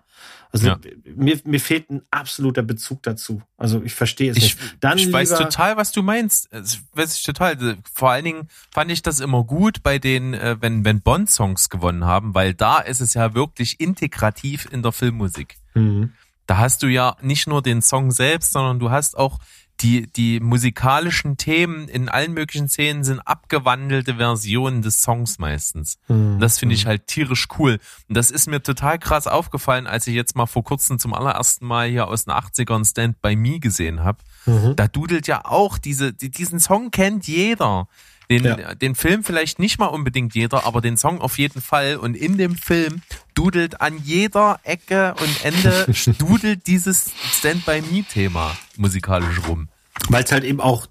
Also 0.51 0.67
Ja. 0.67 0.79
mir, 1.15 1.39
mir 1.45 1.59
fehlt 1.59 1.89
ein 1.89 2.01
absoluter 2.11 2.61
Bezug 2.61 3.03
dazu. 3.03 3.41
Also 3.57 3.81
ich 3.83 3.93
verstehe 3.93 4.31
es 4.31 4.37
Ich, 4.37 4.43
nicht. 4.43 4.77
Dann 4.81 4.97
ich 4.97 5.11
weiß 5.11 5.29
total, 5.29 5.77
was 5.77 5.91
du 5.91 6.03
meinst. 6.03 6.49
Das 6.51 6.79
weiß 6.93 7.15
ich 7.17 7.23
total. 7.23 7.77
Vor 7.93 8.11
allen 8.11 8.25
Dingen 8.25 8.47
fand 8.73 8.91
ich 8.91 9.01
das 9.01 9.19
immer 9.19 9.43
gut 9.43 9.81
bei 9.83 9.97
den, 9.97 10.33
äh, 10.33 10.57
wenn, 10.59 10.83
wenn 10.83 11.01
Bond-Songs 11.01 11.69
gewonnen 11.69 12.05
haben, 12.05 12.33
weil 12.33 12.53
da 12.53 12.79
ist 12.79 12.99
es 12.99 13.13
ja 13.13 13.33
wirklich 13.33 13.79
integrativ 13.79 14.67
in 14.71 14.83
der 14.83 14.91
Filmmusik. 14.91 15.57
Mhm. 15.73 16.13
Da 16.47 16.57
hast 16.57 16.83
du 16.83 16.87
ja 16.87 17.15
nicht 17.21 17.47
nur 17.47 17.61
den 17.61 17.81
Song 17.81 18.11
selbst, 18.11 18.51
sondern 18.51 18.79
du 18.79 18.89
hast 18.91 19.17
auch 19.17 19.39
die, 19.81 20.07
die 20.11 20.39
musikalischen 20.39 21.37
Themen 21.37 21.87
in 21.87 22.07
allen 22.09 22.33
möglichen 22.33 22.69
Szenen 22.69 23.03
sind 23.03 23.19
abgewandelte 23.19 24.15
Versionen 24.15 24.81
des 24.81 25.01
Songs 25.01 25.39
meistens. 25.39 25.97
Mhm. 26.07 26.39
Das 26.39 26.59
finde 26.59 26.75
ich 26.75 26.85
halt 26.85 27.07
tierisch 27.07 27.47
cool. 27.57 27.79
Und 28.07 28.15
das 28.15 28.31
ist 28.31 28.47
mir 28.47 28.61
total 28.61 28.99
krass 28.99 29.27
aufgefallen, 29.27 29.87
als 29.87 30.07
ich 30.07 30.13
jetzt 30.15 30.35
mal 30.35 30.45
vor 30.45 30.63
kurzem 30.63 30.99
zum 30.99 31.13
allerersten 31.13 31.65
Mal 31.65 31.89
hier 31.89 32.07
aus 32.07 32.25
den 32.25 32.33
80ern 32.33 32.87
Stand 32.89 33.21
By 33.21 33.35
Me 33.35 33.59
gesehen 33.59 34.03
habe. 34.03 34.19
Mhm. 34.45 34.75
Da 34.75 34.87
dudelt 34.87 35.27
ja 35.27 35.45
auch 35.45 35.77
diese, 35.77 36.13
die, 36.13 36.29
diesen 36.29 36.59
Song 36.59 36.91
kennt 36.91 37.27
jeder. 37.27 37.87
Den, 38.29 38.45
Ja. 38.45 38.75
den 38.75 38.95
Film 38.95 39.25
vielleicht 39.25 39.59
nicht 39.59 39.77
mal 39.77 39.87
unbedingt 39.87 40.33
jeder, 40.35 40.65
aber 40.65 40.79
den 40.79 40.95
Song 40.95 41.19
auf 41.19 41.37
jeden 41.37 41.61
Fall. 41.61 41.97
Und 41.97 42.15
in 42.15 42.37
dem 42.37 42.55
Film 42.55 43.01
dudelt 43.33 43.81
an 43.81 43.97
jeder 44.01 44.59
Ecke 44.63 45.15
und 45.19 45.43
Ende 45.43 45.85
dudelt 46.17 46.65
dieses 46.67 47.11
Stand 47.33 47.65
By 47.65 47.81
Me 47.91 48.03
Thema 48.03 48.55
musikalisch 48.77 49.41
rum. 49.49 49.67
Weil 50.09 50.23
es 50.23 50.31
halt 50.31 50.43
eben 50.43 50.61
auch 50.61 50.87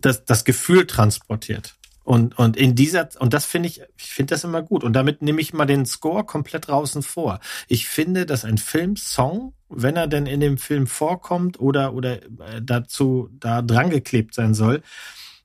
das, 0.00 0.24
das 0.24 0.44
Gefühl 0.44 0.86
transportiert. 0.86 1.76
Und, 2.06 2.38
und 2.38 2.56
in 2.56 2.76
dieser, 2.76 3.08
und 3.18 3.34
das 3.34 3.44
finde 3.44 3.68
ich, 3.68 3.82
ich 3.98 4.14
finde 4.14 4.34
das 4.34 4.44
immer 4.44 4.62
gut. 4.62 4.84
Und 4.84 4.92
damit 4.92 5.22
nehme 5.22 5.40
ich 5.40 5.52
mal 5.52 5.66
den 5.66 5.86
Score 5.86 6.22
komplett 6.22 6.68
draußen 6.68 7.02
vor. 7.02 7.40
Ich 7.66 7.88
finde, 7.88 8.26
dass 8.26 8.44
ein 8.44 8.58
Filmsong, 8.58 9.54
wenn 9.68 9.96
er 9.96 10.06
denn 10.06 10.26
in 10.26 10.38
dem 10.38 10.56
Film 10.56 10.86
vorkommt 10.86 11.58
oder, 11.58 11.94
oder 11.94 12.22
äh, 12.22 12.62
dazu 12.62 13.28
da 13.32 13.60
dran 13.60 13.90
geklebt 13.90 14.34
sein 14.34 14.54
soll, 14.54 14.82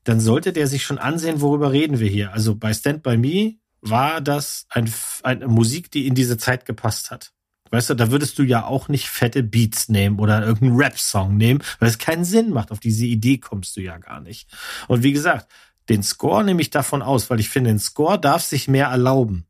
dann 0.04 0.20
sollte 0.20 0.52
der 0.52 0.68
sich 0.68 0.84
schon 0.84 0.98
ansehen, 0.98 1.40
worüber 1.40 1.72
reden 1.72 1.98
wir 1.98 2.08
hier. 2.08 2.32
Also 2.32 2.54
bei 2.54 2.72
Stand 2.72 3.02
By 3.02 3.16
Me 3.16 3.56
war 3.80 4.20
das 4.20 4.66
ein, 4.68 4.92
eine 5.24 5.48
Musik, 5.48 5.90
die 5.90 6.06
in 6.06 6.14
diese 6.14 6.38
Zeit 6.38 6.64
gepasst 6.64 7.10
hat. 7.10 7.32
Weißt 7.72 7.88
du, 7.88 7.94
da 7.94 8.10
würdest 8.10 8.38
du 8.38 8.42
ja 8.42 8.66
auch 8.66 8.88
nicht 8.88 9.08
fette 9.08 9.42
Beats 9.42 9.88
nehmen 9.88 10.18
oder 10.18 10.44
irgendeinen 10.44 10.76
Rap-Song 10.76 11.38
nehmen, 11.38 11.62
weil 11.78 11.88
es 11.88 11.96
keinen 11.96 12.26
Sinn 12.26 12.50
macht. 12.50 12.70
Auf 12.70 12.80
diese 12.80 13.06
Idee 13.06 13.38
kommst 13.38 13.76
du 13.76 13.80
ja 13.80 13.96
gar 13.96 14.20
nicht. 14.20 14.46
Und 14.88 15.02
wie 15.02 15.12
gesagt, 15.12 15.50
den 15.88 16.02
Score 16.02 16.44
nehme 16.44 16.60
ich 16.60 16.68
davon 16.68 17.00
aus, 17.00 17.30
weil 17.30 17.40
ich 17.40 17.48
finde, 17.48 17.70
ein 17.70 17.78
Score 17.78 18.20
darf 18.20 18.42
sich 18.42 18.68
mehr 18.68 18.88
erlauben. 18.88 19.46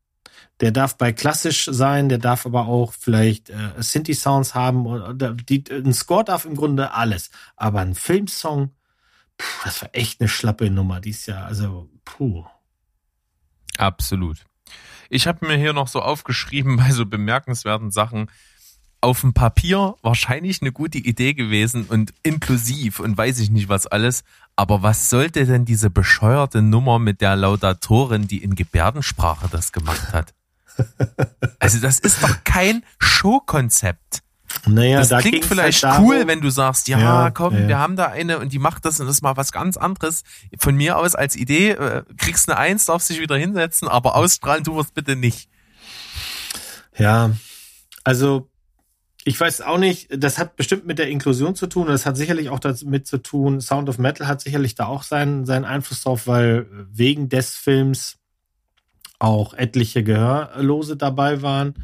Der 0.61 0.71
darf 0.71 0.97
bei 0.97 1.11
klassisch 1.11 1.67
sein, 1.69 2.07
der 2.07 2.17
darf 2.17 2.45
aber 2.45 2.67
auch 2.67 2.93
vielleicht 2.93 3.49
äh, 3.49 3.55
Synthi-Sounds 3.77 4.55
haben. 4.55 4.85
Oder 4.85 5.33
die, 5.33 5.65
ein 5.69 5.93
Score 5.93 6.23
darf 6.23 6.45
im 6.45 6.55
Grunde 6.55 6.93
alles. 6.93 7.29
Aber 7.57 7.81
ein 7.81 7.93
Filmsong, 7.93 8.71
puh, 9.37 9.63
das 9.65 9.81
war 9.81 9.89
echt 9.91 10.21
eine 10.21 10.29
schlappe 10.29 10.69
Nummer 10.69 11.01
dieses 11.01 11.25
Jahr. 11.25 11.45
Also, 11.45 11.89
puh. 12.05 12.45
Absolut. 13.77 14.45
Ich 15.09 15.27
habe 15.27 15.45
mir 15.45 15.57
hier 15.57 15.73
noch 15.73 15.87
so 15.87 16.01
aufgeschrieben 16.01 16.77
bei 16.77 16.91
so 16.91 17.05
bemerkenswerten 17.05 17.91
Sachen. 17.91 18.29
Auf 19.01 19.21
dem 19.21 19.33
Papier 19.33 19.95
wahrscheinlich 20.01 20.61
eine 20.61 20.71
gute 20.71 20.97
Idee 20.97 21.33
gewesen 21.33 21.85
und 21.85 22.13
inklusiv 22.23 22.99
und 23.01 23.17
weiß 23.17 23.39
ich 23.39 23.49
nicht 23.49 23.67
was 23.67 23.85
alles. 23.85 24.23
Aber 24.55 24.81
was 24.81 25.09
sollte 25.09 25.45
denn 25.45 25.65
diese 25.65 25.89
bescheuerte 25.89 26.61
Nummer 26.61 26.99
mit 26.99 27.19
der 27.19 27.35
Laudatorin, 27.35 28.27
die 28.27 28.41
in 28.41 28.55
Gebärdensprache 28.55 29.49
das 29.51 29.71
gemacht 29.71 30.13
hat? 30.13 30.33
Also 31.59 31.79
das 31.79 31.99
ist 31.99 32.23
doch 32.23 32.43
kein 32.43 32.83
Showkonzept. 32.97 34.22
Naja, 34.67 34.99
Das 34.99 35.09
da 35.09 35.19
klingt 35.19 35.35
ging's 35.35 35.47
vielleicht 35.47 35.83
halt 35.83 36.01
cool, 36.01 36.27
wenn 36.27 36.41
du 36.41 36.49
sagst, 36.49 36.87
ja, 36.87 36.99
Ja, 36.99 37.31
komm, 37.31 37.53
ja. 37.53 37.67
wir 37.67 37.79
haben 37.79 37.95
da 37.95 38.07
eine 38.07 38.39
und 38.39 38.53
die 38.53 38.59
macht 38.59 38.85
das 38.85 38.99
und 38.99 39.07
das 39.07 39.17
ist 39.17 39.21
mal 39.21 39.37
was 39.37 39.51
ganz 39.51 39.77
anderes. 39.77 40.23
Von 40.59 40.75
mir 40.75 40.97
aus 40.97 41.15
als 41.15 41.35
Idee, 41.35 41.71
äh, 41.71 42.03
kriegst 42.17 42.49
eine 42.49 42.57
Eins, 42.57 42.85
darfst 42.85 43.09
dich 43.09 43.19
wieder 43.19 43.35
hinsetzen, 43.37 43.87
aber 43.87 44.15
ausstrahlen 44.15 44.63
tu 44.63 44.79
es 44.79 44.91
bitte 44.91 45.15
nicht. 45.15 45.49
Ja, 46.97 47.31
also 48.03 48.49
ich 49.25 49.39
weiß 49.39 49.61
auch 49.61 49.77
nicht, 49.77 50.09
das 50.11 50.37
hat 50.37 50.55
bestimmt 50.57 50.85
mit 50.85 50.99
der 50.99 51.07
Inklusion 51.07 51.55
zu 51.55 51.67
tun, 51.67 51.87
das 51.87 52.05
hat 52.05 52.17
sicherlich 52.17 52.49
auch 52.49 52.59
damit 52.59 53.07
zu 53.07 53.17
tun, 53.17 53.61
Sound 53.61 53.87
of 53.89 53.97
Metal 53.97 54.27
hat 54.27 54.41
sicherlich 54.41 54.75
da 54.75 54.85
auch 54.85 55.03
seinen, 55.03 55.45
seinen 55.45 55.65
Einfluss 55.65 56.01
drauf, 56.01 56.27
weil 56.27 56.67
wegen 56.91 57.29
des 57.29 57.55
Films 57.55 58.17
auch 59.19 59.53
etliche 59.53 60.03
Gehörlose 60.03 60.97
dabei 60.97 61.41
waren. 61.41 61.75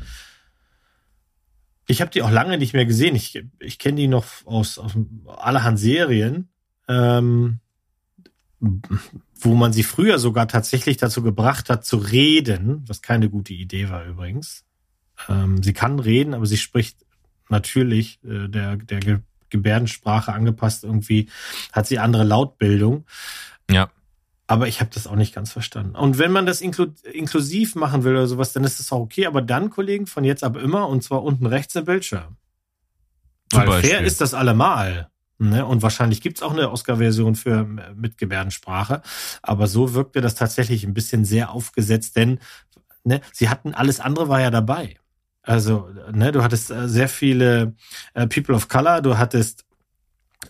Ich 1.89 2.01
habe 2.01 2.11
die 2.11 2.21
auch 2.21 2.29
lange 2.29 2.59
nicht 2.59 2.73
mehr 2.73 2.85
gesehen. 2.85 3.15
Ich, 3.15 3.43
ich 3.57 3.79
kenne 3.79 3.95
die 3.95 4.07
noch 4.07 4.25
aus, 4.45 4.77
aus 4.77 4.91
allerhand 5.25 5.79
Serien, 5.79 6.49
ähm, 6.87 7.61
wo 8.59 9.55
man 9.55 9.73
sie 9.73 9.81
früher 9.81 10.19
sogar 10.19 10.47
tatsächlich 10.47 10.97
dazu 10.97 11.23
gebracht 11.23 11.67
hat, 11.71 11.83
zu 11.83 11.97
reden, 11.97 12.83
was 12.87 13.01
keine 13.01 13.27
gute 13.31 13.55
Idee 13.55 13.89
war 13.89 14.05
übrigens. 14.05 14.65
Ähm, 15.27 15.63
sie 15.63 15.73
kann 15.73 15.97
reden, 15.97 16.35
aber 16.35 16.45
sie 16.45 16.57
spricht 16.57 17.07
natürlich 17.49 18.19
äh, 18.23 18.47
der, 18.47 18.77
der 18.77 18.99
Ge 18.99 19.19
Gebärdensprache 19.49 20.31
angepasst 20.31 20.83
irgendwie, 20.83 21.27
hat 21.71 21.87
sie 21.87 21.97
andere 21.97 22.23
Lautbildung. 22.23 23.07
Ja. 23.67 23.89
Aber 24.49 24.67
ich 24.67 24.81
habe 24.81 24.89
das 24.91 25.05
auch 25.05 25.15
nicht 25.15 25.35
ganz 25.35 25.51
verstanden. 25.51 25.95
Und 25.95 26.17
wenn 26.17 26.31
man 26.31 26.47
das 26.47 26.59
inklu 26.59 26.87
inklusiv 27.03 27.75
machen 27.75 28.03
will 28.03 28.13
oder 28.13 28.25
sowas, 28.25 28.51
dann 28.51 28.63
ist 28.63 28.79
das 28.79 28.91
auch 28.91 29.01
okay. 29.01 29.27
Aber 29.27 29.43
dann, 29.43 29.69
Kollegen, 29.69 30.07
von 30.07 30.23
jetzt 30.23 30.43
ab 30.43 30.57
immer, 30.57 30.89
und 30.89 31.03
zwar 31.03 31.21
unten 31.21 31.45
rechts 31.45 31.75
im 31.75 31.85
Bildschirm. 31.85 32.35
Zum 33.51 33.59
Weil 33.59 33.67
Beispiel. 33.67 33.89
fair 33.91 34.01
ist 34.01 34.21
das 34.21 34.33
allemal. 34.33 35.11
Ne? 35.37 35.63
Und 35.67 35.83
wahrscheinlich 35.83 36.21
gibt's 36.21 36.41
auch 36.41 36.51
eine 36.51 36.71
Oscar-Version 36.71 37.35
für 37.35 37.59
äh, 37.59 37.93
mit 37.93 38.17
Gebärdensprache. 38.17 39.03
Aber 39.43 39.67
so 39.67 39.93
wirkte 39.93 40.19
das 40.19 40.33
tatsächlich 40.33 40.83
ein 40.83 40.95
bisschen 40.95 41.25
sehr 41.25 41.51
aufgesetzt, 41.51 42.15
denn 42.15 42.39
ne, 43.03 43.21
sie 43.31 43.49
hatten 43.49 43.75
alles 43.75 43.99
andere 43.99 44.29
war 44.29 44.41
ja 44.41 44.49
dabei. 44.49 44.97
Also, 45.43 45.89
ne, 46.11 46.31
du 46.31 46.41
hattest 46.41 46.71
äh, 46.71 46.89
sehr 46.89 47.07
viele 47.07 47.75
äh, 48.15 48.25
People 48.25 48.55
of 48.55 48.67
Color, 48.67 49.03
du 49.03 49.19
hattest 49.19 49.68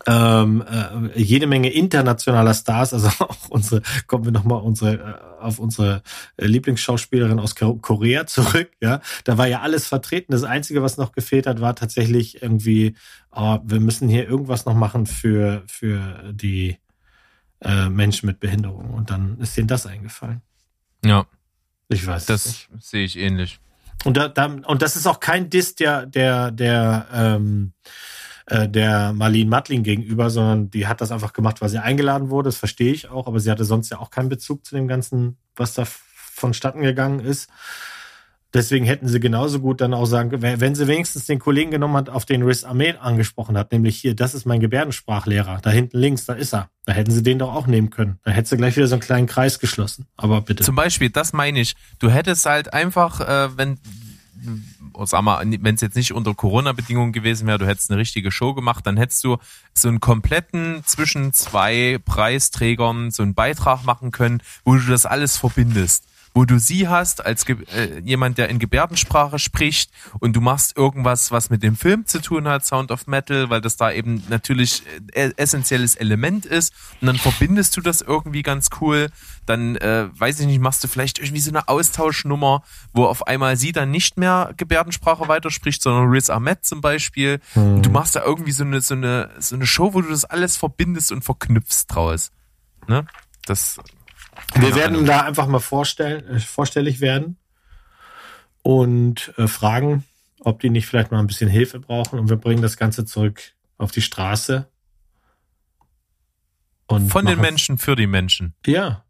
ähm, 0.06 0.62
äh, 0.66 1.20
jede 1.20 1.46
Menge 1.46 1.70
internationaler 1.70 2.54
Stars, 2.54 2.94
also 2.94 3.08
auch 3.24 3.48
unsere, 3.50 3.82
kommen 4.06 4.24
wir 4.24 4.32
nochmal 4.32 4.62
unsere, 4.62 4.94
äh, 4.94 5.42
auf 5.42 5.58
unsere 5.58 6.02
Lieblingsschauspielerin 6.38 7.38
aus 7.40 7.54
Ko- 7.56 7.76
Korea 7.76 8.26
zurück, 8.26 8.70
ja. 8.80 9.00
Da 9.24 9.36
war 9.38 9.46
ja 9.46 9.60
alles 9.60 9.86
vertreten. 9.86 10.32
Das 10.32 10.44
Einzige, 10.44 10.82
was 10.82 10.96
noch 10.96 11.12
gefehlt 11.12 11.46
hat, 11.46 11.60
war 11.60 11.74
tatsächlich 11.74 12.42
irgendwie, 12.42 12.94
oh, 13.30 13.58
wir 13.64 13.80
müssen 13.80 14.08
hier 14.08 14.28
irgendwas 14.28 14.64
noch 14.66 14.74
machen 14.74 15.06
für, 15.06 15.62
für 15.66 16.30
die 16.32 16.76
äh, 17.62 17.88
Menschen 17.88 18.26
mit 18.26 18.38
Behinderung. 18.40 18.90
Und 18.90 19.10
dann 19.10 19.38
ist 19.38 19.56
denen 19.56 19.68
das 19.68 19.86
eingefallen. 19.86 20.40
Ja, 21.04 21.26
Ich 21.88 22.06
weiß. 22.06 22.26
das 22.26 22.68
sehe 22.78 23.04
ich 23.04 23.18
ähnlich. 23.18 23.58
Und, 24.04 24.16
da, 24.16 24.28
da, 24.28 24.46
und 24.46 24.80
das 24.82 24.96
ist 24.96 25.06
auch 25.06 25.20
kein 25.20 25.50
Diss 25.50 25.74
der, 25.74 26.06
der, 26.06 26.50
der 26.52 27.06
ähm, 27.12 27.72
äh, 28.50 28.68
der 28.68 29.12
Marlene 29.12 29.48
Matlin 29.48 29.82
gegenüber, 29.82 30.28
sondern 30.28 30.70
die 30.70 30.86
hat 30.86 31.00
das 31.00 31.12
einfach 31.12 31.32
gemacht, 31.32 31.60
weil 31.60 31.68
sie 31.68 31.82
eingeladen 31.82 32.30
wurde. 32.30 32.48
Das 32.48 32.56
verstehe 32.56 32.92
ich 32.92 33.08
auch, 33.08 33.26
aber 33.26 33.40
sie 33.40 33.50
hatte 33.50 33.64
sonst 33.64 33.90
ja 33.90 33.98
auch 33.98 34.10
keinen 34.10 34.28
Bezug 34.28 34.66
zu 34.66 34.74
dem 34.74 34.88
Ganzen, 34.88 35.38
was 35.56 35.74
da 35.74 35.84
vonstatten 35.86 36.82
gegangen 36.82 37.20
ist. 37.20 37.48
Deswegen 38.52 38.84
hätten 38.84 39.06
sie 39.06 39.20
genauso 39.20 39.60
gut 39.60 39.80
dann 39.80 39.94
auch 39.94 40.06
sagen, 40.06 40.42
wenn 40.42 40.74
sie 40.74 40.88
wenigstens 40.88 41.26
den 41.26 41.38
Kollegen 41.38 41.70
genommen 41.70 41.96
hat, 41.96 42.10
auf 42.10 42.24
den 42.24 42.42
Riz 42.42 42.64
Ahmed 42.64 43.00
angesprochen 43.00 43.56
hat, 43.56 43.70
nämlich 43.70 43.98
hier, 43.98 44.16
das 44.16 44.34
ist 44.34 44.44
mein 44.44 44.58
Gebärdensprachlehrer, 44.58 45.60
da 45.62 45.70
hinten 45.70 45.98
links, 45.98 46.24
da 46.24 46.32
ist 46.32 46.52
er. 46.52 46.68
Da 46.84 46.92
hätten 46.92 47.12
sie 47.12 47.22
den 47.22 47.38
doch 47.38 47.54
auch 47.54 47.68
nehmen 47.68 47.90
können. 47.90 48.18
Da 48.24 48.32
hätte 48.32 48.48
sie 48.48 48.56
gleich 48.56 48.76
wieder 48.76 48.88
so 48.88 48.96
einen 48.96 49.02
kleinen 49.02 49.28
Kreis 49.28 49.60
geschlossen. 49.60 50.06
Aber 50.16 50.40
bitte. 50.40 50.64
Zum 50.64 50.74
Beispiel, 50.74 51.10
das 51.10 51.32
meine 51.32 51.60
ich. 51.60 51.76
Du 52.00 52.10
hättest 52.10 52.44
halt 52.44 52.74
einfach, 52.74 53.20
äh, 53.20 53.56
wenn, 53.56 53.78
sag 55.04 55.22
mal, 55.22 55.44
wenn 55.44 55.74
es 55.74 55.80
jetzt 55.80 55.96
nicht 55.96 56.12
unter 56.12 56.34
Corona-Bedingungen 56.34 57.12
gewesen 57.12 57.46
wäre, 57.46 57.58
du 57.58 57.66
hättest 57.66 57.90
eine 57.90 58.00
richtige 58.00 58.30
Show 58.30 58.54
gemacht, 58.54 58.86
dann 58.86 58.96
hättest 58.96 59.24
du 59.24 59.38
so 59.74 59.88
einen 59.88 60.00
kompletten 60.00 60.82
zwischen 60.84 61.32
zwei 61.32 61.98
Preisträgern 62.04 63.10
so 63.10 63.22
einen 63.22 63.34
Beitrag 63.34 63.84
machen 63.84 64.10
können, 64.10 64.42
wo 64.64 64.74
du 64.74 64.86
das 64.86 65.06
alles 65.06 65.36
verbindest 65.36 66.04
wo 66.34 66.44
du 66.44 66.58
sie 66.58 66.88
hast 66.88 67.24
als 67.24 67.48
äh, 67.48 68.00
jemand, 68.04 68.38
der 68.38 68.48
in 68.48 68.58
Gebärdensprache 68.58 69.38
spricht 69.38 69.90
und 70.20 70.34
du 70.34 70.40
machst 70.40 70.76
irgendwas, 70.76 71.30
was 71.32 71.50
mit 71.50 71.62
dem 71.62 71.76
Film 71.76 72.06
zu 72.06 72.20
tun 72.20 72.46
hat, 72.46 72.64
Sound 72.64 72.92
of 72.92 73.06
Metal, 73.06 73.50
weil 73.50 73.60
das 73.60 73.76
da 73.76 73.90
eben 73.90 74.22
natürlich 74.28 74.82
äh, 75.12 75.30
essentielles 75.36 75.96
Element 75.96 76.46
ist 76.46 76.72
und 77.00 77.08
dann 77.08 77.16
verbindest 77.16 77.76
du 77.76 77.80
das 77.80 78.00
irgendwie 78.00 78.42
ganz 78.42 78.68
cool. 78.80 79.08
Dann, 79.46 79.76
äh, 79.76 80.08
weiß 80.12 80.40
ich 80.40 80.46
nicht, 80.46 80.60
machst 80.60 80.84
du 80.84 80.88
vielleicht 80.88 81.18
irgendwie 81.18 81.40
so 81.40 81.50
eine 81.50 81.66
Austauschnummer, 81.66 82.62
wo 82.92 83.06
auf 83.06 83.26
einmal 83.26 83.56
sie 83.56 83.72
dann 83.72 83.90
nicht 83.90 84.16
mehr 84.16 84.52
Gebärdensprache 84.56 85.26
weiterspricht, 85.26 85.82
sondern 85.82 86.08
Riz 86.10 86.30
Ahmed 86.30 86.64
zum 86.64 86.80
Beispiel. 86.80 87.40
Mhm. 87.54 87.74
Und 87.76 87.86
du 87.86 87.90
machst 87.90 88.14
da 88.14 88.22
irgendwie 88.22 88.52
so 88.52 88.62
eine, 88.62 88.80
so 88.80 88.94
eine, 88.94 89.30
so 89.38 89.56
eine 89.56 89.66
Show, 89.66 89.94
wo 89.94 90.02
du 90.02 90.10
das 90.10 90.24
alles 90.24 90.56
verbindest 90.56 91.10
und 91.10 91.24
verknüpfst 91.24 91.86
draus. 91.88 92.30
Ne? 92.86 93.06
Das 93.46 93.80
wir 94.54 94.74
werden 94.74 94.94
Ahnung. 94.94 95.06
da 95.06 95.20
einfach 95.22 95.46
mal 95.46 95.60
vorstellen, 95.60 96.26
äh, 96.26 96.40
vorstellig 96.40 97.00
werden 97.00 97.36
und 98.62 99.32
äh, 99.36 99.46
fragen, 99.46 100.04
ob 100.40 100.60
die 100.60 100.70
nicht 100.70 100.86
vielleicht 100.86 101.10
mal 101.10 101.18
ein 101.18 101.26
bisschen 101.26 101.50
Hilfe 101.50 101.80
brauchen 101.80 102.18
und 102.18 102.28
wir 102.28 102.36
bringen 102.36 102.62
das 102.62 102.76
Ganze 102.76 103.04
zurück 103.04 103.40
auf 103.78 103.92
die 103.92 104.02
Straße. 104.02 104.68
Und 106.86 107.10
Von 107.10 107.26
den 107.26 107.40
Menschen 107.40 107.78
für 107.78 107.94
die 107.94 108.06
Menschen. 108.08 108.54
Ja. 108.66 109.04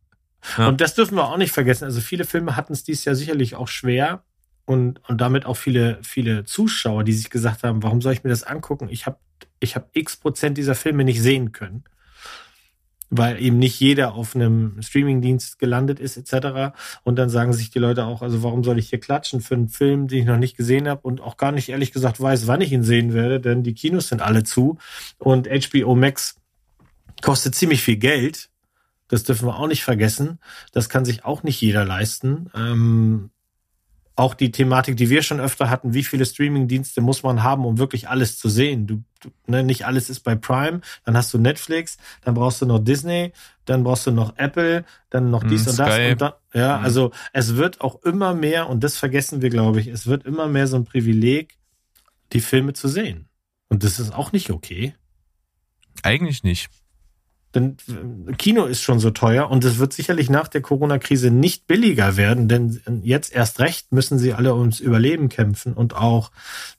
ja. 0.59 0.69
Und 0.69 0.81
das 0.81 0.95
dürfen 0.95 1.17
wir 1.17 1.25
auch 1.25 1.39
nicht 1.39 1.53
vergessen. 1.53 1.85
Also 1.85 2.01
viele 2.01 2.25
Filme 2.25 2.57
hatten 2.57 2.73
es 2.73 2.85
dies 2.85 3.05
Jahr 3.05 3.15
sicherlich 3.15 3.55
auch 3.55 3.69
schwer 3.69 4.25
und, 4.67 5.01
und 5.09 5.21
damit 5.21 5.47
auch 5.47 5.57
viele, 5.57 5.99
viele 6.03 6.45
Zuschauer, 6.45 7.05
die 7.05 7.15
sich 7.15 7.31
gesagt 7.31 7.63
haben, 7.63 7.83
warum 7.83 8.03
soll 8.03 8.13
ich 8.13 8.23
mir 8.23 8.31
das 8.31 8.45
angucken? 8.45 8.89
Ich 8.91 9.07
habe 9.07 9.19
ich 9.61 9.77
hab 9.77 9.89
x 9.95 10.17
Prozent 10.17 10.59
dieser 10.59 10.75
Filme 10.75 11.05
nicht 11.05 11.23
sehen 11.23 11.53
können 11.53 11.85
weil 13.11 13.43
eben 13.43 13.59
nicht 13.59 13.79
jeder 13.81 14.15
auf 14.15 14.35
einem 14.35 14.81
Streamingdienst 14.81 15.59
gelandet 15.59 15.99
ist 15.99 16.17
etc. 16.17 16.73
Und 17.03 17.17
dann 17.17 17.29
sagen 17.29 17.53
sich 17.53 17.71
die 17.71 17.81
Leute 17.81 18.05
auch, 18.05 18.23
also 18.23 18.43
warum 18.43 18.65
soll 18.65 18.79
ich 18.79 18.89
hier 18.89 19.01
klatschen 19.01 19.41
für 19.41 19.55
einen 19.55 19.69
Film, 19.69 20.07
den 20.09 20.21
ich 20.21 20.27
noch 20.27 20.39
nicht 20.39 20.57
gesehen 20.57 20.89
habe 20.89 21.01
und 21.03 21.21
auch 21.21 21.37
gar 21.37 21.53
nicht 21.53 21.69
ehrlich 21.69 21.93
gesagt 21.93 22.21
weiß, 22.21 22.47
wann 22.47 22.61
ich 22.61 22.73
ihn 22.73 22.85
sehen 22.85 23.13
werde, 23.13 23.41
denn 23.41 23.65
die 23.65 23.75
Kinos 23.75 24.09
sind 24.09 24.23
alle 24.23 24.45
zu 24.45 24.79
und 25.19 25.49
HBO 25.49 25.95
Max 25.97 26.37
kostet 27.21 27.55
ziemlich 27.55 27.83
viel 27.83 27.97
Geld. 27.97 28.49
Das 29.09 29.25
dürfen 29.25 29.49
wir 29.49 29.59
auch 29.59 29.67
nicht 29.67 29.83
vergessen. 29.83 30.39
Das 30.73 30.89
kann 30.89 31.05
sich 31.05 31.25
auch 31.25 31.43
nicht 31.43 31.61
jeder 31.61 31.85
leisten. 31.85 32.49
Ähm, 32.55 33.31
auch 34.21 34.35
die 34.35 34.51
Thematik, 34.51 34.99
die 34.99 35.09
wir 35.09 35.23
schon 35.23 35.41
öfter 35.41 35.71
hatten, 35.71 35.95
wie 35.95 36.05
viele 36.05 36.27
Streaming-Dienste 36.27 37.01
muss 37.01 37.23
man 37.23 37.43
haben, 37.43 37.65
um 37.65 37.79
wirklich 37.79 38.11
alles 38.11 38.39
zu 38.39 38.51
sehen? 38.51 38.87
Du, 38.87 39.03
du, 39.21 39.31
ne, 39.47 39.65
nicht 39.65 39.87
alles 39.87 40.11
ist 40.11 40.21
bei 40.21 40.35
Prime, 40.35 40.83
dann 41.07 41.17
hast 41.17 41.33
du 41.33 41.39
Netflix, 41.39 41.97
dann 42.23 42.35
brauchst 42.35 42.61
du 42.61 42.67
noch 42.67 42.81
Disney, 42.81 43.33
dann 43.65 43.83
brauchst 43.83 44.07
du 44.07 44.11
noch 44.11 44.37
Apple, 44.37 44.85
dann 45.09 45.31
noch 45.31 45.43
dies 45.43 45.65
mm, 45.65 45.71
und 45.71 45.79
das 45.79 45.99
und 45.99 46.21
dann, 46.21 46.33
ja, 46.53 46.79
mm. 46.79 46.85
also 46.85 47.13
es 47.33 47.57
wird 47.57 47.81
auch 47.81 48.03
immer 48.03 48.35
mehr, 48.35 48.69
und 48.69 48.85
das 48.85 48.99
vergessen 48.99 49.41
wir, 49.41 49.49
glaube 49.49 49.81
ich, 49.81 49.87
es 49.87 50.07
wird 50.07 50.27
immer 50.27 50.49
mehr 50.49 50.67
so 50.67 50.77
ein 50.77 50.85
Privileg, 50.85 51.57
die 52.35 52.41
Filme 52.41 52.75
zu 52.75 52.89
sehen. 52.89 53.27
Und 53.71 53.85
das 53.85 53.99
ist 53.99 54.15
auch 54.15 54.33
nicht 54.33 54.51
okay. 54.51 54.95
Eigentlich 56.03 56.43
nicht. 56.43 56.69
Denn 57.55 57.77
äh, 58.29 58.33
Kino 58.35 58.65
ist 58.65 58.83
schon 58.83 59.01
so 59.01 59.11
teuer 59.11 59.51
und 59.51 59.65
es 59.65 59.79
wird 59.79 59.93
sicherlich 59.93 60.31
nach 60.31 60.49
der 60.49 60.61
Corona-Krise 60.61 61.31
nicht 61.31 61.67
billiger 61.67 62.17
werden, 62.17 62.49
denn 62.49 63.03
jetzt 63.03 63.35
erst 63.35 63.61
recht 63.61 63.93
müssen 63.93 64.19
sie 64.19 64.33
alle 64.35 64.55
ums 64.55 64.81
Überleben 64.81 65.29
kämpfen 65.29 65.75
und 65.75 65.95
auch, 65.95 66.31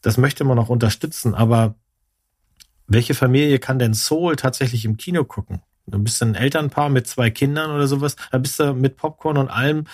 das 0.02 0.18
möchte 0.18 0.44
man 0.44 0.60
auch 0.60 0.70
unterstützen, 0.70 1.36
aber 1.36 1.76
welche 2.88 3.14
Familie 3.14 3.60
kann 3.60 3.80
denn 3.80 3.94
Soul 3.94 4.36
tatsächlich 4.36 4.86
im 4.86 4.98
Kino 4.98 5.24
gucken? 5.24 5.62
Du 5.88 6.00
bist 6.00 6.22
ein 6.22 6.36
Elternpaar 6.36 6.90
mit 6.90 7.08
zwei 7.08 7.30
Kindern 7.30 7.72
oder 7.72 7.88
sowas, 7.88 8.16
da 8.32 8.38
bist 8.38 8.60
du 8.60 8.74
mit 8.74 8.98
Popcorn 8.98 9.38
und 9.38 9.50
allem, 9.50 9.86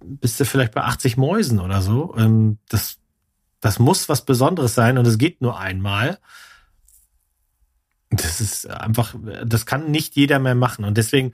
bist 0.00 0.38
du 0.38 0.44
vielleicht 0.44 0.72
bei 0.72 0.82
80 0.82 1.16
Mäusen 1.16 1.60
oder 1.60 1.82
so. 1.82 2.14
Ähm, 2.16 2.58
das, 2.68 2.98
das 3.60 3.78
muss 3.78 4.08
was 4.08 4.24
Besonderes 4.24 4.74
sein 4.74 4.98
und 4.98 5.06
es 5.06 5.18
geht 5.18 5.40
nur 5.40 5.58
einmal. 5.58 6.18
Das 8.16 8.40
ist 8.40 8.68
einfach, 8.68 9.14
das 9.44 9.66
kann 9.66 9.90
nicht 9.90 10.16
jeder 10.16 10.38
mehr 10.38 10.54
machen. 10.54 10.84
Und 10.84 10.96
deswegen 10.96 11.32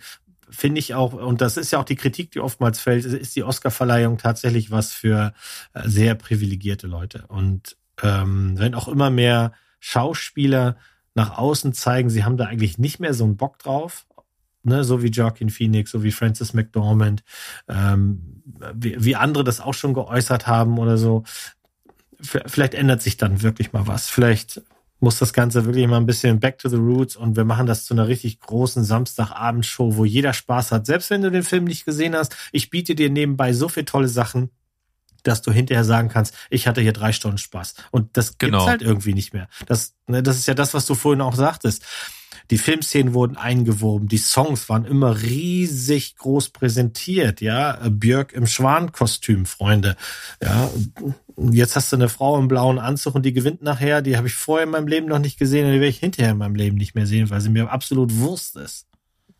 finde 0.51 0.81
ich 0.81 0.95
auch, 0.95 1.13
und 1.13 1.41
das 1.41 1.57
ist 1.57 1.71
ja 1.71 1.79
auch 1.79 1.85
die 1.85 1.97
Kritik, 1.97 2.33
die 2.33 2.41
oftmals 2.41 2.81
fällt, 2.81 3.05
ist 3.05 3.37
die 3.37 3.45
Oscarverleihung 3.45 4.19
tatsächlich 4.19 4.71
was 4.71 4.93
für 4.93 5.33
äh, 5.75 5.89
sehr 5.89 6.15
privilegierte 6.15 6.87
Leute. 6.87 7.25
Und 7.29 7.77
ähm, 8.03 8.59
wenn 8.59 8.75
auch 8.75 8.89
immer 8.89 9.11
mehr 9.11 9.53
Schauspieler 9.79 10.77
nach 11.15 11.39
außen 11.39 11.73
zeigen, 11.73 12.11
sie 12.11 12.25
haben 12.25 12.37
da 12.37 12.47
eigentlich 12.47 12.79
nicht 12.79 13.01
mehr 13.01 13.15
so 13.15 13.25
einen 13.25 13.37
Bock 13.37 13.59
drauf, 13.59 14.07
ne, 14.63 14.85
so 14.85 15.03
wie 15.03 15.09
Joaquin 15.09 15.51
Phoenix, 15.51 15.91
so 15.91 16.03
wie 16.03 16.13
Francis 16.13 16.53
McDormand, 16.53 17.23
ähm, 17.69 18.43
wie, 18.75 18.97
wie 19.03 19.17
andere 19.17 19.45
das 19.45 19.61
auch 19.61 19.75
schon 19.75 19.95
geäußert 19.95 20.47
haben 20.47 20.79
oder 20.79 20.99
so. 20.99 21.25
Vielleicht 22.21 22.75
ändert 22.75 23.01
sich 23.01 23.17
dann 23.17 23.43
wirklich 23.43 23.73
mal 23.73 23.87
was. 23.87 24.11
Vielleicht 24.11 24.63
muss 25.01 25.19
das 25.19 25.33
Ganze 25.33 25.65
wirklich 25.65 25.87
mal 25.87 25.97
ein 25.97 26.07
bisschen 26.07 26.41
back 26.41 26.59
to 26.59 26.69
the 26.69 26.77
roots 26.77 27.17
und 27.17 27.37
wir 27.37 27.45
machen 27.45 27.67
das 27.67 27.85
zu 27.85 27.95
einer 27.95 28.07
richtig 28.07 28.41
großen 28.41 28.85
Samstagabendshow, 28.85 29.97
wo 29.97 30.05
jeder 30.05 30.33
Spaß 30.33 30.73
hat. 30.73 30.87
Selbst 30.87 31.11
wenn 31.11 31.23
du 31.23 31.31
den 31.31 31.43
Film 31.43 31.65
nicht 31.65 31.85
gesehen 31.85 32.15
hast, 32.15 32.37
ich 32.53 32.71
biete 32.71 32.95
dir 32.95 33.11
nebenbei 33.11 33.53
so 33.53 33.69
viele 33.69 33.87
tolle 33.87 34.09
Sachen, 34.09 34.51
dass 35.23 35.43
du 35.43 35.53
hinterher 35.53 35.85
sagen 35.85 36.09
kannst, 36.09 36.35
ich 36.49 36.67
hatte 36.67 36.81
hier 36.81 36.93
drei 36.93 37.13
Stunden 37.13 37.39
Spaß. 37.39 37.75
Und 37.91 38.17
das 38.17 38.39
genau. 38.39 38.59
gibt's 38.59 38.71
halt 38.71 38.83
irgendwie 38.83 39.15
nicht 39.15 39.35
mehr. 39.35 39.49
Das, 39.67 39.95
ne, 40.07 40.23
das 40.23 40.37
ist 40.37 40.47
ja 40.47 40.55
das, 40.55 40.75
was 40.75 40.87
du 40.87 40.95
vorhin 40.95 41.21
auch 41.21 41.35
sagtest. 41.35 41.85
Die 42.51 42.59
Filmszenen 42.59 43.15
wurden 43.15 43.37
eingewoben, 43.37 44.09
die 44.09 44.19
Songs 44.19 44.69
waren 44.69 44.85
immer 44.85 45.23
riesig 45.23 46.17
groß 46.17 46.51
präsentiert, 46.51 47.41
ja. 47.41 47.79
Björk 47.89 48.33
im 48.33 48.47
Schwankostüm, 48.47 49.47
Freunde. 49.47 49.97
Ja, 50.43 50.69
jetzt 51.51 51.77
hast 51.77 51.93
du 51.93 51.97
eine 51.97 52.09
Frau 52.09 52.39
im 52.39 52.49
blauen 52.49 52.81
Anzug 52.81 53.15
und 53.15 53.25
die 53.25 53.33
gewinnt 53.33 53.63
nachher, 53.63 54.03
die 54.03 54.17
habe 54.17 54.27
ich 54.27 54.35
vorher 54.35 54.65
in 54.65 54.73
meinem 54.73 54.89
Leben 54.89 55.07
noch 55.07 55.21
nicht 55.21 55.39
gesehen 55.39 55.67
und 55.67 55.73
die 55.73 55.81
werde 55.81 55.91
ich 55.91 55.99
hinterher 55.99 56.33
in 56.33 56.39
meinem 56.39 56.57
Leben 56.57 56.77
nicht 56.77 56.97
mehr 56.97 57.07
sehen, 57.07 57.31
weil 57.31 57.41
sie 57.41 57.51
mir 57.51 57.71
absolut 57.71 58.17
Wurst 58.17 58.57
ist. 58.57 58.87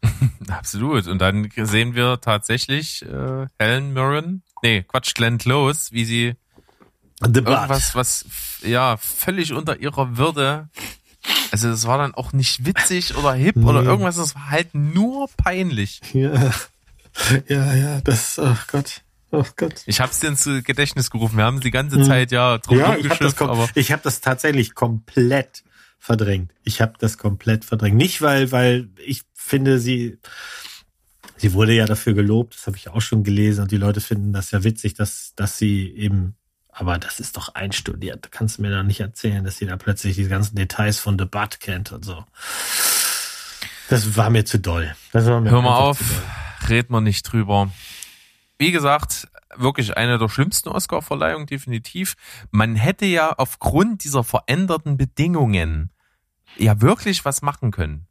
Absolut. 0.49 1.07
Und 1.09 1.21
dann 1.21 1.51
sehen 1.57 1.95
wir 1.95 2.23
tatsächlich 2.23 3.03
äh, 3.03 3.47
Helen 3.59 3.93
Mirren, 3.93 4.43
nee, 4.63 4.83
Quatsch, 4.83 5.15
Glenn 5.15 5.37
Close, 5.37 5.93
wie 5.93 6.07
sie 6.07 6.35
The 7.21 7.41
irgendwas, 7.41 7.95
was 7.95 8.25
ja 8.63 8.97
völlig 8.97 9.53
unter 9.53 9.79
ihrer 9.79 10.17
Würde 10.17 10.71
also 11.51 11.69
das 11.69 11.87
war 11.87 11.99
dann 11.99 12.15
auch 12.15 12.33
nicht 12.33 12.65
witzig 12.65 13.17
oder 13.17 13.35
hip 13.35 13.57
nee. 13.57 13.65
oder 13.65 13.83
irgendwas, 13.83 14.17
das 14.17 14.35
war 14.35 14.51
halt 14.51 14.75
nur 14.75 15.29
peinlich. 15.37 16.01
Ja, 16.13 16.53
ja, 17.49 17.75
ja, 17.75 18.01
das, 18.01 18.39
oh 18.39 18.57
Gott. 18.71 19.03
Oh 19.33 19.45
Gott. 19.57 19.83
Ich 19.87 20.01
hab's 20.01 20.21
dir 20.21 20.29
ins 20.29 20.45
Gedächtnis 20.65 21.11
gerufen. 21.11 21.37
Wir 21.37 21.45
haben 21.45 21.61
die 21.61 21.71
ganze 21.71 21.97
hm. 21.97 22.05
Zeit 22.05 22.33
ja 22.33 22.59
drum 22.59 22.79
ja, 22.79 22.97
ich 22.97 23.09
hab, 23.09 23.19
das 23.19 23.37
habe 23.93 24.03
das 24.03 24.21
tatsächlich 24.21 24.75
komplett 24.75 25.63
verdrängt. 25.99 26.53
Ich 26.65 26.81
habe 26.81 26.95
das 26.99 27.17
komplett 27.17 27.65
verdrängt. 27.65 27.97
Nicht 27.97 28.23
weil, 28.23 28.51
weil 28.51 28.89
ich 29.05 29.23
finde, 29.35 29.79
sie 29.79 30.19
sie 31.37 31.53
wurde 31.53 31.75
ja 31.75 31.87
dafür 31.87 32.15
gelobt. 32.15 32.57
Das 32.57 32.67
habe 32.67 32.77
ich 32.77 32.89
auch 32.89 33.01
schon 33.01 33.23
gelesen 33.23 33.63
und 33.63 33.71
die 33.71 33.77
Leute 33.77 34.01
finden 34.01 34.33
das 34.33 34.51
ja 34.51 34.65
witzig, 34.65 34.95
dass 34.95 35.33
dass 35.37 35.59
sie 35.59 35.91
eben 35.91 36.35
aber 36.73 36.99
das 36.99 37.21
ist 37.21 37.37
doch 37.37 37.55
einstudiert. 37.55 38.25
Da 38.25 38.29
kannst 38.31 38.59
du 38.59 38.63
mir 38.63 38.71
doch 38.71 38.83
nicht 38.83 39.01
erzählen, 39.01 39.45
dass 39.45 39.59
sie 39.59 39.67
da 39.67 39.77
plötzlich 39.77 40.17
die 40.17 40.29
ganzen 40.29 40.57
Details 40.57 40.99
von 40.99 41.19
The 41.19 41.25
Butt 41.25 41.61
kennt 41.61 41.93
und 41.93 42.05
so. 42.05 42.25
Das 43.89 44.17
war 44.17 44.31
mir 44.31 44.45
zu 44.45 44.59
doll. 44.59 44.95
Hör 45.13 45.63
mal 45.63 45.77
auf, 45.77 45.99
red 46.69 46.91
mal 46.91 47.01
nicht 47.01 47.23
drüber. 47.25 47.71
Wie 48.59 48.71
gesagt, 48.73 49.29
wirklich 49.57 49.97
eine 49.97 50.19
der 50.19 50.29
schlimmsten 50.29 50.69
Oscar-Verleihungen, 50.69 51.47
definitiv. 51.47 52.15
Man 52.51 52.77
hätte 52.77 53.07
ja 53.07 53.33
aufgrund 53.33 54.05
dieser 54.05 54.23
veränderten 54.23 54.97
Bedingungen 54.97 55.91
ja 56.57 56.81
wirklich 56.81 57.25
was 57.25 57.43
machen 57.43 57.71
können. 57.71 58.07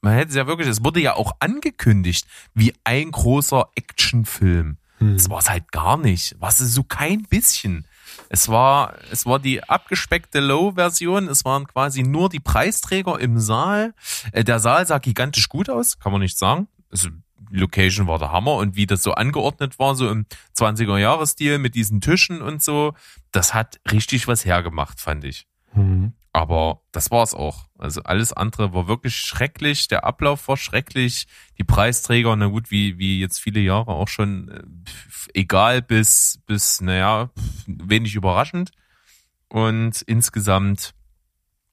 Man 0.00 0.14
hätte 0.14 0.30
es 0.30 0.36
ja 0.36 0.46
wirklich, 0.46 0.68
es 0.68 0.84
wurde 0.84 1.00
ja 1.00 1.14
auch 1.14 1.32
angekündigt, 1.40 2.26
wie 2.54 2.74
ein 2.84 3.10
großer 3.10 3.68
Actionfilm. 3.74 4.78
Hm. 5.00 5.16
Das 5.16 5.28
war 5.28 5.38
es 5.38 5.50
halt 5.50 5.72
gar 5.72 5.96
nicht. 5.96 6.36
Was 6.38 6.60
ist 6.60 6.74
so 6.74 6.84
kein 6.84 7.22
bisschen. 7.24 7.86
Es 8.28 8.48
war, 8.48 8.94
es 9.10 9.26
war 9.26 9.38
die 9.38 9.62
abgespeckte 9.64 10.40
Low-Version. 10.40 11.28
Es 11.28 11.44
waren 11.44 11.66
quasi 11.66 12.02
nur 12.02 12.28
die 12.28 12.40
Preisträger 12.40 13.18
im 13.18 13.38
Saal. 13.40 13.94
Äh, 14.32 14.44
Der 14.44 14.60
Saal 14.60 14.86
sah 14.86 14.98
gigantisch 14.98 15.48
gut 15.48 15.68
aus, 15.68 15.98
kann 15.98 16.12
man 16.12 16.20
nicht 16.20 16.38
sagen. 16.38 16.68
Also, 16.90 17.08
Location 17.50 18.06
war 18.06 18.18
der 18.18 18.30
Hammer 18.30 18.54
und 18.54 18.76
wie 18.76 18.86
das 18.86 19.02
so 19.02 19.12
angeordnet 19.12 19.78
war, 19.78 19.96
so 19.96 20.08
im 20.08 20.26
20er-Jahres-Stil 20.56 21.58
mit 21.58 21.74
diesen 21.74 22.00
Tischen 22.00 22.42
und 22.42 22.62
so, 22.62 22.94
das 23.32 23.54
hat 23.54 23.80
richtig 23.90 24.28
was 24.28 24.44
hergemacht, 24.44 25.00
fand 25.00 25.24
ich. 25.24 25.46
Mhm. 25.74 26.12
Aber 26.32 26.82
das 26.92 27.10
war's 27.10 27.34
auch. 27.34 27.66
Also 27.76 28.02
alles 28.04 28.32
andere 28.32 28.72
war 28.72 28.86
wirklich 28.86 29.16
schrecklich. 29.16 29.88
Der 29.88 30.04
Ablauf 30.04 30.46
war 30.46 30.56
schrecklich. 30.56 31.26
Die 31.58 31.64
Preisträger, 31.64 32.36
na 32.36 32.46
gut, 32.46 32.70
wie, 32.70 32.98
wie 32.98 33.18
jetzt 33.18 33.40
viele 33.40 33.60
Jahre 33.60 33.92
auch 33.92 34.08
schon, 34.08 34.48
äh, 34.48 34.62
egal 35.34 35.82
bis, 35.82 36.40
bis, 36.46 36.80
naja, 36.80 37.30
wenig 37.66 38.14
überraschend. 38.14 38.70
Und 39.48 40.02
insgesamt 40.02 40.94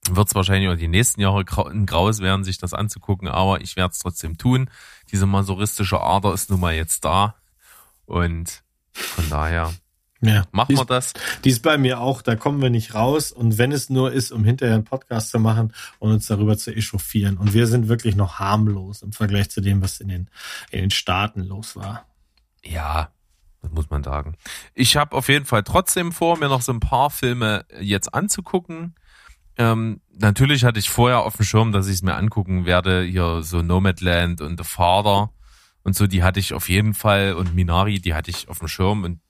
wird's 0.09 0.33
wahrscheinlich 0.33 0.69
auch 0.69 0.77
die 0.77 0.87
nächsten 0.87 1.21
Jahre 1.21 1.45
ein 1.69 1.85
Graus 1.85 2.19
werden, 2.19 2.43
sich 2.43 2.57
das 2.57 2.73
anzugucken, 2.73 3.27
aber 3.27 3.61
ich 3.61 3.75
werde 3.75 3.91
es 3.91 3.99
trotzdem 3.99 4.37
tun. 4.37 4.69
Diese 5.11 5.27
masochistische 5.27 6.01
Ader 6.01 6.33
ist 6.33 6.49
nun 6.49 6.59
mal 6.59 6.73
jetzt 6.73 7.05
da. 7.05 7.35
Und 8.05 8.63
von 8.93 9.29
daher 9.29 9.73
Ja. 10.21 10.45
machen 10.51 10.75
wir 10.75 10.85
das. 10.85 11.13
die 11.43 11.49
ist 11.49 11.61
bei 11.61 11.77
mir 11.77 11.99
auch, 11.99 12.21
da 12.21 12.35
kommen 12.35 12.61
wir 12.61 12.69
nicht 12.69 12.93
raus. 12.93 13.31
Und 13.31 13.57
wenn 13.57 13.71
es 13.71 13.89
nur 13.89 14.11
ist, 14.11 14.31
um 14.31 14.43
hinterher 14.43 14.75
einen 14.75 14.83
Podcast 14.83 15.29
zu 15.29 15.39
machen 15.39 15.73
und 15.99 16.11
uns 16.11 16.27
darüber 16.27 16.57
zu 16.57 16.75
echauffieren. 16.75 17.37
Und 17.37 17.53
wir 17.53 17.67
sind 17.67 17.87
wirklich 17.87 18.15
noch 18.15 18.39
harmlos 18.39 19.01
im 19.01 19.13
Vergleich 19.13 19.49
zu 19.49 19.61
dem, 19.61 19.81
was 19.81 19.99
in 19.99 20.07
den, 20.07 20.29
in 20.71 20.81
den 20.81 20.91
Staaten 20.91 21.41
los 21.41 21.75
war. 21.75 22.05
Ja, 22.63 23.09
das 23.61 23.71
muss 23.71 23.89
man 23.89 24.03
sagen. 24.03 24.35
Ich 24.73 24.97
habe 24.97 25.15
auf 25.15 25.29
jeden 25.29 25.45
Fall 25.45 25.63
trotzdem 25.63 26.11
vor, 26.11 26.37
mir 26.37 26.49
noch 26.49 26.61
so 26.61 26.71
ein 26.71 26.79
paar 26.79 27.09
Filme 27.09 27.65
jetzt 27.79 28.13
anzugucken. 28.13 28.95
Ähm, 29.57 30.01
natürlich 30.11 30.63
hatte 30.65 30.79
ich 30.79 30.89
vorher 30.89 31.21
auf 31.21 31.37
dem 31.37 31.45
Schirm, 31.45 31.71
dass 31.71 31.87
ich 31.87 31.95
es 31.95 32.01
mir 32.01 32.15
angucken 32.15 32.65
werde. 32.65 33.03
Hier 33.03 33.41
so 33.43 33.61
Nomadland 33.61 34.41
und 34.41 34.59
The 34.59 34.67
Father 34.67 35.31
und 35.87 35.95
so, 35.95 36.05
die 36.05 36.21
hatte 36.21 36.39
ich 36.41 36.53
auf 36.53 36.67
jeden 36.67 36.93
Fall. 36.93 37.33
Und 37.33 37.55
Minari, 37.55 37.99
die 37.99 38.13
hatte 38.13 38.29
ich 38.29 38.49
auf 38.49 38.59
dem 38.59 38.67
Schirm 38.67 39.05
und 39.05 39.21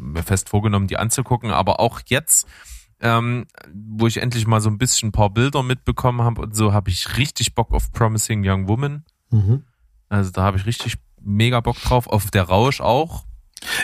mir 0.00 0.22
fest 0.22 0.48
vorgenommen, 0.48 0.86
die 0.86 0.96
anzugucken. 0.96 1.50
Aber 1.50 1.80
auch 1.80 2.00
jetzt, 2.06 2.46
ähm, 3.00 3.46
wo 3.72 4.06
ich 4.06 4.18
endlich 4.18 4.46
mal 4.46 4.60
so 4.60 4.70
ein 4.70 4.78
bisschen 4.78 5.10
ein 5.10 5.12
paar 5.12 5.30
Bilder 5.30 5.62
mitbekommen 5.62 6.22
habe 6.22 6.42
und 6.42 6.56
so, 6.56 6.72
habe 6.72 6.90
ich 6.90 7.16
richtig 7.16 7.54
Bock 7.54 7.72
auf 7.72 7.92
Promising 7.92 8.42
Young 8.44 8.68
Woman. 8.68 9.04
Mhm. 9.30 9.64
Also 10.08 10.30
da 10.30 10.42
habe 10.42 10.58
ich 10.58 10.66
richtig 10.66 10.96
mega 11.20 11.60
Bock 11.60 11.80
drauf. 11.82 12.06
Auf 12.06 12.30
der 12.30 12.44
Rausch 12.44 12.80
auch. 12.80 13.24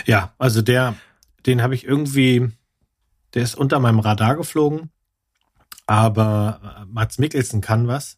Ja, 0.05 0.33
also 0.37 0.61
der, 0.61 0.95
den 1.45 1.61
habe 1.61 1.75
ich 1.75 1.85
irgendwie, 1.85 2.51
der 3.33 3.43
ist 3.43 3.55
unter 3.55 3.79
meinem 3.79 3.99
Radar 3.99 4.35
geflogen, 4.35 4.89
aber 5.85 6.79
äh, 6.81 6.85
Mats 6.85 7.19
Mikkelsen 7.19 7.61
kann 7.61 7.87
was 7.87 8.17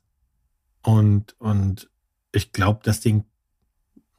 und 0.81 1.35
und 1.39 1.89
ich 2.31 2.51
glaube, 2.51 2.81
das 2.83 2.99
Ding, 2.99 3.25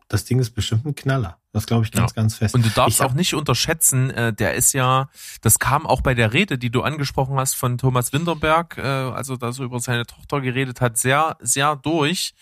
das 0.09 0.25
Ding 0.25 0.39
ist 0.39 0.51
bestimmt 0.51 0.85
ein 0.85 0.95
Knaller. 0.95 1.40
Das 1.53 1.67
glaube 1.67 1.85
ich 1.85 1.91
ganz, 1.91 2.13
Ja. 2.13 2.15
ganz 2.23 2.37
fest. 2.37 2.55
Und 2.55 2.65
du 2.65 2.71
darfst 2.71 3.01
Ich 3.01 3.05
auch 3.05 3.13
nicht 3.13 3.35
unterschätzen, 3.35 4.11
äh, 4.11 4.33
der 4.33 4.55
ist 4.55 4.73
ja, 4.73 5.09
das 5.41 5.59
kam 5.59 5.85
auch 5.87 6.01
bei 6.01 6.15
der 6.15 6.33
Rede, 6.33 6.59
die 6.59 6.71
du 6.71 6.83
angesprochen 6.83 7.37
hast 7.39 7.55
von 7.57 7.77
Thomas 7.77 8.13
Winterberg, 8.13 8.79
äh, 8.79 8.83
also 8.83 9.37
da 9.37 9.51
so 9.53 9.65
über 9.65 9.81
seine 9.81 10.07
Tochter 10.07 10.41
geredet 10.41 10.81
hat, 10.81 10.97
sehr, 10.97 11.37
sehr 11.41 11.75
durch. 11.77 12.35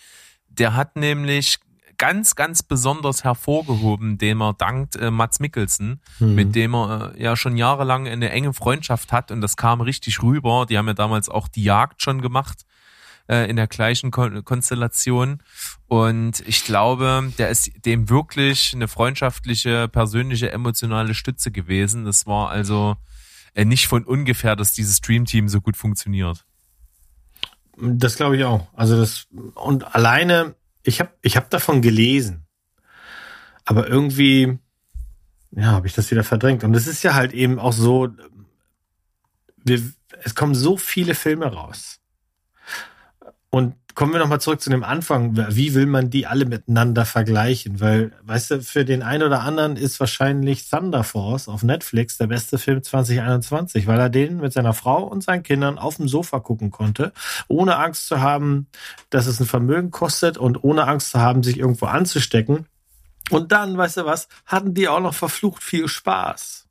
Der 0.47 0.75
hat 0.75 0.95
nämlich 0.95 1.57
ganz, 1.97 2.35
ganz 2.35 2.63
besonders 2.63 3.23
hervorgehoben, 3.23 4.17
dem 4.17 4.41
er 4.41 4.53
dankt 4.53 4.95
äh, 4.95 5.11
Mats 5.11 5.39
Mikkelsen, 5.39 6.01
Mhm. 6.19 6.35
mit 6.35 6.55
dem 6.55 6.73
er 6.75 7.13
äh, 7.15 7.23
ja 7.23 7.35
schon 7.35 7.57
jahrelang 7.57 8.07
eine 8.07 8.29
enge 8.29 8.53
Freundschaft 8.53 9.11
hat 9.11 9.31
und 9.31 9.41
das 9.41 9.57
kam 9.57 9.81
richtig 9.81 10.21
rüber. 10.23 10.65
Die 10.69 10.77
haben 10.77 10.87
ja 10.87 10.93
damals 10.93 11.29
auch 11.29 11.47
die 11.47 11.63
Jagd 11.63 12.01
schon 12.03 12.21
gemacht 12.21 12.63
äh, 13.29 13.49
in 13.49 13.55
der 13.55 13.67
gleichen 13.67 14.11
Kon 14.11 14.43
Konstellation. 14.43 15.41
Und 15.87 16.41
ich 16.47 16.65
glaube, 16.65 17.31
der 17.37 17.49
ist 17.49 17.71
dem 17.85 18.09
wirklich 18.09 18.73
eine 18.73 18.87
freundschaftliche, 18.87 19.87
persönliche, 19.87 20.51
emotionale 20.51 21.13
Stütze 21.13 21.51
gewesen. 21.51 22.05
Das 22.05 22.25
war 22.25 22.49
also 22.49 22.97
äh, 23.53 23.65
nicht 23.65 23.87
von 23.87 24.03
ungefähr, 24.03 24.55
dass 24.55 24.73
dieses 24.73 24.97
Streamteam 24.97 25.47
so 25.47 25.61
gut 25.61 25.77
funktioniert. 25.77 26.45
Das 27.77 28.17
glaube 28.17 28.35
ich 28.35 28.43
auch. 28.43 28.67
Also 28.73 28.97
das 28.97 29.27
und 29.53 29.95
alleine, 29.95 30.55
ich 30.83 30.99
habe 30.99 31.11
ich 31.21 31.37
hab 31.37 31.49
davon 31.49 31.81
gelesen, 31.81 32.45
aber 33.63 33.87
irgendwie, 33.87 34.57
ja, 35.51 35.67
habe 35.67 35.87
ich 35.87 35.93
das 35.93 36.11
wieder 36.11 36.23
verdrängt. 36.23 36.63
Und 36.63 36.73
es 36.73 36.87
ist 36.87 37.03
ja 37.03 37.13
halt 37.13 37.31
eben 37.33 37.59
auch 37.59 37.71
so, 37.71 38.09
wir, 39.63 39.81
es 40.23 40.35
kommen 40.35 40.55
so 40.55 40.75
viele 40.75 41.15
Filme 41.15 41.45
raus. 41.45 41.99
Und 43.51 43.75
kommen 43.95 44.13
wir 44.13 44.19
nochmal 44.19 44.39
zurück 44.39 44.61
zu 44.61 44.69
dem 44.69 44.83
Anfang. 44.83 45.35
Wie 45.35 45.73
will 45.73 45.85
man 45.85 46.09
die 46.09 46.27
alle 46.27 46.45
miteinander 46.45 47.03
vergleichen? 47.05 47.81
Weil, 47.81 48.13
weißt 48.23 48.51
du, 48.51 48.61
für 48.61 48.85
den 48.85 49.01
einen 49.01 49.23
oder 49.23 49.41
anderen 49.41 49.75
ist 49.75 49.99
wahrscheinlich 49.99 50.69
Thunder 50.69 51.03
Force 51.03 51.49
auf 51.49 51.63
Netflix 51.63 52.17
der 52.17 52.27
beste 52.27 52.59
Film 52.59 52.83
2021, 52.83 53.87
weil 53.87 53.99
er 53.99 54.09
den 54.09 54.37
mit 54.37 54.53
seiner 54.53 54.73
Frau 54.73 55.03
und 55.03 55.23
seinen 55.23 55.43
Kindern 55.43 55.77
auf 55.79 55.97
dem 55.97 56.07
Sofa 56.07 56.39
gucken 56.39 56.69
konnte, 56.71 57.11
ohne 57.47 57.77
Angst 57.77 58.07
zu 58.07 58.21
haben, 58.21 58.67
dass 59.09 59.25
es 59.25 59.39
ein 59.39 59.47
Vermögen 59.47 59.91
kostet 59.91 60.37
und 60.37 60.63
ohne 60.63 60.87
Angst 60.87 61.09
zu 61.09 61.19
haben, 61.19 61.43
sich 61.43 61.57
irgendwo 61.57 61.87
anzustecken. 61.87 62.67
Und 63.31 63.51
dann, 63.51 63.77
weißt 63.77 63.97
du 63.97 64.05
was, 64.05 64.27
hatten 64.45 64.75
die 64.75 64.87
auch 64.87 65.01
noch 65.01 65.13
verflucht 65.13 65.63
viel 65.63 65.87
Spaß. 65.87 66.68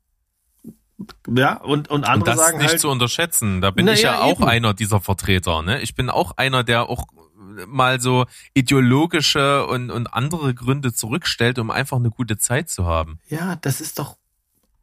Ja, 1.27 1.57
und, 1.57 1.89
und 1.89 1.99
Und 1.99 2.03
andere 2.05 2.31
das 2.31 2.39
sagen 2.39 2.57
nicht 2.57 2.69
halt, 2.69 2.79
zu 2.79 2.89
unterschätzen. 2.89 3.61
Da 3.61 3.71
bin 3.71 3.87
ich 3.87 4.01
ja, 4.01 4.13
ja, 4.13 4.21
auch 4.21 4.39
eben. 4.39 4.49
einer 4.49 4.73
dieser 4.73 4.99
Vertreter. 4.99 5.61
Ne? 5.61 5.81
Ich 5.81 5.95
bin 5.95 6.09
auch 6.09 6.37
einer, 6.37 6.63
der 6.63 6.89
auch 6.89 7.05
mal 7.67 7.99
so 7.99 8.25
ideologische 8.53 9.65
und, 9.65 9.91
und 9.91 10.07
andere 10.13 10.53
Gründe 10.53 10.93
zurückstellt, 10.93 11.59
um 11.59 11.71
einfach 11.71 11.97
eine 11.97 12.09
gute 12.09 12.37
Zeit 12.37 12.69
zu 12.69 12.85
haben. 12.85 13.19
Ja, 13.27 13.55
das 13.55 13.81
ist 13.81 13.99
doch. 13.99 14.17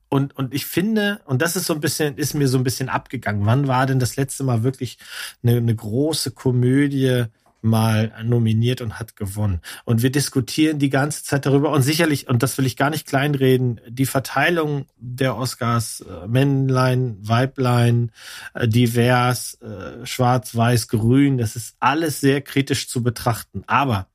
Und, 0.08 0.36
und 0.36 0.54
ich 0.54 0.66
finde, 0.66 1.20
und 1.26 1.42
das 1.42 1.56
ist 1.56 1.66
so 1.66 1.74
ein 1.74 1.80
bisschen, 1.80 2.16
ist 2.16 2.34
mir 2.34 2.48
so 2.48 2.58
ein 2.58 2.64
bisschen 2.64 2.88
abgegangen. 2.88 3.44
Wann 3.44 3.66
war 3.66 3.86
denn 3.86 3.98
das 3.98 4.16
letzte 4.16 4.44
Mal 4.44 4.62
wirklich 4.62 4.98
eine, 5.42 5.56
eine 5.56 5.74
große 5.74 6.30
Komödie 6.30 7.26
mal 7.66 8.12
nominiert 8.24 8.80
und 8.80 8.98
hat 8.98 9.16
gewonnen? 9.16 9.60
Und 9.84 10.02
wir 10.02 10.10
diskutieren 10.10 10.78
die 10.78 10.88
ganze 10.88 11.24
Zeit 11.24 11.44
darüber 11.44 11.70
und 11.70 11.82
sicherlich, 11.82 12.28
und 12.28 12.42
das 12.42 12.56
will 12.56 12.66
ich 12.66 12.76
gar 12.76 12.90
nicht 12.90 13.06
kleinreden, 13.06 13.80
die 13.88 14.06
Verteilung 14.06 14.86
der 14.96 15.36
Oscars, 15.36 16.00
äh, 16.00 16.26
Männlein, 16.26 17.18
Weiblein, 17.20 18.12
äh, 18.54 18.66
divers, 18.66 19.60
äh, 19.60 20.06
schwarz, 20.06 20.54
weiß, 20.54 20.88
grün, 20.88 21.38
das 21.38 21.56
ist 21.56 21.76
alles 21.80 22.20
sehr 22.20 22.40
kritisch 22.40 22.88
zu 22.88 23.02
betrachten. 23.02 23.64
Aber 23.66 24.08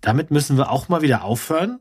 damit 0.00 0.30
müssen 0.30 0.56
wir 0.56 0.70
auch 0.70 0.88
mal 0.88 1.02
wieder 1.02 1.24
aufhören 1.24 1.80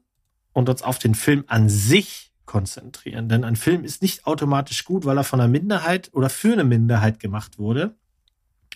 und 0.51 0.67
uns 0.67 0.81
auf 0.81 0.99
den 0.99 1.15
Film 1.15 1.43
an 1.47 1.69
sich 1.69 2.31
konzentrieren. 2.45 3.27
Denn 3.27 3.43
ein 3.43 3.55
Film 3.55 3.83
ist 3.83 4.01
nicht 4.01 4.25
automatisch 4.25 4.85
gut, 4.85 5.05
weil 5.05 5.17
er 5.17 5.23
von 5.23 5.39
einer 5.39 5.49
Minderheit 5.49 6.09
oder 6.13 6.29
für 6.29 6.53
eine 6.53 6.63
Minderheit 6.63 7.19
gemacht 7.19 7.59
wurde. 7.59 7.95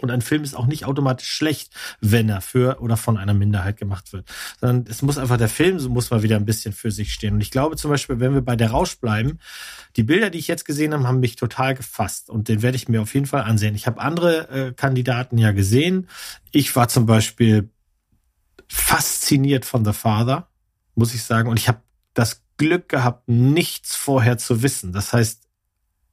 Und 0.03 0.11
ein 0.11 0.21
Film 0.21 0.43
ist 0.43 0.55
auch 0.55 0.67
nicht 0.67 0.85
automatisch 0.85 1.29
schlecht, 1.29 1.73
wenn 2.01 2.29
er 2.29 2.41
für 2.41 2.81
oder 2.81 2.97
von 2.97 3.17
einer 3.17 3.33
Minderheit 3.33 3.77
gemacht 3.77 4.13
wird. 4.13 4.29
Sondern 4.59 4.85
es 4.89 5.01
muss 5.01 5.17
einfach 5.17 5.37
der 5.37 5.49
Film, 5.49 5.79
so 5.79 5.89
muss 5.89 6.11
mal 6.11 6.23
wieder 6.23 6.35
ein 6.35 6.45
bisschen 6.45 6.73
für 6.73 6.91
sich 6.91 7.13
stehen. 7.13 7.35
Und 7.35 7.41
ich 7.41 7.51
glaube 7.51 7.75
zum 7.75 7.91
Beispiel, 7.91 8.19
wenn 8.19 8.33
wir 8.33 8.41
bei 8.41 8.55
der 8.55 8.71
Rausch 8.71 8.99
bleiben, 8.99 9.39
die 9.95 10.03
Bilder, 10.03 10.29
die 10.29 10.39
ich 10.39 10.47
jetzt 10.47 10.65
gesehen 10.65 10.93
habe, 10.93 11.07
haben 11.07 11.19
mich 11.19 11.35
total 11.35 11.75
gefasst. 11.75 12.29
Und 12.29 12.47
den 12.47 12.61
werde 12.61 12.77
ich 12.77 12.87
mir 12.87 13.01
auf 13.01 13.13
jeden 13.13 13.25
Fall 13.25 13.43
ansehen. 13.43 13.75
Ich 13.75 13.87
habe 13.87 13.99
andere 13.99 14.49
äh, 14.49 14.73
Kandidaten 14.73 15.37
ja 15.37 15.51
gesehen. 15.51 16.07
Ich 16.51 16.75
war 16.75 16.87
zum 16.87 17.05
Beispiel 17.05 17.69
fasziniert 18.67 19.65
von 19.65 19.83
The 19.83 19.93
Father, 19.93 20.49
muss 20.95 21.13
ich 21.13 21.23
sagen. 21.23 21.49
Und 21.49 21.57
ich 21.57 21.67
habe 21.67 21.81
das 22.13 22.43
Glück 22.57 22.89
gehabt, 22.89 23.27
nichts 23.27 23.95
vorher 23.95 24.37
zu 24.37 24.61
wissen. 24.61 24.91
Das 24.91 25.13
heißt, 25.13 25.48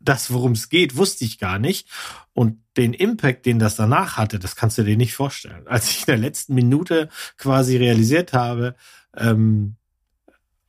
das, 0.01 0.33
worum 0.33 0.53
es 0.53 0.69
geht, 0.69 0.97
wusste 0.97 1.25
ich 1.25 1.39
gar 1.39 1.59
nicht. 1.59 1.89
Und 2.33 2.61
den 2.77 2.93
Impact, 2.93 3.47
den 3.47 3.59
das 3.59 3.77
danach 3.77 4.17
hatte, 4.17 4.39
das 4.39 4.57
kannst 4.57 4.79
du 4.79 4.85
dir 4.85 4.97
nicht 4.97 5.15
vorstellen. 5.15 5.67
Als 5.67 5.91
ich 5.91 6.01
in 6.01 6.07
der 6.07 6.19
letzten 6.19 6.55
Minute 6.55 7.09
quasi 7.39 7.77
realisiert 7.77 8.33
habe, 8.33 8.75
ähm, 9.17 9.77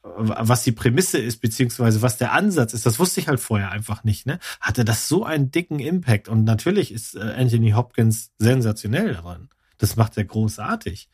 was 0.04 0.64
die 0.64 0.72
Prämisse 0.72 1.18
ist, 1.18 1.42
beziehungsweise 1.42 2.02
was 2.02 2.18
der 2.18 2.32
Ansatz 2.32 2.74
ist, 2.74 2.86
das 2.86 2.98
wusste 2.98 3.20
ich 3.20 3.28
halt 3.28 3.42
vorher 3.42 3.72
einfach 3.72 4.06
nicht, 4.06 4.26
ne? 4.26 4.40
Hatte 4.62 4.86
das 4.86 5.10
so 5.10 5.26
einen 5.26 5.52
dicken 5.52 5.80
Impact. 5.80 6.30
Und 6.30 6.46
natürlich 6.46 6.94
ist 6.94 7.16
äh, 7.16 7.20
Anthony 7.20 7.72
Hopkins 7.72 8.32
sensationell 8.40 9.14
daran. 9.14 9.50
Das 9.78 9.98
macht 9.98 10.18
er 10.18 10.24
großartig. 10.24 11.10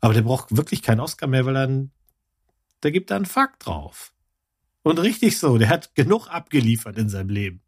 Aber 0.00 0.14
der 0.14 0.22
braucht 0.22 0.56
wirklich 0.56 0.82
keinen 0.82 1.00
Oscar 1.00 1.26
mehr, 1.26 1.44
weil 1.44 1.56
er 1.56 1.86
der 2.82 2.92
gibt 2.92 3.10
da 3.10 3.16
einen 3.16 3.26
Fakt 3.26 3.66
drauf. 3.66 4.12
Und 4.82 4.98
richtig 4.98 5.38
so, 5.38 5.58
der 5.58 5.68
hat 5.68 5.94
genug 5.94 6.28
abgeliefert 6.28 6.96
in 6.96 7.08
seinem 7.08 7.28
Leben. 7.28 7.62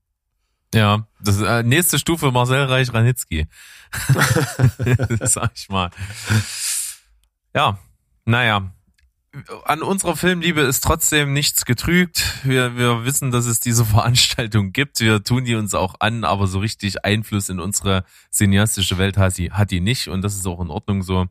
Ja, 0.74 1.06
das 1.20 1.36
ist, 1.36 1.42
äh, 1.42 1.62
nächste 1.62 1.98
Stufe 1.98 2.30
Marcel 2.32 2.64
Reich-Ranitzky. 2.64 3.46
Sag 5.20 5.52
ich 5.54 5.68
mal. 5.68 5.90
Ja, 7.54 7.78
naja. 8.24 8.72
an 9.64 9.82
unserer 9.82 10.16
Filmliebe 10.16 10.60
ist 10.62 10.82
trotzdem 10.82 11.32
nichts 11.32 11.64
getrügt. 11.64 12.44
Wir, 12.44 12.76
wir 12.76 13.04
wissen, 13.04 13.30
dass 13.30 13.44
es 13.44 13.60
diese 13.60 13.84
Veranstaltung 13.86 14.72
gibt. 14.72 15.00
Wir 15.00 15.22
tun 15.22 15.44
die 15.44 15.54
uns 15.54 15.74
auch 15.74 15.96
an, 16.00 16.24
aber 16.24 16.46
so 16.46 16.58
richtig 16.60 17.04
Einfluss 17.04 17.50
in 17.50 17.60
unsere 17.60 18.04
cineastische 18.30 18.96
Welt 18.96 19.18
hat 19.18 19.36
die, 19.36 19.52
hat 19.52 19.70
die 19.70 19.80
nicht 19.80 20.08
und 20.08 20.22
das 20.22 20.36
ist 20.36 20.46
auch 20.46 20.60
in 20.60 20.70
Ordnung 20.70 21.02
so. 21.02 21.26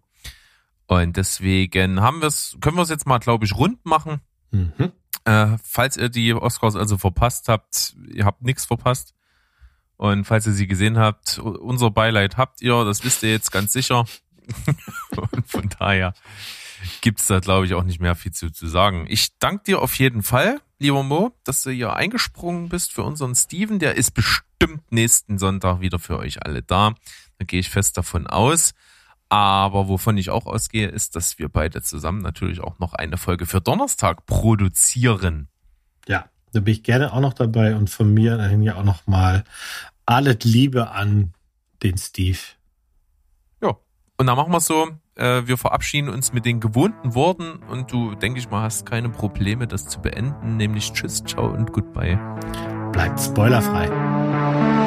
Und 0.86 1.18
deswegen 1.18 2.02
haben 2.02 2.22
wir 2.22 2.28
es, 2.28 2.58
können 2.60 2.76
wir 2.76 2.84
es 2.84 2.90
jetzt 2.90 3.08
mal, 3.08 3.20
glaube 3.20 3.46
ich, 3.46 3.56
rund 3.56 3.86
machen. 3.86 4.22
Mhm. 4.52 4.92
Äh, 5.26 5.58
falls 5.64 5.98
ihr 5.98 6.10
die 6.10 6.34
Oscars 6.34 6.76
also 6.76 6.98
verpasst 6.98 7.48
habt, 7.48 7.96
ihr 8.08 8.26
habt 8.26 8.42
nichts 8.42 8.66
verpasst. 8.66 9.14
Und 9.98 10.26
falls 10.26 10.48
ihr 10.48 10.54
sie 10.54 10.66
gesehen 10.66 10.98
habt, 10.98 11.38
unser 11.38 11.92
Beileid 11.92 12.38
habt 12.38 12.62
ihr, 12.62 12.84
das 12.86 13.04
wisst 13.04 13.22
ihr 13.22 13.30
jetzt 13.30 13.52
ganz 13.52 13.72
sicher. 13.72 14.06
und 15.16 15.48
von 15.48 15.70
daher 15.78 16.14
gibt's 17.02 17.28
da, 17.28 17.40
glaube 17.40 17.68
ich, 17.68 17.76
auch 17.76 17.84
nicht 17.84 18.00
mehr 18.00 18.16
viel 18.16 18.32
zu, 18.32 18.52
zu 18.52 18.68
sagen. 18.68 19.06
Ich 19.10 19.38
danke 19.38 19.66
dir 19.66 19.82
auf 19.82 19.94
jeden 20.00 20.24
Fall, 20.24 20.60
lieber 20.80 21.04
Mo, 21.04 21.32
dass 21.44 21.62
du 21.62 21.70
hier 21.70 21.94
eingesprungen 21.94 22.70
bist 22.70 22.92
für 22.92 23.04
unseren 23.04 23.36
Steven. 23.36 23.78
Der 23.78 23.96
ist 23.96 24.12
bestimmt 24.12 24.92
nächsten 24.92 25.38
Sonntag 25.38 25.82
wieder 25.82 26.00
für 26.00 26.18
euch 26.18 26.44
alle 26.44 26.64
da. 26.64 26.96
Da 27.38 27.46
gehe 27.46 27.60
ich 27.60 27.70
fest 27.70 27.98
davon 27.98 28.26
aus. 28.26 28.74
Aber 29.32 29.88
wovon 29.88 30.18
ich 30.18 30.30
auch 30.30 30.46
ausgehe, 30.46 30.90
ist, 30.90 31.16
dass 31.16 31.40
wir 31.40 31.48
beide 31.48 31.82
zusammen 31.82 32.22
natürlich 32.22 32.60
auch 32.60 32.80
noch 32.80 32.92
eine 32.92 33.16
Folge 33.16 33.46
für 33.46 33.62
Donnerstag 33.62 34.26
produzieren. 34.26 35.48
Ja, 36.06 36.26
da 36.52 36.60
bin 36.60 36.74
ich 36.74 36.84
gerne 36.84 37.14
auch 37.14 37.22
noch 37.22 37.32
dabei 37.32 37.78
und 37.78 37.90
von 37.90 38.14
mir 38.14 38.36
dahin 38.36 38.62
ja 38.62 38.76
auch 38.76 38.84
noch 38.84 39.08
mal 39.08 39.46
alles 40.06 40.44
Liebe 40.44 40.92
an 40.92 41.32
den 41.82 41.98
Steve. 41.98 42.40
Ja, 43.64 43.78
und 44.18 44.28
dann 44.28 44.36
machen 44.36 44.52
wir 44.52 44.60
so. 44.60 44.90
Äh, 45.16 45.48
wir 45.48 45.58
verabschieden 45.58 46.10
uns 46.10 46.34
mit 46.34 46.44
den 46.44 46.60
gewohnten 46.60 47.16
Worten 47.16 47.64
und 47.70 47.90
du, 47.94 48.16
denke 48.16 48.38
ich 48.38 48.50
mal, 48.50 48.64
hast 48.64 48.86
keine 48.86 49.08
Probleme, 49.08 49.66
das 49.66 49.88
zu 49.88 50.02
beenden, 50.02 50.58
nämlich 50.58 50.92
Tschüss, 50.92 51.24
Ciao 51.24 51.48
und 51.48 51.72
Goodbye. 51.72 52.20
Bleibt 52.92 53.18
spoilerfrei. 53.18 54.81